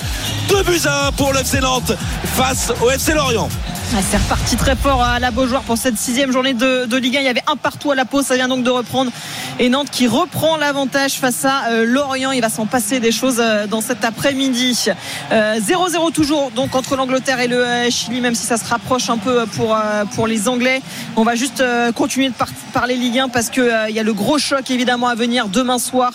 Deux 0.49 0.63
buts 0.63 0.83
à 0.87 1.09
1 1.09 1.13
pour 1.13 1.33
le 1.33 1.41
FC 1.41 1.61
Nantes 1.61 1.93
face 2.37 2.73
au 2.83 2.91
FC 2.91 3.15
Lorient. 3.15 3.49
C'est 3.89 4.19
reparti 4.19 4.57
très 4.57 4.75
fort 4.75 5.03
à 5.03 5.21
la 5.21 5.31
Beaujoire 5.31 5.63
pour 5.63 5.79
cette 5.79 5.97
sixième 5.97 6.33
journée 6.33 6.55
de, 6.55 6.97
Ligue 6.97 7.17
1. 7.17 7.21
Il 7.21 7.25
y 7.25 7.29
avait 7.29 7.43
un 7.47 7.57
partout 7.57 7.93
à 7.93 7.95
la 7.95 8.05
pause, 8.05 8.27
ça 8.27 8.35
vient 8.35 8.49
donc 8.49 8.65
de 8.65 8.71
reprendre. 8.71 9.13
Et 9.59 9.69
Nantes 9.69 9.91
qui 9.91 10.07
reprend 10.07 10.57
l'avantage 10.57 11.13
face 11.13 11.45
à 11.45 11.69
euh, 11.71 11.85
Lorient. 11.87 12.33
Il 12.33 12.41
va 12.41 12.49
s'en 12.49 12.67
passer 12.67 13.01
des 13.01 13.13
choses 13.13 13.39
euh, 13.41 13.67
dans 13.67 13.81
cet 13.81 14.05
après-midi. 14.05 14.91
0-0 15.31 15.33
euh, 15.33 16.11
toujours 16.11 16.51
donc 16.51 16.75
entre 16.75 16.97
l'Angleterre 16.97 17.41
et 17.41 17.47
le 17.47 17.65
Chili, 17.89 18.21
même 18.21 18.35
si 18.35 18.45
ça 18.45 18.57
se 18.57 18.69
rapproche 18.69 19.09
un 19.09 19.19
peu 19.19 19.47
pour, 19.47 19.77
pour 20.15 20.27
les 20.27 20.49
Anglais. 20.49 20.83
On 21.15 21.23
va 21.23 21.35
juste 21.35 21.63
continuer 21.95 22.29
de 22.29 22.35
parler 22.73 22.97
Ligue 22.97 23.21
1 23.21 23.29
parce 23.29 23.51
qu'il 23.51 23.73
il 23.89 23.95
y 23.95 24.01
a 24.01 24.03
le 24.03 24.13
gros 24.13 24.39
choc 24.39 24.71
évidemment 24.71 25.09
à 25.09 25.15
venir 25.15 25.49
demain 25.49 25.79
soir. 25.79 26.13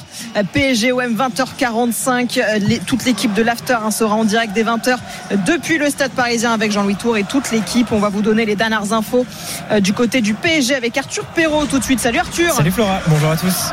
PSG 0.53 0.91
OM 0.91 1.15
20h45. 1.15 2.85
toute 2.85 3.05
l'équipe 3.05 3.33
de 3.33 3.41
l'After 3.41 3.77
hein, 3.83 3.91
sera 3.91 4.15
en 4.15 4.25
direct 4.25 4.53
dès 4.53 4.63
20h 4.63 4.97
depuis 5.45 5.77
le 5.77 5.89
stade 5.89 6.11
parisien 6.11 6.53
avec 6.53 6.71
Jean-Louis 6.71 6.95
Tour 6.95 7.17
et 7.17 7.23
toutes 7.23 7.51
les 7.51 7.60
on 7.91 7.99
va 7.99 8.09
vous 8.09 8.21
donner 8.21 8.45
les 8.45 8.55
dernières 8.55 8.93
infos 8.93 9.25
euh, 9.71 9.79
du 9.79 9.93
côté 9.93 10.21
du 10.21 10.33
PSG 10.33 10.75
avec 10.75 10.97
Arthur 10.97 11.25
Perrault 11.25 11.65
tout 11.65 11.79
de 11.79 11.83
suite. 11.83 11.99
Salut 11.99 12.19
Arthur. 12.19 12.53
Salut 12.53 12.71
Flora, 12.71 12.99
bonjour 13.07 13.29
à 13.29 13.37
tous. 13.37 13.71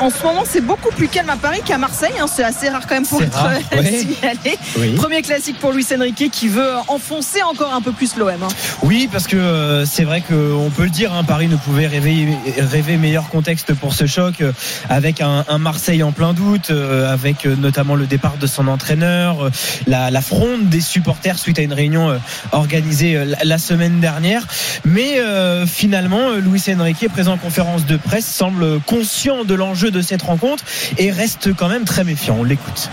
En 0.00 0.10
ce 0.10 0.22
moment, 0.22 0.44
c'est 0.46 0.60
beaucoup 0.60 0.90
plus 0.90 1.08
calme 1.08 1.30
à 1.30 1.36
Paris 1.36 1.60
qu'à 1.64 1.78
Marseille. 1.78 2.12
Hein. 2.20 2.26
C'est 2.26 2.44
assez 2.44 2.68
rare 2.68 2.86
quand 2.86 2.94
même 2.94 3.06
pour 3.06 3.22
être 3.22 3.46
euh, 3.72 3.82
signalé. 3.82 4.96
Premier 4.96 5.22
classique 5.22 5.58
pour 5.58 5.72
Luis 5.72 5.86
Enrique 5.96 6.30
qui 6.30 6.48
veut 6.48 6.72
enfoncer 6.88 7.42
encore 7.42 7.72
un 7.72 7.80
peu 7.80 7.92
plus 7.92 8.16
l'OM. 8.16 8.30
Hein. 8.30 8.48
Oui, 8.82 9.08
parce 9.10 9.26
que 9.26 9.36
euh, 9.36 9.86
c'est 9.86 10.04
vrai 10.04 10.20
qu'on 10.20 10.70
peut 10.74 10.84
le 10.84 10.90
dire, 10.90 11.12
hein, 11.12 11.24
Paris 11.24 11.48
ne 11.48 11.56
pouvait 11.56 11.86
rêver, 11.86 12.28
rêver 12.58 12.96
meilleur 12.96 13.28
contexte 13.28 13.74
pour 13.74 13.94
ce 13.94 14.06
choc 14.06 14.42
avec 14.88 15.20
un, 15.20 15.44
Marseille 15.58 16.02
en 16.02 16.12
plein 16.12 16.32
doute, 16.34 16.70
avec 16.70 17.44
notamment 17.46 17.94
le 17.94 18.06
départ 18.06 18.36
de 18.36 18.46
son 18.46 18.68
entraîneur, 18.68 19.50
la, 19.86 20.10
la 20.10 20.20
fronde 20.20 20.68
des 20.68 20.80
supporters 20.80 21.38
suite 21.38 21.58
à 21.58 21.62
une 21.62 21.72
réunion 21.72 22.18
organisée 22.52 23.24
la 23.44 23.58
semaine 23.58 24.00
dernière. 24.00 24.46
Mais 24.84 25.18
euh, 25.18 25.66
finalement, 25.66 26.32
Luis 26.32 26.62
Enrique, 26.68 27.08
présent 27.08 27.32
en 27.32 27.38
conférence 27.38 27.86
de 27.86 27.96
presse, 27.96 28.26
semble 28.26 28.80
conscient 28.80 29.44
de 29.44 29.54
l'enjeu 29.54 29.73
de 29.82 30.00
cette 30.00 30.22
rencontre 30.22 30.64
et 30.98 31.10
reste 31.10 31.54
quand 31.54 31.68
même 31.68 31.84
très 31.84 32.04
méfiant. 32.04 32.36
On 32.38 32.44
l'écoute. 32.44 32.90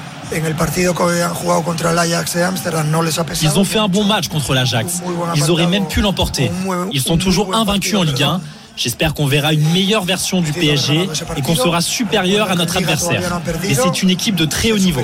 Ils 3.41 3.59
ont 3.59 3.65
fait 3.65 3.79
un 3.79 3.87
bon 3.87 4.03
match 4.03 4.27
contre 4.29 4.53
l'Ajax. 4.53 5.01
Ils 5.35 5.51
auraient 5.51 5.67
même 5.67 5.87
pu 5.87 6.01
l'emporter. 6.01 6.51
Ils 6.91 7.01
sont 7.01 7.17
toujours 7.17 7.55
invaincus 7.55 7.95
en 7.95 8.03
Ligue 8.03 8.23
1. 8.23 8.41
J'espère 8.77 9.13
qu'on 9.13 9.27
verra 9.27 9.53
une 9.53 9.69
meilleure 9.73 10.05
version 10.05 10.41
du 10.41 10.53
PSG 10.53 11.09
et 11.35 11.41
qu'on 11.41 11.55
sera 11.55 11.81
supérieur 11.81 12.49
à 12.49 12.55
notre 12.55 12.77
adversaire. 12.77 13.41
Et 13.63 13.75
c'est 13.75 14.01
une 14.01 14.09
équipe 14.09 14.35
de 14.35 14.45
très 14.45 14.71
haut 14.71 14.79
niveau. 14.79 15.01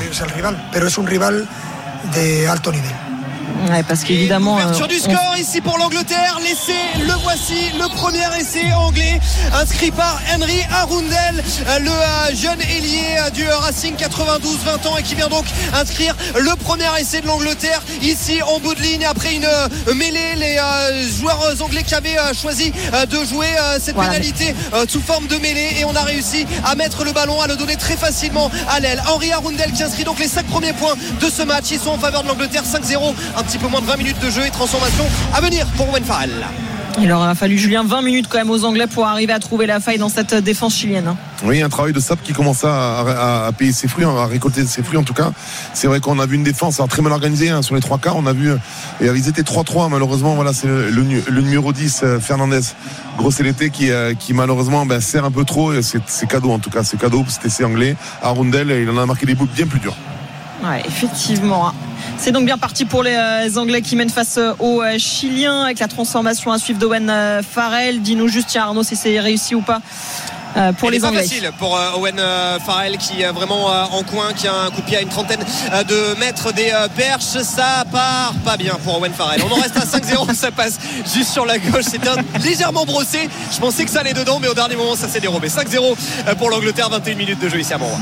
Ouais, 3.70 3.84
parce 3.84 4.04
qu'évidemment. 4.04 4.56
Ouverture 4.56 4.86
euh, 4.86 4.88
du 4.88 5.00
score 5.00 5.36
ici 5.38 5.62
pour 5.62 5.78
l'Angleterre. 5.78 6.40
L'essai, 6.44 6.74
le 7.00 7.14
voici, 7.24 7.72
le 7.78 7.88
premier 7.96 8.26
essai 8.40 8.72
anglais 8.74 9.20
inscrit 9.54 9.92
par 9.92 10.20
Henry 10.34 10.62
Arundel, 10.72 11.44
euh, 11.68 11.80
le 11.80 11.90
euh, 11.90 12.36
jeune 12.36 12.62
ailier 12.62 13.32
du 13.34 13.48
Racing 13.48 13.96
92, 13.96 14.60
20 14.64 14.86
ans 14.86 14.98
et 14.98 15.04
qui 15.04 15.16
vient 15.16 15.28
donc 15.28 15.46
inscrire 15.74 16.16
le 16.36 16.56
premier 16.56 16.86
essai 17.00 17.22
de 17.22 17.28
l'Angleterre 17.28 17.82
ici 18.02 18.42
en 18.44 18.60
bout 18.60 18.76
de 18.76 18.82
ligne 18.82 19.06
après 19.06 19.36
une 19.36 19.48
mêlée. 19.96 20.36
Les 20.38 20.58
joueurs 21.20 21.56
anglais 21.62 21.84
qui 21.84 21.96
avaient 21.96 22.18
choisi 22.40 22.72
de 22.72 23.26
jouer 23.26 23.48
cette 23.80 23.96
pénalité 23.96 24.54
sous 24.88 25.02
forme 25.02 25.28
de 25.28 25.38
mêlée 25.38 25.78
et 25.80 25.86
on 25.86 25.96
a 25.96 26.02
réussi 26.02 26.46
à 26.64 26.76
mettre 26.76 27.04
le 27.04 27.12
ballon, 27.12 27.42
à 27.42 27.48
le 27.48 27.56
donner 27.56 27.76
très 27.76 27.96
facilement 27.96 28.52
à 28.70 28.80
l'aile. 28.80 29.02
Henry 29.08 29.32
Arundel 29.32 29.72
qui 29.72 29.84
inscrit 29.84 30.04
donc 30.04 30.20
les 30.20 30.28
5 30.28 30.46
premiers 30.46 30.74
points 30.74 30.96
de 31.20 31.30
ce 31.30 31.42
match. 31.44 31.66
Ils 31.72 31.80
sont 31.80 31.92
en 31.92 31.98
faveur 31.98 32.24
de 32.24 32.28
l'Angleterre 32.28 32.64
5-0 32.64 33.14
petit 33.48 33.58
peu 33.58 33.68
moins 33.70 33.80
de 33.80 33.86
20 33.86 33.96
minutes 33.96 34.20
de 34.22 34.30
jeu 34.30 34.46
et 34.46 34.50
transformation 34.50 35.06
à 35.34 35.40
venir 35.40 35.66
pour 35.78 35.90
Owen 35.90 36.04
Farrell. 36.04 36.46
Il 37.00 37.10
aura 37.14 37.34
fallu 37.34 37.58
Julien 37.58 37.84
20 37.86 38.02
minutes 38.02 38.28
quand 38.28 38.40
même 38.40 38.50
aux 38.50 38.66
Anglais 38.66 38.88
pour 38.88 39.08
arriver 39.08 39.32
à 39.32 39.40
trouver 39.40 39.68
la 39.68 39.80
faille 39.80 40.00
dans 40.00 40.10
cette 40.10 40.36
défense 40.36 40.76
chilienne. 40.76 41.08
Hein. 41.08 41.16
Oui, 41.46 41.62
un 41.62 41.70
travail 41.70 41.94
de 41.94 42.00
sap 42.02 42.22
qui 42.22 42.34
commence 42.34 42.66
à, 42.66 43.50
payer 43.58 43.72
ses 43.72 43.88
fruits, 43.88 44.04
à 44.04 44.26
récolter 44.26 44.66
ses 44.66 44.84
fruits 44.84 44.98
en 44.98 45.04
tout 45.04 45.14
cas. 45.14 45.32
C'est 45.74 45.88
vrai 45.88 46.02
qu'on 46.02 46.20
a 46.20 46.26
vu 46.26 46.36
une 46.36 46.44
défense 46.44 46.82
très 46.90 47.02
mal 47.02 47.14
organisée 47.14 47.50
hein, 47.50 47.62
sur 47.62 47.76
les 47.76 47.80
trois 47.80 48.00
quarts. 48.00 48.18
On 48.18 48.26
a 48.26 48.34
vu, 48.34 48.52
et 49.00 49.06
ils 49.06 49.30
étaient 49.30 49.44
3-3 49.44 49.90
malheureusement. 49.90 50.36
Voilà, 50.36 50.52
c'est 50.52 50.68
le, 50.68 51.42
numéro 51.42 51.72
10 51.72 52.02
euh, 52.04 52.20
Fernandez, 52.20 52.60
gros 53.18 53.32
l'été 53.40 53.70
qui, 53.70 53.92
euh, 53.92 54.14
qui 54.14 54.34
malheureusement 54.34 54.86
ben, 54.86 55.00
sert 55.00 55.24
un 55.24 55.32
peu 55.32 55.46
trop. 55.46 55.72
C'est 55.82 56.28
cadeau 56.28 56.52
en 56.52 56.60
tout 56.60 56.70
cas, 56.70 56.84
c'est 56.84 57.00
cadeau. 57.00 57.24
C'était 57.30 57.64
anglais. 57.64 57.96
Arundel, 58.22 58.72
il 58.72 58.90
en 58.90 58.98
a 58.98 59.06
marqué 59.06 59.26
des 59.26 59.36
bouts 59.36 59.48
bien 59.48 59.68
plus 59.68 59.80
durs. 59.80 59.96
Ouais, 60.62 60.84
effectivement. 60.86 61.72
C'est 62.20 62.32
donc 62.32 62.46
bien 62.46 62.58
parti 62.58 62.86
pour 62.86 63.04
les 63.04 63.16
euh, 63.16 63.60
Anglais 63.60 63.82
qui 63.82 63.96
mènent 63.96 64.10
face 64.10 64.38
euh, 64.38 64.54
aux 64.60 64.82
euh, 64.82 64.98
Chiliens 64.98 65.64
avec 65.64 65.80
la 65.80 65.88
transformation 65.88 66.52
à 66.52 66.58
suivre 66.58 66.80
d'Owen 66.80 67.12
Farrell. 67.50 68.02
Dis-nous 68.02 68.28
juste, 68.28 68.48
tiens 68.50 68.64
Arnaud, 68.64 68.84
si 68.84 68.96
c'est 68.96 69.20
réussi 69.20 69.56
ou 69.56 69.62
pas. 69.62 69.82
pour 70.80 70.90
les 70.90 71.06
Anglais. 71.06 71.22
Pas 71.22 71.28
facile 71.28 71.52
pour 71.60 71.80
Owen 71.98 72.20
Farrell 72.66 72.98
qui 72.98 73.22
est 73.22 73.32
vraiment 73.32 73.68
en 73.68 74.04
coin, 74.04 74.34
qui 74.34 74.48
a 74.48 74.54
un 74.54 74.72
coup 74.72 74.82
de 74.82 74.86
pied 74.86 74.98
à 74.98 75.02
une 75.02 75.10
trentaine 75.10 75.40
de 75.88 76.20
mètres 76.20 76.52
des 76.54 76.74
perches. 76.96 77.42
Ça 77.44 77.84
part 77.92 78.34
pas 78.44 78.58
bien 78.58 78.74
pour 78.84 79.00
Owen 79.00 79.14
Farrell. 79.14 79.42
On 79.48 79.54
en 79.54 79.62
reste 79.62 79.78
à 79.78 79.86
5-0, 79.86 80.34
ça 80.34 80.52
passe 80.52 80.80
juste 81.14 81.32
sur 81.32 81.46
la 81.46 81.60
gauche. 81.60 81.86
C'était 81.86 82.10
légèrement 82.44 82.86
brossé. 82.86 83.30
Je 83.52 83.60
pensais 83.60 83.86
que 83.86 83.92
ça 83.92 84.00
allait 84.00 84.14
dedans, 84.14 84.40
mais 84.42 84.48
au 84.48 84.56
dernier 84.56 84.76
moment, 84.76 84.96
ça 84.96 85.08
s'est 85.08 85.20
dérobé. 85.20 85.50
5-0 85.50 86.36
pour 86.38 86.50
l'Angleterre, 86.50 86.90
21 86.90 87.16
minutes 87.16 87.40
de 87.40 87.50
jeu 87.50 87.60
ici 87.60 87.74
à 87.74 87.78
Montroy. 87.78 88.00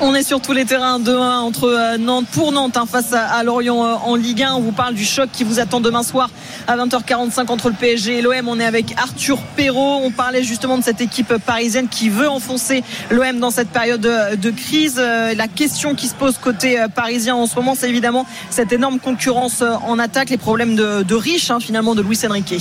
On 0.00 0.14
est 0.14 0.22
sur 0.22 0.40
tous 0.40 0.52
les 0.52 0.64
terrains 0.64 1.00
2-1 1.00 1.38
entre 1.38 1.64
euh, 1.64 1.98
Nantes 1.98 2.28
pour 2.30 2.52
Nantes 2.52 2.76
hein, 2.76 2.86
face 2.88 3.12
à, 3.12 3.42
Lorient 3.42 3.84
euh, 3.84 3.94
en 4.04 4.14
Ligue 4.14 4.44
1. 4.44 4.54
On 4.54 4.60
vous 4.60 4.70
parle 4.70 4.94
du 4.94 5.04
choc 5.04 5.28
qui 5.32 5.42
vous 5.42 5.58
attend 5.58 5.80
demain 5.80 6.04
soir 6.04 6.30
à 6.68 6.76
20h45 6.76 7.50
entre 7.50 7.68
le 7.68 7.74
PSG 7.74 8.18
et 8.18 8.22
l'OM. 8.22 8.46
On 8.46 8.60
est 8.60 8.64
avec 8.64 8.94
Arthur 8.96 9.38
Perrault. 9.56 10.00
On 10.04 10.12
parlait 10.12 10.44
justement 10.44 10.78
de 10.78 10.84
cette 10.84 11.00
équipe 11.00 11.34
parisienne 11.38 11.88
qui 11.88 12.10
veut 12.10 12.28
enfoncer 12.28 12.84
l'OM 13.10 13.40
dans 13.40 13.50
cette 13.50 13.70
période 13.70 14.00
de, 14.00 14.50
crise. 14.50 14.98
Euh, 15.00 15.34
la 15.34 15.48
question 15.48 15.96
qui 15.96 16.06
se 16.06 16.14
pose 16.14 16.38
côté 16.38 16.78
parisien 16.94 17.34
en 17.34 17.46
ce 17.48 17.56
moment, 17.56 17.74
c'est 17.76 17.88
évidemment 17.88 18.24
cette 18.50 18.72
énorme 18.72 19.00
concurrence 19.00 19.64
en 19.84 19.98
attaque, 19.98 20.30
les 20.30 20.36
problèmes 20.36 20.76
de, 20.76 21.14
riches 21.14 21.50
hein, 21.50 21.58
finalement 21.60 21.96
de 21.96 22.02
Luis 22.02 22.20
Enrique. 22.24 22.54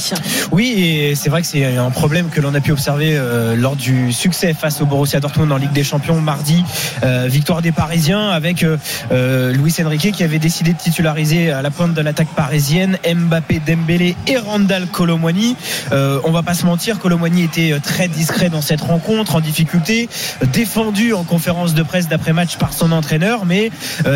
Oui, 0.52 0.74
et 0.76 1.14
c'est 1.14 1.30
vrai 1.30 1.42
que 1.42 1.48
c'est 1.48 1.78
un 1.78 1.92
problème 1.92 2.30
que 2.30 2.42
l'on 2.42 2.56
a 2.56 2.62
pu 2.62 2.72
observer 2.72 3.20
lors 3.56 3.76
du 3.76 4.12
succès 4.12 4.56
face 4.56 4.82
au 4.82 4.86
Borussia 4.86 5.20
Dortmund 5.20 5.52
en 5.52 5.58
Ligue 5.58 5.74
des 5.74 5.84
Champions 5.84 6.20
mardi. 6.20 6.64
Victoire 7.28 7.62
des 7.62 7.72
Parisiens 7.72 8.30
avec 8.30 8.64
euh, 8.64 8.78
euh, 9.12 9.52
Luis 9.54 9.74
Enrique 9.84 10.12
qui 10.12 10.24
avait 10.24 10.40
décidé 10.40 10.74
de 10.74 10.78
titulariser 10.78 11.52
à 11.52 11.62
la 11.62 11.72
pointe 11.72 11.94
de 11.94 12.02
l'attaque 12.02 12.30
parisienne 12.36 12.98
Mbappé, 13.06 13.62
Dembélé 13.66 14.16
et 14.28 14.38
Randall 14.38 14.88
Colomwani. 14.88 15.56
on 15.92 16.32
va 16.32 16.44
pas 16.44 16.54
se 16.54 16.66
mentir, 16.66 17.00
Colomwani 17.00 17.44
était 17.44 17.74
très 17.82 18.08
discret 18.08 18.50
dans 18.50 18.62
cette 18.62 18.82
rencontre, 18.82 19.36
en 19.36 19.40
difficulté, 19.40 20.10
défendu 20.54 21.14
en 21.14 21.24
conférence 21.24 21.74
de 21.74 21.84
presse 21.84 22.08
d'après-match 22.08 22.58
par 22.58 22.74
son 22.74 22.92
entraîneur, 22.92 23.46
mais 23.46 23.72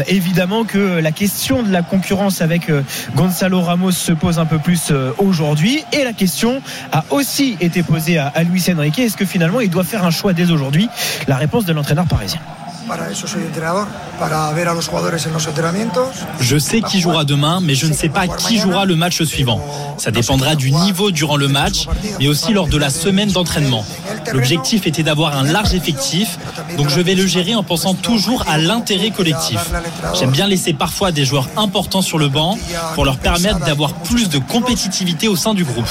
évidemment 0.08 0.64
que 0.64 1.00
la 1.00 1.12
question 1.12 1.64
de 1.64 1.72
la 1.72 1.82
concurrence 1.82 2.42
avec 2.42 2.72
Gonzalo 3.16 3.62
Ramos 3.62 3.92
se 3.92 4.12
pose 4.12 4.40
un 4.40 4.46
peu 4.46 4.60
plus 4.60 4.92
aujourd'hui 5.18 5.84
et 5.94 6.04
la 6.04 6.14
question 6.14 6.62
a 6.92 7.06
aussi 7.10 7.58
été 7.60 7.84
posée 7.84 8.18
à 8.18 8.44
Luis 8.44 8.64
Enrique. 8.72 9.00
Est-ce 9.00 9.18
que 9.18 9.26
finalement 9.26 9.62
il 9.62 9.70
doit 9.70 9.84
faire 9.84 10.06
un 10.06 10.12
choix 10.12 10.34
dès 10.34 10.52
aujourd'hui? 10.52 10.90
La 11.28 11.38
réponse 11.38 11.66
de 11.66 11.74
l'entraîneur 11.74 12.06
parisien. 12.06 12.40
Je 16.40 16.58
sais 16.58 16.82
qui 16.82 17.00
jouera 17.00 17.26
demain, 17.26 17.60
mais 17.62 17.76
je 17.76 17.88
ne 17.88 17.94
sais 17.94 18.10
pas 18.10 18.28
qui 18.28 18.58
jouera 18.58 18.86
le 18.86 18.96
match 18.96 19.24
suivant. 19.24 19.62
Ça 19.98 20.12
dépendra 20.12 20.56
du 20.56 20.72
niveau 20.72 21.12
durant 21.12 21.38
le 21.38 21.48
match, 21.48 21.88
mais 22.20 22.28
aussi 22.28 22.54
lors 22.54 22.68
de 22.68 22.78
la 22.78 22.90
semaine 22.90 23.32
d'entraînement. 23.32 23.86
L'objectif 24.34 24.88
était 24.88 25.04
d'avoir 25.04 25.38
un 25.38 25.44
large 25.44 25.74
effectif, 25.74 26.38
donc 26.78 26.90
je 26.90 27.02
vais 27.02 27.16
le 27.16 27.26
gérer 27.26 27.56
en 27.56 27.64
pensant 27.64 27.94
toujours 27.94 28.44
à 28.48 28.58
l'intérêt 28.58 29.12
collectif. 29.12 29.60
J'aime 30.14 30.32
bien 30.32 30.48
laisser 30.48 30.74
parfois 30.74 31.12
des 31.12 31.26
joueurs 31.26 31.48
importants 31.58 32.02
sur 32.02 32.18
le 32.18 32.30
banc 32.30 32.58
pour 32.96 33.06
leur 33.06 33.18
permettre 33.18 33.60
d'avoir 33.60 33.94
plus 33.94 34.30
de 34.30 34.40
compétitivité 34.40 35.28
au 35.28 35.36
sein 35.36 35.54
du 35.54 35.64
groupe. 35.64 35.90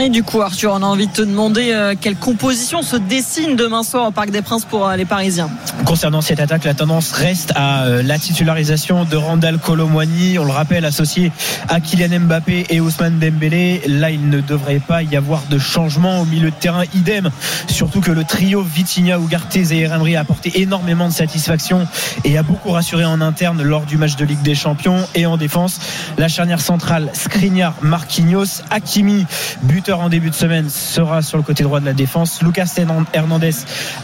Et 0.00 0.08
du 0.08 0.22
coup, 0.22 0.42
Arthur, 0.42 0.72
on 0.74 0.82
a 0.82 0.86
envie 0.86 1.06
de 1.06 1.12
te 1.12 1.22
demander 1.22 1.70
euh, 1.72 1.94
quelle 1.98 2.16
composition 2.16 2.82
se 2.82 2.96
dessine 2.96 3.54
demain 3.54 3.82
soir 3.82 4.08
au 4.08 4.10
Parc 4.10 4.30
des 4.30 4.42
Princes 4.42 4.64
pour 4.64 4.88
euh, 4.88 4.96
les 4.96 5.04
Parisiens? 5.04 5.48
Concernant 5.84 6.20
cette 6.20 6.40
attaque, 6.40 6.64
la 6.64 6.74
tendance 6.74 7.12
reste 7.12 7.52
à 7.54 7.84
euh, 7.84 8.02
la 8.02 8.18
titularisation 8.18 9.04
de 9.04 9.16
Randall 9.16 9.58
Colomwani. 9.58 10.38
On 10.38 10.44
le 10.44 10.50
rappelle, 10.50 10.84
associé 10.84 11.30
à 11.68 11.80
Kylian 11.80 12.20
Mbappé 12.20 12.66
et 12.70 12.80
Ousmane 12.80 13.18
Dembélé. 13.18 13.82
Là, 13.86 14.10
il 14.10 14.28
ne 14.28 14.40
devrait 14.40 14.80
pas 14.80 15.02
y 15.02 15.16
avoir 15.16 15.42
de 15.48 15.58
changement 15.58 16.20
au 16.20 16.24
milieu 16.24 16.50
de 16.50 16.56
terrain. 16.56 16.82
Idem. 16.94 17.30
Surtout 17.68 18.00
que 18.00 18.10
le 18.10 18.24
trio 18.24 18.62
Vitinha, 18.62 19.18
Ugarte 19.18 19.56
et 19.56 19.82
Emery 19.82 20.16
a 20.16 20.20
apporté 20.20 20.60
énormément 20.60 21.08
de 21.08 21.12
satisfaction 21.12 21.86
et 22.24 22.36
a 22.36 22.42
beaucoup 22.42 22.70
rassuré 22.70 23.04
en 23.04 23.20
interne 23.20 23.62
lors 23.62 23.82
du 23.82 23.96
match 23.96 24.16
de 24.16 24.24
Ligue 24.24 24.42
des 24.42 24.54
Champions. 24.54 25.06
Et 25.14 25.26
en 25.26 25.36
défense, 25.36 25.78
la 26.18 26.28
charnière 26.28 26.60
centrale 26.60 27.10
Skriniar, 27.12 27.74
Marquinhos, 28.04 28.60
Hakimi, 28.68 29.24
buteur 29.62 30.00
en 30.00 30.10
début 30.10 30.28
de 30.28 30.34
semaine, 30.34 30.68
sera 30.68 31.22
sur 31.22 31.38
le 31.38 31.42
côté 31.42 31.62
droit 31.62 31.80
de 31.80 31.86
la 31.86 31.94
défense. 31.94 32.42
Lucas 32.42 32.68
Hernandez 33.14 33.54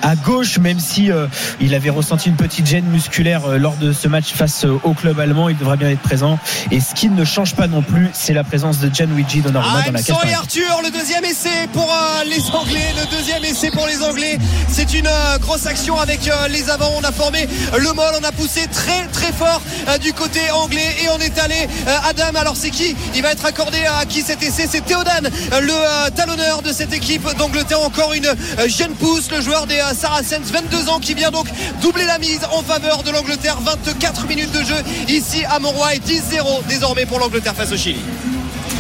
à 0.01 0.17
gauche, 0.17 0.59
même 0.59 0.81
si 0.81 1.13
euh, 1.13 1.27
il 1.61 1.75
avait 1.75 1.91
ressenti 1.91 2.31
une 2.31 2.37
petite 2.37 2.67
gêne 2.67 2.87
musculaire 2.87 3.45
euh, 3.45 3.59
lors 3.59 3.77
de 3.77 3.93
ce 3.93 4.09
match 4.09 4.33
face 4.33 4.65
euh, 4.65 4.81
au 4.85 4.95
club 4.95 5.21
allemand. 5.21 5.51
Il 5.51 5.59
devrait 5.59 5.77
bien 5.77 5.91
être 5.91 6.01
présent. 6.01 6.39
Et 6.71 6.81
ce 6.81 6.95
qui 6.95 7.11
ne 7.11 7.25
change 7.27 7.55
pas 7.55 7.67
non 7.67 7.83
plus, 7.83 8.09
c'est 8.15 8.33
la 8.33 8.43
présence 8.43 8.79
de 8.79 8.89
Gianluigi 8.89 9.43
Donnarumma 9.43 9.83
dans 9.83 9.93
la 9.93 10.03
cage. 10.03 10.17
et 10.27 10.33
Arthur, 10.33 10.81
le 10.83 10.91
deuxième 10.91 11.27
essai 11.27 11.69
pour 11.75 11.95
les 12.25 12.51
Anglais. 12.53 12.95
Le 12.97 13.15
deuxième 13.15 13.45
essai 13.45 13.71
pour 13.71 13.87
les 13.87 14.03
Anglais. 14.03 14.39
C'est 14.67 14.95
une 14.95 15.11
grosse 15.43 15.67
action 15.67 16.01
avec 16.01 16.21
les 16.49 16.71
avants. 16.71 16.93
On 16.99 17.05
a 17.05 17.13
formé 17.13 17.47
le 17.79 17.93
mol, 17.93 18.15
on 18.19 18.25
a 18.25 18.33
poussé 18.33 18.63
très 18.73 19.07
très 19.13 19.33
fort 19.33 19.61
du 20.01 20.15
côté 20.15 20.41
anglais 20.53 20.97
et 21.05 21.09
on 21.11 21.19
est 21.19 21.39
allé 21.39 21.69
Adam. 22.09 22.39
Alors 22.39 22.57
c'est 22.57 22.71
qui? 22.71 22.97
Il 23.15 23.23
va 23.23 23.33
être 23.33 23.45
accordé 23.45 23.80
qui 24.09 24.21
essai 24.21 24.37
C'est 24.69 24.85
Théodan, 24.85 25.23
le 25.23 25.73
euh, 25.73 26.11
talonneur 26.15 26.63
de 26.63 26.73
cette 26.73 26.93
équipe 26.93 27.27
d'Angleterre. 27.39 27.81
Encore 27.81 28.13
une 28.13 28.27
euh, 28.27 28.69
jeune 28.69 28.93
pousse, 28.95 29.31
le 29.31 29.41
joueur 29.41 29.67
des 29.67 29.79
euh, 29.79 29.95
Saracens, 29.95 30.51
22 30.53 30.89
ans, 30.89 30.99
qui 31.01 31.15
vient 31.15 31.31
donc 31.31 31.47
doubler 31.83 32.05
la 32.05 32.19
mise 32.19 32.41
en 32.53 32.63
faveur 32.63 33.03
de 33.03 33.11
l'Angleterre. 33.11 33.59
24 33.61 34.27
minutes 34.27 34.53
de 34.53 34.65
jeu 34.65 34.77
ici 35.09 35.45
à 35.45 35.59
Montroy 35.59 35.99
10-0 35.99 36.67
désormais 36.69 37.07
pour 37.07 37.19
l'Angleterre 37.19 37.55
face 37.55 37.73
au 37.73 37.77
Chili 37.77 38.01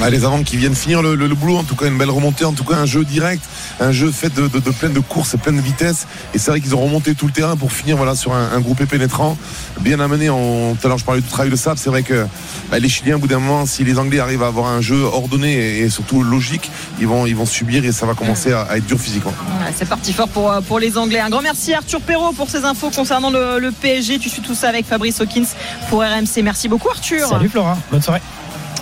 les 0.08 0.24
avants 0.24 0.42
qui 0.42 0.56
viennent 0.56 0.74
finir 0.74 1.02
le, 1.02 1.16
boulot, 1.34 1.58
en 1.58 1.64
tout 1.64 1.76
cas 1.76 1.86
une 1.86 1.98
belle 1.98 2.10
remontée, 2.10 2.44
en 2.44 2.52
tout 2.52 2.64
cas 2.64 2.76
un 2.76 2.86
jeu 2.86 3.04
direct, 3.04 3.42
un 3.80 3.92
jeu 3.92 4.10
fait 4.10 4.32
de, 4.34 4.48
de, 4.48 4.58
de 4.58 4.70
plein 4.70 4.88
de 4.88 5.00
courses 5.00 5.34
et 5.34 5.38
plein 5.38 5.52
de 5.52 5.60
vitesse. 5.60 6.06
Et 6.32 6.38
c'est 6.38 6.50
vrai 6.50 6.60
qu'ils 6.60 6.74
ont 6.74 6.80
remonté 6.80 7.14
tout 7.14 7.26
le 7.26 7.32
terrain 7.32 7.56
pour 7.56 7.72
finir 7.72 7.96
voilà, 7.96 8.14
sur 8.14 8.32
un, 8.32 8.50
un 8.52 8.60
groupe 8.60 8.82
pénétrant, 8.84 9.36
bien 9.80 10.00
amené. 10.00 10.30
En, 10.30 10.74
tout 10.74 10.86
à 10.86 10.88
l'heure, 10.88 10.98
je 10.98 11.04
parlais 11.04 11.20
du 11.20 11.28
travail 11.28 11.50
de 11.50 11.56
sable. 11.56 11.78
C'est 11.78 11.90
vrai 11.90 12.02
que 12.02 12.26
bah, 12.70 12.78
les 12.78 12.88
Chiliens, 12.88 13.16
au 13.16 13.18
bout 13.18 13.26
d'un 13.26 13.40
moment, 13.40 13.66
si 13.66 13.84
les 13.84 13.98
Anglais 13.98 14.20
arrivent 14.20 14.42
à 14.42 14.46
avoir 14.46 14.68
un 14.68 14.80
jeu 14.80 15.02
ordonné 15.02 15.80
et, 15.80 15.90
surtout 15.90 16.22
logique, 16.22 16.70
ils 16.98 17.06
vont, 17.06 17.26
ils 17.26 17.36
vont 17.36 17.46
subir 17.46 17.84
et 17.84 17.92
ça 17.92 18.06
va 18.06 18.14
commencer 18.14 18.52
à, 18.52 18.76
être 18.76 18.86
dur 18.86 18.98
physiquement. 18.98 19.34
c'est 19.74 19.88
parti 19.88 20.12
fort 20.12 20.28
pour, 20.28 20.52
pour 20.66 20.78
les 20.78 20.96
Anglais. 20.96 21.20
Un 21.20 21.30
grand 21.30 21.42
merci 21.42 21.74
Arthur 21.74 22.00
Perrault 22.00 22.32
pour 22.32 22.48
ces 22.48 22.64
infos 22.64 22.90
concernant 22.90 23.30
le, 23.30 23.58
le 23.58 23.72
PSG. 23.72 24.18
Tu 24.18 24.28
suis 24.28 24.42
tout 24.42 24.54
ça 24.54 24.68
avec 24.68 24.86
Fabrice 24.86 25.20
Hawkins 25.20 25.46
pour 25.88 26.00
RMC. 26.00 26.42
Merci 26.42 26.68
beaucoup 26.68 26.88
Arthur. 26.88 27.28
Salut 27.28 27.48
Flora, 27.48 27.76
bonne 27.90 28.02
soirée. 28.02 28.20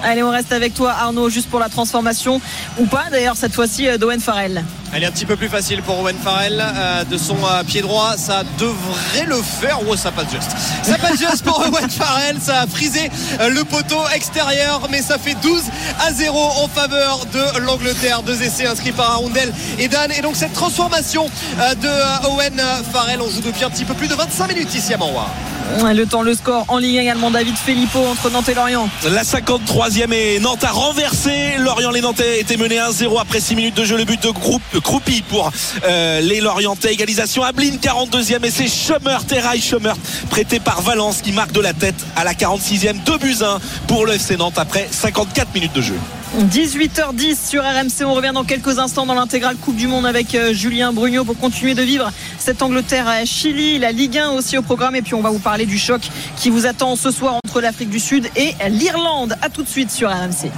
Allez, 0.02 0.22
on 0.22 0.30
reste 0.30 0.52
avec 0.52 0.74
toi 0.74 0.92
Arnaud, 0.92 1.28
juste 1.28 1.50
pour 1.50 1.60
la 1.60 1.68
transformation 1.68 2.40
ou 2.78 2.86
pas 2.86 3.06
d'ailleurs 3.10 3.36
cette 3.36 3.54
fois-ci 3.54 3.88
euh, 3.88 3.98
d'Owen 3.98 4.20
Farrell. 4.20 4.64
Elle 4.92 5.02
est 5.02 5.06
un 5.06 5.10
petit 5.10 5.26
peu 5.26 5.36
plus 5.36 5.48
facile 5.48 5.82
pour 5.82 6.00
Owen 6.00 6.16
Farrell 6.16 6.60
euh, 6.60 7.04
de 7.04 7.18
son 7.18 7.36
euh, 7.36 7.62
pied 7.62 7.82
droit. 7.82 8.14
Ça 8.16 8.42
devrait 8.58 9.26
le 9.26 9.36
faire. 9.42 9.80
Oh, 9.86 9.96
ça 9.96 10.10
passe 10.10 10.30
juste. 10.32 10.50
Ça 10.82 10.96
passe 10.96 11.18
juste 11.18 11.44
pour 11.44 11.60
Owen 11.66 11.90
Farrell. 11.90 12.38
Ça 12.40 12.62
a 12.62 12.66
frisé 12.66 13.10
le 13.38 13.64
poteau 13.64 14.00
extérieur, 14.14 14.88
mais 14.90 15.02
ça 15.02 15.18
fait 15.18 15.36
12 15.42 15.62
à 16.00 16.12
0 16.12 16.38
en 16.38 16.68
faveur 16.68 17.26
de 17.32 17.58
l'Angleterre. 17.60 18.22
Deux 18.22 18.42
essais 18.42 18.66
inscrits 18.66 18.92
par 18.92 19.10
Arundel 19.12 19.52
et 19.78 19.88
Dan. 19.88 20.10
Et 20.10 20.22
donc 20.22 20.36
cette 20.36 20.54
transformation 20.54 21.26
de 21.58 22.28
Owen 22.28 22.60
Farrell, 22.92 23.20
on 23.20 23.28
joue 23.30 23.42
depuis 23.42 23.64
un 23.64 23.70
petit 23.70 23.84
peu 23.84 23.94
plus 23.94 24.08
de 24.08 24.14
25 24.14 24.48
minutes 24.48 24.74
ici 24.74 24.94
à 24.94 24.96
Moroir. 24.96 25.28
Le 25.94 26.04
temps, 26.06 26.22
le 26.22 26.34
score 26.34 26.64
en 26.68 26.78
ligne 26.78 26.96
également. 26.96 27.30
David 27.30 27.56
Filippo 27.56 27.98
entre 27.98 28.30
Nantes 28.30 28.48
et 28.48 28.54
Lorient. 28.54 28.88
La 29.10 29.22
53e 29.22 30.12
et 30.12 30.40
Nantes 30.40 30.64
a 30.64 30.70
renversé. 30.70 31.56
Lorient, 31.58 31.90
les 31.90 32.00
Nantais 32.00 32.40
étaient 32.40 32.56
menés 32.56 32.78
1-0 32.78 33.20
après 33.20 33.40
6 33.40 33.54
minutes 33.54 33.76
de 33.76 33.84
jeu. 33.84 33.96
Le 33.96 34.04
but 34.04 34.22
de 34.22 34.30
groupe 34.30 34.62
Croupi 34.80 35.22
pour 35.22 35.50
euh, 35.84 36.20
les 36.20 36.40
Lorientais. 36.40 36.92
Égalisation 36.92 37.42
Ablin, 37.42 37.76
42e 37.76 38.44
et 38.44 38.50
c'est 38.50 38.68
Schummer, 38.68 39.24
Terrail 39.26 39.60
Schummer, 39.60 39.94
prêté 40.30 40.60
par 40.60 40.82
Valence 40.82 41.22
qui 41.22 41.32
marque 41.32 41.52
de 41.52 41.60
la 41.60 41.72
tête 41.72 41.96
à 42.16 42.24
la 42.24 42.34
46e. 42.34 43.02
2 43.04 43.18
buts 43.18 43.36
1 43.42 43.58
pour 43.86 44.06
le 44.06 44.14
FC 44.14 44.36
Nantes 44.36 44.58
après 44.58 44.88
54 44.90 45.54
minutes 45.54 45.74
de 45.74 45.82
jeu. 45.82 45.98
18h10 46.36 47.48
sur 47.48 47.62
RMC. 47.62 48.04
On 48.04 48.14
revient 48.14 48.32
dans 48.34 48.44
quelques 48.44 48.78
instants 48.78 49.06
dans 49.06 49.14
l'intégrale 49.14 49.56
Coupe 49.56 49.76
du 49.76 49.86
Monde 49.86 50.06
avec 50.06 50.34
euh, 50.34 50.52
Julien 50.52 50.92
Brugnot 50.92 51.24
pour 51.24 51.38
continuer 51.38 51.74
de 51.74 51.82
vivre 51.82 52.10
cette 52.38 52.62
Angleterre-Chili, 52.62 53.78
la 53.78 53.92
Ligue 53.92 54.18
1 54.18 54.30
aussi 54.30 54.58
au 54.58 54.62
programme. 54.62 54.94
Et 54.94 55.02
puis 55.02 55.14
on 55.14 55.22
va 55.22 55.30
vous 55.30 55.38
parler 55.38 55.66
du 55.66 55.78
choc 55.78 56.02
qui 56.36 56.50
vous 56.50 56.66
attend 56.66 56.96
ce 56.96 57.10
soir 57.10 57.34
entre 57.44 57.60
l'Afrique 57.60 57.90
du 57.90 58.00
Sud 58.00 58.28
et 58.36 58.54
l'Irlande. 58.68 59.36
A 59.42 59.48
tout 59.48 59.62
de 59.62 59.68
suite 59.68 59.90
sur 59.90 60.10
RMC. 60.10 60.50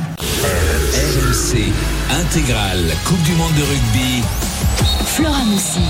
RMC 0.43 1.73
intégrale 2.11 2.85
Coupe 3.07 3.23
du 3.23 3.33
Monde 3.33 3.55
de 3.55 3.63
rugby. 3.63 4.50
Flora 5.15 5.45
Moussi. 5.45 5.81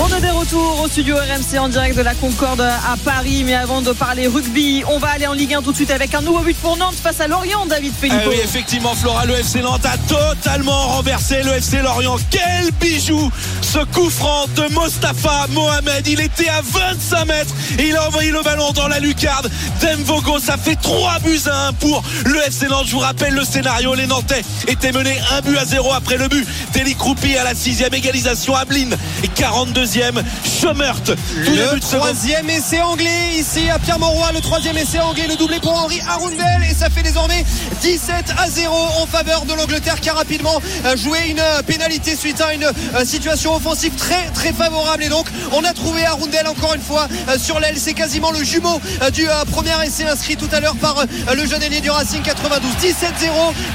On 0.00 0.06
est 0.16 0.20
de 0.20 0.28
retour 0.28 0.82
au 0.82 0.88
studio 0.88 1.16
RMC 1.16 1.58
en 1.58 1.68
direct 1.68 1.96
de 1.96 2.02
la 2.02 2.14
Concorde 2.14 2.60
à 2.60 2.96
Paris. 3.04 3.42
Mais 3.44 3.54
avant 3.54 3.82
de 3.82 3.90
parler 3.90 4.28
rugby, 4.28 4.84
on 4.86 5.00
va 5.00 5.08
aller 5.08 5.26
en 5.26 5.32
Ligue 5.32 5.54
1 5.54 5.62
tout 5.62 5.72
de 5.72 5.76
suite 5.76 5.90
avec 5.90 6.14
un 6.14 6.20
nouveau 6.20 6.40
but 6.40 6.56
pour 6.56 6.76
Nantes 6.76 6.94
face 7.02 7.20
à 7.20 7.26
Lorient, 7.26 7.66
David 7.66 7.92
Philippe. 8.00 8.20
Ah 8.24 8.28
oui, 8.28 8.36
effectivement, 8.42 8.94
Flora, 8.94 9.26
le 9.26 9.34
FC 9.34 9.60
Nantes 9.60 9.84
a 9.84 9.98
totalement 10.06 10.86
renversé 10.86 11.42
le 11.42 11.54
FC 11.54 11.78
Lorient. 11.82 12.14
Quel 12.30 12.70
bijou 12.80 13.28
ce 13.60 13.80
coup 13.80 14.08
franc 14.08 14.46
de 14.54 14.72
Mostafa 14.72 15.46
Mohamed. 15.50 16.06
Il 16.06 16.20
était 16.20 16.48
à 16.48 16.60
25 16.62 17.24
mètres 17.24 17.54
et 17.78 17.88
il 17.88 17.96
a 17.96 18.06
envoyé 18.06 18.30
le 18.30 18.42
ballon 18.42 18.70
dans 18.70 18.86
la 18.86 19.00
lucarne 19.00 19.48
d'Emvogo. 19.82 20.38
Ça 20.38 20.56
fait 20.56 20.76
3 20.76 21.18
buts 21.24 21.40
à 21.46 21.68
1 21.68 21.72
pour 21.74 22.04
le 22.24 22.38
FC 22.46 22.68
Nantes. 22.68 22.86
Je 22.86 22.92
vous 22.92 23.00
rappelle 23.00 23.34
le 23.34 23.44
scénario. 23.44 23.94
Les 23.94 24.06
Nantais 24.06 24.42
étaient 24.68 24.92
menés 24.92 25.18
1 25.38 25.40
but 25.40 25.58
à 25.58 25.64
0 25.64 25.92
après 25.92 26.18
le 26.18 26.28
but 26.28 26.46
d'Eli 26.72 26.94
Croupi 26.94 27.36
à 27.36 27.42
la 27.42 27.54
sixième 27.56 27.92
égalisation. 27.92 28.27
Ablin 28.28 28.90
Et 29.22 29.28
42e, 29.28 30.22
Schumert. 30.44 31.00
Le 31.36 31.80
troisième 31.80 32.50
essai 32.50 32.82
anglais 32.82 33.30
ici 33.38 33.70
à 33.70 33.78
Pierre 33.78 33.98
Mauroy. 33.98 34.32
Le 34.32 34.40
troisième 34.40 34.76
essai 34.76 35.00
anglais, 35.00 35.26
le 35.26 35.36
doublé 35.36 35.58
pour 35.60 35.72
Henri 35.72 35.98
Arundel. 36.06 36.62
Et 36.70 36.74
ça 36.74 36.90
fait 36.90 37.02
désormais 37.02 37.42
17 37.80 38.34
à 38.36 38.50
0 38.50 38.74
en 39.00 39.06
faveur 39.06 39.46
de 39.46 39.54
l'Angleterre 39.54 40.00
qui 40.00 40.10
a 40.10 40.12
rapidement 40.12 40.60
euh, 40.84 40.94
joué 40.96 41.18
une 41.30 41.40
euh, 41.40 41.62
pénalité 41.66 42.16
suite 42.16 42.38
à 42.42 42.52
une 42.52 42.64
euh, 42.64 43.04
situation 43.06 43.54
offensive 43.54 43.94
très 43.94 44.26
très 44.34 44.52
favorable. 44.52 45.04
Et 45.04 45.08
donc 45.08 45.26
on 45.52 45.64
a 45.64 45.72
trouvé 45.72 46.04
Arundel 46.04 46.46
encore 46.48 46.74
une 46.74 46.82
fois 46.82 47.08
sur 47.38 47.60
l'aile. 47.60 47.76
C'est 47.78 47.94
quasiment 47.94 48.30
le 48.30 48.44
jumeau 48.44 48.78
du 49.14 49.26
premier 49.50 49.86
essai 49.86 50.06
inscrit 50.06 50.36
tout 50.36 50.48
à 50.52 50.60
l'heure 50.60 50.76
par 50.76 51.04
le 51.34 51.46
jeune 51.46 51.62
ailier 51.62 51.80
du 51.80 51.90
Racing 51.90 52.20
92. 52.22 52.70
17-0, 52.78 52.94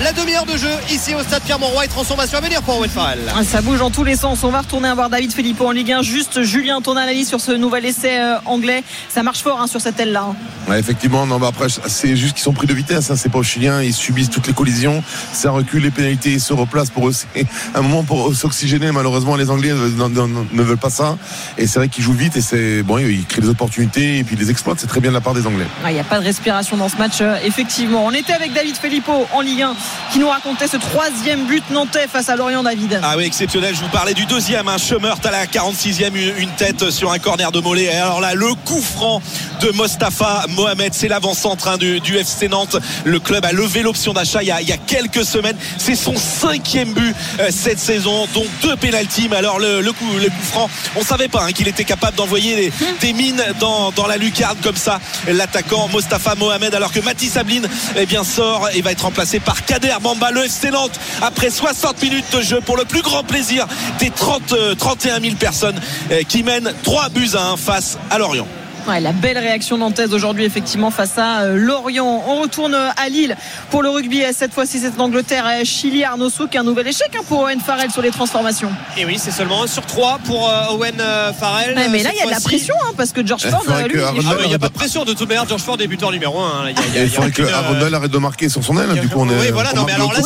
la 0.04 0.14
demi-heure 0.14 0.46
de 0.46 0.58
jeu 0.58 0.70
ici 0.92 1.16
au 1.16 1.24
stade 1.24 1.42
Pierre 1.42 1.60
Mauroy 1.60 1.86
et 1.86 1.88
transformation 1.88 2.38
à 2.38 2.42
venir 2.42 2.62
pour 2.62 2.78
Owen 2.78 2.90
Farrell. 2.90 3.20
Ah, 3.36 3.44
ça 3.44 3.62
bouge 3.62 3.82
en 3.82 3.90
tous 3.90 4.04
les 4.04 4.16
sens. 4.16 4.43
On 4.46 4.50
va 4.50 4.60
retourner 4.60 4.90
à 4.90 4.94
voir 4.94 5.10
David 5.10 5.32
Filippo 5.32 5.66
en 5.66 5.72
Ligue 5.72 5.94
1. 5.94 6.02
Juste 6.02 6.42
Julien, 6.42 6.82
ton 6.82 6.98
analyse 6.98 7.30
sur 7.30 7.40
ce 7.40 7.54
nouvel 7.54 7.86
essai 7.86 8.20
anglais. 8.44 8.84
Ça 9.08 9.24
marche 9.24 9.40
fort 9.40 9.62
hein, 9.62 9.68
sur 9.68 9.80
cette 9.80 9.98
aile-là. 10.02 10.34
Hein. 10.68 10.76
effectivement, 10.76 11.26
non, 11.26 11.40
mais 11.40 11.48
après, 11.48 11.68
c'est 11.70 12.18
juste 12.18 12.34
qu'ils 12.34 12.44
sont 12.44 12.52
pris 12.52 12.68
de 12.68 12.74
vitesse. 12.74 13.10
Hein. 13.10 13.16
C'est 13.16 13.30
pas 13.30 13.38
aux 13.38 13.44
Chiliens. 13.44 13.82
Ils 13.82 13.94
subissent 13.94 14.30
toutes 14.30 14.48
les 14.48 14.54
collisions. 14.54 15.02
Ça 15.32 15.52
recule 15.52 15.84
les 15.84 15.92
pénalités. 15.92 16.34
Ils 16.34 16.42
se 16.42 16.52
replacent 16.52 16.90
pour 16.90 17.08
eux. 17.08 17.14
C'est 17.14 17.46
un 17.74 17.82
moment 17.82 18.04
pour 18.04 18.36
s'oxygéner. 18.36 18.92
Malheureusement, 18.92 19.38
les 19.38 19.50
Anglais 19.50 19.70
ne, 19.70 20.64
veulent 20.64 20.78
pas 20.78 20.90
ça. 20.90 21.18
Et 21.58 21.66
c'est 21.66 21.80
vrai 21.80 21.88
qu'ils 21.88 22.04
jouent 22.04 22.12
vite 22.12 22.36
et 22.36 22.42
c'est 22.42 22.84
bon, 22.84 22.98
ils 22.98 23.26
créent 23.26 23.42
des 23.42 23.50
opportunités 23.50 24.18
et 24.18 24.24
puis 24.26 24.36
ils 24.36 24.42
les 24.42 24.52
exploitent. 24.52 24.80
C'est 24.80 24.88
très 24.88 25.00
bien 25.00 25.12
de 25.12 25.16
la 25.16 25.22
part 25.22 25.34
des 25.34 25.48
Anglais. 25.48 25.68
Il 25.88 25.94
n'y 25.94 26.00
a 26.02 26.04
pas 26.04 26.20
de 26.20 26.26
respiration 26.26 26.76
dans 26.76 26.90
ce 26.90 26.98
match, 26.98 27.22
euh, 27.22 27.38
effectivement. 27.46 28.06
On 28.06 28.12
était 28.12 28.34
avec 28.34 28.52
David 28.52 28.76
Filippo 28.76 29.26
en 29.32 29.40
Ligue 29.40 29.62
1 29.62 29.76
qui 30.12 30.20
nous 30.20 30.28
racontait 30.28 30.68
ce 30.68 30.78
troisième 30.78 31.46
but 31.46 31.64
nantais 31.72 32.08
face 32.10 32.28
à 32.28 32.36
Lorient 32.36 32.64
David. 32.64 33.00
Ah 33.02 33.16
oui, 33.16 33.24
exceptionnel. 33.24 33.74
Je 33.74 33.82
vous 33.82 33.90
parlais 33.90 34.14
du 34.14 34.26
deuxième, 34.34 34.68
un 34.68 34.78
hein. 34.78 35.16
à 35.26 35.32
la 35.32 35.46
46e, 35.46 36.12
une 36.40 36.50
tête 36.56 36.90
sur 36.90 37.12
un 37.12 37.20
corner 37.20 37.52
de 37.52 37.60
Mollet. 37.60 37.84
Et 37.84 37.92
alors 37.92 38.20
là, 38.20 38.34
le 38.34 38.56
coup 38.66 38.82
franc 38.82 39.22
de 39.62 39.70
Mostafa 39.70 40.46
Mohamed, 40.50 40.92
c'est 40.96 41.08
l'avant-centre 41.08 41.68
hein, 41.68 41.78
du, 41.78 42.18
FC 42.18 42.48
Nantes. 42.48 42.78
Le 43.06 43.20
club 43.20 43.46
a 43.46 43.52
levé 43.52 43.84
l'option 43.84 44.12
d'achat 44.12 44.42
il, 44.42 44.48
y 44.48 44.72
a 44.72 44.78
quelques 44.78 45.24
semaines. 45.24 45.56
C'est 45.78 45.96
son 45.96 46.16
cinquième 46.16 46.94
but 46.94 47.16
euh, 47.40 47.50
cette 47.52 47.78
saison, 47.78 48.28
dont 48.34 48.46
deux 48.64 48.76
pénalties. 48.76 49.28
Mais 49.30 49.36
alors 49.36 49.60
le, 49.60 49.84
coup, 49.92 50.12
le 50.20 50.30
coup 50.30 50.44
franc, 50.52 50.70
on 50.96 51.04
savait 51.04 51.28
pas 51.28 51.44
hein, 51.44 51.52
qu'il 51.52 51.68
était 51.68 51.84
capable 51.84 52.18
d'envoyer 52.18 52.72
des, 53.02 53.14
mines 53.14 53.44
dans, 53.60 53.94
la 54.08 54.18
lucarne 54.18 54.58
comme 54.64 54.76
ça. 54.76 55.00
L'attaquant 55.28 55.88
Mostafa 55.90 56.34
Mohamed, 56.34 56.74
alors 56.74 56.92
que 56.92 57.02
Mathis 57.02 57.38
Ablin 57.38 57.62
eh 57.96 58.08
bien, 58.08 58.24
sort 58.24 58.68
et 58.74 58.82
va 58.82 58.94
être 58.94 59.04
remplacé 59.04 59.40
par 59.40 59.64
Kader 59.64 59.98
Bamba, 60.02 60.32
le 60.32 60.46
FC 60.46 60.72
Nantes, 60.72 61.00
après 61.22 61.52
60 61.52 62.02
minutes 62.02 62.36
de 62.36 62.42
jeu 62.42 62.62
pour 62.62 62.78
le 62.78 62.86
plus 62.86 63.04
grand 63.04 63.24
plaisir 63.24 63.68
des 64.00 64.10
30, 64.24 64.78
31 64.78 65.20
000 65.20 65.36
personnes 65.36 65.80
euh, 66.12 66.24
qui 66.24 66.44
mènent 66.44 66.74
3 66.84 67.10
buts 67.10 67.32
à 67.34 67.50
1 67.52 67.58
face 67.58 67.98
à 68.10 68.18
Lorient 68.18 68.48
la 68.88 69.12
belle 69.12 69.38
réaction 69.38 69.78
nantaise 69.78 70.14
aujourd'hui 70.14 70.44
effectivement 70.46 70.92
face 70.92 71.18
à 71.18 71.42
euh, 71.42 71.56
Lorient. 71.56 72.24
On 72.28 72.42
retourne 72.42 72.74
euh, 72.74 72.90
à 72.98 73.10
Lille 73.10 73.36
pour 73.70 73.82
le 73.82 73.90
rugby. 73.90 74.24
Cette 74.34 74.54
fois-ci 74.54 74.80
c'est 74.80 74.96
l'Angleterre. 74.98 75.46
Chili 75.64 76.04
Arnaud 76.04 76.30
Souk, 76.30 76.56
un 76.56 76.64
nouvel 76.64 76.88
échec 76.88 77.10
hein, 77.16 77.24
pour 77.28 77.42
Owen 77.42 77.60
Farrell 77.60 77.92
sur 77.92 78.02
les 78.02 78.12
transformations. 78.12 78.72
Et 78.98 79.06
oui, 79.06 79.18
c'est 79.18 79.32
seulement 79.32 79.64
un 79.64 79.68
sur 79.68 79.86
3 79.86 80.20
pour 80.26 80.50
euh, 80.50 80.74
Owen 80.74 81.02
Farrell. 81.40 81.76
mais 81.92 82.04
là 82.04 82.12
il 82.14 82.20
y 82.20 82.22
a 82.22 82.26
de 82.26 82.32
la 82.32 82.40
pression 82.40 82.76
hein, 82.86 82.92
parce 82.98 83.12
que 83.12 83.26
George 83.26 83.48
Ford, 83.48 83.64
lui, 83.88 84.00
il 84.44 84.48
n'y 84.48 84.54
a 84.54 84.60
pas 84.60 84.70
de 84.70 84.74
pression 84.74 85.06
de 85.06 85.14
toute 85.14 85.28
manière. 85.28 85.48
George 85.48 85.62
Ford 85.62 85.78
débuteur 85.78 86.12
numéro 86.12 86.40
1. 86.40 86.70
Il, 86.96 87.10
faudrait 87.10 87.32
que 87.32 87.44
Arundel 87.44 87.94
arrête 87.94 88.12
de 88.12 88.18
marquer 88.18 88.50
sur 88.50 88.64
son 88.64 88.78
aile. 88.78 89.00
Du 89.00 89.10
coup, 89.10 89.20
on 89.20 89.30
est. 89.30 89.40
Oui, 89.40 89.52
voilà. 89.52 89.74
Non, 89.74 89.84
mais 89.86 89.94
alors 89.94 90.14
là, 90.14 90.20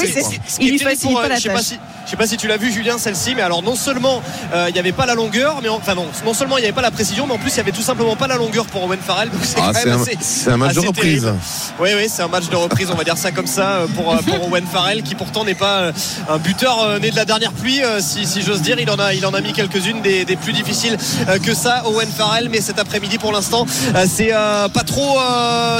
il 0.59 0.71
lui 0.71 0.79
facilite 0.79 1.15
pas 1.15 1.27
la 1.27 1.39
tâche. 1.39 1.73
Je 2.05 2.11
sais 2.11 2.17
pas 2.17 2.27
si 2.27 2.37
tu 2.37 2.47
l'as 2.47 2.57
vu 2.57 2.71
Julien 2.71 2.97
celle-ci, 2.97 3.35
mais 3.35 3.41
alors 3.41 3.61
non 3.61 3.75
seulement 3.75 4.21
il 4.67 4.73
n'y 4.73 4.79
avait 4.79 4.91
pas 4.91 5.05
la 5.05 5.15
longueur, 5.15 5.59
mais 5.61 5.69
enfin 5.69 5.95
non, 5.95 6.07
non 6.25 6.33
seulement 6.33 6.57
il 6.57 6.61
n'y 6.61 6.67
avait 6.67 6.75
pas 6.75 6.81
la 6.81 6.91
précision, 6.91 7.27
mais 7.27 7.33
en 7.33 7.37
plus 7.37 7.51
il 7.51 7.55
n'y 7.55 7.61
avait 7.61 7.71
tout 7.71 7.81
simplement 7.81 8.15
pas 8.15 8.27
la 8.27 8.35
longueur 8.35 8.46
pour 8.51 8.83
Owen 8.85 8.99
Farrell. 8.99 9.29
Ah, 9.57 9.71
c'est 9.73 10.49
un, 10.49 10.57
match 10.57 10.73
de 10.73 10.79
reprise. 10.79 11.31
Oui, 11.79 11.89
oui, 11.95 12.07
c'est 12.09 12.21
un 12.21 12.27
match 12.27 12.49
de 12.49 12.55
reprise, 12.55 12.89
on 12.91 12.95
va 12.95 13.03
dire 13.03 13.17
ça 13.17 13.31
comme 13.31 13.47
ça, 13.47 13.75
euh, 13.75 13.87
pour, 13.87 14.13
euh, 14.13 14.17
pour 14.17 14.47
Owen 14.47 14.65
Farrell, 14.65 15.03
qui 15.03 15.15
pourtant 15.15 15.43
n'est 15.43 15.55
pas 15.55 15.79
euh, 15.79 15.91
un 16.29 16.37
buteur 16.37 16.99
né 16.99 17.11
de 17.11 17.15
la 17.15 17.25
dernière 17.25 17.51
pluie, 17.51 17.81
si, 17.99 18.25
si 18.25 18.41
j'ose 18.41 18.61
dire. 18.61 18.79
Il 18.79 18.89
en 18.89 18.99
a, 18.99 19.13
il 19.13 19.25
en 19.25 19.33
a 19.33 19.41
mis 19.41 19.53
quelques-unes 19.53 20.01
des, 20.01 20.25
des, 20.25 20.35
plus 20.35 20.53
difficiles 20.53 20.97
que 21.43 21.53
ça, 21.53 21.83
Owen 21.87 22.07
Farrell. 22.07 22.49
Mais 22.49 22.61
cet 22.61 22.79
après-midi, 22.79 23.17
pour 23.17 23.31
l'instant, 23.31 23.65
c'est 24.07 24.31
pas 24.31 24.83
trop, 24.85 25.19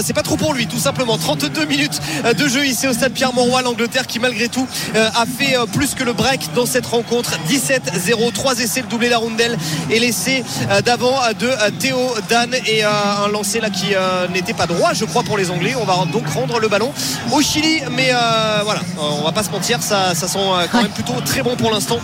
c'est 0.04 0.14
pas 0.14 0.24
trop 0.24 0.38
pour 0.38 0.54
lui, 0.54 0.68
tout 0.68 0.80
simplement. 0.80 1.18
32 1.18 1.66
minutes 1.66 2.02
de 2.38 2.48
jeu 2.48 2.66
ici 2.66 2.88
au 2.88 2.94
stade 2.94 3.14
Pierre-Mauroy, 3.14 3.62
l'Angleterre, 3.62 4.08
qui 4.08 4.20
malgré 4.20 4.50
tout 4.50 4.68
a 4.96 5.26
fait 5.26 5.56
plus 5.74 5.96
que 5.96 6.04
le 6.04 6.14
break 6.14 6.54
dans 6.56 6.66
cette 6.66 6.86
rencontre. 6.86 7.32
17-0, 7.50 8.32
3 8.34 8.60
essais, 8.60 8.82
le 8.82 8.88
doublé 8.88 9.10
d'Arundel 9.10 9.58
et 9.90 10.00
l'essai 10.00 10.44
d'avant 10.84 11.20
de 11.40 11.50
Théo 11.80 12.00
Dan 12.30 12.57
et 12.66 12.84
un 12.84 13.28
lancé 13.32 13.60
là 13.60 13.70
qui 13.70 13.96
euh, 13.96 14.28
n'était 14.28 14.54
pas 14.54 14.66
droit, 14.66 14.94
je 14.94 15.06
crois, 15.06 15.24
pour 15.24 15.38
les 15.38 15.52
Anglais. 15.52 15.76
On 15.80 15.86
va 15.86 16.06
donc 16.12 16.28
rendre 16.30 16.60
le 16.60 16.68
ballon 16.68 16.92
au 17.32 17.42
Chili, 17.42 17.82
mais 17.92 18.10
euh, 18.12 18.62
voilà, 18.64 18.82
on 18.98 19.24
va 19.24 19.32
pas 19.32 19.44
se 19.44 19.50
mentir, 19.50 19.82
ça, 19.82 20.16
ça 20.16 20.28
sent 20.28 20.40
euh, 20.40 20.66
quand 20.72 20.82
même 20.82 20.92
plutôt 20.92 21.14
très 21.26 21.42
bon 21.42 21.56
pour 21.56 21.72
l'instant 21.72 22.00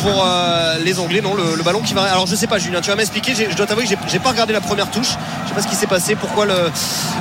pour 0.00 0.26
les 0.84 0.98
Anglais. 0.98 1.20
Non, 1.20 1.34
le, 1.34 1.62
ballon 1.62 1.80
qui 1.80 1.94
va. 1.94 2.02
Alors 2.04 2.26
je 2.26 2.34
sais 2.34 2.46
pas, 2.46 2.58
Julien, 2.58 2.80
tu 2.80 2.90
vas 2.90 2.96
m'expliquer. 2.96 3.34
Je 3.34 3.56
dois 3.56 3.66
t'avouer 3.66 3.84
que 3.84 3.94
j'ai 4.06 4.18
pas 4.18 4.30
regardé 4.30 4.52
la 4.52 4.60
première 4.60 4.90
touche. 4.90 5.16
Je 5.44 5.48
sais 5.48 5.54
pas 5.54 5.62
ce 5.62 5.68
qui 5.68 5.74
s'est 5.74 5.86
passé, 5.86 6.14
pourquoi 6.14 6.46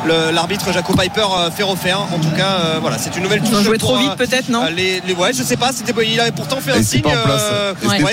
l'arbitre 0.06 0.68
le, 0.68 0.74
Jaco 0.74 0.94
Piper 0.94 1.26
fait 1.56 1.64
refaire. 1.64 2.02
En 2.02 2.20
tout 2.20 2.32
cas, 2.36 2.80
voilà, 2.82 2.98
c'est 2.98 3.16
une 3.16 3.24
nouvelle 3.24 3.40
touche. 3.40 3.50
Ils 3.52 3.58
ont 3.58 3.64
joué 3.64 3.78
trop 3.78 3.98
vite, 3.98 4.16
peut-être, 4.16 4.50
non 4.50 4.66
les, 4.76 5.02
Ouais, 5.18 5.34
je 5.34 5.42
sais 5.42 5.58
pas. 5.58 5.72
C'était, 5.74 5.94
il 6.06 6.20
avait 6.20 6.32
pourtant 6.32 6.60
fait 6.62 6.72
un 6.72 6.84
signe. 6.84 7.04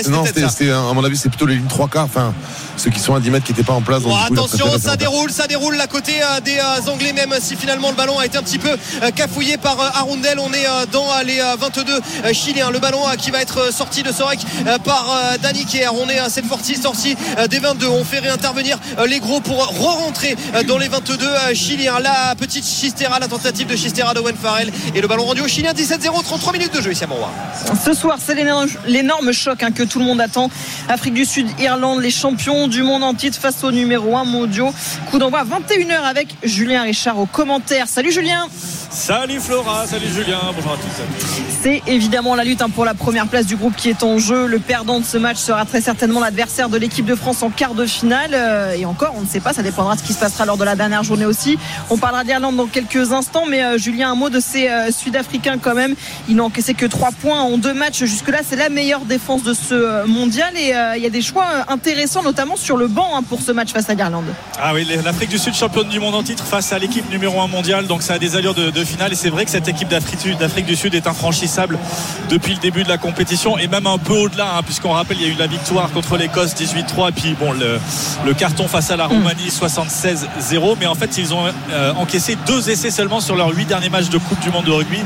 non, 0.09 0.23
c'était, 0.25 0.71
à 0.71 0.93
mon 0.93 1.03
avis, 1.03 1.17
c'est 1.17 1.29
plutôt 1.29 1.45
les 1.45 1.55
lignes 1.55 1.67
3 1.67 1.87
quarts. 1.87 2.05
Enfin, 2.05 2.33
ceux 2.77 2.89
qui 2.89 2.99
sont 2.99 3.15
à 3.15 3.19
10 3.19 3.29
mètres 3.29 3.45
qui 3.45 3.51
n'étaient 3.51 3.63
pas 3.63 3.73
en 3.73 3.81
place. 3.81 4.03
attention, 4.03 4.64
ça 4.79 4.95
déroule, 4.95 5.31
ça 5.31 5.47
déroule 5.47 5.75
la 5.75 5.87
côté 5.87 6.13
euh, 6.21 6.39
des 6.41 6.57
euh, 6.57 6.91
Anglais, 6.91 7.13
même 7.13 7.33
si 7.39 7.55
finalement 7.55 7.89
le 7.89 7.95
ballon 7.95 8.19
a 8.19 8.25
été 8.25 8.37
un 8.37 8.43
petit 8.43 8.59
peu 8.59 8.69
euh, 8.69 9.11
cafouillé 9.11 9.57
par 9.57 9.79
Arundel. 9.79 10.39
On 10.39 10.51
est 10.53 10.65
dans 10.91 11.07
les 11.25 11.39
22 11.57 12.33
Chiliens. 12.33 12.71
Le 12.71 12.79
ballon 12.79 13.01
qui 13.17 13.31
va 13.31 13.41
être 13.41 13.73
sorti 13.73 14.03
de 14.03 14.11
Sorek 14.11 14.39
par 14.83 15.37
Danny 15.41 15.65
Kerr. 15.65 15.93
On 15.93 16.09
est 16.09 16.19
à 16.19 16.29
cette 16.29 16.47
sortie 16.47 16.75
sortie 16.75 17.15
des 17.49 17.59
22. 17.59 17.87
On 17.87 18.03
fait 18.03 18.19
réintervenir 18.19 18.77
les 19.07 19.19
gros 19.19 19.39
pour 19.39 19.65
re-rentrer 19.65 20.35
dans 20.67 20.77
les 20.77 20.87
22 20.87 21.53
Chiliens. 21.53 21.99
La 21.99 22.35
petite 22.35 22.65
Chistera, 22.65 23.19
la 23.19 23.27
tentative 23.27 23.67
de 23.67 23.75
Chistera 23.75 24.13
de 24.13 24.19
Wen 24.19 24.35
Farrell 24.35 24.71
et 24.93 25.01
le 25.01 25.07
ballon 25.07 25.25
rendu 25.25 25.41
aux 25.41 25.47
Chiliens 25.47 25.73
17-0, 25.73 26.23
33 26.23 26.53
minutes 26.53 26.73
de 26.73 26.81
jeu 26.81 26.91
ici 26.91 27.03
à 27.03 27.07
Monroy. 27.07 27.29
Ce 27.83 27.93
soir, 27.93 28.17
c'est 28.23 28.35
l'énorme 28.35 29.31
choc 29.31 29.63
hein, 29.63 29.71
que 29.71 29.83
tout 29.83 29.99
le 29.99 30.05
monde 30.05 30.21
attend. 30.21 30.49
Afrique 30.89 31.13
du 31.13 31.25
Sud, 31.25 31.47
Irlande, 31.59 32.01
les 32.01 32.11
champions 32.11 32.67
du 32.67 32.83
monde 32.83 33.03
en 33.03 33.13
titre 33.13 33.39
face 33.39 33.63
au 33.63 33.71
numéro 33.71 34.15
1 34.15 34.25
Coup 35.11 35.19
d'envoi 35.19 35.43
21h 35.43 36.01
avec 36.03 36.29
Julien 36.43 36.83
Richard 36.83 37.19
au 37.19 37.25
commentaire. 37.25 37.87
Salut 37.87 38.11
Julien 38.11 38.47
Salut 38.95 39.41
Flora, 39.41 39.85
salut 39.85 40.07
Julien, 40.07 40.39
bonjour 40.55 40.71
à 40.71 40.77
tous. 40.77 41.27
C'est 41.61 41.83
évidemment 41.85 42.33
la 42.33 42.45
lutte 42.45 42.61
hein, 42.61 42.69
pour 42.69 42.85
la 42.85 42.93
première 42.93 43.27
place 43.27 43.45
du 43.45 43.57
groupe 43.57 43.75
qui 43.75 43.89
est 43.89 44.03
en 44.03 44.19
jeu. 44.19 44.47
Le 44.47 44.57
perdant 44.57 45.01
de 45.01 45.05
ce 45.05 45.17
match 45.17 45.35
sera 45.35 45.65
très 45.65 45.81
certainement 45.81 46.21
l'adversaire 46.21 46.69
de 46.69 46.77
l'équipe 46.77 47.05
de 47.05 47.13
France 47.13 47.43
en 47.43 47.49
quart 47.49 47.73
de 47.73 47.85
finale. 47.85 48.31
Euh, 48.33 48.71
et 48.71 48.85
encore, 48.85 49.13
on 49.17 49.21
ne 49.21 49.27
sait 49.27 49.41
pas, 49.41 49.51
ça 49.51 49.63
dépendra 49.63 49.95
de 49.95 49.99
ce 49.99 50.05
qui 50.05 50.13
se 50.13 50.19
passera 50.19 50.45
lors 50.45 50.55
de 50.55 50.63
la 50.63 50.77
dernière 50.77 51.03
journée 51.03 51.25
aussi. 51.25 51.59
On 51.89 51.97
parlera 51.97 52.23
d'Irlande 52.23 52.55
dans 52.55 52.67
quelques 52.67 53.11
instants, 53.11 53.43
mais 53.49 53.61
euh, 53.65 53.77
Julien, 53.77 54.11
un 54.11 54.15
mot 54.15 54.29
de 54.29 54.39
ces 54.39 54.69
euh, 54.69 54.89
Sud-Africains 54.91 55.57
quand 55.57 55.75
même. 55.75 55.93
Ils 56.29 56.37
n'ont 56.37 56.45
encaissé 56.45 56.73
que 56.73 56.85
3 56.85 57.09
points 57.21 57.41
en 57.41 57.57
deux 57.57 57.73
matchs. 57.73 58.05
Jusque-là, 58.05 58.39
c'est 58.47 58.55
la 58.55 58.69
meilleure 58.69 59.03
défense 59.03 59.43
de 59.43 59.53
ce 59.53 60.07
mondial. 60.07 60.55
Et 60.55 60.73
il 60.95 61.03
y 61.03 61.05
a 61.05 61.09
des 61.09 61.21
choix 61.21 61.47
intéressants, 61.67 62.23
notamment 62.23 62.55
sur 62.55 62.77
le 62.77 62.87
banc 62.87 63.09
hein, 63.13 63.23
pour 63.27 63.41
ce 63.41 63.51
match 63.51 63.73
face 63.73 63.89
à 63.89 63.93
l'Irlande. 63.93 64.33
Ah 64.57 64.73
oui, 64.73 64.87
l'Afrique 65.03 65.29
du 65.29 65.37
Sud, 65.37 65.53
championne 65.53 65.89
du 65.89 65.99
monde 65.99 66.15
en 66.15 66.23
titre 66.23 66.45
face 66.45 66.71
à 66.71 66.79
l'équipe 66.79 67.09
numéro 67.09 67.41
1 67.41 67.47
mondial. 67.47 67.87
Donc 67.87 68.01
ça 68.01 68.13
a 68.13 68.19
des 68.19 68.37
allures 68.37 68.53
de 68.53 68.84
finale. 68.85 69.13
Et 69.13 69.15
c'est 69.15 69.29
vrai 69.29 69.45
que 69.45 69.51
cette 69.51 69.67
équipe 69.67 69.89
d'Afrique 69.89 70.65
du 70.65 70.75
Sud 70.75 70.95
est 70.95 71.07
infranchissable 71.07 71.77
depuis 72.29 72.53
le 72.53 72.59
début 72.59 72.83
de 72.83 72.89
la 72.89 72.97
compétition 72.97 73.57
et 73.57 73.67
même 73.67 73.87
un 73.87 73.97
peu 73.97 74.13
au-delà 74.13 74.57
hein, 74.57 74.63
puisqu'on 74.63 74.91
rappelle 74.91 75.17
il 75.19 75.27
y 75.27 75.29
a 75.29 75.33
eu 75.33 75.37
la 75.37 75.47
victoire 75.47 75.91
contre 75.91 76.17
l'Écosse 76.17 76.55
18-3 76.55 77.09
et 77.09 77.11
puis 77.11 77.35
bon 77.39 77.51
le, 77.51 78.33
carton 78.33 78.67
face 78.67 78.91
à 78.91 78.97
la 78.97 79.05
Roumanie 79.05 79.49
76-0 79.49 80.75
mais 80.79 80.85
en 80.85 80.95
fait 80.95 81.17
ils 81.17 81.33
ont 81.33 81.45
euh, 81.71 81.93
encaissé 81.93 82.37
deux 82.45 82.69
essais 82.69 82.91
seulement 82.91 83.21
sur 83.21 83.35
leurs 83.35 83.55
huit 83.55 83.65
derniers 83.65 83.89
matchs 83.89 84.09
de 84.09 84.17
Coupe 84.17 84.39
du 84.41 84.49
Monde 84.49 84.65
de 84.65 84.71
rugby. 84.71 84.99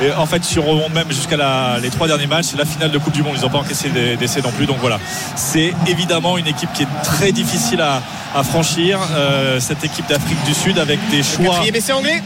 Et 0.00 0.12
en 0.12 0.26
fait 0.26 0.44
sur 0.44 0.64
même 0.90 1.10
jusqu'à 1.10 1.78
les 1.80 1.90
trois 1.90 2.06
derniers 2.06 2.26
matchs 2.26 2.46
c'est 2.50 2.58
la 2.58 2.64
finale 2.64 2.90
de 2.90 2.98
Coupe 2.98 3.14
du 3.14 3.22
Monde 3.22 3.34
ils 3.36 3.42
n'ont 3.42 3.50
pas 3.50 3.58
encaissé 3.58 3.88
d'essais 3.88 4.40
non 4.42 4.52
plus. 4.52 4.66
Donc 4.66 4.78
voilà. 4.80 4.98
C'est 5.34 5.72
évidemment 5.86 6.38
une 6.38 6.46
équipe 6.46 6.72
qui 6.72 6.82
est 6.82 7.02
très 7.02 7.32
difficile 7.32 7.80
à, 7.80 8.02
franchir 8.44 8.98
euh, 9.12 9.60
cette 9.60 9.82
équipe 9.82 10.06
d'Afrique 10.08 10.42
du 10.44 10.52
Sud 10.52 10.78
avec 10.78 11.00
des 11.08 11.22
choix 11.22 11.60
anglais 11.94 12.22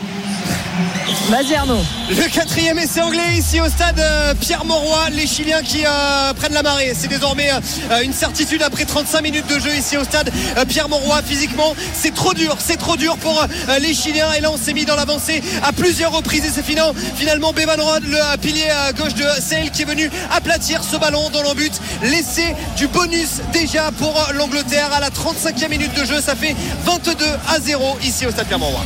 Le 2.09 2.29
quatrième 2.33 2.79
essai 2.79 3.01
anglais 3.01 3.37
ici 3.37 3.61
au 3.61 3.69
stade 3.69 3.99
euh, 3.99 4.33
Pierre 4.35 4.65
Mauroy. 4.65 5.11
Les 5.11 5.27
Chiliens 5.27 5.63
qui 5.63 5.85
euh, 5.85 6.33
prennent 6.35 6.53
la 6.53 6.63
marée. 6.63 6.93
C'est 6.95 7.09
désormais 7.09 7.51
euh, 7.51 8.03
une 8.05 8.13
certitude 8.13 8.63
après 8.63 8.85
35 8.85 9.21
minutes 9.21 9.47
de 9.49 9.59
jeu 9.59 9.75
ici 9.75 9.97
au 9.97 10.05
stade 10.05 10.31
Pierre 10.69 10.89
Mauroy. 10.89 11.21
Physiquement, 11.23 11.75
c'est 11.95 12.15
trop 12.15 12.33
dur. 12.33 12.57
C'est 12.61 12.77
trop 12.77 12.97
dur 12.97 13.17
pour 13.17 13.45
les 13.81 13.93
Chiliens. 13.93 14.33
Et 14.35 14.41
là, 14.41 14.53
on 14.53 14.57
s'est 14.57 14.73
mis 14.73 14.85
dans 14.85 14.95
l'avancée 14.95 15.43
à 15.65 15.73
plusieurs 15.73 16.13
reprises. 16.13 16.45
Et 16.45 16.51
c'est 16.51 16.65
finalement, 16.65 16.95
finalement 17.17 17.53
Bevan 17.53 17.81
Rod, 17.81 18.05
le 18.05 18.37
pilier 18.37 18.69
gauche 18.97 19.15
de 19.15 19.25
Sale, 19.41 19.71
qui 19.73 19.83
est 19.83 19.87
venu 19.87 20.11
aplatir 20.31 20.85
ce 20.85 20.97
ballon 20.97 21.29
dans 21.31 21.43
l'embut. 21.43 21.73
L'essai 22.03 22.55
du 22.77 22.87
bonus 22.87 23.41
déjà 23.53 23.91
pour 23.99 24.15
l'Angleterre 24.35 24.91
à 24.93 25.01
la 25.01 25.11
35e 25.11 25.71
minute 25.71 25.95
de 25.95 26.05
jeu. 26.05 26.21
Ça 26.21 26.37
fait 26.37 26.55
22 26.85 27.25
à 27.49 27.59
0 27.59 27.99
ici 28.05 28.27
au 28.27 28.31
stade 28.31 28.47
Pierre 28.47 28.61
Mauroy. 28.61 28.85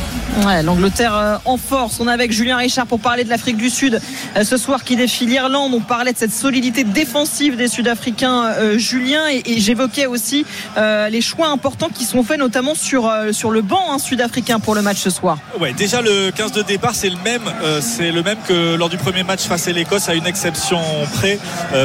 L'Angleterre 0.63 1.39
en 1.45 1.57
force. 1.57 1.99
On 2.01 2.09
est 2.09 2.11
avec 2.11 2.31
Julien 2.31 2.57
Richard 2.57 2.85
pour 2.87 2.99
parler 2.99 3.23
de 3.23 3.29
l'Afrique 3.29 3.55
du 3.55 3.69
Sud 3.69 4.01
euh, 4.35 4.43
ce 4.43 4.57
soir 4.57 4.83
qui 4.83 4.97
défie 4.97 5.25
l'Irlande. 5.25 5.73
On 5.73 5.79
parlait 5.79 6.11
de 6.11 6.17
cette 6.17 6.33
solidité 6.33 6.83
défensive 6.83 7.55
des 7.55 7.69
Sud-Africains, 7.69 8.45
euh, 8.57 8.77
Julien, 8.77 9.27
et, 9.29 9.59
j'évoquais 9.59 10.07
aussi 10.07 10.45
euh, 10.77 11.07
les 11.07 11.21
choix 11.21 11.47
importants 11.47 11.87
qui 11.87 12.03
sont 12.03 12.21
faits 12.23 12.37
notamment 12.37 12.75
sur, 12.75 13.11
sur 13.31 13.49
le 13.49 13.61
banc 13.61 13.81
hein, 13.89 13.97
sud-africain 13.97 14.59
pour 14.59 14.75
le 14.75 14.81
match 14.81 14.97
ce 14.97 15.09
soir. 15.09 15.37
Ouais, 15.59 15.71
déjà 15.73 16.01
le 16.01 16.31
15 16.31 16.51
de 16.51 16.61
départ 16.61 16.95
c'est 16.95 17.09
le 17.09 17.17
même, 17.23 17.41
c'est 17.79 18.11
le 18.11 18.21
même 18.21 18.37
que 18.45 18.75
lors 18.75 18.89
du 18.89 18.97
premier 18.97 19.23
match 19.23 19.43
face 19.43 19.67
à 19.67 19.71
l'Écosse, 19.71 20.09
à 20.09 20.15
une 20.15 20.27
exception 20.27 20.79
près. 21.13 21.39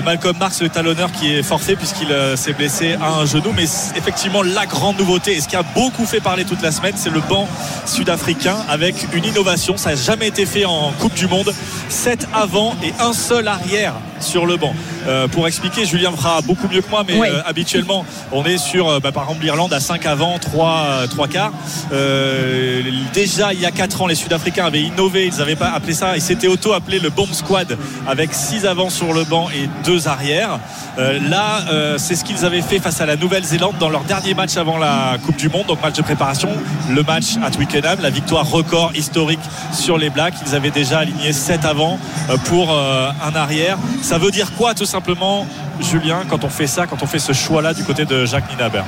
Malcolm 0.04 0.36
Marx, 0.38 0.60
le 0.60 0.68
talonneur, 0.68 1.12
qui 1.12 1.34
est 1.34 1.42
forfait 1.42 1.76
puisqu'il 1.76 2.08
s'est 2.36 2.52
blessé 2.52 2.96
à 3.00 3.20
un 3.20 3.26
genou, 3.26 3.52
mais 3.56 3.64
effectivement 3.96 4.42
la 4.42 4.66
grande 4.66 4.98
nouveauté 4.98 5.36
et 5.36 5.40
ce 5.40 5.48
qui 5.48 5.56
a 5.56 5.62
beaucoup 5.62 6.04
fait 6.04 6.20
parler 6.20 6.44
toute 6.44 6.62
la 6.62 6.72
semaine, 6.72 6.94
c'est 6.96 7.10
le 7.10 7.20
banc 7.20 7.48
sud-africain 7.86 8.39
avec 8.46 8.94
une 9.12 9.24
innovation. 9.24 9.76
Ça 9.76 9.90
n'a 9.90 9.96
jamais 9.96 10.28
été 10.28 10.46
fait 10.46 10.64
en 10.64 10.92
Coupe 10.98 11.14
du 11.14 11.26
Monde. 11.26 11.52
7 11.88 12.28
avant 12.32 12.74
et 12.82 12.92
un 13.00 13.12
seul 13.12 13.48
arrière 13.48 13.94
sur 14.20 14.46
le 14.46 14.56
banc. 14.56 14.74
Euh, 15.06 15.28
pour 15.28 15.46
expliquer, 15.48 15.84
Julien 15.84 16.12
fera 16.12 16.40
beaucoup 16.42 16.68
mieux 16.68 16.82
que 16.82 16.90
moi, 16.90 17.04
mais 17.06 17.18
euh, 17.18 17.40
habituellement, 17.46 18.04
on 18.32 18.44
est 18.44 18.58
sur, 18.58 18.88
euh, 18.88 19.00
bah, 19.00 19.12
par 19.12 19.24
exemple, 19.24 19.42
l'Irlande 19.42 19.72
à 19.72 19.80
5 19.80 20.04
avant, 20.06 20.38
3, 20.38 21.06
3 21.10 21.28
quarts. 21.28 21.52
déjà, 23.12 23.52
il 23.52 23.60
y 23.60 23.66
a 23.66 23.70
4 23.70 24.02
ans, 24.02 24.06
les 24.06 24.14
Sud-Africains 24.14 24.66
avaient 24.66 24.82
innové, 24.82 25.26
ils 25.26 25.38
n'avaient 25.38 25.56
pas 25.56 25.70
appelé 25.70 25.94
ça, 25.94 26.16
ils 26.16 26.22
s'étaient 26.22 26.48
auto-appelé 26.48 26.98
le 26.98 27.10
Bomb 27.10 27.32
Squad 27.32 27.76
avec 28.06 28.34
6 28.34 28.66
avant 28.66 28.90
sur 28.90 29.12
le 29.12 29.24
banc 29.24 29.48
et 29.50 29.68
2 29.84 30.06
arrière. 30.06 30.58
là, 30.98 31.96
c'est 31.96 32.14
ce 32.14 32.24
qu'ils 32.24 32.44
avaient 32.44 32.62
fait 32.62 32.78
face 32.78 33.00
à 33.00 33.06
la 33.06 33.16
Nouvelle-Zélande 33.16 33.76
dans 33.78 33.88
leur 33.88 34.04
dernier 34.04 34.34
match 34.34 34.56
avant 34.56 34.78
la 34.78 35.16
Coupe 35.24 35.36
du 35.36 35.48
Monde, 35.48 35.66
donc 35.66 35.82
match 35.82 35.96
de 35.96 36.02
préparation. 36.02 36.50
Le 36.90 37.02
match 37.02 37.36
à 37.42 37.50
Twickenham, 37.50 38.00
la 38.00 38.10
victoire 38.10 38.29
record 38.38 38.92
historique 38.94 39.40
sur 39.72 39.98
les 39.98 40.10
Blacks. 40.10 40.34
Ils 40.46 40.54
avaient 40.54 40.70
déjà 40.70 41.00
aligné 41.00 41.32
7 41.32 41.64
avant 41.64 41.98
pour 42.46 42.70
un 42.72 43.34
arrière. 43.34 43.78
Ça 44.02 44.18
veut 44.18 44.30
dire 44.30 44.52
quoi 44.56 44.74
tout 44.74 44.84
simplement 44.84 45.46
Julien, 45.80 46.24
quand 46.28 46.44
on 46.44 46.48
fait 46.48 46.66
ça, 46.66 46.86
quand 46.86 47.02
on 47.02 47.06
fait 47.06 47.18
ce 47.18 47.32
choix-là 47.32 47.74
du 47.74 47.84
côté 47.84 48.04
de 48.04 48.24
Jacques 48.26 48.50
Ninaber 48.50 48.82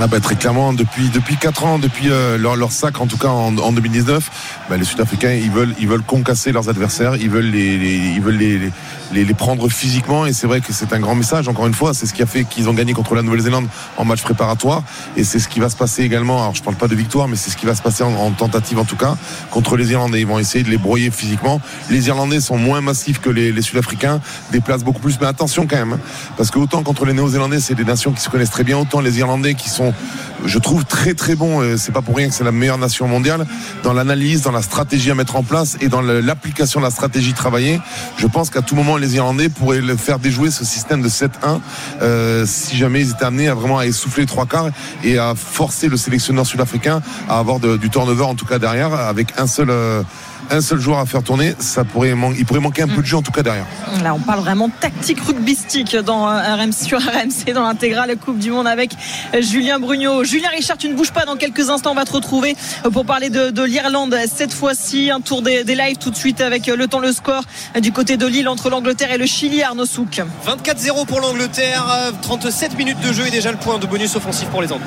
ah 0.00 0.06
bah, 0.06 0.20
Très 0.20 0.34
clairement, 0.34 0.72
depuis, 0.72 1.08
depuis 1.10 1.36
4 1.36 1.64
ans, 1.64 1.78
depuis 1.78 2.10
euh, 2.10 2.38
leur, 2.38 2.72
sac, 2.72 3.00
en 3.00 3.06
tout 3.06 3.18
cas 3.18 3.28
en, 3.28 3.72
2019, 3.72 4.30
bah, 4.68 4.76
les 4.76 4.84
Sud-Africains, 4.84 5.32
ils 5.32 5.50
veulent, 5.50 5.74
ils 5.78 5.88
veulent 5.88 6.02
concasser 6.02 6.52
leurs 6.52 6.68
adversaires, 6.68 7.16
ils 7.16 7.30
veulent 7.30 7.50
les, 7.50 7.74
ils 8.14 8.20
veulent 8.20 8.36
les, 8.36 8.70
les, 9.12 9.34
prendre 9.34 9.68
physiquement. 9.68 10.26
Et 10.26 10.32
c'est 10.32 10.46
vrai 10.46 10.60
que 10.60 10.72
c'est 10.72 10.92
un 10.92 11.00
grand 11.00 11.14
message, 11.14 11.48
encore 11.48 11.66
une 11.66 11.74
fois, 11.74 11.94
c'est 11.94 12.06
ce 12.06 12.14
qui 12.14 12.22
a 12.22 12.26
fait 12.26 12.44
qu'ils 12.44 12.68
ont 12.68 12.74
gagné 12.74 12.92
contre 12.92 13.14
la 13.14 13.22
Nouvelle-Zélande 13.22 13.68
en 13.96 14.04
match 14.04 14.22
préparatoire. 14.22 14.82
Et 15.16 15.24
c'est 15.24 15.38
ce 15.38 15.48
qui 15.48 15.60
va 15.60 15.68
se 15.68 15.76
passer 15.76 16.02
également, 16.02 16.40
alors 16.40 16.54
je 16.54 16.62
parle 16.62 16.76
pas 16.76 16.88
de 16.88 16.94
victoire, 16.94 17.28
mais 17.28 17.36
c'est 17.36 17.50
ce 17.50 17.56
qui 17.56 17.66
va 17.66 17.74
se 17.74 17.82
passer 17.82 18.02
en, 18.02 18.30
tentative 18.32 18.78
en 18.78 18.84
tout 18.84 18.96
cas, 18.96 19.16
contre 19.50 19.76
les 19.76 19.92
Irlandais. 19.92 20.20
Ils 20.20 20.26
vont 20.26 20.38
essayer 20.38 20.64
de 20.64 20.70
les 20.70 20.78
broyer 20.78 21.10
physiquement. 21.10 21.60
Les 21.90 22.08
Irlandais 22.08 22.40
sont 22.40 22.58
moins 22.58 22.80
massifs 22.80 23.20
que 23.20 23.30
les, 23.30 23.52
les 23.52 23.62
Sud-Africains, 23.62 24.20
déplacent 24.50 24.84
beaucoup 24.84 25.00
plus. 25.00 25.18
Mais 25.20 25.26
attention 25.26 25.66
quand 25.66 25.76
même, 25.76 25.94
hein, 25.94 26.00
parce 26.36 26.50
que 26.50 26.58
autant 26.58 26.82
contre 26.82 27.04
les 27.04 27.12
Néo-Zélandais, 27.12 27.60
c'est 27.60 27.74
des 27.74 27.84
nations 27.84 28.12
qui 28.12 28.20
se 28.20 28.28
connaissent 28.28 28.50
très 28.50 28.64
bien, 28.64 28.78
autant 28.78 29.00
les 29.00 29.18
Irlandais 29.18 29.54
qui 29.54 29.68
sont, 29.68 29.94
je 30.44 30.58
trouve, 30.58 30.84
très 30.84 31.14
très 31.14 31.34
bons. 31.34 31.60
Euh, 31.60 31.76
c'est 31.76 31.92
pas 31.92 32.02
pour 32.02 32.16
rien 32.16 32.28
que 32.28 32.34
c'est 32.34 32.44
la 32.44 32.52
meilleure 32.52 32.78
nation 32.78 33.08
mondiale 33.08 33.46
dans 33.82 33.92
l'analyse, 33.92 34.42
dans 34.42 34.52
la 34.52 34.62
stratégie 34.62 35.10
à 35.10 35.14
mettre 35.14 35.36
en 35.36 35.42
place 35.42 35.76
et 35.80 35.88
dans 35.88 36.02
l'application 36.02 36.80
de 36.80 36.84
la 36.84 36.90
stratégie 36.90 37.32
travaillée. 37.32 37.80
Je 38.16 38.26
pense 38.26 38.50
qu'à 38.50 38.62
tout 38.62 38.74
moment, 38.74 38.97
les 38.98 39.16
Irlandais 39.16 39.48
pourraient 39.48 39.80
le 39.80 39.96
faire 39.96 40.18
déjouer 40.18 40.50
ce 40.50 40.64
système 40.64 41.02
de 41.02 41.08
7-1 41.08 41.28
euh, 42.02 42.44
si 42.46 42.76
jamais 42.76 43.00
ils 43.00 43.10
étaient 43.10 43.24
amenés 43.24 43.48
à 43.48 43.54
vraiment 43.54 43.80
essouffler 43.80 44.26
trois 44.26 44.46
quarts 44.46 44.70
et 45.04 45.18
à 45.18 45.34
forcer 45.34 45.88
le 45.88 45.96
sélectionneur 45.96 46.46
sud-africain 46.46 47.00
à 47.28 47.38
avoir 47.38 47.60
du 47.60 47.90
turnover 47.90 48.24
en 48.24 48.34
tout 48.34 48.46
cas 48.46 48.58
derrière 48.58 48.92
avec 48.92 49.38
un 49.38 49.46
seul. 49.46 49.70
Euh, 49.70 50.02
un 50.50 50.60
seul 50.60 50.78
joueur 50.78 50.98
à 50.98 51.06
faire 51.06 51.22
tourner, 51.22 51.54
ça 51.58 51.84
pourrait 51.84 52.14
il 52.36 52.44
pourrait 52.46 52.60
manquer 52.60 52.82
un 52.82 52.88
peu 52.88 53.02
de 53.02 53.06
jeu 53.06 53.16
en 53.16 53.22
tout 53.22 53.32
cas 53.32 53.42
derrière. 53.42 53.66
Là, 54.02 54.14
on 54.14 54.20
parle 54.20 54.40
vraiment 54.40 54.68
tactique 54.68 55.20
rugbystique 55.20 55.96
dans 55.96 56.28
euh, 56.28 56.56
RMC, 56.56 56.72
sur 56.72 56.98
RMC 56.98 57.52
dans 57.54 57.62
l'intégrale 57.62 58.16
Coupe 58.16 58.38
du 58.38 58.50
Monde 58.50 58.66
avec 58.66 58.92
euh, 59.34 59.42
Julien 59.42 59.78
Brugnot. 59.78 60.24
Julien 60.24 60.50
Richard, 60.50 60.78
tu 60.78 60.88
ne 60.88 60.94
bouges 60.94 61.12
pas 61.12 61.24
dans 61.24 61.36
quelques 61.36 61.70
instants. 61.70 61.92
On 61.92 61.94
va 61.94 62.04
te 62.04 62.12
retrouver 62.12 62.56
euh, 62.84 62.90
pour 62.90 63.04
parler 63.04 63.30
de, 63.30 63.62
l'Irlande 63.62 64.16
cette 64.34 64.52
fois-ci. 64.52 65.10
Un 65.10 65.20
tour 65.20 65.42
des, 65.42 65.64
lives 65.64 65.98
tout 65.98 66.10
de 66.10 66.16
suite 66.16 66.40
avec 66.40 66.66
le 66.66 66.86
temps, 66.86 67.00
le 67.00 67.12
score 67.12 67.42
du 67.80 67.92
côté 67.92 68.16
de 68.16 68.26
Lille 68.26 68.48
entre 68.48 68.70
l'Angleterre 68.70 69.12
et 69.12 69.18
le 69.18 69.26
Chili. 69.26 69.62
Arnaud 69.62 69.86
Souk. 69.86 70.22
24-0 70.46 71.06
pour 71.06 71.20
l'Angleterre. 71.20 71.84
37 72.22 72.76
minutes 72.78 73.00
de 73.00 73.12
jeu 73.12 73.26
et 73.26 73.30
déjà 73.30 73.50
le 73.50 73.58
point 73.58 73.78
de 73.78 73.86
bonus 73.86 74.16
offensif 74.16 74.48
pour 74.48 74.62
les 74.62 74.72
Anglais. 74.72 74.86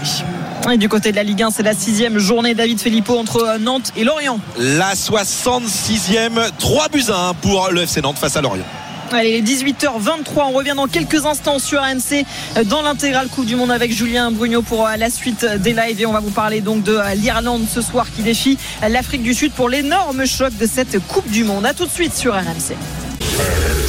Et 0.69 0.77
du 0.77 0.87
côté 0.87 1.11
de 1.11 1.15
la 1.15 1.23
Ligue 1.23 1.41
1, 1.41 1.49
c'est 1.49 1.63
la 1.63 1.73
sixième 1.73 2.19
journée 2.19 2.53
David 2.53 2.79
Filippo 2.79 3.17
entre 3.17 3.57
Nantes 3.59 3.91
et 3.97 4.03
Lorient. 4.03 4.39
La 4.57 4.93
66e, 4.93 6.49
3 6.59 6.89
buts 6.89 7.03
à 7.09 7.29
1 7.29 7.33
pour 7.35 7.69
le 7.71 7.81
FC 7.81 8.01
Nantes 8.01 8.17
face 8.17 8.37
à 8.37 8.41
Lorient. 8.41 8.63
Allez, 9.11 9.41
18h23, 9.41 10.43
on 10.45 10.51
revient 10.51 10.73
dans 10.75 10.87
quelques 10.87 11.25
instants 11.25 11.59
sur 11.59 11.81
ANC 11.81 12.25
dans 12.65 12.81
l'intégrale 12.81 13.27
Coupe 13.27 13.45
du 13.45 13.57
Monde 13.57 13.71
avec 13.71 13.91
Julien 13.91 14.31
Brugnot 14.31 14.61
pour 14.61 14.87
euh, 14.87 14.95
la 14.95 15.09
suite 15.09 15.45
des 15.45 15.73
lives 15.73 15.99
et 15.99 16.05
on 16.05 16.13
va 16.13 16.21
vous 16.21 16.29
parler 16.29 16.61
donc 16.61 16.83
de 16.83 16.93
euh, 16.93 17.13
l'Irlande 17.15 17.65
ce 17.69 17.81
soir 17.81 18.05
qui 18.15 18.21
défie 18.21 18.57
l'Afrique 18.87 19.23
du 19.23 19.33
Sud 19.33 19.51
pour 19.51 19.67
l'énorme 19.67 20.25
choc 20.25 20.55
de 20.57 20.65
cette 20.65 21.05
Coupe 21.07 21.29
du 21.29 21.43
Monde. 21.43 21.65
A 21.65 21.73
tout 21.73 21.85
de 21.85 21.91
suite 21.91 22.15
sur 22.15 22.33
RMC. 22.33 22.77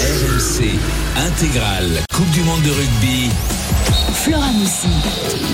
RMC 0.01 0.71
intégrale 1.17 2.03
Coupe 2.13 2.31
du 2.31 2.41
Monde 2.41 2.63
de 2.63 2.71
rugby. 2.71 3.31
Flora 4.15 4.53
Moussi. 4.53 4.89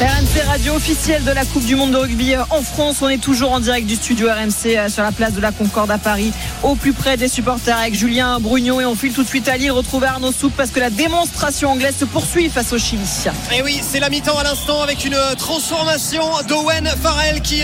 RMC 0.01 0.47
radio 0.47 0.75
officielle 0.75 1.25
de 1.25 1.31
la 1.31 1.45
Coupe 1.45 1.65
du 1.65 1.75
Monde 1.75 1.93
de 1.93 1.97
rugby 1.97 2.35
euh, 2.35 2.43
en 2.51 2.63
France. 2.63 2.99
On 3.01 3.09
est 3.09 3.19
toujours 3.19 3.53
en 3.53 3.61
direct 3.61 3.87
du 3.87 3.97
studio 3.97 4.29
RMC 4.29 4.77
euh, 4.77 4.89
sur 4.89 5.03
la 5.03 5.11
place 5.11 5.33
de 5.33 5.41
la 5.41 5.53
Concorde 5.53 5.91
à 5.91 5.99
Paris, 5.99 6.33
au 6.63 6.75
plus 6.75 6.93
près 6.93 7.17
des 7.17 7.29
supporters 7.29 7.77
avec 7.77 7.95
Julien 7.95 8.39
Brugnot. 8.41 8.81
Et 8.81 8.85
on 8.85 8.95
file 8.95 9.13
tout 9.13 9.23
de 9.23 9.29
suite 9.29 9.49
à 9.49 9.57
Lille 9.57 9.73
retrouver 9.73 10.09
Arnaud 10.09 10.33
Souk 10.33 10.53
parce 10.57 10.71
que 10.71 10.81
la 10.81 10.91
démonstration 10.91 11.71
anglaise 11.71 11.97
se 11.99 12.05
poursuit 12.05 12.49
face 12.49 12.73
au 12.73 12.79
Chili. 12.79 13.07
Et 13.57 13.63
oui, 13.63 13.81
c'est 13.83 14.01
la 14.01 14.11
mi-temps 14.11 14.37
à 14.37 14.45
l'instant 14.45 14.83
avec 14.83 15.05
une 15.05 15.15
euh, 15.15 15.35
transformation 15.35 16.25
d'Owen 16.47 16.89
Farrell 17.03 17.41
qui 17.41 17.63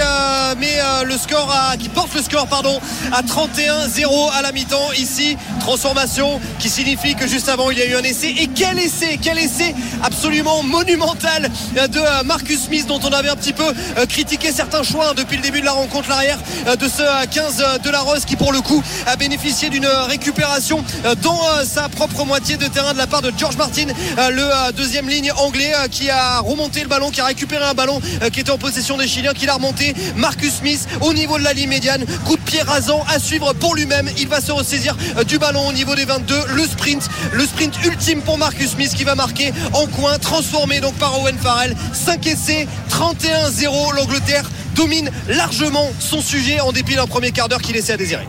met 0.59 0.79
le 1.05 1.17
score 1.19 1.53
à, 1.53 1.77
qui 1.77 1.89
porte 1.89 2.15
le 2.15 2.23
score 2.23 2.47
pardon 2.47 2.81
à 3.13 3.23
31-0 3.23 4.33
à 4.33 4.43
la 4.43 4.53
mi-temps 4.53 4.93
ici. 4.97 5.37
Transformation 5.61 6.41
qui 6.59 6.69
signifie 6.69 7.15
que 7.15 7.27
juste 7.27 7.49
avant 7.49 7.71
il 7.71 7.79
y 7.79 7.83
a 7.83 7.87
eu 7.87 7.95
un 7.95 8.03
essai. 8.03 8.35
Et 8.39 8.49
quel 8.49 8.79
essai, 8.79 9.19
quel 9.21 9.39
essai 9.39 9.75
absolument 10.03 10.44
monumental 10.45 11.51
de 11.75 12.25
Marcus 12.25 12.65
Smith 12.65 12.87
dont 12.87 13.01
on 13.03 13.13
avait 13.13 13.31
un 13.31 13.37
petit 13.37 13.53
peu 13.53 13.65
euh, 13.65 14.07
critiqué 14.07 14.53
certains 14.53 14.83
choix 14.83 15.11
hein, 15.11 15.15
depuis 15.17 15.37
le 15.37 15.43
début 15.43 15.61
de 15.61 15.65
la 15.65 15.73
rencontre 15.73 16.09
l'arrière 16.09 16.39
euh, 16.67 16.77
de 16.77 16.87
ce 16.87 17.27
15 17.27 17.65
euh, 17.67 17.79
de 17.79 17.91
la 17.91 18.01
Rose 18.01 18.25
qui 18.27 18.37
pour 18.37 18.53
le 18.53 18.61
coup 18.61 18.83
a 19.07 19.17
bénéficié 19.17 19.71
d'une 19.71 19.87
récupération 19.87 20.85
dans 21.23 21.41
sa 21.65 21.89
propre 21.89 22.25
moitié 22.25 22.57
de 22.57 22.67
terrain 22.67 22.93
de 22.93 22.99
la 22.99 23.07
part 23.07 23.23
de 23.23 23.33
George 23.37 23.57
Martin 23.57 23.87
le 24.19 24.73
deuxième 24.73 25.09
ligne 25.09 25.33
anglais 25.33 25.73
qui 25.91 26.11
a 26.11 26.41
remonté 26.41 26.83
le 26.83 26.89
ballon 26.89 27.11
qui 27.11 27.21
a 27.21 27.25
récupéré 27.25 27.65
un 27.65 27.75
ballon 27.75 28.01
qui 28.33 28.41
était 28.41 28.51
en 28.51 28.59
possession 28.59 28.97
des 28.97 29.07
Chiliens 29.07 29.33
qui 29.33 29.47
l'a 29.47 29.55
remonté. 29.55 29.95
Marcus 30.17 30.55
Smith 30.57 30.87
au 31.01 31.13
niveau 31.13 31.39
de 31.39 31.45
la 31.45 31.53
ligne 31.53 31.69
médiane 31.69 32.05
coup 32.25 32.37
de 32.37 32.43
pied 32.43 32.63
rasant 32.63 33.05
à 33.09 33.19
suivre 33.19 33.53
pour 33.55 33.75
lui-même. 33.75 34.09
Il 34.19 34.29
va 34.29 34.41
se 34.41 34.53
ressaisir 34.53 34.97
du 35.27 35.39
ballon 35.39 35.69
au 35.69 35.73
niveau 35.73 35.95
des 35.95 36.05
22 36.05 36.35
le 36.55 36.65
sprint 36.65 37.09
le 37.33 37.45
sprint 37.45 37.75
ultime 37.85 38.23
pour 38.23 38.39
Marcus 38.39 38.73
Smith 38.73 38.95
qui 38.95 39.05
va 39.05 39.15
marquer 39.15 39.53
en 39.73 39.87
coin 39.87 40.19
transformé 40.35 40.81
donc 40.81 40.95
par 40.95 41.21
Owen 41.21 41.39
Farrell. 41.39 41.77
5 41.93 42.27
essais 42.27 42.67
31-0 42.91 43.95
l'Angleterre 43.95 44.51
domine 44.75 45.09
largement 45.29 45.89
son 46.01 46.21
sujet 46.21 46.59
en 46.59 46.73
dépit 46.73 46.97
d'un 46.97 47.07
premier 47.07 47.31
quart 47.31 47.49
d'heure 47.49 47.63
qui 47.63 47.73
laissait 47.73 47.93
à 47.93 47.97
désirer 47.97 48.27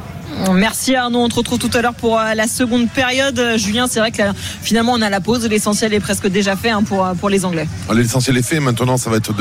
Merci 0.53 0.95
Arnaud, 0.95 1.20
on 1.20 1.30
te 1.30 1.36
retrouve 1.36 1.60
tout 1.60 1.70
à 1.74 1.82
l'heure 1.82 1.94
pour 1.94 2.20
euh, 2.20 2.34
la 2.34 2.48
seconde 2.48 2.90
période. 2.90 3.40
Euh, 3.40 3.57
Julien, 3.57 3.88
c'est 3.90 3.99
vrai 3.99 4.12
que 4.12 4.22
finalement 4.62 4.94
on 4.94 5.02
a 5.02 5.10
la 5.10 5.22
pause, 5.22 5.48
l'essentiel 5.48 5.94
est 5.94 5.99
presque 5.99 6.28
déjà 6.28 6.56
fait 6.56 6.70
hein, 6.70 6.84
pour, 6.84 7.06
euh, 7.06 7.14
pour 7.14 7.30
les 7.30 7.45
Anglais. 7.45 7.68
Ah, 7.90 7.94
l'essentiel 7.94 8.38
est 8.38 8.41
fait, 8.41 8.60
maintenant 8.60 8.98
ça 8.98 9.10
va 9.10 9.18
être 9.18 9.34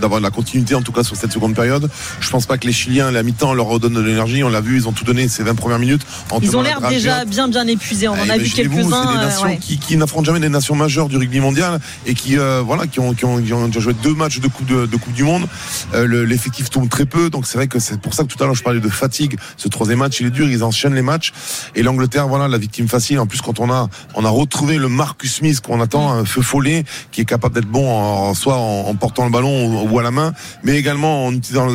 d'avoir 0.00 0.20
de, 0.20 0.24
la 0.24 0.30
continuité 0.30 0.74
en 0.74 0.82
tout 0.82 0.92
cas 0.92 1.04
sur 1.04 1.16
cette 1.16 1.32
seconde 1.32 1.54
période. 1.54 1.88
Je 2.20 2.30
pense 2.30 2.46
pas 2.46 2.58
que 2.58 2.66
les 2.66 2.72
Chiliens, 2.72 3.10
la 3.10 3.22
mi-temps, 3.22 3.54
leur 3.54 3.66
redonnent 3.66 3.94
de 3.94 4.00
l'énergie, 4.00 4.42
on 4.42 4.48
l'a 4.48 4.60
vu, 4.60 4.76
ils 4.76 4.88
ont 4.88 4.92
tout 4.92 5.04
donné 5.04 5.28
ces 5.28 5.44
20 5.44 5.54
premières 5.54 5.78
minutes. 5.78 6.02
ils 6.42 6.56
ont 6.56 6.62
l'air 6.62 6.80
déjà 6.80 7.24
bien 7.24 7.48
bien 7.48 7.66
épuisés, 7.66 8.08
on 8.08 8.14
en 8.14 8.28
a 8.28 8.36
vu 8.36 8.50
quelques-uns. 8.50 9.06
C'est 9.06 9.12
des 9.12 9.24
nations 9.24 9.56
qui, 9.56 9.96
n'affrontent 9.96 10.24
jamais 10.24 10.40
des 10.40 10.48
nations 10.48 10.74
majeures 10.74 11.08
du 11.08 11.16
rugby 11.16 11.40
mondial 11.40 11.78
et 12.06 12.14
qui, 12.14 12.36
voilà, 12.64 12.86
qui, 12.86 12.98
ont, 13.00 13.14
qui, 13.14 13.24
ont, 13.24 13.38
déjà 13.38 13.80
joué 13.80 13.94
deux 14.02 14.14
matchs 14.14 14.40
de 14.40 14.48
Coupe, 14.48 14.66
de, 14.66 14.96
coupe 14.96 15.14
du 15.14 15.22
Monde. 15.22 15.46
L'effectif 15.94 16.70
tombe 16.70 16.88
très 16.88 17.06
peu, 17.06 17.30
donc 17.30 17.46
c'est 17.46 17.56
vrai 17.56 17.68
que 17.68 17.78
c'est 17.78 18.00
pour 18.00 18.14
ça 18.14 18.24
que 18.24 18.28
tout 18.28 18.42
à 18.42 18.46
l'heure 18.46 18.54
je 18.54 18.62
parlais 18.62 18.80
de 18.80 18.88
fatigue, 18.88 19.36
ce 19.56 19.68
troisième 19.68 20.00
match 20.00 20.23
il 20.24 20.30
dur, 20.30 20.48
ils 20.48 20.64
enchaînent 20.64 20.94
les 20.94 21.02
matchs. 21.02 21.32
Et 21.74 21.82
l'Angleterre, 21.82 22.28
voilà, 22.28 22.48
la 22.48 22.58
victime 22.58 22.88
facile. 22.88 23.18
En 23.20 23.26
plus, 23.26 23.40
quand 23.40 23.60
on 23.60 23.70
a, 23.70 23.88
on 24.14 24.24
a 24.24 24.28
retrouvé 24.28 24.76
le 24.76 24.88
Marcus 24.88 25.36
Smith 25.36 25.60
qu'on 25.60 25.80
attend, 25.80 26.10
un 26.10 26.24
feu 26.24 26.42
follet, 26.42 26.84
qui 27.12 27.20
est 27.20 27.24
capable 27.24 27.54
d'être 27.54 27.68
bon, 27.68 27.90
en, 27.90 28.34
soit 28.34 28.56
en, 28.56 28.94
portant 28.94 29.24
le 29.24 29.30
ballon 29.30 29.84
ou, 29.84 29.98
à 29.98 30.02
la 30.02 30.10
main, 30.10 30.32
mais 30.62 30.76
également 30.76 31.26
en 31.26 31.32
utilisant, 31.32 31.68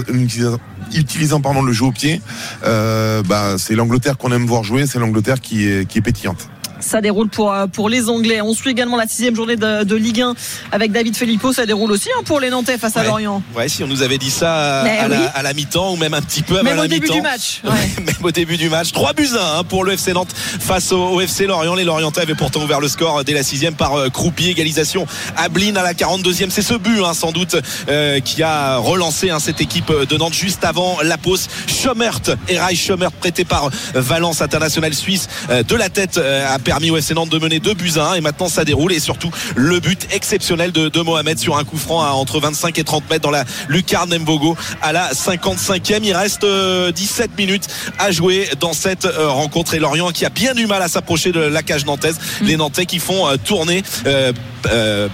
utilisant, 0.94 1.42
le 1.64 1.74
jeu 1.74 1.86
au 1.86 1.92
pied. 1.92 2.22
Euh, 2.64 3.22
bah, 3.24 3.58
c'est 3.58 3.76
l'Angleterre 3.76 4.18
qu'on 4.18 4.32
aime 4.32 4.46
voir 4.46 4.64
jouer, 4.64 4.86
c'est 4.86 5.00
l'Angleterre 5.00 5.42
qui 5.42 5.66
est 5.66 6.02
pétillante 6.02 6.50
ça 6.90 7.02
déroule 7.02 7.30
pour, 7.30 7.54
euh, 7.54 7.68
pour 7.68 7.88
les 7.88 8.10
Anglais. 8.10 8.42
On 8.42 8.54
suit 8.54 8.72
également 8.72 8.98
la 8.98 9.08
sixième 9.08 9.36
journée 9.36 9.56
de, 9.56 9.96
Ligue 9.96 10.22
1 10.22 10.34
avec 10.72 10.92
David 10.92 11.16
Filippo. 11.16 11.54
Ça 11.54 11.66
déroule 11.66 11.92
aussi 11.92 12.10
hein, 12.18 12.22
pour 12.26 12.40
les 12.40 12.50
Nantais 12.50 12.78
face 12.78 12.98
à 12.98 13.04
Lorient. 13.04 13.44
Ouais, 13.56 13.70
si 13.70 13.84
on 13.84 13.88
nous 13.88 14.02
avait 14.02 14.18
dit 14.18 14.32
ça 14.32 14.82
à, 14.82 15.44
la, 15.44 15.54
mi-temps 15.54 15.94
ou 15.94 15.98
même 15.98 16.14
un 16.14 16.22
petit 16.22 16.42
peu 16.42 16.56
avant 16.56 16.64
même 16.64 16.78
la 16.78 16.88
mi-temps. 16.88 17.00
Même 17.00 17.06
au 17.06 17.12
début 17.12 17.14
du 17.14 17.22
match. 17.22 17.62
même 18.06 18.16
au 18.24 18.32
début 18.32 18.58
du 18.58 18.70
match. 18.70 18.92
3 18.92 19.14
buts 19.14 19.30
1 19.34 19.60
hein, 19.60 19.64
pour 19.64 19.84
le 19.84 19.94
FC 19.94 20.14
Nantes 20.14 20.34
face 20.34 20.92
au, 20.92 21.22
FC 21.22 21.46
Lorient. 21.46 21.76
Les 21.76 21.84
Lorientais 21.84 22.22
avaient 22.22 22.36
pourtant 22.36 22.64
ouvert 22.64 22.80
le 22.80 22.88
score 22.88 23.24
dès 23.24 23.34
la 23.34 23.44
sixième 23.44 23.76
par 23.76 23.96
euh, 23.96 24.10
Croupier. 24.10 24.52
Égalisation 24.52 25.06
Ablin 25.38 25.76
à 25.76 25.84
la 25.84 25.94
42e. 25.94 26.50
C'est 26.50 26.62
ce 26.62 26.74
but 26.74 27.04
hein, 27.04 27.14
sans 27.14 27.32
doute 27.32 27.56
euh, 27.88 28.20
qui 28.20 28.42
a 28.42 28.78
relancé 28.78 29.30
cette 29.40 29.62
équipe 29.62 29.92
de 29.92 30.18
Nantes 30.18 30.34
juste 30.34 30.66
avant 30.66 30.98
la 31.04 31.18
pause. 31.18 31.48
Schomert, 31.68 32.22
Rai 32.50 32.76
Schomert 32.76 33.12
prêté 33.12 33.46
par 33.46 33.70
Valence 33.94 34.42
International 34.42 34.94
Suisse 34.94 35.28
de 35.50 35.76
la 35.76 35.90
tête 35.90 36.18
a 36.18 36.58
permis 36.60 36.79
au 36.90 36.98
FC 36.98 37.14
Nantes 37.14 37.30
de 37.30 37.38
mener 37.38 37.60
2 37.60 37.74
buts 37.74 37.92
à 37.98 38.12
1 38.12 38.14
et 38.16 38.22
maintenant 38.22 38.48
ça 38.48 38.64
déroule 38.64 38.94
et 38.94 39.00
surtout 39.00 39.30
le 39.56 39.80
but 39.80 40.08
exceptionnel 40.12 40.72
de, 40.72 40.88
de 40.88 41.02
Mohamed 41.02 41.38
sur 41.38 41.58
un 41.58 41.66
coup 41.66 41.78
franc 41.78 42.02
à 42.02 42.12
entre 42.12 42.40
25 42.40 42.80
et 42.80 42.84
30 42.86 43.10
mètres 43.10 43.24
dans 43.24 43.32
la 43.32 43.44
lucarne 43.68 44.18
Mbogo 44.18 44.56
à 44.82 44.94
la 44.94 45.12
55e 45.12 46.00
il 46.04 46.14
reste 46.14 46.46
17 46.46 46.46
euh, 46.46 47.36
minutes 47.38 47.68
à 47.98 48.12
jouer 48.12 48.48
dans 48.60 48.74
cette 48.74 49.06
euh, 49.06 49.30
rencontre 49.30 49.74
et 49.74 49.80
Lorient 49.80 50.12
qui 50.12 50.26
a 50.26 50.30
bien 50.30 50.54
du 50.54 50.68
mal 50.68 50.82
à 50.82 50.88
s'approcher 50.88 51.32
de 51.32 51.42
la 51.42 51.64
cage 51.64 51.86
nantaise. 51.86 52.20
Mm. 52.42 52.46
les 52.46 52.58
Nantais 52.58 52.86
qui 52.86 53.00
font 53.00 53.28
euh, 53.28 53.36
tourner 53.44 53.84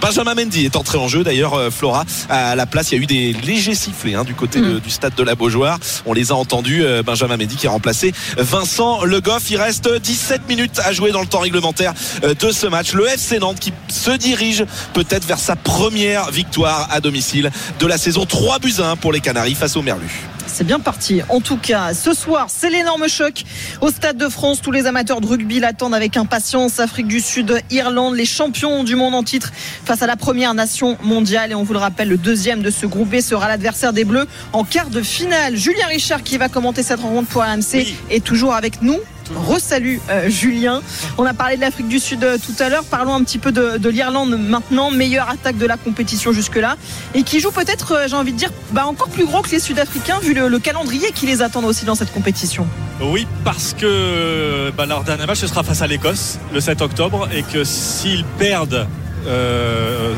Benjamin 0.02 0.34
Mendy 0.34 0.66
est 0.66 0.76
entré 0.76 0.98
en 0.98 1.08
jeu 1.08 1.24
d'ailleurs 1.24 1.72
Flora 1.72 2.04
à 2.30 2.56
la 2.56 2.66
place. 2.66 2.92
Il 2.92 2.96
y 2.96 3.00
a 3.00 3.04
eu 3.04 3.06
des 3.06 3.34
légers 3.46 3.76
sifflets 3.76 4.16
hein, 4.16 4.24
du 4.24 4.34
côté 4.34 4.60
mm. 4.60 4.80
du 4.80 4.90
stade 4.90 5.14
de 5.16 5.24
la 5.24 5.36
Beaujoire. 5.36 5.78
On 6.08 6.14
les 6.14 6.32
a 6.32 6.36
entendus 6.36 6.84
Benjamin 7.06 7.38
Mendy 7.38 7.56
qui 7.56 7.68
a 7.68 7.70
remplacé 7.70 8.12
Vincent 8.38 9.04
Le 9.04 9.22
Goff. 9.22 9.52
Il 9.52 9.58
reste 9.58 9.88
17 9.88 10.48
minutes 10.50 10.80
à 10.84 10.92
jouer 10.94 11.12
dans 11.12 11.22
le 11.22 11.28
temps 11.28 11.42
réglementaire 11.46 11.94
euh, 12.24 12.34
de 12.34 12.52
ce 12.52 12.68
match. 12.68 12.94
Le 12.94 13.08
FC 13.08 13.40
Nantes 13.40 13.60
qui 13.60 13.72
se 13.88 14.12
dirige 14.12 14.66
peut-être 14.94 15.26
vers 15.26 15.40
sa 15.40 15.56
première 15.56 16.32
victoire 16.32 16.88
à 16.92 17.00
domicile 17.00 17.52
de 17.80 17.88
la 17.88 17.98
saison 17.98 18.26
3 18.26 18.60
buts 18.60 18.74
1 18.80 18.96
pour 18.98 19.14
les 19.14 19.22
Canaries 19.22 19.56
face 19.56 19.78
au 19.78 19.82
Merlu 19.82 20.10
c'est 20.48 20.64
bien 20.64 20.80
parti. 20.80 21.22
En 21.30 21.40
tout 21.40 21.58
cas, 21.58 21.94
ce 21.94 22.14
soir, 22.14 22.48
c'est 22.50 22.70
l'énorme 22.70 23.08
choc 23.08 23.44
au 23.82 23.90
Stade 23.90 24.18
de 24.18 24.30
France. 24.30 24.62
Tous 24.62 24.72
les 24.72 24.86
amateurs 24.86 25.22
de 25.22 25.28
rugby 25.28 25.60
l'attendent 25.60 25.96
avec 25.96 26.18
impatience. 26.18 26.80
Afrique 26.80 27.08
du 27.08 27.20
Sud, 27.20 27.62
Irlande, 27.72 28.16
les 28.16 28.26
champions 28.26 28.84
du 28.84 28.96
monde 28.96 29.16
en 29.16 29.24
titre 29.24 29.52
face 29.84 30.02
à 30.02 30.08
la 30.08 30.16
première 30.16 30.54
nation 30.54 30.98
mondiale. 31.04 31.52
Et 31.52 31.56
on 31.56 31.64
vous 31.64 31.74
le 31.74 31.80
rappelle, 31.80 32.10
le 32.10 32.18
deuxième 32.18 32.62
de 32.62 32.70
ce 32.70 32.86
groupe 32.86 33.10
B 33.10 33.20
sera 33.20 33.48
l'adversaire 33.48 33.94
des 33.94 34.06
Bleus 34.06 34.28
en 34.54 34.64
quart 34.64 34.90
de 34.90 35.02
finale. 35.02 35.56
Julien 35.56 35.88
Richard 35.88 36.24
qui 36.24 36.38
va 36.38 36.50
commenter 36.50 36.84
cette 36.84 37.00
rencontre 37.00 37.30
pour 37.30 37.44
AMC 37.44 37.86
est 38.10 38.24
toujours 38.24 38.54
avec 38.54 38.82
nous 38.82 39.00
Resalut 39.34 40.00
euh, 40.10 40.30
Julien. 40.30 40.82
On 41.18 41.26
a 41.26 41.34
parlé 41.34 41.56
de 41.56 41.62
l'Afrique 41.62 41.88
du 41.88 42.00
Sud 42.00 42.24
euh, 42.24 42.38
tout 42.38 42.62
à 42.62 42.70
l'heure. 42.70 42.84
Parlons 42.84 43.16
un 43.16 43.24
petit 43.24 43.40
peu 43.40 43.52
de, 43.52 43.90
l'Irlande 43.90 44.38
maintenant, 44.38 44.92
meilleure 44.92 45.30
attaque 45.30 45.58
de 45.58 45.66
la 45.66 45.78
compétition 45.78 46.32
jusque-là. 46.32 46.78
Et 47.14 47.24
qui 47.24 47.40
joue 47.40 47.52
peut-être, 47.52 47.94
euh, 47.94 48.08
j'ai 48.08 48.16
envie 48.16 48.34
de 48.34 48.38
dire, 48.38 48.52
bah, 48.72 48.86
encore 48.86 49.10
plus 49.10 49.26
gros 49.26 49.42
que 49.42 49.50
les 49.50 49.60
Sud-Africains 49.60 50.20
vu 50.20 50.34
le, 50.36 50.60
calendrier 50.60 51.12
qui 51.12 51.26
les 51.26 51.42
attend 51.42 51.64
aussi 51.64 51.86
dans 51.86 51.96
cette 51.96 52.12
compétition. 52.14 52.68
Oui, 53.02 53.28
parce 53.44 53.74
que 53.74 54.72
bah, 54.78 54.86
leur 54.86 55.04
dernier 55.04 55.26
match 55.26 55.40
ce 55.40 55.48
sera 55.48 55.64
face 55.64 55.82
à 55.82 55.88
l'Écosse 55.88 56.40
le 56.54 56.60
7 56.60 56.82
octobre 56.82 57.28
et 57.34 57.44
que 57.44 57.64
s'ils 57.64 58.24
perdent 58.38 58.88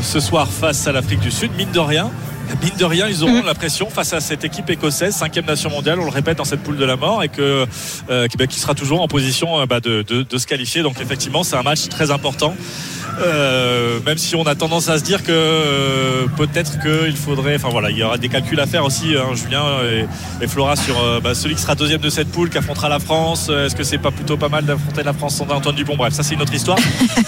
ce 0.02 0.20
soir 0.20 0.50
face 0.50 0.86
à 0.86 0.92
l'Afrique 0.92 1.22
du 1.22 1.32
Sud, 1.32 1.52
mine 1.58 1.72
de 1.72 1.80
rien, 1.80 2.12
mine 2.62 2.78
de 2.78 2.86
rien, 2.86 3.08
ils 3.08 3.24
auront 3.24 3.44
la 3.44 3.54
pression 3.54 3.90
face 3.90 4.14
à 4.14 4.20
cette 4.20 4.44
équipe 4.44 4.70
écossaise, 4.70 5.16
cinquième 5.16 5.46
nation 5.46 5.70
mondiale, 5.70 6.00
on 6.00 6.06
le 6.06 6.12
répète 6.12 6.38
dans 6.38 6.46
cette 6.46 6.62
poule 6.62 6.78
de 6.78 6.86
la 6.86 6.96
mort, 6.96 7.24
et 7.24 7.30
que 7.30 7.66
euh, 8.10 8.28
bah, 8.38 8.48
qui 8.48 8.60
sera 8.60 8.76
toujours 8.76 9.02
en 9.02 9.08
position 9.08 9.60
euh, 9.60 9.66
bah, 9.66 9.80
de, 9.80 10.04
de, 10.04 10.38
se 10.38 10.46
qualifier. 10.46 10.84
Donc 10.84 11.02
effectivement, 11.02 11.44
c'est 11.44 11.56
un 11.56 11.64
match 11.64 11.88
très 11.90 12.12
important. 12.12 12.56
Euh, 13.20 14.00
même 14.06 14.20
si 14.20 14.36
on 14.36 14.44
a 14.44 14.54
tendance 14.54 14.90
à 14.90 15.00
se 15.00 15.04
dire 15.04 15.24
que 15.24 15.32
euh, 15.32 16.28
peut-être 16.38 16.80
qu'il 16.80 17.18
faudrait, 17.18 17.56
enfin 17.56 17.70
voilà, 17.70 17.90
il 17.90 17.98
y 17.98 18.04
aura 18.04 18.20
des 18.20 18.30
calculs 18.30 18.60
à 18.60 18.68
faire 18.68 18.86
aussi, 18.86 19.16
hein, 19.16 19.34
Julien 19.34 19.64
et, 20.40 20.48
Flora 20.48 20.76
sur 20.76 20.96
bah, 21.22 21.34
celui 21.34 21.56
qui 21.56 21.62
sera 21.62 21.74
deuxième 21.74 22.00
de 22.00 22.12
cette 22.12 22.28
poule, 22.30 22.50
qui 22.50 22.60
affrontera 22.60 22.90
la 22.90 23.00
France. 23.00 23.50
Est-ce 23.50 23.76
que 23.76 23.84
c'est 23.84 23.98
pas 23.98 24.12
plutôt 24.12 24.38
pas 24.38 24.50
mal 24.50 24.66
d'affronter 24.66 25.02
la 25.02 25.14
France 25.14 25.36
sans 25.36 25.50
Antoine 25.50 25.76
Dupont? 25.76 25.96
Bref, 25.96 26.14
ça 26.14 26.22
c'est 26.22 26.36
une 26.36 26.42
autre 26.42 26.54
histoire. 26.54 26.78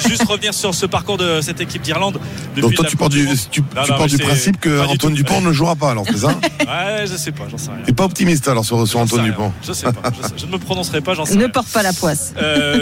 Juste 0.08 0.28
revenir 0.28 0.54
sur 0.54 0.76
ce 0.76 0.86
parcours 0.86 1.18
de 1.18 1.42
cette 1.42 1.60
équipe 1.60 1.82
d'Irlande. 1.82 2.20
Donc 2.56 2.76
toi 2.76 2.86
tu 2.88 2.96
pars 2.96 3.10
du, 3.10 3.28
tu, 3.50 3.62
du 3.62 4.18
principe 4.20 4.60
que 4.60 4.82
Antoine 4.82 5.09
Dupont 5.14 5.42
ne 5.42 5.52
jouera 5.52 5.76
pas 5.76 5.92
alors, 5.92 6.06
c'est 6.06 6.18
ça 6.18 6.28
Ouais, 6.60 7.06
je 7.06 7.18
sais 7.18 7.32
pas, 7.32 7.46
j'en 7.50 7.58
sais 7.58 7.72
rien. 7.72 7.82
T'es 7.86 7.94
pas 7.94 8.06
optimiste 8.06 8.48
alors 8.48 8.66
sur, 8.66 8.88
sur 8.88 9.00
Antoine 9.00 9.26
Dupont 9.26 9.52
Je 9.64 9.74
sais 9.74 9.86
pas, 9.86 10.12
je, 10.38 10.46
ne 10.46 10.52
me 10.52 10.58
prononcerai 10.58 11.02
pas, 11.02 11.14
j'en 11.14 11.26
sais 11.26 11.36
Ne 11.36 11.48
porte 11.48 11.70
pas 11.70 11.84
la 11.84 11.94
poisse. 11.94 12.34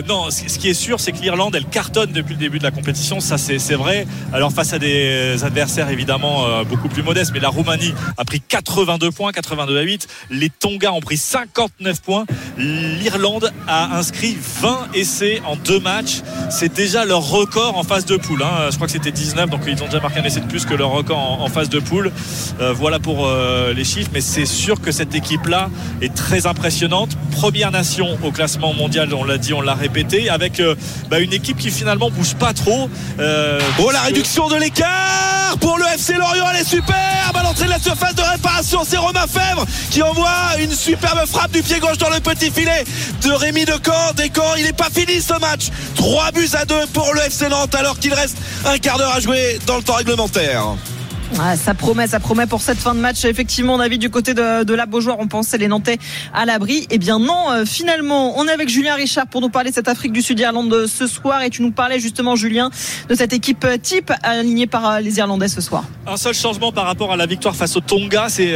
non, 0.07 0.29
ce 0.29 0.57
qui 0.57 0.69
est 0.69 0.73
sûr, 0.73 0.99
c'est 0.99 1.11
que 1.11 1.21
l'Irlande, 1.21 1.55
elle 1.55 1.65
cartonne 1.65 2.11
depuis 2.11 2.33
le 2.33 2.39
début 2.39 2.59
de 2.59 2.63
la 2.63 2.71
compétition. 2.71 3.19
Ça, 3.19 3.37
c'est 3.37 3.75
vrai. 3.75 4.05
Alors 4.33 4.51
face 4.51 4.73
à 4.73 4.79
des 4.79 5.43
adversaires 5.43 5.89
évidemment 5.89 6.45
euh, 6.45 6.63
beaucoup 6.63 6.89
plus 6.89 7.03
modestes, 7.03 7.31
mais 7.33 7.39
la 7.39 7.49
Roumanie 7.49 7.93
a 8.17 8.25
pris 8.25 8.41
82 8.41 9.11
points, 9.11 9.31
82 9.31 9.77
à 9.77 9.81
8. 9.81 10.07
Les 10.29 10.49
Tonga 10.49 10.91
ont 10.93 10.99
pris 10.99 11.17
59 11.17 12.01
points. 12.01 12.25
L'Irlande 12.57 13.51
a 13.67 13.97
inscrit 13.97 14.37
20 14.61 14.89
essais 14.93 15.41
en 15.45 15.55
deux 15.55 15.79
matchs. 15.79 16.21
C'est 16.49 16.73
déjà 16.73 17.05
leur 17.05 17.29
record 17.29 17.77
en 17.77 17.83
phase 17.83 18.05
de 18.05 18.17
poule. 18.17 18.43
Hein. 18.43 18.69
Je 18.69 18.75
crois 18.75 18.87
que 18.87 18.93
c'était 18.93 19.11
19, 19.11 19.49
donc 19.49 19.61
ils 19.67 19.81
ont 19.81 19.85
déjà 19.85 19.99
marqué 19.99 20.19
un 20.19 20.23
essai 20.23 20.41
de 20.41 20.47
plus 20.47 20.65
que 20.65 20.73
leur 20.73 20.91
record 20.91 21.41
en, 21.41 21.47
phase 21.49 21.69
de 21.69 21.79
poule. 21.79 22.11
Euh, 22.60 22.73
voilà 22.73 22.99
pour 22.99 23.27
euh, 23.27 23.73
les 23.73 23.84
chiffres, 23.84 24.10
mais 24.14 24.22
c'est 24.22 24.45
sûr 24.45 24.81
que 24.81 24.91
cette 24.91 25.15
équipe-là 25.15 25.69
est 26.02 26.14
très 26.14 26.45
impressionnante. 26.45 27.18
Première 27.31 27.72
nation 27.72 28.18
au 28.23 28.31
classement 28.31 28.73
mondial, 28.73 29.14
on 29.14 29.23
l'a 29.23 29.38
dit, 29.38 29.53
on 29.53 29.61
l'a 29.61 29.76
répété, 29.76 30.30
avec 30.30 30.61
bah, 31.10 31.19
une 31.19 31.34
équipe 31.34 31.57
qui 31.57 31.72
finalement 31.72 32.10
bouge 32.10 32.35
pas 32.35 32.53
trop. 32.53 32.89
Oh 33.19 33.91
la 33.91 34.02
réduction 34.02 34.48
de 34.48 34.56
l'écart 34.56 35.57
pour 35.60 35.77
le 35.77 35.85
FC 35.85 36.14
Lorient, 36.14 36.45
elle 36.53 36.61
est 36.61 36.68
superbe 36.68 37.35
à 37.35 37.44
l'entrée 37.44 37.65
de 37.65 37.69
la 37.69 37.80
surface 37.80 38.15
de 38.15 38.22
réparation. 38.22 38.81
C'est 38.88 38.98
Romain 38.98 39.26
Fèvre 39.27 39.65
qui 39.89 40.02
envoie 40.02 40.30
une 40.60 40.72
superbe 40.72 41.26
frappe 41.26 41.52
du 41.52 41.61
pied 41.61 41.80
gauche 41.80 41.98
dans 41.98 42.10
le 42.10 42.19
petit 42.19 42.52
filet 42.52 42.84
de 43.23 43.31
Rémi 43.31 43.65
Decor. 43.65 44.14
Decor, 44.15 44.56
il 44.57 44.65
n'est 44.65 44.73
pas 44.73 44.89
fini 44.94 45.22
ce 45.22 45.39
match. 45.39 45.68
3 45.95 46.31
buts 46.31 46.49
à 46.53 46.65
2 46.65 46.76
pour 46.94 47.14
le 47.14 47.22
FC 47.22 47.49
Nantes 47.49 47.76
alors 47.76 47.98
qu'il 47.99 48.14
reste 48.14 48.38
un 48.65 48.77
quart 48.77 48.98
d'heure 48.98 49.14
à 49.14 49.19
jouer 49.19 49.60
dans 49.65 49.77
le 49.77 49.84
temps 49.84 49.95
réglementaire. 49.95 50.76
Ah, 51.39 51.55
ça 51.55 51.73
promet, 51.73 52.07
ça 52.07 52.19
promet 52.19 52.47
pour 52.47 52.61
cette 52.61 52.77
fin 52.77 52.95
de 52.95 52.99
match. 52.99 53.25
Effectivement, 53.25 53.77
vu 53.87 53.97
du 53.97 54.09
côté 54.09 54.33
de, 54.33 54.73
la 54.73 54.85
Beaujoire, 54.85 55.17
on 55.19 55.27
pensait 55.27 55.57
les 55.57 55.67
Nantais 55.67 55.97
à 56.33 56.45
l'abri. 56.45 56.87
Eh 56.89 56.97
bien 56.97 57.19
non, 57.19 57.51
euh, 57.51 57.65
finalement, 57.65 58.39
on 58.39 58.47
est 58.47 58.51
avec 58.51 58.69
Julien 58.69 58.95
Richard 58.95 59.27
pour 59.27 59.41
nous 59.41 59.49
parler 59.49 59.69
de 59.69 59.75
cette 59.75 59.87
Afrique 59.87 60.13
du 60.13 60.21
Sud-Irlande 60.21 60.69
de 60.69 60.85
ce 60.87 61.05
soir. 61.05 61.41
Et 61.43 61.49
tu 61.49 61.61
nous 61.61 61.71
parlais 61.71 61.99
justement, 61.99 62.35
Julien, 62.35 62.69
de 63.09 63.15
cette 63.15 63.33
équipe 63.33 63.65
euh, 63.65 63.77
type 63.77 64.11
alignée 64.23 64.67
par 64.67 64.89
euh, 64.89 64.99
les 64.99 65.17
Irlandais 65.17 65.47
ce 65.47 65.61
soir. 65.61 65.83
Un 66.07 66.17
seul 66.17 66.33
changement 66.33 66.71
par 66.71 66.85
rapport 66.85 67.11
à 67.11 67.17
la 67.17 67.25
victoire 67.25 67.55
face 67.55 67.75
au 67.75 67.81
Tonga, 67.81 68.27
c'est 68.29 68.55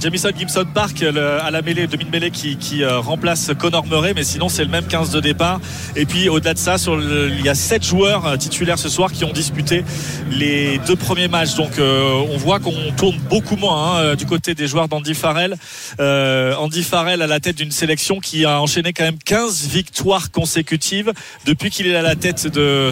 Jamison 0.00 0.30
Gibson 0.36 0.64
Park 0.74 1.02
à 1.02 1.50
la 1.50 1.62
mêlée, 1.62 1.86
demi-mêlée 1.86 2.30
qui, 2.30 2.56
qui 2.56 2.84
remplace 2.84 3.52
Connor 3.58 3.86
Murray. 3.86 4.12
Mais 4.14 4.24
sinon, 4.24 4.48
c'est 4.48 4.64
le 4.64 4.70
même 4.70 4.86
15 4.86 5.10
de 5.10 5.20
départ. 5.20 5.60
Et 5.94 6.04
puis 6.04 6.28
au-delà 6.28 6.54
de 6.54 6.58
ça, 6.58 6.76
il 6.88 7.44
y 7.44 7.48
a 7.48 7.54
7 7.54 7.84
joueurs 7.84 8.36
titulaires 8.38 8.78
ce 8.78 8.88
soir 8.88 9.12
qui 9.12 9.24
ont 9.24 9.32
disputé 9.32 9.84
les 10.30 10.78
deux 10.86 10.96
premiers 10.96 11.28
matchs. 11.28 11.54
Donc 11.68 11.78
euh, 11.78 12.24
on 12.30 12.38
voit 12.38 12.60
qu'on 12.60 12.92
tourne 12.96 13.18
beaucoup 13.28 13.56
moins 13.56 13.96
hein, 13.96 14.00
euh, 14.00 14.16
du 14.16 14.24
côté 14.24 14.54
des 14.54 14.66
joueurs 14.66 14.88
d'Andy 14.88 15.12
Farrell. 15.12 15.56
Euh, 16.00 16.54
Andy 16.54 16.82
Farrell 16.82 17.20
à 17.20 17.26
la 17.26 17.40
tête 17.40 17.56
d'une 17.56 17.70
sélection 17.70 18.20
qui 18.20 18.46
a 18.46 18.60
enchaîné 18.60 18.94
quand 18.94 19.04
même 19.04 19.18
15 19.22 19.66
victoires 19.66 20.30
consécutives 20.30 21.12
depuis 21.44 21.68
qu'il 21.68 21.86
est 21.86 21.94
à 21.94 22.00
la 22.00 22.16
tête 22.16 22.46
de 22.46 22.90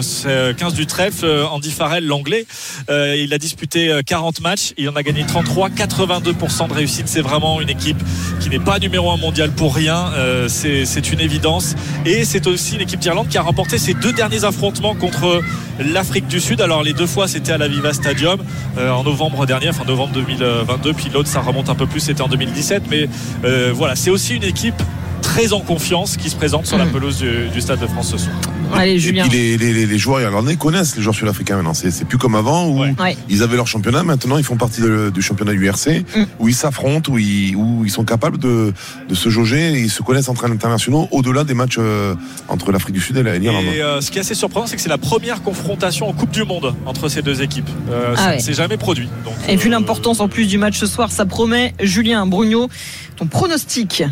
15 0.53 0.73
du 0.73 0.85
trèfle. 0.85 1.25
Andy 1.51 1.71
Farrell, 1.71 2.05
l'anglais, 2.05 2.45
il 2.89 3.33
a 3.33 3.37
disputé 3.37 3.99
40 4.05 4.41
matchs, 4.41 4.73
il 4.77 4.89
en 4.89 4.95
a 4.95 5.03
gagné 5.03 5.25
33, 5.25 5.69
82% 5.69 6.67
de 6.67 6.73
réussite. 6.73 7.07
C'est 7.07 7.21
vraiment 7.21 7.61
une 7.61 7.69
équipe 7.69 8.01
qui 8.39 8.49
n'est 8.49 8.59
pas 8.59 8.79
numéro 8.79 9.11
un 9.11 9.17
mondial 9.17 9.51
pour 9.51 9.73
rien. 9.73 10.11
c'est 10.47 11.11
une 11.11 11.19
évidence. 11.19 11.75
Et 12.05 12.25
c'est 12.25 12.47
aussi 12.47 12.75
une 12.75 12.81
équipe 12.81 12.99
d'Irlande 12.99 13.29
qui 13.29 13.37
a 13.37 13.41
remporté 13.41 13.77
ses 13.77 13.93
deux 13.93 14.13
derniers 14.13 14.43
affrontements 14.43 14.95
contre 14.95 15.41
l'Afrique 15.79 16.27
du 16.27 16.39
Sud. 16.39 16.61
Alors 16.61 16.83
les 16.83 16.93
deux 16.93 17.07
fois 17.07 17.27
c'était 17.27 17.53
à 17.53 17.57
la 17.57 17.67
Viva 17.67 17.93
Stadium. 17.93 18.39
Euh, 18.77 18.91
en 18.91 19.03
novembre 19.03 19.45
dernier, 19.45 19.69
enfin 19.69 19.85
novembre 19.85 20.13
2022, 20.13 20.93
puis 20.93 21.09
l'autre 21.09 21.29
ça 21.29 21.41
remonte 21.41 21.69
un 21.69 21.75
peu 21.75 21.87
plus, 21.87 21.99
c'était 21.99 22.21
en 22.21 22.27
2017. 22.27 22.83
Mais 22.89 23.07
euh, 23.43 23.71
voilà, 23.73 23.95
c'est 23.95 24.11
aussi 24.11 24.35
une 24.35 24.43
équipe 24.43 24.81
très 25.27 25.51
en 25.51 25.59
confiance 25.59 26.15
qui 26.15 26.29
se 26.29 26.35
présentent 26.37 26.65
sur 26.65 26.77
la 26.77 26.85
Mm. 26.85 26.91
pelouse 26.91 27.17
du, 27.17 27.49
du 27.53 27.59
Stade 27.61 27.79
de 27.79 27.87
France 27.87 28.11
ce 28.11 28.17
soir. 28.17 28.35
Allez, 28.73 28.93
Et 28.93 28.99
Julien. 28.99 29.27
puis 29.27 29.37
les, 29.37 29.57
les, 29.57 29.73
les- 29.73 29.85
les 29.85 29.97
joueurs 29.97 30.21
irlandais 30.21 30.55
connaissent 30.55 30.95
les 30.95 31.01
joueurs 31.01 31.15
sud-africains 31.15 31.55
maintenant. 31.57 31.73
C'est 31.73 32.05
plus 32.05 32.17
comme 32.17 32.35
avant 32.35 32.67
où 32.67 32.81
Ouais. 32.81 33.17
ils 33.29 33.43
avaient 33.43 33.55
leur 33.57 33.67
championnat. 33.67 34.03
Maintenant, 34.03 34.37
ils 34.37 34.43
font 34.43 34.55
partie 34.57 34.81
de- 34.81 35.09
du 35.13 35.21
championnat 35.21 35.51
URC 35.53 36.05
Mm. 36.15 36.23
où 36.39 36.47
ils 36.47 36.55
s'affrontent, 36.55 37.11
où 37.11 37.17
ils, 37.17 37.55
où 37.55 37.83
ils 37.85 37.91
sont 37.91 38.03
capables 38.05 38.37
de, 38.37 38.73
de 39.09 39.15
se 39.15 39.29
jauger 39.29 39.73
et 39.73 39.79
ils 39.81 39.89
se 39.91 40.01
connaissent 40.01 40.29
entre 40.29 40.45
internationaux 40.45 41.07
au-delà 41.11 41.43
des 41.43 41.53
matchs 41.53 41.75
euh, 41.77 42.15
entre 42.47 42.71
l'Afrique 42.71 42.93
du 42.95 43.01
Sud 43.01 43.17
et 43.17 43.23
la- 43.23 43.37
l'Irlande. 43.37 43.65
Et 43.65 43.81
euh, 43.81 43.99
ce 44.01 44.09
qui 44.11 44.17
est 44.17 44.21
assez 44.21 44.35
surprenant, 44.35 44.65
c'est 44.67 44.75
que 44.77 44.81
c'est 44.81 44.89
la 44.89 44.97
première 44.97 45.43
confrontation 45.43 46.07
en 46.09 46.13
Coupe 46.13 46.31
du 46.31 46.43
Monde 46.43 46.73
entre 46.85 47.09
ces 47.09 47.21
deux 47.21 47.41
équipes. 47.41 47.69
Euh, 47.89 48.13
Ah 48.13 48.17
ça 48.17 48.29
ouais. 48.29 48.35
ne 48.37 48.41
s'est 48.41 48.53
jamais 48.53 48.77
produit. 48.77 49.09
Donc, 49.25 49.33
Et 49.49 49.55
vu 49.57 49.67
euh, 49.67 49.71
l'importance 49.71 50.19
en 50.21 50.27
plus 50.29 50.45
du 50.47 50.57
match 50.57 50.77
ce 50.77 50.85
soir, 50.87 51.11
ça 51.11 51.25
promet. 51.25 51.73
Julien 51.81 52.25
Brugno, 52.25 52.69
ton 53.17 53.27
pronostic 53.27 54.03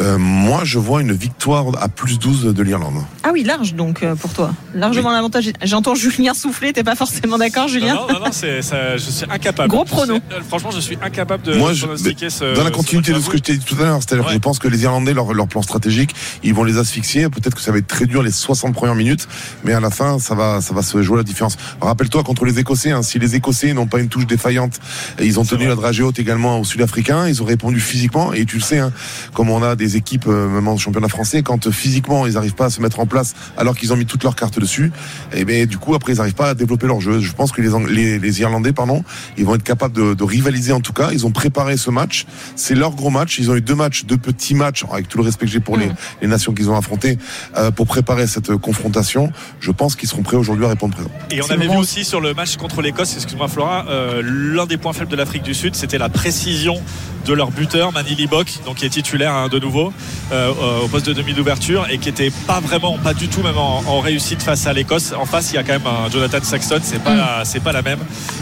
Euh, 0.00 0.18
moi, 0.18 0.60
je 0.64 0.78
vois 0.78 1.00
une 1.02 1.12
victoire 1.12 1.66
à 1.82 1.88
plus 1.88 2.18
12 2.18 2.54
de 2.54 2.62
l'Irlande. 2.62 3.02
Ah 3.22 3.30
oui, 3.32 3.42
large 3.44 3.74
donc 3.74 4.02
euh, 4.02 4.14
pour 4.14 4.32
toi. 4.32 4.52
Largement 4.74 5.10
l'avantage. 5.12 5.50
J'entends 5.62 5.94
Julien 5.94 6.34
souffler, 6.34 6.72
t'es 6.72 6.84
pas 6.84 6.94
forcément 6.96 7.38
d'accord, 7.38 7.68
Julien 7.68 7.94
Non, 7.94 8.06
non, 8.12 8.20
non, 8.26 8.32
ça- 8.32 8.96
je 8.96 9.10
suis 9.10 9.26
incapable. 9.30 9.68
Gros 9.68 9.84
prono. 9.84 10.18
franchement, 10.48 10.70
je 10.70 10.80
suis 10.80 10.98
incapable 11.02 11.42
de 11.44 11.54
Moi, 11.56 11.72
je- 11.72 11.84
pronostiquer 11.86 12.30
ce. 12.30 12.54
dans 12.54 12.62
la 12.64 12.70
ce 12.70 12.74
continuité 12.76 13.12
de 13.12 13.20
ce 13.20 13.28
que 13.28 13.36
je 13.36 13.42
t'ai 13.42 13.56
dit 13.56 13.64
tout 13.64 13.76
à 13.80 13.84
l'heure, 13.84 13.98
c'est-à-dire 14.00 14.26
que 14.26 14.32
je 14.32 14.38
pense 14.38 14.58
que 14.58 14.68
les 14.68 14.82
Irlandais, 14.82 15.12
leur, 15.14 15.32
leur 15.34 15.46
plan 15.48 15.62
stratégique, 15.62 16.14
ils 16.42 16.54
vont 16.54 16.64
les 16.64 16.78
asphyxier. 16.78 17.28
Peut-être 17.28 17.54
que 17.54 17.60
ça 17.62 17.72
va 17.72 17.78
être 17.78 17.86
très 17.86 18.06
dur 18.06 18.22
les 18.22 18.30
60 18.30 18.74
premières 18.74 18.94
minutes, 18.94 19.28
mais 19.64 19.72
à 19.72 19.80
la 19.80 19.90
fin, 19.90 20.18
ça 20.18 20.34
va, 20.34 20.60
ça 20.60 20.74
va 20.74 20.82
se 20.82 21.00
jouer 21.02 21.18
la 21.18 21.22
différence. 21.22 21.56
Rappelle-toi 21.80 22.22
contre 22.24 22.44
les 22.44 22.58
Écossais, 22.58 22.90
hein, 22.92 23.02
si 23.02 23.18
les 23.18 23.34
Écossais 23.36 23.72
n'ont 23.74 23.86
pas 23.86 24.00
une 24.00 24.08
touche 24.08 24.26
défaillante, 24.26 24.80
ils 25.20 25.38
ont 25.38 25.44
tenu 25.44 25.66
la 25.66 25.74
dragée 25.74 26.02
haute 26.02 26.18
également 26.18 26.58
aux 26.60 26.64
Sud-Africains, 26.64 27.28
ils 27.28 27.42
ont 27.42 27.46
répondu 27.46 27.80
physiquement. 27.80 28.32
Et 28.32 28.44
tu 28.44 28.56
le 28.56 28.62
sais, 28.62 28.78
hein, 28.78 28.92
comme 29.32 29.50
on 29.50 29.62
a 29.62 29.73
des 29.76 29.96
équipes, 29.96 30.26
euh, 30.28 30.48
même 30.48 30.68
en 30.68 30.76
championnat 30.76 31.08
français, 31.08 31.42
quand 31.42 31.66
euh, 31.66 31.70
physiquement 31.70 32.26
ils 32.26 32.34
n'arrivent 32.34 32.54
pas 32.54 32.66
à 32.66 32.70
se 32.70 32.80
mettre 32.80 33.00
en 33.00 33.06
place, 33.06 33.34
alors 33.56 33.76
qu'ils 33.76 33.92
ont 33.92 33.96
mis 33.96 34.06
toutes 34.06 34.24
leurs 34.24 34.36
cartes 34.36 34.58
dessus, 34.58 34.92
et 35.32 35.44
ben 35.44 35.66
du 35.66 35.78
coup 35.78 35.94
après 35.94 36.12
ils 36.12 36.18
n'arrivent 36.18 36.34
pas 36.34 36.50
à 36.50 36.54
développer 36.54 36.86
leur 36.86 37.00
jeu. 37.00 37.20
Je 37.20 37.32
pense 37.32 37.52
que 37.52 37.62
les, 37.62 37.70
les, 37.92 38.18
les 38.18 38.40
Irlandais, 38.40 38.72
pardon, 38.72 39.04
ils 39.36 39.44
vont 39.44 39.54
être 39.54 39.62
capables 39.62 39.94
de, 39.94 40.14
de 40.14 40.24
rivaliser 40.24 40.72
en 40.72 40.80
tout 40.80 40.92
cas. 40.92 41.10
Ils 41.12 41.26
ont 41.26 41.30
préparé 41.30 41.76
ce 41.76 41.90
match. 41.90 42.26
C'est 42.56 42.74
leur 42.74 42.92
gros 42.94 43.10
match. 43.10 43.38
Ils 43.38 43.50
ont 43.50 43.56
eu 43.56 43.60
deux 43.60 43.74
matchs, 43.74 44.04
deux 44.04 44.18
petits 44.18 44.54
matchs, 44.54 44.84
avec 44.90 45.08
tout 45.08 45.18
le 45.18 45.24
respect 45.24 45.46
que 45.46 45.52
j'ai 45.52 45.60
pour 45.60 45.76
les, 45.76 45.90
les 46.20 46.28
nations 46.28 46.52
qu'ils 46.54 46.70
ont 46.70 46.76
affrontées, 46.76 47.18
euh, 47.56 47.70
pour 47.70 47.86
préparer 47.86 48.26
cette 48.26 48.56
confrontation. 48.56 49.32
Je 49.60 49.70
pense 49.70 49.96
qu'ils 49.96 50.08
seront 50.08 50.22
prêts 50.22 50.36
aujourd'hui 50.36 50.64
à 50.66 50.68
répondre 50.68 50.94
présent. 50.94 51.10
Et 51.30 51.42
on 51.42 51.50
avait 51.50 51.68
vu 51.68 51.76
aussi 51.76 52.04
sur 52.04 52.20
le 52.20 52.34
match 52.34 52.56
contre 52.56 52.82
l'Écosse, 52.82 53.14
excuse-moi 53.14 53.48
Flora, 53.48 53.86
euh, 53.88 54.22
l'un 54.24 54.66
des 54.66 54.76
points 54.76 54.92
faibles 54.92 55.10
de 55.10 55.16
l'Afrique 55.16 55.42
du 55.42 55.54
Sud, 55.54 55.74
c'était 55.74 55.98
la 55.98 56.08
précision 56.08 56.80
de 57.26 57.32
leur 57.32 57.50
buteur, 57.50 57.92
Manili 57.92 58.26
Bok, 58.26 58.52
donc 58.66 58.76
qui 58.76 58.86
est 58.86 58.90
titulaire 58.90 59.32
hein, 59.32 59.48
de 59.48 59.58
nouveau 59.64 59.92
euh, 60.32 60.52
au 60.84 60.88
poste 60.88 61.06
de 61.06 61.12
demi 61.12 61.32
d'ouverture 61.34 61.86
et 61.90 61.98
qui 61.98 62.08
était 62.08 62.30
pas 62.46 62.60
vraiment, 62.60 62.96
pas 62.98 63.14
du 63.14 63.28
tout 63.28 63.42
même 63.42 63.58
en, 63.58 63.82
en 63.86 64.00
réussite 64.00 64.42
face 64.42 64.66
à 64.66 64.72
l'Écosse. 64.72 65.12
En 65.18 65.26
face, 65.26 65.50
il 65.52 65.56
y 65.56 65.58
a 65.58 65.62
quand 65.62 65.72
même 65.78 65.86
un 65.86 66.10
Jonathan 66.10 66.38
Saxton, 66.42 66.80
c'est 66.82 67.02
pas, 67.02 67.14
la- 67.14 67.44
c'est 67.44 67.60
pas 67.60 67.72
la 67.72 67.82
même. 67.82 67.98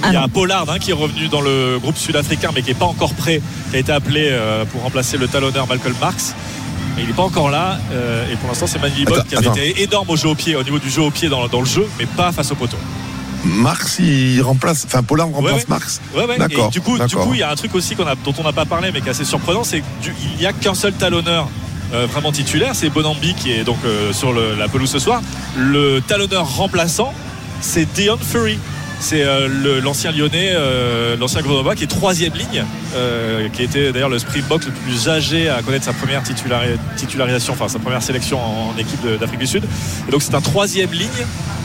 il 0.07 0.13
y 0.13 0.17
a 0.17 0.27
Pollard 0.29 0.69
hein, 0.71 0.79
qui 0.79 0.91
est 0.91 0.95
revenu 1.05 1.29
dans 1.29 1.41
le 1.41 1.79
groupe 1.81 1.97
sud-africain, 1.97 2.51
mais 2.55 2.63
qui 2.63 2.71
est 2.73 2.75
pas 2.85 2.87
encore 2.87 3.15
prêt, 3.15 3.41
qui 3.71 3.77
a 3.77 3.79
été 3.79 3.93
appelé 3.93 4.29
euh, 4.31 4.65
pour 4.65 4.83
remplacer 4.83 5.17
le 5.17 5.29
talonneur 5.29 5.67
Malcolm 5.67 5.95
Marx. 6.01 6.35
Mais 6.97 7.03
il 7.03 7.09
n'est 7.09 7.15
pas 7.15 7.23
encore 7.23 7.49
là. 7.51 7.79
euh, 7.93 8.31
et 8.31 8.37
pour 8.37 8.49
l'instant, 8.51 8.67
c'est 8.67 8.79
Bok 8.79 8.91
Attends, 8.91 9.23
qui 9.29 9.35
avait 9.37 9.47
attends. 9.47 9.55
été 9.57 9.83
énorme 9.83 10.11
au 10.11 10.17
jeu 10.17 10.29
au 10.29 10.35
pied, 10.35 10.57
au 10.57 10.63
niveau 10.63 10.79
du 10.79 10.91
jeu 10.91 11.01
au 11.03 11.11
pied 11.11 11.29
dans, 11.31 11.47
dans 11.49 11.61
le 11.61 11.67
jeu, 11.67 11.87
mais 11.99 12.05
pas 12.07 12.33
face 12.33 12.51
au 12.53 12.55
poteau. 12.55 12.77
Marx, 13.45 13.99
il 13.99 14.41
remplace, 14.43 14.85
enfin 14.87 15.03
Pollard 15.03 15.29
remplace 15.29 15.53
Ouais, 15.53 15.59
ouais. 15.59 15.65
Marx. 15.69 16.01
Ouais, 16.15 16.25
ouais. 16.27 16.39
D'accord. 16.39 16.71
Du 16.71 16.81
coup, 16.81 16.97
du 16.99 17.17
coup, 17.17 17.35
il 17.35 17.41
y 17.41 17.43
a 17.43 17.51
un 17.51 17.55
truc 17.57 17.75
aussi 17.75 17.95
a, 17.95 18.15
dont 18.25 18.35
on 18.39 18.43
n'a 18.45 18.53
pas 18.53 18.65
parlé, 18.65 18.91
mais 18.93 19.01
qui 19.01 19.09
est 19.09 19.11
assez 19.11 19.25
surprenant, 19.25 19.65
c'est 19.65 19.83
qu'il 20.03 20.13
n'y 20.39 20.47
a 20.47 20.53
qu'un 20.53 20.75
seul 20.75 20.93
talonneur 20.93 21.49
euh, 21.93 22.07
vraiment 22.07 22.33
titulaire, 22.33 22.75
c'est 22.75 22.89
Bonambi 22.89 23.35
qui 23.35 23.53
est 23.53 23.65
donc 23.65 23.77
euh, 23.85 24.13
sur 24.13 24.33
le- 24.33 24.55
la 24.59 24.69
pelouse 24.69 24.91
ce 24.91 24.99
soir. 24.99 25.21
Le 25.57 26.01
talonneur 26.01 26.47
remplaçant, 26.57 27.13
c'est 27.61 27.93
Dion 27.93 28.17
Fury. 28.19 28.59
C'est 29.05 29.25
euh, 29.25 29.81
l'ancien 29.83 30.13
Lyonnais, 30.13 30.51
euh, 30.53 31.17
l'ancien 31.17 31.43
Grenoblois 31.43 31.75
qui 31.75 31.83
est 31.83 31.89
troisième 31.89 32.35
ligne, 32.35 32.65
euh, 32.95 33.49
qui 33.49 33.65
était 33.65 33.91
d'ailleurs 33.93 34.09
le 34.09 34.21
Springbok 34.21 34.65
le 34.65 34.71
plus 34.71 35.09
âgé 35.09 35.49
à 35.49 35.61
connaître 35.61 35.85
sa 35.85 35.93
première 35.93 36.23
titulari- 36.23 36.79
titularisation, 36.97 37.53
enfin 37.53 37.67
sa 37.69 37.81
première 37.81 38.01
sélection 38.01 38.39
en, 38.39 38.79
équipe 38.79 39.05
d'Afrique 39.19 39.41
du 39.41 39.47
Sud. 39.49 39.65
Et 40.07 40.11
donc 40.13 40.23
c'est 40.23 40.37
un 40.37 40.41
troisième 40.41 40.93
ligne 40.93 41.09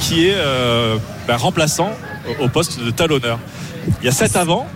qui 0.02 0.28
est 0.28 0.36
bah, 1.28 1.38
remplaçant 1.38 1.92
au- 2.40 2.46
au 2.46 2.50
poste 2.50 2.84
de 2.84 2.90
talonneur. 2.90 3.38
Il 4.02 4.06
y 4.06 4.10
a 4.10 4.12
sept 4.12 4.36
avant. 4.36 4.68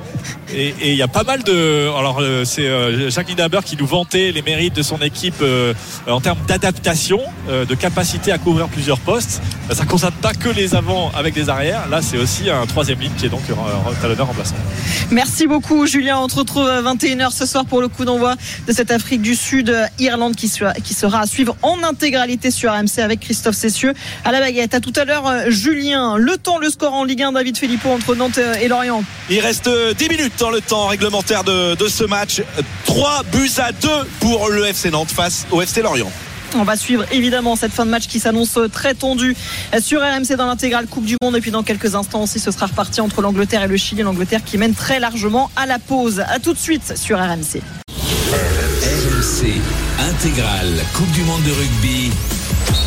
Et 0.53 0.73
il 0.91 0.95
y 0.95 1.01
a 1.01 1.07
pas 1.07 1.23
mal 1.23 1.43
de. 1.43 1.89
Alors, 1.97 2.19
euh, 2.19 2.43
c'est 2.45 2.67
euh, 2.67 3.09
Jacques 3.09 3.27
Nienaber 3.29 3.59
qui 3.63 3.77
nous 3.77 3.85
vantait 3.85 4.31
les 4.31 4.41
mérites 4.41 4.75
de 4.75 4.81
son 4.81 4.97
équipe 4.99 5.41
euh, 5.41 5.73
en 6.07 6.19
termes 6.19 6.39
d'adaptation, 6.47 7.19
de 7.47 7.75
capacité 7.75 8.31
à 8.31 8.37
couvrir 8.37 8.67
plusieurs 8.67 8.99
postes. 8.99 9.41
Euh, 9.69 9.75
Ça 9.75 9.83
ne 9.83 9.89
concerne 9.89 10.13
pas 10.13 10.33
que 10.33 10.49
les 10.49 10.75
avants 10.75 11.11
avec 11.15 11.33
des 11.33 11.49
arrières. 11.49 11.87
Là, 11.89 12.01
c'est 12.01 12.17
aussi 12.17 12.49
un 12.49 12.65
troisième 12.65 12.99
ligne 12.99 13.11
qui 13.17 13.25
est 13.25 13.29
donc 13.29 13.41
talonneur 14.01 14.27
remplaçant. 14.27 14.55
Merci 15.09 15.47
beaucoup 15.47 15.85
Julien. 15.85 16.19
On 16.19 16.27
te 16.27 16.35
retrouve 16.35 16.67
à 16.67 16.81
21h 16.81 17.31
ce 17.31 17.45
soir 17.45 17.65
pour 17.65 17.81
le 17.81 17.87
coup 17.87 18.05
d'envoi 18.05 18.35
de 18.67 18.73
cette 18.73 18.91
Afrique 18.91 19.21
du 19.21 19.35
Sud 19.35 19.75
Irlande 19.99 20.35
qui 20.35 20.47
sera, 20.47 21.19
à 21.19 21.25
suivre 21.25 21.55
en 21.61 21.83
intégralité 21.83 22.51
sur 22.51 22.71
RMC 22.71 22.99
avec 22.99 23.21
Christophe 23.21 23.55
Cessieux 23.55 23.93
à 24.25 24.31
la 24.31 24.39
baguette. 24.39 24.73
À 24.73 24.79
tout 24.79 24.93
à 24.95 25.05
l'heure 25.05 25.49
Julien. 25.49 26.17
Le 26.17 26.37
temps, 26.37 26.57
le 26.57 26.69
score 26.69 26.93
en 26.93 27.03
Ligue 27.03 27.23
1 27.23 27.31
David 27.33 27.57
Filippo 27.57 27.89
entre 27.89 28.15
Nantes 28.15 28.39
et 28.61 28.67
Lorient. 28.67 29.03
Il 29.29 29.39
reste 29.39 29.67
euh, 29.67 29.93
10 29.93 30.09
minutes 30.09 30.40
dans 30.41 30.49
le 30.49 30.59
temps 30.59 30.87
réglementaire 30.87 31.43
de, 31.43 31.75
de 31.75 31.87
ce 31.87 32.03
match. 32.03 32.41
3 32.85 33.23
buts 33.31 33.51
à 33.59 33.71
2 33.71 33.87
pour 34.19 34.49
le 34.49 34.65
FC 34.65 34.89
Nantes 34.89 35.11
face 35.11 35.45
au 35.51 35.61
FC 35.61 35.83
Lorient. 35.83 36.11
On 36.55 36.63
va 36.63 36.75
suivre 36.75 37.05
évidemment 37.11 37.55
cette 37.55 37.71
fin 37.71 37.85
de 37.85 37.91
match 37.91 38.07
qui 38.07 38.19
s'annonce 38.19 38.57
très 38.73 38.95
tendue 38.95 39.35
sur 39.79 40.01
RMC 40.01 40.35
dans 40.35 40.47
l'intégrale 40.47 40.87
Coupe 40.87 41.05
du 41.05 41.15
Monde. 41.21 41.37
Et 41.37 41.41
puis 41.41 41.51
dans 41.51 41.61
quelques 41.61 41.93
instants 41.93 42.23
aussi, 42.23 42.39
ce 42.39 42.49
sera 42.49 42.65
reparti 42.65 43.01
entre 43.01 43.21
l'Angleterre 43.21 43.63
et 43.63 43.67
le 43.67 43.77
Chili. 43.77 44.01
L'Angleterre 44.01 44.41
qui 44.43 44.57
mène 44.57 44.73
très 44.73 44.99
largement 44.99 45.51
à 45.55 45.67
la 45.67 45.77
pause. 45.77 46.23
À 46.27 46.39
tout 46.39 46.53
de 46.53 46.59
suite 46.59 46.97
sur 46.97 47.19
RMC. 47.19 47.61
RMC 48.33 49.61
intégrale 50.09 50.73
Coupe 50.95 51.11
du 51.11 51.21
Monde 51.21 51.43
de 51.43 51.51
rugby. 51.51 52.11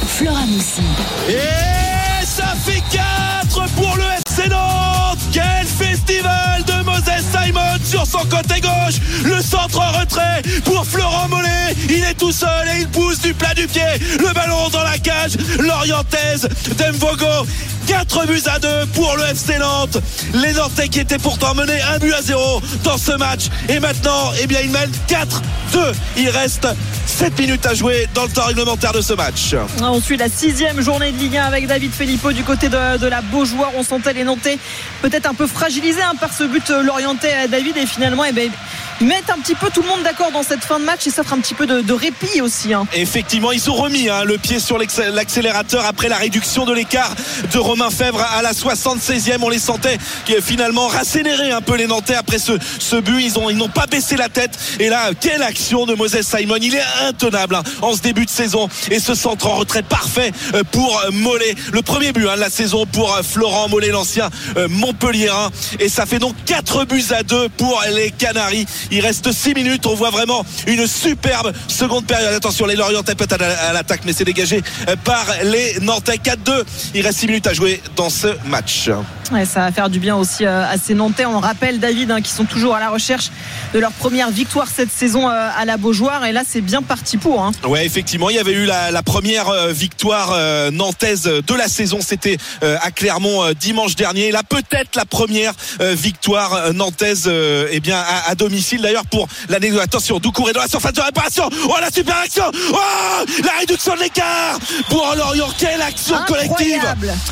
Flora 0.08 0.44
Moussi. 0.46 0.82
Et 1.28 2.24
ça 2.26 2.52
fait 2.64 2.82
4 2.90 3.70
pour 3.76 3.96
le 3.96 4.04
FC 4.26 4.48
Nantes 4.48 5.18
Quel 5.32 5.66
festival 5.66 6.63
Simon 7.12 7.78
sur 7.84 8.06
son 8.06 8.24
côté 8.26 8.60
gauche. 8.60 9.00
Le 9.24 9.40
centre 9.40 9.80
en 9.80 9.92
retrait 10.00 10.42
pour 10.64 10.86
Florent 10.86 11.28
Mollet. 11.28 11.74
Il 11.88 12.04
est 12.04 12.14
tout 12.14 12.32
seul 12.32 12.68
et 12.68 12.80
il 12.80 12.88
pousse 12.88 13.20
du 13.20 13.34
plat 13.34 13.54
du 13.54 13.66
pied. 13.66 13.82
Le 14.18 14.32
ballon 14.32 14.68
dans 14.70 14.82
la 14.82 14.98
cage. 14.98 15.36
L'orientaise 15.58 16.48
d'Emvogo 16.76 17.46
4 17.86 18.26
buts 18.26 18.42
à 18.46 18.58
2 18.58 18.68
pour 18.94 19.16
le 19.16 19.24
FC 19.24 19.58
Nantes. 19.58 19.98
Les 20.32 20.52
Nantais 20.52 20.88
qui 20.88 21.00
étaient 21.00 21.18
pourtant 21.18 21.54
menés 21.54 21.80
1 21.94 21.98
but 21.98 22.12
à 22.14 22.22
0 22.22 22.60
dans 22.82 22.96
ce 22.96 23.12
match. 23.12 23.46
Et 23.68 23.78
maintenant, 23.78 24.32
eh 24.40 24.46
bien, 24.46 24.60
ils 24.62 24.70
mènent 24.70 24.92
4-2 25.08 25.92
Il 26.16 26.28
reste 26.30 26.66
7 27.06 27.38
minutes 27.38 27.66
à 27.66 27.74
jouer 27.74 28.08
dans 28.14 28.24
le 28.24 28.30
temps 28.30 28.44
réglementaire 28.44 28.92
de 28.92 29.00
ce 29.00 29.12
match. 29.12 29.54
On 29.82 30.00
suit 30.00 30.16
la 30.16 30.28
sixième 30.28 30.80
journée 30.80 31.12
de 31.12 31.18
Ligue 31.18 31.36
1 31.36 31.44
avec 31.44 31.66
David 31.66 31.92
Filippo 31.92 32.32
du 32.32 32.42
côté 32.42 32.68
de, 32.68 32.96
de 32.98 33.06
la 33.06 33.20
Beaujoire. 33.20 33.70
On 33.76 33.82
sentait 33.82 34.12
les 34.12 34.24
Nantais 34.24 34.58
peut-être 35.02 35.26
un 35.26 35.34
peu 35.34 35.46
fragilisés 35.46 36.02
hein, 36.02 36.14
par 36.18 36.32
ce 36.32 36.44
but 36.44 36.70
euh, 36.70 36.82
l'orienté 36.82 37.32
à 37.32 37.48
David. 37.48 37.76
Et 37.76 37.86
finalement 37.86 38.24
eh 38.24 38.32
ils 38.44 38.50
mettent 39.00 39.30
un 39.30 39.38
petit 39.40 39.54
peu 39.54 39.68
tout 39.70 39.82
le 39.82 39.88
monde 39.88 40.02
d'accord 40.02 40.30
dans 40.32 40.42
cette 40.42 40.64
fin 40.64 40.78
de 40.78 40.84
match 40.84 41.06
et 41.06 41.10
s'offrent 41.10 41.32
un 41.34 41.40
petit 41.40 41.54
peu 41.54 41.66
de, 41.66 41.80
de 41.80 41.92
répit 41.92 42.40
aussi. 42.40 42.72
hein. 42.72 42.86
Effectivement, 42.94 43.52
ils 43.52 43.70
ont 43.70 43.74
remis 43.74 44.08
hein, 44.08 44.24
le 44.24 44.38
pied 44.38 44.58
sur 44.60 44.78
l'accélérateur 44.78 45.84
après 45.86 46.08
la 46.08 46.16
réduction 46.16 46.64
de 46.64 46.72
l'écart 46.72 47.12
de 47.52 47.58
Romain 47.58 47.90
Fèvre 47.90 48.20
à 48.20 48.42
la 48.42 48.52
76e. 48.52 49.38
On 49.42 49.48
les 49.48 49.58
sentait 49.58 49.98
qui, 50.26 50.34
finalement 50.40 50.86
rassénérer 50.88 51.50
un 51.52 51.60
peu 51.60 51.76
les 51.76 51.86
Nantais 51.86 52.14
après 52.14 52.38
ce, 52.38 52.52
ce 52.78 52.96
but. 52.96 53.20
Ils 53.22 53.38
ont 53.38 53.50
ils 53.50 53.56
n'ont 53.56 53.68
pas 53.68 53.86
baissé 53.86 54.16
la 54.16 54.28
tête. 54.28 54.58
Et 54.80 54.88
là, 54.88 55.10
quelle 55.20 55.42
action 55.42 55.86
de 55.86 55.94
Moses 55.94 56.20
Simon. 56.22 56.56
Il 56.60 56.74
est 56.74 56.82
intenable 57.06 57.56
hein, 57.56 57.62
en 57.82 57.94
ce 57.94 58.00
début 58.00 58.24
de 58.24 58.30
saison. 58.30 58.68
Et 58.90 58.98
ce 59.00 59.14
centre 59.14 59.46
en 59.46 59.56
retrait 59.56 59.82
parfait 59.82 60.32
euh, 60.54 60.62
pour 60.70 60.98
euh, 61.00 61.10
Mollet. 61.12 61.54
Le 61.72 61.82
premier 61.82 62.12
but 62.12 62.28
hein, 62.28 62.36
de 62.36 62.40
la 62.40 62.50
saison 62.50 62.86
pour 62.86 63.14
euh, 63.14 63.22
Florent 63.22 63.68
Mollet, 63.68 63.88
l'ancien 63.88 64.30
euh, 64.56 64.68
Montpellierin. 64.68 65.50
Et 65.80 65.88
ça 65.88 66.06
fait 66.06 66.18
donc 66.18 66.34
4 66.46 66.84
buts 66.84 67.04
à 67.10 67.22
2 67.22 67.48
pour 67.50 67.82
les 67.94 68.10
Canaries. 68.10 68.66
Il 68.90 69.00
reste 69.00 69.32
6 69.32 69.54
minutes. 69.54 69.86
On 69.86 69.94
voit 69.94 70.10
vraiment 70.10 70.44
une 70.66 70.86
superbe 70.86 71.52
seconde 71.68 72.06
période. 72.06 72.34
Attention, 72.34 72.66
les 72.66 72.76
Lorientais 72.76 73.14
peut-être 73.14 73.32
à 73.32 73.38
la- 73.38 73.68
à 73.68 73.72
l'attaque, 73.72 74.02
mais 74.04 74.12
c'est 74.12 74.24
dégagé 74.24 74.62
euh, 74.88 74.96
par 75.04 75.26
les 75.44 75.78
Nantais. 75.80 76.18
4-2. 76.18 76.64
Il 76.94 77.02
reste 77.02 77.20
6 77.20 77.26
minutes 77.26 77.46
à 77.46 77.52
jouer 77.54 77.82
dans 77.96 78.10
ce 78.10 78.28
match. 78.46 78.90
ça 79.30 79.60
va 79.60 79.72
faire 79.72 79.88
du 79.90 79.98
bien 79.98 80.16
aussi 80.16 80.44
euh, 80.44 80.64
à 80.68 80.76
ces 80.78 80.94
Nantais. 80.94 81.24
On 81.26 81.40
rappelle, 81.40 81.80
David, 81.80 82.10
hein, 82.10 82.20
qui 82.20 82.30
sont 82.30 82.44
toujours 82.44 82.74
à 82.74 82.80
la 82.80 82.90
recherche 82.90 83.30
de 83.72 83.78
leur 83.78 83.92
première 83.92 84.30
victoire 84.30 84.68
cette 84.68 84.92
saison 84.92 85.28
euh, 85.28 85.48
à 85.56 85.64
la 85.64 85.76
Beaujoire. 85.76 86.24
Et 86.24 86.32
là, 86.32 86.42
c'est 86.48 86.60
bien 86.60 86.82
parti 86.82 87.16
pour. 87.16 87.42
Hein. 87.42 87.52
Ouais, 87.66 87.84
effectivement, 87.84 88.30
il 88.30 88.36
y 88.36 88.38
avait 88.38 88.52
eu 88.52 88.64
la, 88.66 89.02
première 89.02 89.50
victoire 89.68 90.34
nantaise 90.72 91.24
de 91.24 91.54
la 91.54 91.68
saison. 91.68 91.98
C'était 92.00 92.38
à 92.62 92.90
Clermont 92.90 93.52
dimanche 93.58 93.96
dernier. 93.96 94.30
Là, 94.32 94.42
peut-être 94.48 94.96
la 94.96 95.04
première 95.04 95.52
victoire 95.80 96.72
nantaise 96.72 97.30
eh 97.70 97.80
bien, 97.80 98.02
à, 98.26 98.34
domicile. 98.34 98.73
D'ailleurs, 98.82 99.06
pour 99.06 99.28
l'année 99.48 99.72
attention, 99.80 100.18
Doucouré 100.18 100.52
dans 100.52 100.60
la 100.60 100.68
surface 100.68 100.92
de 100.92 101.00
réparation. 101.00 101.48
Oh, 101.68 101.74
la 101.80 101.90
super 101.90 102.16
action 102.16 102.44
Oh, 102.72 103.24
la 103.44 103.52
réduction 103.60 103.94
de 103.94 104.00
l'écart 104.00 104.58
pour 104.88 105.14
Lorient. 105.16 105.48
Quelle 105.58 105.82
action 105.82 106.16
collective 106.26 106.82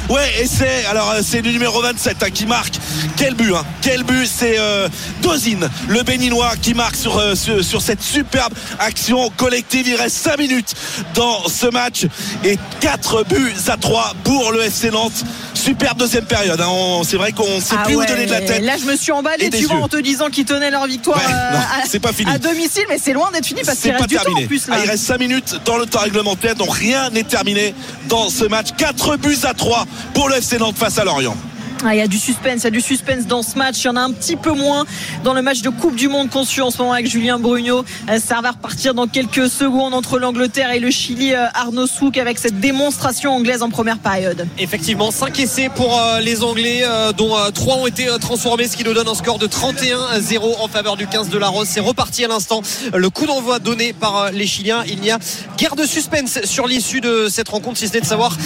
Ouais, 0.08 0.30
et 0.40 0.46
c'est 0.46 0.84
alors 0.86 1.14
c'est 1.22 1.42
le 1.42 1.50
numéro 1.50 1.80
27 1.80 2.22
hein, 2.22 2.30
qui 2.30 2.46
marque. 2.46 2.74
Quel 3.16 3.34
but, 3.34 3.54
hein. 3.54 3.64
quel 3.80 4.02
but, 4.04 4.26
c'est 4.26 4.58
euh, 4.58 4.88
Dozine, 5.22 5.68
le 5.88 6.02
béninois 6.02 6.52
qui 6.60 6.74
marque 6.74 6.96
euh, 7.06 7.34
sur, 7.34 7.64
sur, 7.64 7.82
cette 7.82 8.02
superbe 8.02 8.52
action 8.78 9.30
collective. 9.36 9.88
Il 9.88 9.96
reste 9.96 10.16
5 10.16 10.38
minutes 10.38 10.74
dans 11.14 11.48
ce 11.48 11.66
match 11.66 12.06
et 12.44 12.58
4 12.80 13.24
buts 13.24 13.54
à 13.68 13.76
3 13.76 14.14
pour 14.24 14.52
le 14.52 14.62
FC 14.62 14.90
Nantes. 14.90 15.24
Superbe 15.54 15.98
deuxième 15.98 16.24
période. 16.24 16.60
Hein. 16.60 17.02
C'est 17.08 17.16
vrai 17.16 17.32
qu'on 17.32 17.56
ne 17.56 17.60
sait 17.60 17.76
ah 17.78 17.84
plus 17.84 17.94
où 17.94 18.04
donner 18.04 18.26
de 18.26 18.32
la 18.32 18.40
tête. 18.40 18.62
Là, 18.64 18.76
je 18.80 18.84
me 18.84 18.96
suis 18.96 19.12
emballé, 19.12 19.50
tu 19.50 19.64
vois, 19.66 19.76
en 19.76 19.88
te 19.88 19.96
disant 19.96 20.28
qu'ils 20.28 20.44
tenaient 20.44 20.70
leur 20.70 20.86
victoire 20.86 21.20
euh, 21.32 21.98
pas 22.00 22.12
fini. 22.12 22.30
à 22.30 22.38
domicile, 22.38 22.84
mais 22.88 22.98
c'est 22.98 23.12
loin 23.12 23.30
d'être 23.30 23.46
fini 23.46 23.62
parce 23.64 23.78
qu'il 23.78 23.92
reste 23.92 24.08
du 24.08 24.16
temps 24.16 24.32
en 24.32 24.46
plus. 24.46 24.66
Ah, 24.70 24.78
il 24.82 24.90
reste 24.90 25.04
5 25.04 25.18
minutes 25.18 25.60
dans 25.64 25.78
le 25.78 25.86
temps 25.86 26.00
réglementaire, 26.00 26.54
donc 26.54 26.72
rien 26.74 27.10
n'est 27.10 27.24
terminé 27.24 27.74
dans 28.08 28.28
ce 28.28 28.44
match. 28.44 28.68
4 28.76 29.16
buts 29.16 29.36
à 29.44 29.54
3 29.54 29.86
pour 30.14 30.28
le 30.28 30.36
FC 30.36 30.58
Nantes 30.58 30.78
face 30.78 30.98
à 30.98 31.04
Lorient. 31.04 31.36
Ah, 31.84 31.96
il 31.96 31.98
y 31.98 32.00
a 32.00 32.06
du 32.06 32.18
suspense, 32.18 32.60
il 32.60 32.64
y 32.64 32.66
a 32.68 32.70
du 32.70 32.80
suspense 32.80 33.26
dans 33.26 33.42
ce 33.42 33.58
match. 33.58 33.82
Il 33.82 33.86
y 33.86 33.88
en 33.88 33.96
a 33.96 34.00
un 34.02 34.12
petit 34.12 34.36
peu 34.36 34.52
moins 34.52 34.84
dans 35.24 35.34
le 35.34 35.42
match 35.42 35.62
de 35.62 35.68
Coupe 35.68 35.96
du 35.96 36.06
Monde 36.06 36.28
suit 36.44 36.60
en 36.60 36.70
ce 36.70 36.78
moment 36.78 36.92
avec 36.92 37.08
Julien 37.08 37.40
Brugno. 37.40 37.84
Euh, 38.08 38.20
ça 38.24 38.40
va 38.40 38.52
repartir 38.52 38.94
dans 38.94 39.08
quelques 39.08 39.48
secondes 39.48 39.92
entre 39.92 40.20
l'Angleterre 40.20 40.70
et 40.70 40.78
le 40.78 40.90
Chili. 40.90 41.34
Euh, 41.34 41.46
Arnaud 41.54 41.88
Souk 41.88 42.18
avec 42.18 42.38
cette 42.38 42.60
démonstration 42.60 43.32
anglaise 43.32 43.62
en 43.62 43.70
première 43.70 43.98
période. 43.98 44.46
Effectivement, 44.58 45.10
5 45.10 45.40
essais 45.40 45.70
pour 45.74 45.98
euh, 45.98 46.20
les 46.20 46.44
Anglais, 46.44 46.84
dont 47.16 47.34
3 47.52 47.76
ont 47.76 47.86
été 47.88 48.06
transformés, 48.20 48.68
ce 48.68 48.76
qui 48.76 48.84
nous 48.84 48.94
donne 48.94 49.08
un 49.08 49.14
score 49.14 49.38
de 49.38 49.48
31-0 49.48 50.60
en 50.60 50.68
faveur 50.68 50.96
du 50.96 51.08
15 51.08 51.30
de 51.30 51.38
la 51.38 51.48
Rose. 51.48 51.66
C'est 51.68 51.80
reparti 51.80 52.24
à 52.24 52.28
l'instant. 52.28 52.62
Le 52.94 53.10
coup 53.10 53.26
d'envoi 53.26 53.58
donné 53.58 53.92
par 53.92 54.30
les 54.30 54.46
Chiliens. 54.46 54.84
Il 54.86 55.00
n'y 55.00 55.10
a 55.10 55.18
guère 55.58 55.74
de 55.74 55.84
suspense 55.84 56.44
sur 56.44 56.68
l'issue 56.68 57.00
de 57.00 57.26
cette 57.28 57.48
rencontre, 57.48 57.78
si 57.78 57.88
ce 57.88 57.94
n'est 57.94 58.00
de 58.00 58.06
savoir 58.06 58.36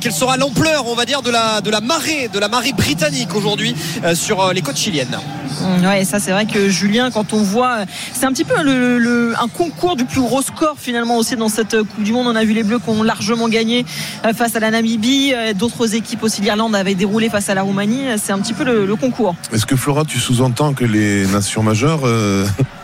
quelle 0.00 0.12
sera 0.12 0.38
l'ampleur, 0.38 0.86
on 0.88 0.94
va 0.94 1.04
dire, 1.04 1.20
de 1.20 1.30
la, 1.30 1.60
de 1.60 1.70
la 1.70 1.80
marée, 1.80 2.28
de 2.32 2.38
la 2.38 2.48
marée 2.48 2.72
britannique 2.86 3.34
aujourd'hui 3.34 3.74
euh, 4.04 4.14
sur 4.14 4.40
euh, 4.40 4.52
les 4.52 4.62
côtes 4.62 4.76
chiliennes. 4.76 5.18
Mm, 5.60 5.86
ouais, 5.86 6.04
ça 6.04 6.20
c'est 6.20 6.30
vrai 6.30 6.46
que 6.46 6.68
Julien, 6.68 7.10
quand 7.10 7.32
on 7.32 7.42
voit, 7.42 7.78
c'est 8.12 8.26
un 8.26 8.32
petit 8.32 8.44
peu 8.44 8.62
le, 8.62 9.34
un 9.40 9.48
concours 9.48 9.96
du 9.96 10.04
plus 10.04 10.20
gros 10.20 10.40
score 10.40 10.76
finalement 10.78 11.16
aussi 11.16 11.34
dans 11.34 11.48
cette 11.48 11.76
Coupe 11.82 12.04
du 12.04 12.12
Monde. 12.12 12.28
On 12.28 12.36
a 12.36 12.44
vu 12.44 12.52
les 12.52 12.62
Bleus 12.62 12.78
qui 12.78 12.88
ont 12.90 13.02
largement 13.02 13.48
gagné 13.48 13.84
euh, 14.24 14.32
face 14.32 14.54
à 14.54 14.60
la 14.60 14.70
Namibie, 14.70 15.34
d'autres 15.56 15.96
équipes 15.96 16.22
aussi 16.22 16.42
l'Irlande 16.42 16.76
avaient 16.76 16.94
déroulé 16.94 17.28
face 17.28 17.48
à 17.48 17.54
la 17.54 17.62
Roumanie. 17.62 18.04
C'est 18.22 18.32
un 18.32 18.38
petit 18.38 18.54
peu 18.54 18.64
le, 18.64 18.94
concours. 18.96 19.34
Est-ce 19.52 19.66
que 19.66 19.76
Flora, 19.76 20.04
tu 20.04 20.18
sous-entends 20.18 20.72
que 20.72 20.84
les 20.84 21.26
nations 21.26 21.62
majeures 21.62 22.02
euh, 22.04 22.46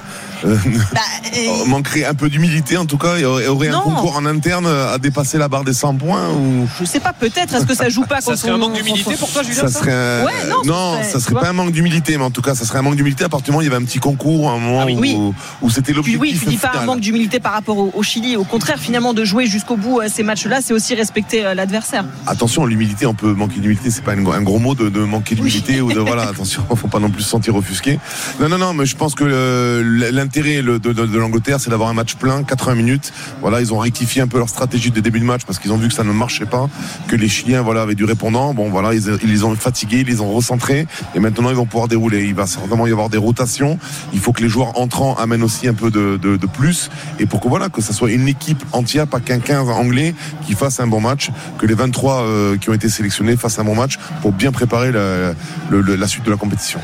bah, 0.45 1.01
manquerait 1.67 2.05
un 2.05 2.15
peu 2.15 2.29
d'humilité 2.29 2.77
en 2.77 2.87
tout 2.87 2.99
cas 2.99 3.17
il 3.17 3.23
y 3.23 3.25
aurait 3.25 3.69
un 3.69 3.81
concours 3.81 4.17
en 4.17 4.27
interne 4.27 4.67
à 4.67 4.99
dépasser 4.99 5.39
la 5.39 5.49
barre 5.49 5.65
des 5.65 5.73
100 5.73 5.95
points 5.95 6.31
ou 6.31 6.69
je 6.81 6.85
sais 6.85 7.01
pas 7.01 7.13
peut-être. 7.13 7.55
Est-ce 7.55 7.67
que 7.67 7.75
ça 7.75 7.89
joue 7.89 8.05
pas 8.05 8.21
ça 8.21 8.37
serait 8.37 8.51
un 8.51 8.59
manque 8.59 8.75
d'humilité 8.75 9.17
pour 9.17 9.31
toi 9.31 9.43
Julien 9.43 9.61
ça 9.61 9.69
serait 9.69 10.25
non, 10.65 11.03
ça 11.03 11.21
serait, 11.21 11.35
pas 11.35 11.49
un 11.49 11.53
manque 11.53 11.73
d'humilité 11.73 12.17
mais 12.17 12.25
en 12.25 12.31
tout 12.31 12.43
cas 12.43 12.55
ça 12.55 12.65
serait 12.65 12.79
un 12.79 12.83
manque 12.83 12.97
d'humilité. 12.97 13.25
À 13.25 13.29
partir 13.29 13.47
du 13.47 13.51
moment 13.53 13.61
où 13.61 13.63
il 13.63 13.71
y 13.71 13.75
avait 13.75 13.83
un 13.83 13.87
petit 13.87 13.99
concours 13.99 14.51
un 14.51 14.59
moment 14.59 14.87
ah 14.87 15.33
où, 15.63 15.71
c'était 15.71 15.93
l'objectif 15.93 16.21
oui 16.21 16.39
tu 16.39 16.47
dis 16.47 16.57
pas 16.57 16.73
un 16.81 16.85
manque 16.85 17.01
d'humilité 17.01 17.41
par 17.41 17.53
rapport 17.53 17.79
au, 17.79 18.03
Chili. 18.03 18.37
Au 18.37 18.45
contraire 18.45 18.79
finalement 18.79 19.15
de 19.15 19.25
jouer 19.25 19.47
jusqu'au 19.47 19.77
bout 19.77 20.01
euh, 20.01 20.09
ces 20.13 20.23
matchs 20.23 20.47
là 20.47 20.61
c'est 20.61 20.75
aussi 20.75 20.95
respecter 20.95 21.45
euh, 21.47 21.55
l'adversaire. 21.55 22.05
Attention 22.27 22.67
l'humilité 22.67 23.07
on 23.07 23.15
peut 23.15 23.33
manquer 23.33 23.61
d'humilité 23.61 23.91
c'est 23.91 24.05
pas 24.05 24.13
un, 24.13 24.43
gros 24.43 24.59
mot 24.59 24.75
de, 24.75 24.89
manquer 25.01 25.35
d'humilité 25.35 25.81
ou 25.81 25.93
de 25.93 26.01
voilà 26.01 26.23
attention 26.29 26.63
faut 26.75 26.89
pas 26.89 26.99
non 26.99 27.11
plus 27.11 27.23
se 27.23 27.29
sentir 27.29 27.55
offusqué. 27.55 27.99
Non 28.41 28.49
non 28.49 28.59
non 28.59 28.75
mais 28.75 28.87
je 28.87 28.97
pense 28.97 29.15
que 29.15 29.25
l'intérêt 30.11 30.32
de, 30.41 30.79
de 30.79 30.93
de 30.93 31.19
l'Angleterre, 31.19 31.61
c'est 31.61 31.71
d'avoir 31.71 31.89
un 31.89 31.95
match 31.95 32.15
plein, 32.15 32.43
80 32.43 32.75
minutes. 32.75 33.13
Voilà, 33.41 33.61
ils 33.61 33.73
ont 33.73 33.79
rectifié 33.79 34.23
un 34.23 34.27
peu 34.27 34.39
leur 34.39 34.49
stratégie 34.49 34.91
de 34.91 35.01
début 35.01 35.21
de 35.21 35.25
match 35.25 35.43
parce 35.47 35.59
qu'ils 35.59 35.73
ont 35.73 35.77
vu 35.77 35.89
que 35.89 35.95
ça 35.95 36.05
ne 36.05 36.13
marchait 36.13 36.47
pas, 36.47 36.69
que 37.09 37.17
les 37.17 37.29
Chiliens 37.29 37.63
voilà 37.63 37.83
avaient 37.83 37.95
du 37.95 38.05
répondant. 38.05 38.55
Bon 38.55 38.71
voilà, 38.71 38.95
ils, 38.95 39.05
les 39.25 39.45
ont 39.45 39.55
fatigués, 39.55 40.01
ils 40.01 40.07
les 40.07 40.21
ont 40.21 40.33
recentrés 40.33 40.87
et 41.15 41.21
maintenant 41.21 41.51
ils 41.51 41.57
vont 41.57 41.67
pouvoir 41.67 41.89
dérouler. 41.89 42.25
Il 42.25 42.35
va 42.35 42.47
certainement 42.47 42.87
y 42.87 42.93
avoir 42.93 43.09
des 43.09 43.19
rotations. 43.19 43.79
Il 44.13 44.21
faut 44.21 44.33
que 44.33 44.43
les 44.43 44.49
joueurs 44.49 44.79
entrants 44.81 45.15
amènent 45.17 45.43
aussi 45.43 45.69
un 45.69 45.75
peu 45.75 45.91
de, 45.91 46.19
plus 46.53 46.91
et 47.19 47.27
pour 47.27 47.41
que 47.41 47.49
voilà 47.49 47.69
que 47.69 47.81
ça 47.81 47.93
soit 47.93 48.11
une 48.11 48.29
équipe 48.29 48.63
entière, 48.73 49.07
pas 49.07 49.21
qu'un 49.21 49.39
15 49.39 49.69
anglais 49.71 50.15
qui 50.47 50.55
fasse 50.55 50.81
un 50.81 50.87
bon 50.87 51.01
match, 51.01 51.31
que 51.59 51.67
les 51.67 51.75
23 51.75 52.23
euh, 52.23 52.57
qui 52.59 52.69
ont 52.69 52.75
été 52.75 52.89
sélectionnés 52.89 53.37
fassent 53.37 53.59
un 53.59 53.65
bon 53.65 53.75
match 53.75 53.99
pour 54.21 54.33
bien 54.33 54.53
préparer 54.53 54.93
la, 54.93 55.35
la 55.71 56.07
suite 56.07 56.25
de 56.25 56.31
la 56.31 56.37
compétition. 56.37 56.81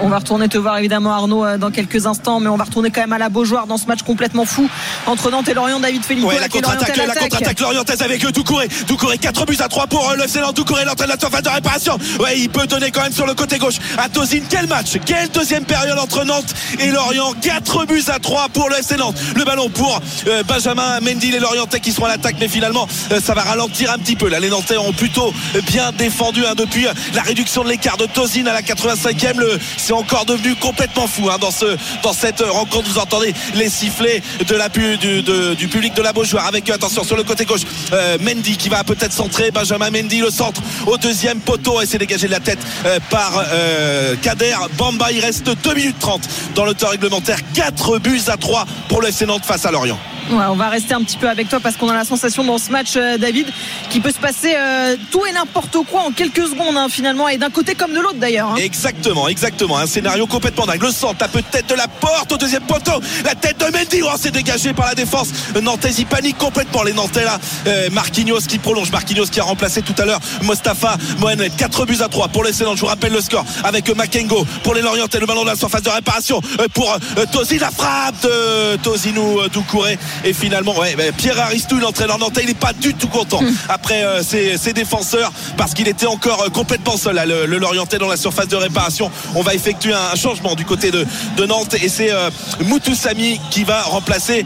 on 0.00 0.08
va 0.08 0.18
retourner 0.18 0.48
te 0.48 0.58
voir 0.58 0.78
évidemment 0.78 1.12
Arnaud 1.12 1.44
euh, 1.44 1.58
dans 1.58 1.70
quelques 1.70 2.06
instants, 2.06 2.40
mais 2.40 2.48
on 2.48 2.56
va 2.56 2.64
retourner 2.64 2.90
quand 2.92 3.00
même 3.00 3.12
à 3.12 3.18
la 3.18 3.28
Beaujoire 3.28 3.66
dans 3.66 3.78
ce 3.78 3.86
match 3.86 4.02
complètement 4.02 4.44
fou 4.44 4.68
entre 5.06 5.30
Nantes 5.30 5.48
et 5.48 5.54
Lorient. 5.54 5.80
David 5.80 6.04
Felipe. 6.04 6.24
Ouais, 6.24 6.38
la 6.38 6.48
contre-attaque, 6.48 6.96
la 6.96 7.14
contre-attaque 7.14 7.60
lorientaise 7.60 8.02
avec 8.02 8.24
Doucouré. 8.32 8.68
Doucouré, 8.86 9.18
4 9.18 9.46
buts 9.46 9.56
à 9.60 9.68
3 9.68 9.86
pour 9.86 10.10
euh, 10.10 10.16
le 10.16 10.28
Célan. 10.28 10.52
Doucouré, 10.52 10.84
l'entrée 10.84 11.06
de 11.06 11.10
la 11.10 11.16
de 11.16 11.48
réparation. 11.48 11.98
Ouais, 12.20 12.38
il 12.38 12.50
peut 12.50 12.66
donner 12.66 12.90
quand 12.90 13.02
même 13.02 13.12
sur 13.12 13.26
le 13.26 13.34
côté 13.34 13.58
gauche 13.58 13.76
à 13.98 14.08
Tozine. 14.08 14.44
Quel 14.48 14.66
match 14.66 14.98
Quelle 15.04 15.28
deuxième 15.30 15.64
période 15.64 15.98
entre 15.98 16.24
Nantes 16.24 16.54
et 16.78 16.90
Lorient 16.90 17.32
4 17.40 17.86
buts 17.86 18.04
à 18.08 18.18
3 18.18 18.48
pour 18.50 18.68
le 18.68 18.76
FC 18.76 18.96
Nantes. 18.96 19.16
Le 19.34 19.44
ballon 19.44 19.68
pour 19.70 20.00
euh, 20.26 20.42
Benjamin 20.44 21.00
Mendy, 21.00 21.30
les 21.30 21.40
Lorientais 21.40 21.80
qui 21.80 21.92
seront 21.92 22.06
à 22.06 22.10
l'attaque, 22.10 22.36
mais 22.38 22.48
finalement, 22.48 22.86
euh, 23.10 23.20
ça 23.20 23.34
va 23.34 23.42
ralentir 23.42 23.90
un 23.90 23.98
petit 23.98 24.16
peu. 24.16 24.28
Là, 24.28 24.40
les 24.40 24.50
Nantais 24.50 24.76
ont 24.76 24.92
plutôt 24.92 25.32
bien 25.66 25.92
défendu 25.92 26.44
hein, 26.46 26.54
depuis 26.56 26.86
la 27.14 27.22
réduction 27.22 27.64
de 27.64 27.68
l'écart 27.68 27.96
de 27.96 28.06
Tozine 28.06 28.48
à 28.48 28.52
la 28.52 28.62
85e. 28.62 29.58
C'est 29.76 29.92
encore 29.92 30.24
devenu 30.24 30.54
complètement 30.56 31.06
fou 31.06 31.30
hein, 31.30 31.38
dans, 31.40 31.50
ce, 31.50 31.76
dans 32.02 32.12
cette 32.12 32.40
rencontre. 32.40 32.81
Vous 32.86 32.98
entendez 32.98 33.34
les 33.54 33.68
sifflets 33.68 34.22
du, 34.38 35.68
public 35.68 35.94
de 35.94 36.02
la 36.02 36.12
Beaujoire. 36.12 36.46
Avec 36.46 36.68
attention 36.70 37.04
sur 37.04 37.16
le 37.16 37.24
côté 37.24 37.44
gauche 37.44 37.62
euh, 37.92 38.18
Mendy 38.20 38.56
qui 38.56 38.68
va 38.68 38.84
peut-être 38.84 39.12
centrer. 39.12 39.50
Benjamin 39.50 39.90
Mendy 39.90 40.20
le 40.20 40.30
centre 40.30 40.60
au 40.86 40.96
deuxième 40.96 41.40
poteau. 41.40 41.80
Et 41.80 41.86
s'est 41.86 41.98
dégagé 41.98 42.26
de 42.26 42.32
la 42.32 42.40
tête 42.40 42.60
euh, 42.86 42.98
par 43.10 43.44
euh, 43.52 44.14
Kader 44.20 44.56
Bamba. 44.76 45.12
Il 45.12 45.20
reste 45.20 45.50
2 45.50 45.74
minutes 45.74 45.98
30 45.98 46.22
dans 46.54 46.64
le 46.64 46.74
temps 46.74 46.88
réglementaire. 46.88 47.38
4 47.54 47.98
buts 47.98 48.20
à 48.28 48.36
3 48.36 48.66
pour 48.88 49.00
le 49.00 49.08
FC 49.08 49.26
Nantes 49.26 49.44
face 49.44 49.64
à 49.64 49.70
Lorient 49.70 49.98
on 50.30 50.54
va 50.54 50.68
rester 50.68 50.94
un 50.94 51.02
petit 51.02 51.16
peu 51.16 51.28
avec 51.28 51.48
toi 51.48 51.60
parce 51.60 51.76
qu'on 51.76 51.88
a 51.88 51.94
la 51.94 52.04
sensation 52.04 52.44
dans 52.44 52.58
ce 52.58 52.70
match, 52.70 52.92
euh, 52.96 53.18
David, 53.18 53.46
qu'il 53.90 54.02
peut 54.02 54.10
se 54.10 54.18
passer 54.18 54.54
euh, 54.56 54.96
tout 55.10 55.24
et 55.26 55.32
n'importe 55.32 55.76
quoi 55.90 56.02
en 56.02 56.10
quelques 56.10 56.46
secondes 56.46 56.76
hein, 56.76 56.88
finalement, 56.88 57.28
et 57.28 57.38
d'un 57.38 57.50
côté 57.50 57.74
comme 57.74 57.92
de 57.92 58.00
l'autre 58.00 58.18
d'ailleurs. 58.18 58.50
Hein. 58.50 58.56
Exactement, 58.56 59.28
exactement. 59.28 59.78
Un 59.78 59.86
scénario 59.86 60.26
complètement 60.26 60.66
dingue. 60.66 60.82
Le 60.82 60.90
centre, 60.90 61.16
la 61.20 61.28
peut-être 61.28 61.68
de 61.68 61.74
la 61.74 61.88
porte 61.88 62.32
au 62.32 62.36
deuxième 62.36 62.62
poteau, 62.62 63.00
la 63.24 63.34
tête 63.34 63.58
de 63.58 63.64
Mendy, 63.66 64.02
oh, 64.02 64.16
c'est 64.18 64.30
dégagé 64.30 64.72
par 64.72 64.86
la 64.86 64.94
défense. 64.94 65.28
Nantais, 65.60 65.92
il 65.98 66.06
panique 66.06 66.38
complètement. 66.38 66.82
Les 66.82 66.92
Nantais 66.92 67.24
là, 67.24 67.38
euh, 67.66 67.88
Marquinhos 67.90 68.40
qui 68.40 68.58
prolonge, 68.58 68.90
Marquinhos 68.90 69.26
qui 69.26 69.40
a 69.40 69.44
remplacé 69.44 69.82
tout 69.82 69.94
à 69.98 70.04
l'heure 70.04 70.20
Mostafa 70.42 70.96
Mohamed. 71.18 71.54
4 71.56 71.86
buts 71.86 71.98
à 72.00 72.08
3 72.08 72.28
pour 72.28 72.44
les 72.44 72.52
Nantes. 72.60 72.76
Je 72.76 72.80
vous 72.82 72.86
rappelle 72.86 73.12
le 73.12 73.20
score 73.20 73.44
avec 73.64 73.94
Makengo 73.94 74.46
pour 74.62 74.74
les 74.74 74.82
Lorientais, 74.82 75.20
le 75.20 75.26
ballon 75.26 75.42
de 75.42 75.50
la 75.50 75.56
surface 75.56 75.82
de 75.82 75.90
réparation 75.90 76.40
pour 76.74 76.96
Tosi, 77.32 77.58
la 77.58 77.70
frappe 77.70 78.22
de 78.22 78.76
Tosinou 78.76 79.40
Doucouré 79.52 79.98
et 80.24 80.32
finalement, 80.32 80.78
ouais, 80.78 80.94
Pierre 81.16 81.40
Aristou, 81.40 81.78
l'entraîneur 81.78 82.18
nantais, 82.18 82.42
il 82.42 82.48
n'est 82.48 82.54
pas 82.54 82.72
du 82.72 82.94
tout 82.94 83.08
content 83.08 83.42
hmm. 83.42 83.52
après 83.68 84.04
euh, 84.04 84.22
ses, 84.22 84.72
défenseurs 84.72 85.32
parce 85.56 85.74
qu'il 85.74 85.88
était 85.88 86.06
encore 86.06 86.42
euh, 86.42 86.48
complètement 86.48 86.96
seul 86.96 87.18
à 87.18 87.26
le, 87.26 87.46
Lorientais 87.46 87.98
dans 87.98 88.08
la 88.08 88.16
surface 88.16 88.48
de 88.48 88.56
réparation. 88.56 89.10
On 89.34 89.42
va 89.42 89.54
effectuer 89.54 89.92
un, 89.92 90.14
changement 90.16 90.54
du 90.54 90.64
côté 90.64 90.90
de, 90.90 91.06
Nantes 91.46 91.74
et 91.82 91.88
c'est 91.88 92.12
euh, 92.12 92.30
Moutoussami 92.60 93.40
qui 93.50 93.64
va 93.64 93.82
remplacer 93.82 94.44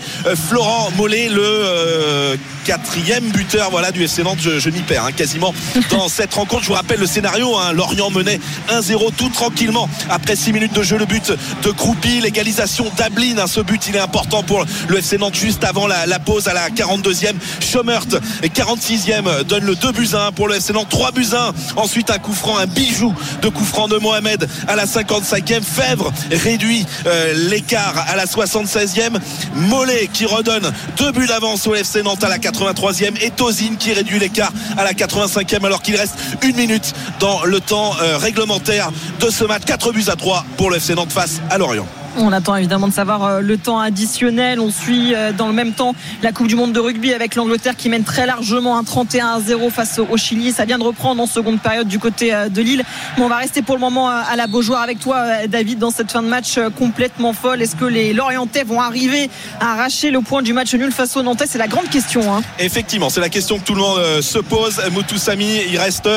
Florent 0.48 0.90
Mollet, 0.97 1.28
le 1.28 2.38
quatrième 2.66 3.30
buteur 3.30 3.70
voilà, 3.70 3.93
du 3.93 4.02
FC 4.02 4.24
Nantes. 4.24 4.40
Je, 4.40 4.70
m'y 4.70 4.80
perds 4.80 5.05
hein, 5.05 5.12
quasiment 5.12 5.55
dans 5.90 6.09
cette 6.09 6.34
rencontre. 6.34 6.64
Je 6.64 6.68
vous 6.68 6.74
rappelle 6.74 6.98
le 6.98 7.06
scénario. 7.06 7.56
Hein, 7.56 7.72
Lorient 7.72 8.10
menait 8.10 8.40
1-0 8.68 9.14
tout 9.16 9.28
tranquillement 9.28 9.88
après 10.10 10.34
6 10.34 10.52
minutes 10.52 10.72
de 10.72 10.82
jeu. 10.82 10.98
Le 10.98 11.06
but 11.06 11.32
de 11.62 11.70
Croupi, 11.70 12.20
l'égalisation 12.20 12.90
d'Ablin. 12.97 13.38
Hein, 13.38 13.47
ce 13.47 13.60
but, 13.60 13.86
il 13.86 13.94
est 13.94 14.01
important 14.01 14.43
pour 14.43 14.64
le 14.88 14.98
FC 14.98 15.16
Nantes 15.16 15.36
juste 15.36 15.62
avant 15.62 15.86
la, 15.86 16.18
pause 16.18 16.48
à 16.48 16.55
la 16.55 16.68
42e. 16.70 17.34
Schomert, 17.60 18.06
46e, 18.43 19.44
donne 19.44 19.64
le 19.64 19.76
2 19.76 19.93
buts 19.93 20.09
1 20.12 20.32
pour 20.32 20.48
le 20.48 20.56
FC 20.56 20.72
Nantes. 20.72 20.88
3 20.90 21.12
buts 21.12 21.28
1. 21.32 21.52
Ensuite, 21.76 22.10
un 22.10 22.18
coup 22.18 22.34
franc, 22.34 22.59
un 22.59 22.66
bijou 22.66 23.14
de 23.43 23.48
coup 23.48 23.64
franc 23.64 23.86
de 23.86 23.97
Mohamed 23.97 24.48
à 24.66 24.74
la 24.74 24.86
55e. 24.86 25.62
Fèvre 25.62 26.12
réduit 26.32 26.84
euh, 27.06 27.32
l'écart 27.48 28.06
à 28.09 28.16
la 28.16 28.24
76e. 28.24 29.20
Mollet 29.55 30.10
qui 30.12 30.24
redonne 30.26 30.72
2 30.97 31.12
buts 31.12 31.28
d'avance 31.28 31.64
au 31.68 31.74
FC 31.76 32.02
Nantes 32.02 32.24
à 32.24 32.28
la 32.28 32.38
80 32.38 32.56
83e 32.57 33.23
et 33.23 33.31
Tozine 33.31 33.77
qui 33.77 33.93
réduit 33.93 34.19
l'écart 34.19 34.53
à 34.77 34.85
la 34.85 34.93
85e 34.93 35.65
alors 35.65 35.83
qu'il 35.83 35.97
reste 35.97 36.15
une 36.43 36.57
minute 36.57 36.95
dans 37.20 37.45
le 37.45 37.61
temps 37.61 37.93
euh, 38.01 38.19
réglementaire 38.19 38.91
de 39.20 39.31
ce 39.31 39.45
match. 39.45 39.62
4 39.65 39.93
buts 39.93 40.05
à 40.09 40.16
3 40.16 40.45
pour 40.57 40.70
le 40.70 40.77
FC 40.77 40.95
Nantes 40.95 41.12
face 41.12 41.41
à 41.51 41.59
Lorient. 41.59 41.87
On 42.18 42.32
attend 42.32 42.56
évidemment 42.56 42.88
de 42.88 42.94
savoir 42.94 43.24
euh, 43.24 43.40
le 43.40 43.59
temps 43.59 43.78
additionnel. 43.78 44.59
On 44.59 44.70
suit 44.70 45.14
euh, 45.14 45.32
dans 45.32 45.48
le 45.48 45.52
même 45.52 45.72
temps 45.72 45.94
la 46.22 46.32
Coupe 46.32 46.47
du 46.47 46.56
Monde 46.56 46.72
de 46.72 46.80
rugby 46.80 47.12
avec 47.12 47.34
l'Angleterre 47.34 47.76
qui 47.76 47.90
mène 47.90 48.05
très 48.05 48.24
largement 48.24 48.78
un 48.78 48.84
31 48.84 49.26
à 49.28 49.40
0 49.40 49.68
face 49.68 49.98
au 49.98 50.16
Chili. 50.16 50.52
Ça 50.52 50.64
vient 50.64 50.78
de 50.78 50.82
reprendre 50.82 51.22
en 51.22 51.26
seconde 51.26 51.60
période 51.60 51.88
du 51.88 51.98
côté 51.98 52.34
euh, 52.34 52.48
de 52.48 52.62
Lille. 52.62 52.84
Mais 53.18 53.22
on 53.22 53.28
va 53.28 53.36
rester 53.36 53.60
pour 53.60 53.74
le 53.74 53.82
moment 53.82 54.09
à 54.09 54.34
la 54.34 54.47
Beaujoire 54.47 54.80
avec 54.80 54.98
toi, 54.98 55.47
David, 55.47 55.78
dans 55.78 55.90
cette 55.90 56.10
fin 56.10 56.22
de 56.22 56.28
match 56.28 56.59
complètement 56.78 57.32
folle. 57.34 57.60
Est-ce 57.60 57.76
que 57.76 57.84
les 57.84 58.14
Lorientais 58.14 58.64
vont 58.64 58.80
arriver 58.80 59.28
à 59.60 59.72
arracher 59.72 60.10
le 60.10 60.20
point 60.20 60.43
du 60.43 60.52
match 60.52 60.74
nul 60.74 60.93
face 60.93 61.16
au 61.16 61.22
Nantais? 61.22 61.47
C'est 61.47 61.59
la 61.59 61.68
grande 61.68 61.88
question. 61.90 62.34
Hein. 62.34 62.43
Effectivement, 62.59 63.10
c'est 63.10 63.20
la 63.20 63.28
question 63.28 63.59
que 63.59 63.64
tout 63.64 63.74
le 63.74 63.80
monde 63.80 64.22
se 64.22 64.38
pose. 64.38 64.80
Moutou 64.93 65.16
Sami, 65.18 65.60
il 65.70 65.78
reste 65.78 66.09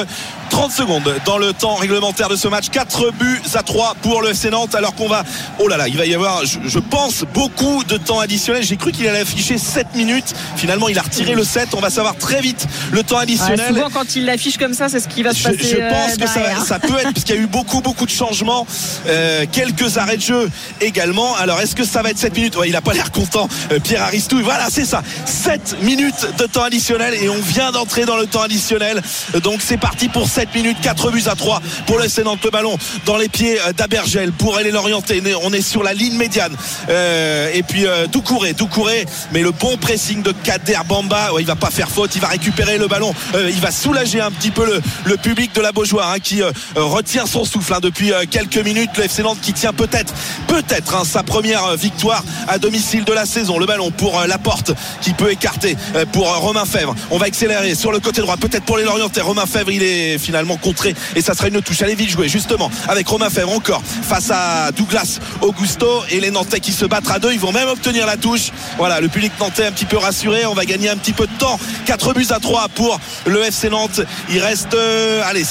30 0.50 0.72
secondes 0.72 1.16
dans 1.26 1.38
le 1.38 1.54
temps 1.54 1.76
réglementaire 1.76 2.30
de 2.30 2.36
ce 2.36 2.48
match. 2.48 2.70
4 2.70 3.12
buts 3.12 3.42
à 3.54 3.64
3 3.64 3.96
pour 4.02 4.22
le 4.22 4.30
FC 4.30 4.50
Nantes 4.50 4.76
alors 4.76 4.96
qu'on 4.96 5.08
va... 5.08 5.24
Oh 5.60 5.68
là 5.68 5.78
là, 5.78 5.88
il 5.88 5.98
va 5.98 6.06
y 6.06 6.14
avoir, 6.14 6.44
je, 6.46 6.80
pense, 6.80 7.24
beaucoup 7.34 7.84
de 7.84 7.98
temps 7.98 8.20
additionnel. 8.20 8.64
J'ai 8.64 8.78
cru 8.78 8.92
qu'il 8.92 9.08
allait 9.08 9.22
afficher 9.22 9.58
7 9.58 9.96
minutes. 9.96 10.34
Finalement, 10.56 10.90
il 10.90 10.98
a 10.98 11.02
retiré 11.02 11.34
le 11.34 11.44
7. 11.44 11.70
On 11.74 11.80
va 11.80 11.90
savoir 11.90 12.16
très 12.16 12.42
vite 12.42 12.68
le 12.92 13.04
temps 13.04 13.18
additionnel. 13.18 13.74
souvent, 13.74 13.90
quand 13.90 14.16
il 14.16 14.26
l'affiche 14.26 14.58
comme 14.58 14.74
ça, 14.74 14.90
c'est 14.90 15.00
ce 15.00 15.08
qui 15.08 15.24
va 15.24 15.34
se 15.34 15.44
passer. 15.44 15.58
Je, 15.60 15.78
pense 15.78 16.18
que 16.18 16.68
ça, 16.68 16.80
peut 16.80 16.98
être, 16.98 17.14
parce 17.14 17.24
qu'il 17.24 17.36
y 17.36 17.40
a 17.40 17.42
eu 17.42 17.48
beaucoup, 17.48 17.82
beaucoup 17.82 18.06
de 18.06 18.12
changements. 18.12 18.66
Euh, 19.08 19.46
quelques 19.52 19.98
arrêts 19.98 20.18
de 20.18 20.22
jeu 20.22 20.50
également. 20.82 21.36
Alors, 21.36 21.62
est-ce 21.62 21.76
que 21.76 21.86
ça 21.86 22.02
va 22.02 22.10
être 22.10 22.18
7 22.18 22.36
minutes? 22.36 22.58
Il 22.66 22.72
n'a 22.72 22.82
pas 22.82 22.94
l'air 22.94 23.12
content, 23.12 23.48
euh, 23.72 23.80
Pierre 23.80 24.04
Aristou. 24.04 24.40
Voilà, 24.44 24.68
c'est 24.70 24.86
ça. 24.86 25.04
7 25.26 25.78
minutes 25.84 26.28
de 26.38 26.46
temps 26.46 26.64
additionnel 26.64 27.14
et 27.14 27.30
on 27.30 27.40
vient 27.42 27.72
d'entrer 27.72 28.06
dans 28.06 28.18
le 28.18 28.26
temps 28.26 28.42
additionnel. 28.42 29.02
Donc, 29.44 29.62
c'est 29.64 29.78
parti 29.78 30.10
pour 30.10 30.28
7 30.28 30.39
minutes. 30.56 30.78
4 30.82 31.12
buts 31.12 31.24
à 31.28 31.36
3 31.36 31.62
pour 31.86 31.98
le 31.98 32.24
Nantes. 32.24 32.40
Le 32.44 32.50
ballon 32.52 32.78
dans 33.06 33.18
les 33.18 33.30
pieds 33.30 33.60
euh, 33.62 33.74
d'Abergel 33.74 34.32
pour 34.32 34.58
aller 34.58 34.72
l'orienter. 34.72 35.22
On 35.44 35.54
est 35.54 35.62
sur 35.62 35.84
la 35.84 35.94
ligne 35.94 36.16
médiane. 36.16 36.56
Euh, 36.90 37.52
et 37.54 37.64
puis 37.64 37.86
euh, 37.86 38.08
Doucouré, 38.08 38.54
Doucouré, 38.54 39.06
mais 39.32 39.42
le 39.42 39.52
bon 39.52 39.78
pressing 39.78 40.22
de 40.22 40.32
Kader 40.32 40.80
Bamba, 40.88 41.30
il 41.40 41.46
va 41.46 41.56
pas 41.56 41.70
faire 41.70 41.90
faute, 41.90 42.16
il 42.16 42.22
va 42.22 42.28
récupérer 42.28 42.78
le 42.78 42.88
ballon, 42.88 43.14
il 43.36 43.60
va 43.60 43.72
soulager 43.72 44.22
un 44.22 44.32
petit 44.32 44.52
peu 44.52 44.82
le, 45.06 45.18
public 45.18 45.54
de 45.54 45.62
la 45.62 45.72
Beaujoire 45.72 46.12
hein, 46.12 46.20
qui 46.20 46.42
retient 46.76 47.26
son 47.26 47.46
souffle 47.46 47.74
hein, 47.74 47.80
depuis 47.82 48.12
quelques 48.32 48.58
minutes. 48.58 48.92
Le 48.98 49.04
FC 49.06 49.22
Nantes 49.22 49.40
qui 49.42 49.54
tient 49.54 49.74
peut-être, 49.74 50.14
peut-être 50.48 50.96
hein, 50.96 51.04
sa 51.06 51.24
première 51.24 51.76
victoire 51.76 52.24
à 52.48 52.58
domicile 52.58 53.04
de 53.04 53.14
la 53.14 53.26
saison. 53.26 53.60
Le 53.60 53.66
ballon 53.66 53.92
pour 53.92 54.22
la 54.28 54.38
porte 54.38 54.72
qui 55.02 55.14
peut 55.14 55.32
écarter 55.32 55.76
pour 56.12 56.34
Romain 56.38 56.66
Fèvre. 56.66 56.96
On 57.12 57.18
va 57.18 57.26
accélérer 57.26 57.76
sur 57.76 57.92
le 57.92 58.00
côté 58.00 58.22
droit, 58.22 58.38
peut-être 58.38 58.66
pour 58.66 58.78
les 58.78 58.84
Lorientais. 58.84 59.22
Romain 59.22 59.46
Fèvre, 59.46 59.72
il 59.72 59.84
est 59.84 60.18
finalement 60.30 60.58
contré 60.58 60.94
et 61.16 61.22
ça 61.24 61.34
sera 61.34 61.48
une 61.48 61.60
touche. 61.60 61.82
Allez 61.82 61.96
vite 61.96 62.12
jouer 62.12 62.30
justement 62.30 62.70
avec 62.88 63.08
Romain 63.08 63.32
Fèvre 63.32 63.52
encore 63.52 63.82
face 63.84 64.30
à 64.30 64.72
Douglas 64.72 65.18
Augusto 65.42 66.04
et 66.12 66.20
les 66.20 66.30
Nantais 66.30 66.60
qui 66.60 66.72
se 66.72 66.86
battent 66.86 67.10
à 67.10 67.18
deux. 67.18 67.34
Ils 67.34 67.40
vont 67.40 67.52
même 67.52 67.68
obtenir 67.68 68.06
la 68.06 68.16
touche. 68.16 68.52
Voilà, 68.78 69.02
le 69.02 69.08
public 69.08 69.32
nantais 69.40 69.66
un 69.66 69.72
petit 69.72 69.86
peu 69.86 69.98
rassuré. 69.98 70.46
On 70.46 70.54
va 70.54 70.66
gagner 70.66 70.88
un 70.88 70.98
petit 70.98 71.14
peu 71.14 71.26
de 71.26 71.34
temps. 71.40 71.60
4 71.88 72.14
buts 72.14 72.28
à 72.30 72.40
3 72.40 72.68
pour 72.76 73.00
le 73.26 73.42
FC 73.44 73.70
Nantes. 73.70 74.02
Il 74.30 74.40
reste, 74.40 74.76
euh, 74.76 75.24
allez, 75.26 75.46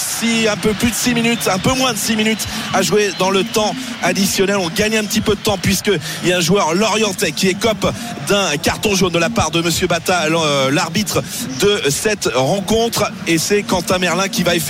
un 0.48 0.56
peu 0.56 0.72
plus 0.74 0.90
de 0.90 0.94
6 0.94 1.14
minutes, 1.14 1.48
un 1.52 1.58
peu 1.58 1.72
moins 1.72 1.92
de 1.92 1.98
6 1.98 2.14
minutes 2.14 2.46
à 2.72 2.82
jouer 2.82 3.10
dans 3.18 3.30
le 3.30 3.42
temps 3.42 3.74
additionnel. 4.04 4.58
On 4.58 4.68
gagne 4.68 4.96
un 4.96 5.04
petit 5.04 5.20
peu 5.20 5.34
de 5.34 5.40
temps 5.40 5.58
puisqu'il 5.58 6.28
y 6.28 6.32
a 6.32 6.36
un 6.36 6.40
joueur 6.40 6.72
lorientais 6.74 7.32
qui 7.32 7.48
écope 7.48 7.92
d'un 8.28 8.56
carton 8.58 8.94
jaune 8.94 9.12
de 9.12 9.18
la 9.18 9.30
part 9.30 9.50
de 9.50 9.60
Monsieur 9.60 9.88
Bata, 9.88 10.26
euh, 10.26 10.70
l'arbitre 10.70 11.20
de 11.60 11.90
cette 11.90 12.30
rencontre. 12.32 13.10
Et 13.26 13.38
c'est 13.38 13.64
Quentin 13.64 13.98
Merlin 13.98 14.28
qui 14.28 14.44
va 14.44 14.54
effectuer 14.54 14.67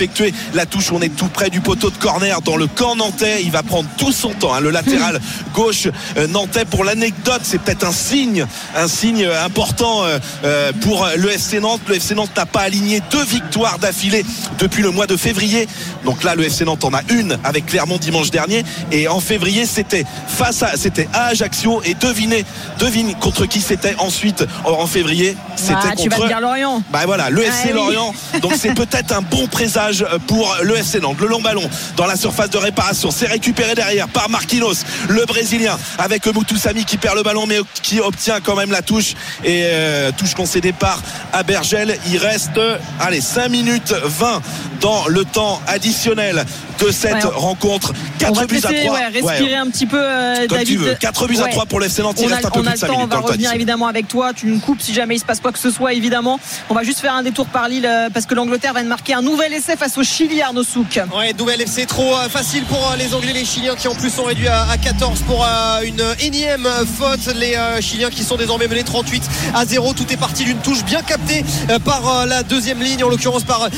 la 0.53 0.65
touche. 0.65 0.91
On 0.91 1.01
est 1.01 1.15
tout 1.15 1.27
près 1.27 1.49
du 1.49 1.61
poteau 1.61 1.89
de 1.89 1.97
corner 1.97 2.41
dans 2.41 2.57
le 2.57 2.67
camp 2.67 2.95
nantais. 2.95 3.41
Il 3.43 3.51
va 3.51 3.63
prendre 3.63 3.89
tout 3.97 4.11
son 4.11 4.29
temps. 4.29 4.53
Hein, 4.53 4.59
le 4.61 4.69
latéral 4.69 5.19
gauche 5.53 5.87
euh, 6.17 6.27
nantais. 6.27 6.65
Pour 6.65 6.83
l'anecdote, 6.83 7.41
c'est 7.43 7.59
peut-être 7.59 7.85
un 7.85 7.91
signe, 7.91 8.45
un 8.75 8.87
signe 8.87 9.25
important 9.25 10.03
euh, 10.43 10.71
pour 10.81 11.07
le 11.17 11.31
FC 11.31 11.59
Nantes. 11.59 11.81
Le 11.87 11.95
FC 11.95 12.15
Nantes 12.15 12.35
n'a 12.35 12.45
pas 12.45 12.61
aligné 12.61 13.01
deux 13.11 13.23
victoires 13.23 13.79
d'affilée 13.79 14.25
depuis 14.59 14.83
le 14.83 14.91
mois 14.91 15.07
de 15.07 15.17
février. 15.17 15.67
Donc 16.05 16.23
là, 16.23 16.35
le 16.35 16.43
FC 16.43 16.65
Nantes 16.65 16.83
en 16.85 16.93
a 16.93 17.01
une 17.09 17.37
avec 17.43 17.65
Clermont 17.65 17.97
dimanche 17.97 18.31
dernier. 18.31 18.63
Et 18.91 19.07
en 19.07 19.19
février, 19.19 19.65
c'était 19.65 20.05
face 20.27 20.63
à, 20.63 20.77
c'était 20.77 21.07
à 21.13 21.27
Ajaccio. 21.27 21.81
Et 21.83 21.93
devinez, 21.93 22.45
devine 22.79 23.15
contre 23.15 23.45
qui 23.45 23.61
c'était 23.61 23.95
ensuite 23.99 24.45
en 24.65 24.87
février. 24.87 25.35
C'était 25.55 25.73
bah, 25.73 25.89
contre. 25.95 26.03
Tu 26.03 26.09
vas 26.09 26.27
dire 26.27 26.41
Lorient. 26.41 26.83
Bah 26.91 27.01
voilà, 27.05 27.29
le 27.29 27.43
FC 27.43 27.73
Lorient. 27.73 28.13
Donc 28.41 28.53
c'est 28.57 28.73
peut-être 28.75 29.11
un 29.11 29.21
bon 29.21 29.47
présage 29.47 29.88
pour 30.27 30.55
le 30.63 30.77
FC. 30.77 30.99
Le 30.99 31.27
long 31.27 31.41
ballon 31.41 31.69
dans 31.95 32.05
la 32.05 32.15
surface 32.15 32.49
de 32.49 32.57
réparation. 32.57 33.11
C'est 33.11 33.27
récupéré 33.27 33.75
derrière 33.75 34.07
par 34.07 34.29
Marquinhos, 34.29 34.83
le 35.09 35.25
Brésilien, 35.25 35.77
avec 35.97 36.25
Moutoussami 36.27 36.85
qui 36.85 36.97
perd 36.97 37.15
le 37.15 37.23
ballon 37.23 37.45
mais 37.47 37.59
qui 37.81 37.99
obtient 37.99 38.39
quand 38.41 38.55
même 38.55 38.71
la 38.71 38.81
touche. 38.81 39.13
Et 39.43 39.63
euh, 39.65 40.11
touche 40.11 40.33
concédée 40.33 40.73
par 40.73 41.01
Abergel. 41.33 41.97
Il 42.07 42.17
reste, 42.17 42.59
allez, 42.99 43.21
5 43.21 43.49
minutes 43.49 43.93
20 44.03 44.41
dans 44.81 45.07
le 45.07 45.25
temps 45.25 45.61
additionnel 45.67 46.45
de 46.79 46.91
cette 46.91 47.23
rencontre. 47.23 47.93
4 48.19 48.47
buts 48.47 48.61
à 48.63 48.73
3. 48.73 48.99
respirer 49.13 49.55
un 49.55 49.67
petit 49.67 49.85
peu, 49.85 49.99
euh, 49.99 50.47
David. 50.47 50.97
4 50.99 51.27
buts 51.27 51.37
à 51.43 51.47
3 51.47 51.65
pour 51.65 51.79
l'FC 51.79 52.01
Nantes. 52.01 52.17
Il 52.19 52.27
reste 52.27 52.45
un 52.45 52.49
peu 52.49 52.61
plus 52.61 52.71
de 52.73 52.77
5 52.77 52.89
minutes. 52.89 53.03
On 53.11 53.15
va 53.15 53.19
revenir 53.19 53.53
évidemment 53.53 53.87
avec 53.87 54.07
toi. 54.07 54.33
Tu 54.33 54.47
nous 54.47 54.59
coupes 54.59 54.81
si 54.81 54.93
jamais 54.93 55.15
il 55.15 55.19
se 55.19 55.25
passe 55.25 55.39
quoi 55.39 55.51
que 55.51 55.59
ce 55.59 55.71
soit, 55.71 55.93
évidemment. 55.93 56.39
On 56.69 56.73
va 56.73 56.83
juste 56.83 56.99
faire 56.99 57.13
un 57.13 57.23
détour 57.23 57.47
par 57.47 57.67
Lille 57.67 57.85
euh, 57.85 58.09
parce 58.13 58.25
que 58.25 58.35
l'Angleterre 58.35 58.73
va 58.73 58.83
marquer 58.83 59.13
un 59.13 59.21
nouvel 59.21 59.53
essai 59.53 59.75
face 59.75 59.97
au 59.97 60.03
Chili, 60.03 60.41
Arnaud 60.41 60.63
Souk. 60.63 60.99
Ouais, 61.15 61.33
nouvel 61.37 61.61
essai 61.61 61.85
trop 61.85 62.15
euh, 62.15 62.29
facile 62.29 62.63
pour 62.63 62.93
les 62.97 63.13
Anglais, 63.13 63.33
les 63.33 63.45
Chiliens 63.45 63.75
qui 63.75 63.87
en 63.87 63.95
plus 63.95 64.09
sont 64.09 64.23
réduits 64.23 64.47
à 64.47 64.65
14 64.81 65.21
pour 65.23 65.45
une 65.83 66.03
énième 66.19 66.67
faute. 66.97 67.33
Les 67.35 67.55
Chiliens 67.81 68.09
qui 68.09 68.23
sont 68.23 68.37
désormais 68.37 68.67
menés 68.67 68.83
38 68.83 69.23
à 69.53 69.65
0. 69.65 69.93
Tout 69.93 70.11
est 70.11 70.17
parti 70.17 70.43
d'une 70.43 70.59
touche 70.59 70.83
bien 70.83 71.01
captée 71.01 71.43
par 71.83 72.25
la 72.25 72.43
deuxième 72.43 72.81
ligne, 72.81 73.03
en 73.03 73.09
l'occurrence 73.09 73.43
par 73.43 73.69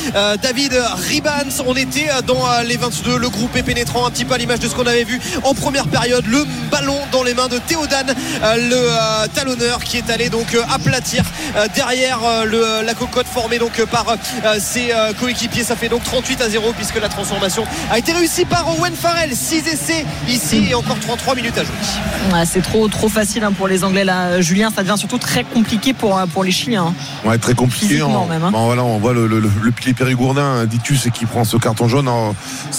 David 0.41 0.73
Ribans. 1.09 1.61
On 1.65 1.75
était 1.75 2.09
dans 2.25 2.41
les 2.65 2.77
22, 2.91 3.17
le 3.17 3.29
groupe 3.29 3.55
est 3.55 3.63
pénétrant 3.63 4.05
un 4.05 4.11
petit 4.11 4.25
peu 4.25 4.33
à 4.33 4.37
l'image 4.37 4.59
de 4.59 4.67
ce 4.67 4.75
qu'on 4.75 4.85
avait 4.85 5.05
vu 5.05 5.19
en 5.43 5.53
première 5.53 5.87
période. 5.87 6.25
Le 6.27 6.45
ballon 6.69 6.97
dans 7.11 7.23
les 7.23 7.33
mains 7.33 7.47
de 7.47 7.57
Théodane, 7.57 8.13
le 8.43 9.27
talonneur 9.33 9.81
qui 9.83 9.97
est 9.97 10.09
allé 10.09 10.29
donc 10.29 10.57
aplatir 10.73 11.23
derrière 11.73 12.19
la 12.83 12.93
cocotte 12.93 13.27
formée 13.27 13.59
donc 13.59 13.81
par 13.85 14.17
ses 14.59 14.91
coéquipiers. 15.19 15.63
Ça 15.63 15.75
fait 15.75 15.87
donc 15.87 16.03
38 16.03 16.41
à 16.41 16.49
0 16.49 16.73
puisque 16.73 16.99
la 16.99 17.07
transformation 17.07 17.63
a 17.89 17.97
été 17.97 18.11
réussie 18.11 18.45
par 18.45 18.67
Owen 18.77 18.93
Farrell. 18.93 19.31
6 19.33 19.67
essais 19.67 20.05
ici 20.27 20.67
et 20.69 20.75
encore 20.75 20.99
33 20.99 21.35
minutes 21.35 21.57
à 21.57 21.63
jouer. 21.63 22.45
c'est 22.45 22.61
trop 22.61 22.87
trop 22.89 23.07
facile 23.09 23.43
hein, 23.43 23.53
pour 23.53 23.67
les 23.67 23.83
Anglais 23.83 24.03
là. 24.03 24.41
Julien, 24.41 24.69
ça 24.75 24.83
devient 24.83 24.97
surtout 24.97 25.17
très 25.17 25.43
compliqué 25.43 25.93
pour, 25.93 26.19
pour 26.33 26.43
les 26.43 26.51
Chiliens. 26.51 26.87
Hein. 26.87 27.29
Ouais, 27.29 27.37
très 27.37 27.53
compliqué. 27.53 28.01
On, 28.01 28.25
même, 28.25 28.43
hein. 28.43 28.51
voilà, 28.53 28.83
on 28.83 28.97
voit 28.97 29.13
le, 29.13 29.27
le, 29.27 29.39
le 29.39 29.71
pilier 29.71 29.93
périgourdin, 29.93 30.65
Ditus, 30.65 31.07
qui 31.13 31.25
prend 31.25 31.45
ce 31.45 31.57
carton 31.57 31.87
jaune. 31.87 32.09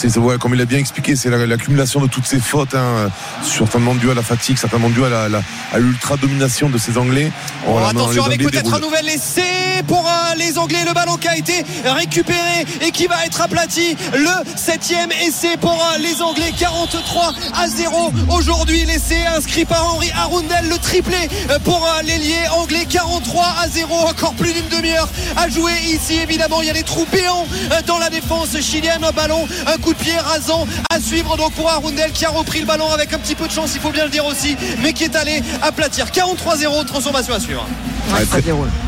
C'est 0.09 0.19
ouais, 0.19 0.37
comme 0.37 0.53
il 0.53 0.61
a 0.61 0.65
bien 0.65 0.79
expliqué, 0.79 1.15
c'est 1.15 1.31
l'accumulation 1.31 2.01
de 2.01 2.09
toutes 2.09 2.27
ces 2.27 2.41
fautes, 2.41 2.75
hein, 2.75 3.09
certainement 3.41 3.95
dû 3.95 4.11
à 4.11 4.15
la 4.15 4.23
fatigue, 4.23 4.59
certainement 4.59 4.91
dû 4.91 5.05
à 5.05 5.79
l'ultra 5.79 6.17
domination 6.17 6.69
de 6.69 6.77
ces 6.77 6.99
Anglais. 6.99 7.31
Oh, 7.69 7.79
attention 7.79 8.25
avec 8.25 8.43
peut-être 8.43 8.75
un 8.75 8.81
nouvel 8.81 9.09
essai 9.09 9.43
pour 9.87 10.05
euh, 10.05 10.35
les 10.37 10.59
Anglais. 10.59 10.85
Le 10.87 10.93
ballon 10.93 11.17
qui 11.17 11.29
a 11.29 11.37
été 11.37 11.65
récupéré 11.85 12.67
et 12.81 12.91
qui 12.91 13.07
va 13.07 13.25
être 13.25 13.41
aplati. 13.41 13.97
Le 14.13 14.57
septième 14.57 15.13
essai 15.13 15.57
pour 15.61 15.73
euh, 15.73 15.99
les 15.99 16.21
Anglais. 16.21 16.53
43 16.59 17.33
à 17.55 17.69
0 17.69 18.13
aujourd'hui. 18.31 18.85
L'essai 18.85 19.25
inscrit 19.37 19.65
par 19.65 19.95
Henri 19.95 20.11
Arundel. 20.17 20.69
Le 20.69 20.79
triplé 20.79 21.29
euh, 21.51 21.59
pour 21.61 21.89
l'ailier 22.05 22.49
anglais. 22.57 22.87
43 22.89 23.45
à 23.63 23.69
0. 23.69 23.95
Encore 23.95 24.35
plus 24.35 24.53
d'une 24.53 24.69
demi-heure 24.69 25.09
à 25.37 25.49
jouer 25.49 25.75
ici. 25.87 26.19
Évidemment, 26.23 26.61
il 26.63 26.67
y 26.67 26.71
a 26.71 26.75
des 26.75 26.83
trous 26.83 27.07
béants 27.13 27.47
dans 27.87 27.99
la 27.99 28.11
défense 28.11 28.59
chilienne. 28.61 29.05
Un 29.05 29.13
ballon, 29.13 29.47
un 29.67 29.79
coup 29.79 29.92
de 29.93 29.99
pied 29.99 30.17
rasant 30.17 30.67
à 30.91 31.01
suivre 31.01 31.37
donc 31.37 31.53
pour 31.53 31.69
Arundel 31.69 32.13
qui 32.13 32.25
a 32.25 32.31
repris 32.31 32.61
le 32.61 32.67
ballon 32.67 32.91
avec 32.93 33.13
un 33.13 33.19
petit 33.19 33.35
peu 33.35 33.47
de 33.47 33.53
chance, 33.53 33.73
il 33.75 33.81
faut 33.81 33.91
bien 33.91 34.05
le 34.05 34.11
dire 34.11 34.25
aussi, 34.25 34.57
mais 34.83 34.93
qui 34.93 35.05
est 35.05 35.17
allé 35.17 35.43
aplatir. 35.61 36.07
43-0, 36.07 36.87
transformation 36.87 37.35
à 37.35 37.41
suivre. 37.41 37.67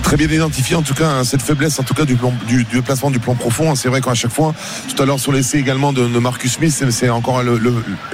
très, 0.03 0.17
bien 0.17 0.29
identifié 0.29 0.77
en 0.77 0.83
tout 0.83 0.95
cas 0.95 1.09
hein, 1.09 1.25
cette 1.25 1.43
faiblesse 1.43 1.79
en 1.79 1.83
tout 1.83 1.95
cas 1.95 2.05
du, 2.05 2.17
du, 2.47 2.83
placement 2.83 3.11
du 3.11 3.19
plan 3.19 3.35
profond 3.35 3.71
hein. 3.71 3.75
c'est 3.75 3.89
vrai 3.89 4.01
qu'à 4.01 4.15
chaque 4.15 4.33
fois 4.33 4.55
tout 4.89 5.03
à 5.03 5.07
l'heure 5.07 5.19
sur 5.19 5.33
l'essai 5.33 5.59
également 5.59 5.93
de, 5.93 6.07
Marcus 6.19 6.53
Smith 6.53 6.73
c'est 6.91 7.09
encore, 7.09 7.43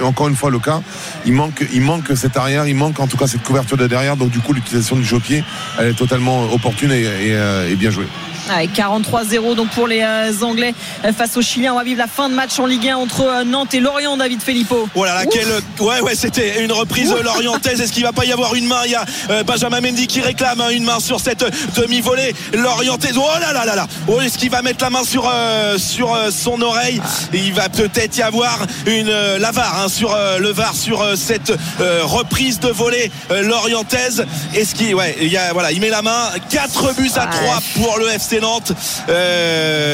encore 0.01 0.27
une 0.27 0.35
fois 0.35 0.49
le 0.49 0.59
cas 0.59 0.81
il 1.25 1.33
manque, 1.33 1.65
il 1.73 1.81
manque 1.81 2.15
cette 2.15 2.37
arrière 2.37 2.65
il 2.65 2.75
manque 2.75 2.99
en 2.99 3.07
tout 3.07 3.17
cas 3.17 3.27
cette 3.27 3.43
couverture 3.43 3.77
de 3.77 3.87
derrière 3.87 4.17
donc 4.17 4.31
du 4.31 4.39
coup 4.39 4.53
l'utilisation 4.53 4.95
du 4.95 5.03
jeu 5.03 5.19
pied 5.19 5.43
elle 5.79 5.89
est 5.89 5.93
totalement 5.93 6.51
opportune 6.51 6.91
et, 6.91 7.01
et 7.01 7.35
euh, 7.35 7.75
bien 7.75 7.91
jouée 7.91 8.07
43-0 8.51 9.55
donc 9.55 9.69
pour 9.69 9.87
les 9.87 10.03
Anglais 10.41 10.73
face 11.17 11.37
aux 11.37 11.41
Chiliens. 11.41 11.73
On 11.73 11.77
va 11.77 11.83
vivre 11.83 11.99
la 11.99 12.07
fin 12.07 12.29
de 12.29 12.33
match 12.33 12.59
en 12.59 12.65
Ligue 12.65 12.89
1 12.89 12.97
entre 12.97 13.43
Nantes 13.43 13.73
et 13.73 13.79
Lorient, 13.79 14.17
David 14.17 14.41
Filippo. 14.41 14.87
Voilà, 14.95 15.15
laquelle, 15.15 15.47
ouais, 15.79 16.01
ouais, 16.01 16.15
c'était 16.15 16.63
une 16.63 16.71
reprise 16.71 17.13
lorientaise. 17.23 17.81
Est-ce 17.81 17.91
qu'il 17.91 18.03
va 18.03 18.11
pas 18.11 18.25
y 18.25 18.31
avoir 18.31 18.55
une 18.55 18.67
main? 18.67 18.81
Il 18.85 18.91
y 18.91 18.95
a 18.95 19.43
Benjamin 19.43 19.81
Mendy 19.81 20.07
qui 20.07 20.21
réclame 20.21 20.61
hein, 20.61 20.69
une 20.69 20.83
main 20.83 20.99
sur 20.99 21.19
cette 21.19 21.45
demi-volée 21.75 22.33
lorientaise. 22.53 23.13
Oh 23.17 23.39
là 23.39 23.53
là 23.53 23.65
là 23.65 23.75
là 23.75 23.87
Oh, 24.07 24.19
est-ce 24.21 24.37
qu'il 24.37 24.49
va 24.49 24.61
mettre 24.61 24.83
la 24.83 24.89
main 24.89 25.03
sur, 25.03 25.31
sur 25.77 26.17
son 26.31 26.61
oreille? 26.61 27.01
Il 27.33 27.53
va 27.53 27.69
peut-être 27.69 28.17
y 28.17 28.21
avoir 28.21 28.59
une 28.85 29.11
la 29.11 29.51
VAR 29.51 29.81
hein, 29.81 29.87
sur 29.89 30.15
le 30.39 30.51
VAR 30.51 30.75
sur 30.75 31.05
cette 31.15 31.53
reprise 31.79 32.59
de 32.59 32.69
volée 32.69 33.11
lorientaise. 33.29 34.25
Est-ce 34.55 34.75
qu'il 34.75 34.93
ouais, 34.95 35.15
il 35.21 35.29
y 35.29 35.37
a, 35.37 35.53
voilà, 35.53 35.71
il 35.71 35.79
met 35.79 35.89
la 35.89 36.01
main. 36.01 36.29
4 36.49 36.95
buts 36.95 37.11
à 37.15 37.27
3 37.27 37.59
pour 37.75 37.97
le 37.97 38.09
FC 38.09 38.40
Nantes. 38.41 38.73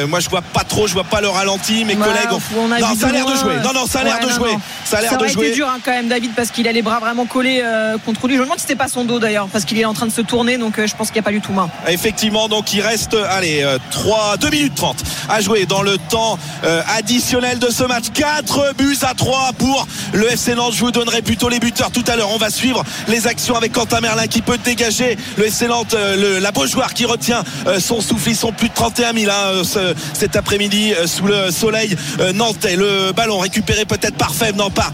moi, 0.07 0.19
je 0.19 0.29
vois 0.29 0.41
pas 0.41 0.63
trop, 0.63 0.87
je 0.87 0.93
vois 0.93 1.03
pas 1.03 1.21
le 1.21 1.29
ralenti. 1.29 1.85
Mes 1.85 1.95
collègues, 1.95 2.31
ont... 2.31 2.67
non, 2.67 2.95
ça 2.99 3.07
a 3.07 3.11
l'air 3.11 3.25
de 3.25 3.35
jouer. 3.35 3.55
Non, 3.63 3.73
non, 3.73 3.85
ça 3.85 3.99
a 3.99 4.03
l'air 4.03 4.19
de 4.19 4.29
jouer. 4.29 4.51
Ça 4.85 4.97
a 4.97 5.01
l'air 5.01 5.17
de 5.17 5.27
jouer. 5.27 5.47
été 5.47 5.55
dur 5.55 5.67
hein, 5.67 5.79
quand 5.83 5.91
même, 5.91 6.07
David, 6.07 6.33
parce 6.35 6.51
qu'il 6.51 6.67
a 6.67 6.71
les 6.71 6.81
bras 6.81 6.99
vraiment 6.99 7.25
collés 7.25 7.63
contre 8.05 8.27
lui. 8.27 8.35
Je 8.35 8.39
me 8.39 8.45
demande 8.45 8.59
si 8.59 8.63
c'était 8.63 8.75
pas 8.75 8.87
son 8.87 9.05
dos 9.05 9.19
d'ailleurs, 9.19 9.47
parce 9.47 9.65
qu'il 9.65 9.79
est 9.79 9.85
en 9.85 9.93
train 9.93 10.07
de 10.07 10.11
se 10.11 10.21
tourner, 10.21 10.57
donc 10.57 10.75
je 10.83 10.95
pense 10.95 11.07
qu'il 11.07 11.15
n'y 11.15 11.19
a 11.19 11.23
pas 11.23 11.31
du 11.31 11.41
tout 11.41 11.53
main. 11.53 11.69
Effectivement, 11.87 12.47
donc 12.47 12.73
il 12.73 12.81
reste, 12.81 13.15
allez, 13.29 13.65
3, 13.91 14.37
2 14.37 14.49
minutes 14.49 14.75
30 14.75 14.97
à 15.29 15.41
jouer 15.41 15.65
dans 15.65 15.81
le 15.81 15.97
temps 15.97 16.37
additionnel 16.97 17.59
de 17.59 17.69
ce 17.69 17.83
match. 17.83 18.05
4 18.13 18.75
buts 18.77 18.97
à 19.01 19.13
3 19.13 19.51
pour 19.57 19.87
le 20.13 20.31
FC 20.31 20.55
Nantes. 20.55 20.73
Je 20.73 20.79
vous 20.79 20.91
donnerai 20.91 21.21
plutôt 21.21 21.49
les 21.49 21.59
buteurs 21.59 21.91
tout 21.91 22.03
à 22.07 22.15
l'heure. 22.15 22.31
On 22.31 22.37
va 22.37 22.49
suivre 22.49 22.83
les 23.07 23.27
actions 23.27 23.55
avec 23.55 23.71
Quentin 23.71 24.01
Merlin 24.01 24.27
qui 24.27 24.41
peut 24.41 24.57
dégager 24.57 25.17
le 25.37 25.47
FC 25.47 25.67
Nantes, 25.67 25.95
le, 25.95 26.39
la 26.39 26.51
Beaujoire 26.51 26.93
qui 26.93 27.05
retient 27.05 27.43
son 27.79 28.01
souffle. 28.01 28.17
Ils 28.37 28.41
sont 28.41 28.51
plus 28.51 28.69
de 28.69 28.73
31 28.75 29.13
000 29.15 29.31
hein, 29.31 29.63
cet 30.13 30.35
après-midi 30.35 30.93
sous 31.07 31.25
le 31.25 31.49
soleil 31.49 31.95
nantais. 32.35 32.75
Le 32.75 33.11
ballon 33.11 33.39
récupéré 33.39 33.83
peut-être 33.83 34.15
par 34.15 34.31
Fèvre, 34.35 34.57
non 34.57 34.69
pas 34.69 34.91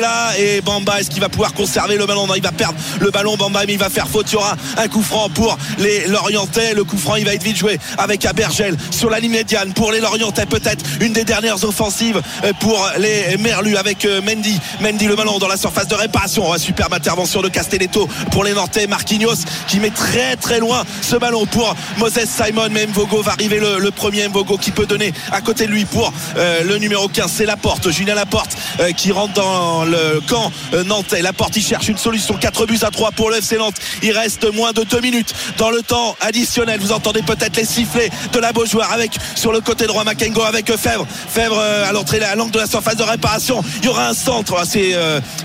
là 0.00 0.38
et 0.38 0.60
Bamba. 0.60 1.00
Est-ce 1.00 1.08
qu'il 1.08 1.22
va 1.22 1.30
pouvoir 1.30 1.54
conserver 1.54 1.96
le 1.96 2.04
ballon? 2.04 2.26
Non, 2.26 2.34
il 2.34 2.42
va 2.42 2.52
perdre 2.52 2.74
le 3.00 3.10
ballon. 3.10 3.38
Bamba, 3.38 3.62
mais 3.66 3.72
il 3.72 3.78
va 3.78 3.88
faire 3.88 4.06
faute. 4.06 4.26
Il 4.28 4.34
y 4.34 4.36
aura 4.36 4.54
un 4.76 4.88
coup 4.88 5.02
franc 5.02 5.30
pour 5.30 5.56
les 5.78 6.06
Lorientais. 6.08 6.74
Le 6.74 6.84
coup 6.84 6.98
franc, 6.98 7.16
il 7.16 7.24
va 7.24 7.32
être 7.32 7.42
vite 7.42 7.56
joué 7.56 7.78
avec 7.96 8.26
Abergel 8.26 8.76
sur 8.90 9.08
la 9.08 9.18
ligne 9.18 9.32
médiane 9.32 9.72
pour 9.72 9.90
les 9.90 10.00
Lorientais. 10.00 10.44
Peut-être 10.44 10.84
une 11.00 11.14
des 11.14 11.24
dernières 11.24 11.64
offensives 11.64 12.20
pour 12.60 12.86
les 12.98 13.38
Merlus 13.38 13.78
avec 13.78 14.06
Mendy. 14.26 14.60
Mendy, 14.82 15.06
le 15.06 15.16
ballon 15.16 15.38
dans 15.38 15.48
la 15.48 15.56
surface 15.56 15.88
de 15.88 15.94
réparation. 15.94 16.54
Superbe 16.58 16.92
intervention 16.92 17.40
de 17.40 17.48
Castelletto 17.48 18.06
pour 18.30 18.44
les 18.44 18.52
Nantais. 18.52 18.86
Marquinhos 18.86 19.44
qui 19.68 19.80
met 19.80 19.88
très 19.90 20.36
très 20.36 20.60
loin 20.60 20.84
ce 21.00 21.16
ballon 21.16 21.46
pour 21.46 21.74
Moses 21.96 22.26
Simon. 22.26 22.63
Mais 22.70 22.86
Mvogo 22.86 23.22
va 23.22 23.32
arriver 23.32 23.60
le, 23.60 23.90
premier 23.90 24.28
Mvogo 24.28 24.56
qui 24.56 24.70
peut 24.70 24.86
donner 24.86 25.12
à 25.32 25.40
côté 25.40 25.66
de 25.66 25.70
lui 25.70 25.84
pour 25.84 26.12
le 26.36 26.76
numéro 26.78 27.08
15. 27.08 27.30
C'est 27.30 27.46
la 27.46 27.56
porte. 27.56 27.90
Julien 27.90 28.14
Laporte 28.14 28.56
qui 28.96 29.12
rentre 29.12 29.34
dans 29.34 29.84
le 29.84 30.20
camp 30.26 30.50
nantais. 30.86 31.22
Laporte, 31.22 31.56
il 31.56 31.62
cherche 31.62 31.88
une 31.88 31.98
solution. 31.98 32.34
4 32.34 32.66
buts 32.66 32.78
à 32.82 32.90
3 32.90 33.12
pour 33.12 33.30
le 33.30 33.36
FC 33.36 33.56
Nantes. 33.56 33.76
Il 34.02 34.12
reste 34.12 34.52
moins 34.54 34.72
de 34.72 34.82
2 34.82 35.00
minutes 35.00 35.34
dans 35.58 35.70
le 35.70 35.82
temps 35.82 36.16
additionnel. 36.20 36.80
Vous 36.80 36.92
entendez 36.92 37.22
peut-être 37.22 37.56
les 37.56 37.64
sifflets 37.64 38.10
de 38.32 38.38
la 38.38 38.52
Beaujoire 38.52 38.92
avec 38.92 39.12
sur 39.34 39.52
le 39.52 39.60
côté 39.60 39.86
droit 39.86 40.04
Makengo 40.04 40.42
avec 40.42 40.74
Fèvre. 40.76 41.06
Fèvre 41.28 41.58
à 41.58 41.92
l'entrée 41.92 42.22
à 42.22 42.34
l'angle 42.34 42.52
de 42.52 42.58
la 42.58 42.66
surface 42.66 42.96
de 42.96 43.02
réparation. 43.02 43.62
Il 43.80 43.86
y 43.86 43.88
aura 43.88 44.08
un 44.08 44.14
centre. 44.14 44.62
C'est 44.66 44.96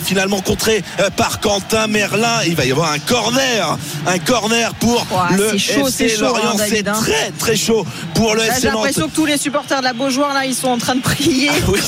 finalement 0.03 0.41
contré 0.41 0.83
par 1.15 1.39
Quentin 1.39 1.87
Merlin. 1.87 2.41
Il 2.45 2.55
va 2.55 2.65
y 2.65 2.71
avoir 2.71 2.91
un 2.91 2.99
corner. 2.99 3.77
Un 4.07 4.19
corner 4.19 4.73
pour 4.75 5.05
le 5.35 5.55
FC 5.55 6.17
Lorient. 6.17 6.51
Hein, 6.51 6.65
c'est 6.67 6.87
hein. 6.87 6.93
Très 7.09 7.31
très 7.31 7.55
chaud 7.55 7.85
pour 8.13 8.35
le 8.35 8.41
FC 8.41 8.49
Nantes. 8.49 8.59
J'ai 8.61 8.67
l'impression 8.69 9.07
que 9.07 9.15
tous 9.15 9.25
les 9.25 9.37
supporters 9.37 9.79
de 9.79 9.83
la 9.83 9.93
Beaujoire 9.93 10.33
là, 10.33 10.45
ils 10.45 10.55
sont 10.55 10.67
en 10.67 10.77
train 10.77 10.95
de 10.95 11.01
prier. 11.01 11.49
Ah 11.51 11.69
oui, 11.69 11.79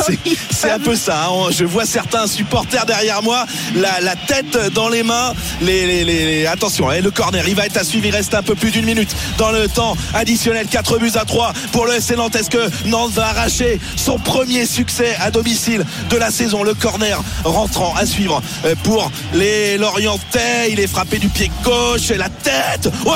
c'est 0.50 0.72
un 0.72 0.80
peu 0.80 0.96
ça. 0.96 1.28
Hein. 1.28 1.52
Je 1.52 1.66
vois 1.66 1.86
certains 1.86 2.28
supporters 2.28 2.86
derrière 2.86 3.22
moi, 3.22 3.46
la, 3.76 4.16
tête 4.28 4.58
dans 4.74 4.90
les 4.90 5.04
mains. 5.04 5.34
Les, 5.62 6.04
les, 6.04 6.46
Attention, 6.46 6.90
hein, 6.90 7.00
le 7.02 7.12
corner, 7.12 7.48
il 7.48 7.56
va 7.56 7.66
être 7.66 7.78
à 7.78 7.84
suivre. 7.84 8.06
Il 8.06 8.12
reste 8.16 8.34
un 8.34 8.44
peu 8.44 8.56
plus 8.56 8.72
d'une 8.72 8.86
minute 8.86 9.10
dans 9.38 9.52
le 9.52 9.68
temps 9.68 9.96
additionnel. 10.14 10.68
4 10.68 11.00
buts 11.00 11.12
à 11.16 11.26
3 11.26 11.54
pour 11.72 11.86
le 11.86 11.94
FC 11.94 12.16
Nantes. 12.16 12.36
Est-ce 12.36 12.50
que 12.50 12.88
Nantes 12.88 13.12
va 13.12 13.28
arracher 13.28 13.80
son 13.96 14.18
premier 14.18 14.66
succès 14.66 15.16
à 15.20 15.32
domicile 15.32 15.86
de 16.10 16.18
la 16.18 16.32
saison? 16.32 16.64
Le 16.64 16.74
corner 16.74 17.22
rentrant 17.44 17.94
à 17.96 18.06
suivre 18.06 18.42
euh, 18.66 18.76
pour 18.84 19.12
les 19.34 19.78
Lorientais. 19.78 20.72
Il 20.72 20.80
est 20.80 20.88
frappé 20.88 21.20
du 21.20 21.30
pied 21.30 21.52
gauche 21.64 22.12
et 22.12 22.18
la 22.18 22.30
tête. 22.30 22.92
Oh, 23.06 23.14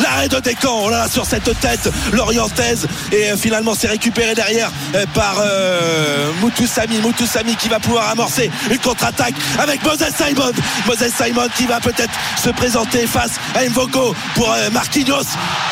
l'arrêt 0.00 0.28
de 0.28 0.40
Descamps. 0.40 0.82
Oh 0.86 0.90
là, 0.90 1.08
sur 1.08 1.27
cette 1.28 1.60
tête 1.60 1.90
lorientaise. 2.12 2.86
Et 3.12 3.30
euh, 3.30 3.36
finalement, 3.36 3.74
c'est 3.78 3.88
récupéré 3.88 4.34
derrière 4.34 4.70
euh, 4.94 5.04
par 5.12 5.36
euh, 5.40 6.30
Moutoussami. 6.40 6.98
Moutoussami 6.98 7.54
qui 7.56 7.68
va 7.68 7.78
pouvoir 7.78 8.08
amorcer 8.08 8.50
une 8.70 8.78
contre-attaque 8.78 9.34
avec 9.58 9.84
Moses 9.84 10.06
Simon. 10.16 10.52
Moses 10.86 11.12
Simon 11.14 11.48
qui 11.54 11.66
va 11.66 11.80
peut-être 11.80 12.12
se 12.42 12.48
présenter 12.50 13.06
face 13.06 13.32
à 13.54 13.64
Mvogo 13.68 14.14
pour 14.34 14.54
Marquinhos. 14.72 15.26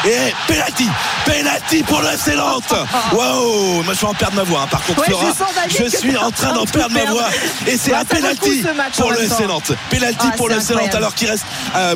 Et 0.04 0.32
penalty. 0.46 0.88
Penalty 1.24 1.82
pour 1.84 2.02
le 2.02 2.36
Nantes. 2.36 2.74
Waouh, 3.12 3.82
moi 3.82 3.94
je 3.94 4.00
vais 4.00 4.06
en 4.06 4.14
perdre 4.14 4.36
ma 4.36 4.42
voix. 4.42 4.62
Hein. 4.62 4.68
Par 4.70 4.82
contre, 4.84 5.04
Flora, 5.04 5.32
je, 5.68 5.84
suis 5.96 6.16
en 6.16 6.30
train 6.30 6.52
d'en 6.52 6.66
perdre 6.66 6.94
ma 6.94 7.04
voix. 7.10 7.28
Et 7.66 7.76
c'est 7.78 7.94
un 7.94 8.04
penalty 8.04 8.62
pour 8.96 9.10
le 9.10 9.46
Nantes. 9.46 9.72
Penalty 9.90 10.26
pour 10.36 10.48
le 10.48 10.56
Nantes 10.56 10.94
alors 10.94 11.14
qu'il 11.14 11.30
reste 11.30 11.46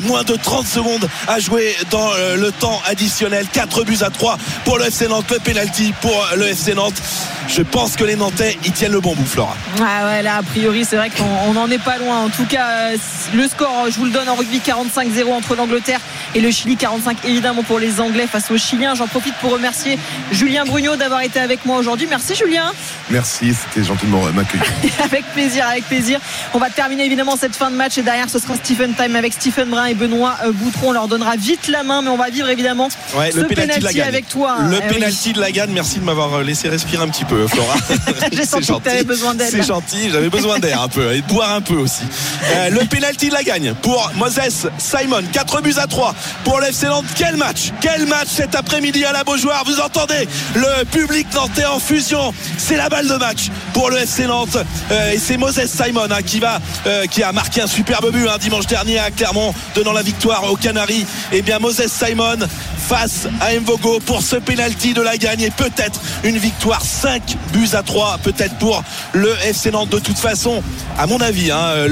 moins 0.03 0.23
de 0.23 0.35
30 0.35 0.65
secondes 0.65 1.07
à 1.27 1.39
jouer 1.39 1.75
dans 1.91 2.11
le 2.35 2.51
temps 2.51 2.81
additionnel. 2.87 3.45
4 3.53 3.83
buts 3.83 3.97
à 4.01 4.09
3 4.09 4.37
pour 4.65 4.77
le 4.77 4.85
FC 4.85 5.07
Nantes. 5.07 5.29
Le 5.31 5.39
penalty 5.39 5.93
pour 6.01 6.27
le 6.35 6.47
FC 6.47 6.73
Nantes. 6.73 7.01
Je 7.47 7.61
pense 7.63 7.95
que 7.95 8.03
les 8.03 8.15
Nantais 8.15 8.57
ils 8.63 8.71
tiennent 8.71 8.91
le 8.91 9.01
bon 9.01 9.13
bout, 9.13 9.25
Flora. 9.25 9.55
Ah 9.81 10.05
ouais, 10.05 10.21
là 10.21 10.37
a 10.37 10.43
priori 10.43 10.85
c'est 10.85 10.95
vrai 10.95 11.09
qu'on 11.09 11.53
n'en 11.53 11.69
est 11.69 11.83
pas 11.83 11.97
loin. 11.97 12.19
En 12.19 12.29
tout 12.29 12.45
cas, 12.45 12.91
le 13.33 13.47
score, 13.47 13.87
je 13.89 13.97
vous 13.97 14.05
le 14.05 14.11
donne 14.11 14.29
en 14.29 14.35
rugby 14.35 14.59
45-0 14.59 15.31
entre 15.31 15.55
l'Angleterre 15.55 15.99
et 16.33 16.39
le 16.39 16.49
Chili, 16.51 16.77
45 16.77 17.25
évidemment 17.25 17.63
pour 17.63 17.79
les 17.79 17.99
Anglais 17.99 18.27
face 18.27 18.49
aux 18.51 18.57
Chiliens. 18.57 18.95
J'en 18.95 19.07
profite 19.07 19.35
pour 19.35 19.51
remercier 19.51 19.99
Julien 20.31 20.63
Brugnot 20.63 20.95
d'avoir 20.95 21.21
été 21.21 21.39
avec 21.39 21.65
moi 21.65 21.77
aujourd'hui. 21.77 22.07
Merci 22.09 22.35
Julien. 22.35 22.71
Merci, 23.09 23.53
c'était 23.53 23.85
gentil 23.85 24.05
de 24.05 24.11
m'accueillir. 24.11 24.65
avec 25.03 25.25
plaisir, 25.33 25.67
avec 25.67 25.85
plaisir. 25.85 26.19
On 26.53 26.59
va 26.59 26.69
terminer 26.69 27.05
évidemment 27.05 27.35
cette 27.35 27.55
fin 27.55 27.69
de 27.69 27.75
match 27.75 27.97
et 27.97 28.01
derrière 28.01 28.29
ce 28.29 28.39
sera 28.39 28.55
Stephen 28.55 28.93
Time 28.93 29.15
avec 29.15 29.33
Stephen 29.33 29.69
Brun 29.69 29.85
et 29.85 29.93
Benoît 29.93 30.37
euh, 30.45 30.51
Boutron. 30.51 30.89
On 30.89 30.91
leur 30.93 31.07
donnera 31.07 31.35
vite 31.35 31.67
la 31.67 31.83
main, 31.83 32.01
mais 32.01 32.09
on 32.09 32.17
va 32.17 32.29
vivre 32.29 32.49
évidemment 32.49 32.89
ouais, 33.15 33.31
ce 33.31 33.40
avec 34.01 34.27
toi. 34.27 34.57
Le 34.69 34.77
eh 34.83 34.93
penalty 34.93 35.33
de 35.33 35.39
la 35.39 35.51
gagne. 35.51 35.71
Merci 35.71 35.99
de 35.99 36.03
m'avoir 36.03 36.33
euh, 36.33 36.43
laissé 36.43 36.69
respirer 36.69 37.03
un 37.03 37.09
petit 37.09 37.25
peu, 37.25 37.47
Flora. 37.47 37.75
J'ai 38.31 38.45
senti 38.45 38.67
que 38.67 38.83
tu 38.83 38.89
avais 38.89 39.03
besoin 39.03 39.35
d'aide. 39.35 39.51
C'est 39.51 39.63
gentil, 39.63 40.09
j'avais 40.11 40.29
besoin 40.29 40.59
d'air 40.59 40.81
un 40.81 40.87
peu 40.87 41.13
et 41.13 41.21
de 41.21 41.27
boire 41.27 41.51
un 41.51 41.61
peu 41.61 41.75
aussi. 41.75 42.03
Euh, 42.55 42.69
le 42.69 42.85
penalty 42.85 43.29
de 43.29 43.33
la 43.33 43.43
gagne 43.43 43.73
pour 43.81 44.11
Moses 44.15 44.67
Simon. 44.77 45.23
4 45.31 45.61
buts 45.61 45.75
à 45.77 45.87
3 45.87 46.15
pour 46.43 46.59
l'FC 46.59 46.87
Nantes. 46.87 47.05
Quel 47.15 47.37
match 47.37 47.71
Quel 47.81 48.05
match 48.07 48.29
cet 48.29 48.55
après-midi 48.55 49.05
à 49.05 49.11
la 49.11 49.23
Beaujoire 49.23 49.63
Vous 49.65 49.79
entendez 49.79 50.27
le 50.55 50.83
public 50.85 51.27
nantais 51.33 51.65
en 51.65 51.79
fusion. 51.79 52.33
C'est 52.57 52.77
la 52.77 52.89
balle 52.89 53.07
de 53.07 53.15
match 53.15 53.49
pour 53.73 53.89
le 53.89 53.97
FC 53.97 54.25
Nantes. 54.25 54.57
Euh, 54.91 55.11
et 55.11 55.17
c'est 55.17 55.37
Moses 55.37 55.65
Simon 55.65 56.07
hein, 56.09 56.21
qui, 56.25 56.39
va, 56.39 56.59
euh, 56.85 57.05
qui 57.05 57.23
a 57.23 57.31
marqué 57.31 57.61
un 57.61 57.67
superbe 57.67 58.11
but 58.11 58.27
un 58.27 58.33
hein, 58.33 58.37
dimanche 58.39 58.67
dernier 58.67 58.99
à 58.99 59.11
Clermont, 59.11 59.53
donnant 59.75 59.93
la 59.93 60.03
victoire 60.03 60.51
aux 60.51 60.55
Canaries. 60.55 61.05
Et 61.31 61.37
eh 61.37 61.41
bien 61.41 61.59
Moses 61.59 61.87
Simon 61.87 62.37
face 62.77 63.27
à 63.39 63.53
Mvogo 63.59 63.99
pour 63.99 64.21
ce 64.21 64.35
penalty 64.35 64.93
de 64.93 65.01
la 65.01 65.17
gagne 65.17 65.41
et 65.41 65.49
peut-être 65.51 65.99
une 66.23 66.37
victoire. 66.37 66.81
5 66.83 67.37
buts 67.53 67.69
à 67.73 67.83
3 67.83 68.19
peut-être 68.23 68.55
pour 68.55 68.83
le 69.13 69.31
FC 69.45 69.71
Nantes. 69.71 69.89
De 69.89 69.99
toute 69.99 70.17
façon 70.17 70.61
à 70.97 71.07
mon 71.07 71.19
avis 71.21 71.51
hein, 71.51 71.87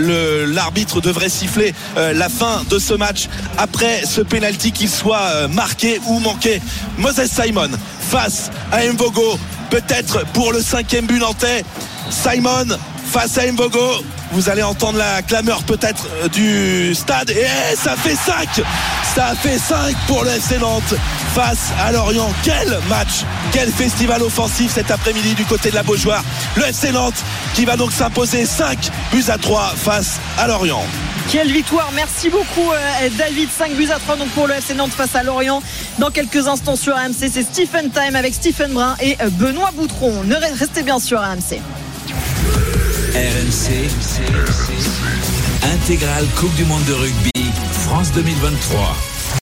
l'arbitre 0.48 1.02
devrait 1.02 1.30
siffler 1.30 1.74
euh, 1.98 2.14
la 2.14 2.30
fin 2.30 2.64
de 2.70 2.80
ce 2.80 2.94
match 2.94 3.28
après 3.58 4.04
ce 4.06 4.22
penalty 4.22 4.72
qu'il 4.72 4.90
soit 4.90 5.18
euh, 5.20 5.48
marqué 5.48 6.00
ou 6.08 6.20
manqué. 6.20 6.62
Moses 6.98 7.26
Simon 7.26 7.70
face 8.10 8.52
à 8.72 8.86
Mvogo 8.86 9.40
peut-être 9.70 10.26
pour 10.34 10.52
le 10.52 10.62
cinquième 10.62 11.06
but 11.06 11.20
nantais. 11.20 11.64
Simon 12.10 12.66
face 13.10 13.38
à 13.40 13.52
Mvogo 13.52 14.04
vous 14.32 14.50
allez 14.50 14.62
entendre 14.62 15.00
la 15.00 15.24
clameur 15.24 15.64
peut-être 15.64 16.08
euh, 16.24 16.28
du 16.28 16.94
stade. 16.94 17.32
Et 17.32 17.46
eh, 17.72 17.76
ça 17.76 17.96
fait 17.96 18.16
5 18.16 18.62
ça 19.16 19.34
fait 19.36 19.58
5 19.58 19.96
pour 20.08 20.24
le 20.24 20.30
FC 20.30 20.60
Nantes. 20.60 20.94
Face 21.34 21.72
à 21.84 21.92
Lorient 21.92 22.32
quel 22.44 22.80
match 22.88 23.24
quel 23.52 23.72
festival 23.72 24.22
offensif 24.22 24.72
cet 24.74 24.92
après-midi 24.92 25.34
du 25.34 25.46
côté 25.46 25.72
de 25.72 25.76
la 25.76 25.84
Beaujoire. 25.84 26.24
Le 26.56 26.64
FC 26.64 26.92
Nantes 26.92 27.24
qui 27.56 27.66
va 27.66 27.76
donc 27.76 27.92
s'imposer 27.92 28.46
5 28.46 28.78
buts 29.12 29.24
à 29.30 29.38
3 29.38 29.74
face 29.76 30.20
à 30.38 30.48
Lorient. 30.48 30.84
Quelle 31.32 31.52
victoire, 31.52 31.92
merci 31.96 32.30
beaucoup 32.30 32.72
euh, 32.72 33.10
David, 33.18 33.50
5 33.50 33.74
buts 33.74 33.90
à 33.92 34.00
3 34.00 34.18
donc 34.18 34.30
pour 34.30 34.48
le 34.48 34.54
FC 34.54 34.76
Nantes 34.76 34.92
face 34.92 35.16
à 35.16 35.24
Lorient. 35.24 35.64
Dans 35.98 36.12
quelques 36.12 36.48
instants 36.48 36.76
sur 36.76 36.96
AMC, 36.96 37.30
c'est 37.32 37.44
Stephen 37.44 37.90
Time 37.90 38.16
avec 38.16 38.36
Stephen 38.36 38.74
Brun 38.74 38.96
et 39.02 39.18
euh, 39.22 39.30
Benoît 39.32 39.72
Boutron. 39.74 40.24
Restez 40.60 40.84
bien 40.84 41.00
sur 41.00 41.20
AMC. 41.20 41.60
RMC, 43.14 43.90
intégrale 45.64 46.26
Coupe 46.38 46.54
du 46.56 46.66
Monde 46.66 46.84
de 46.86 46.94
rugby, 46.94 47.52
France 47.72 48.12
2023. 48.12 48.96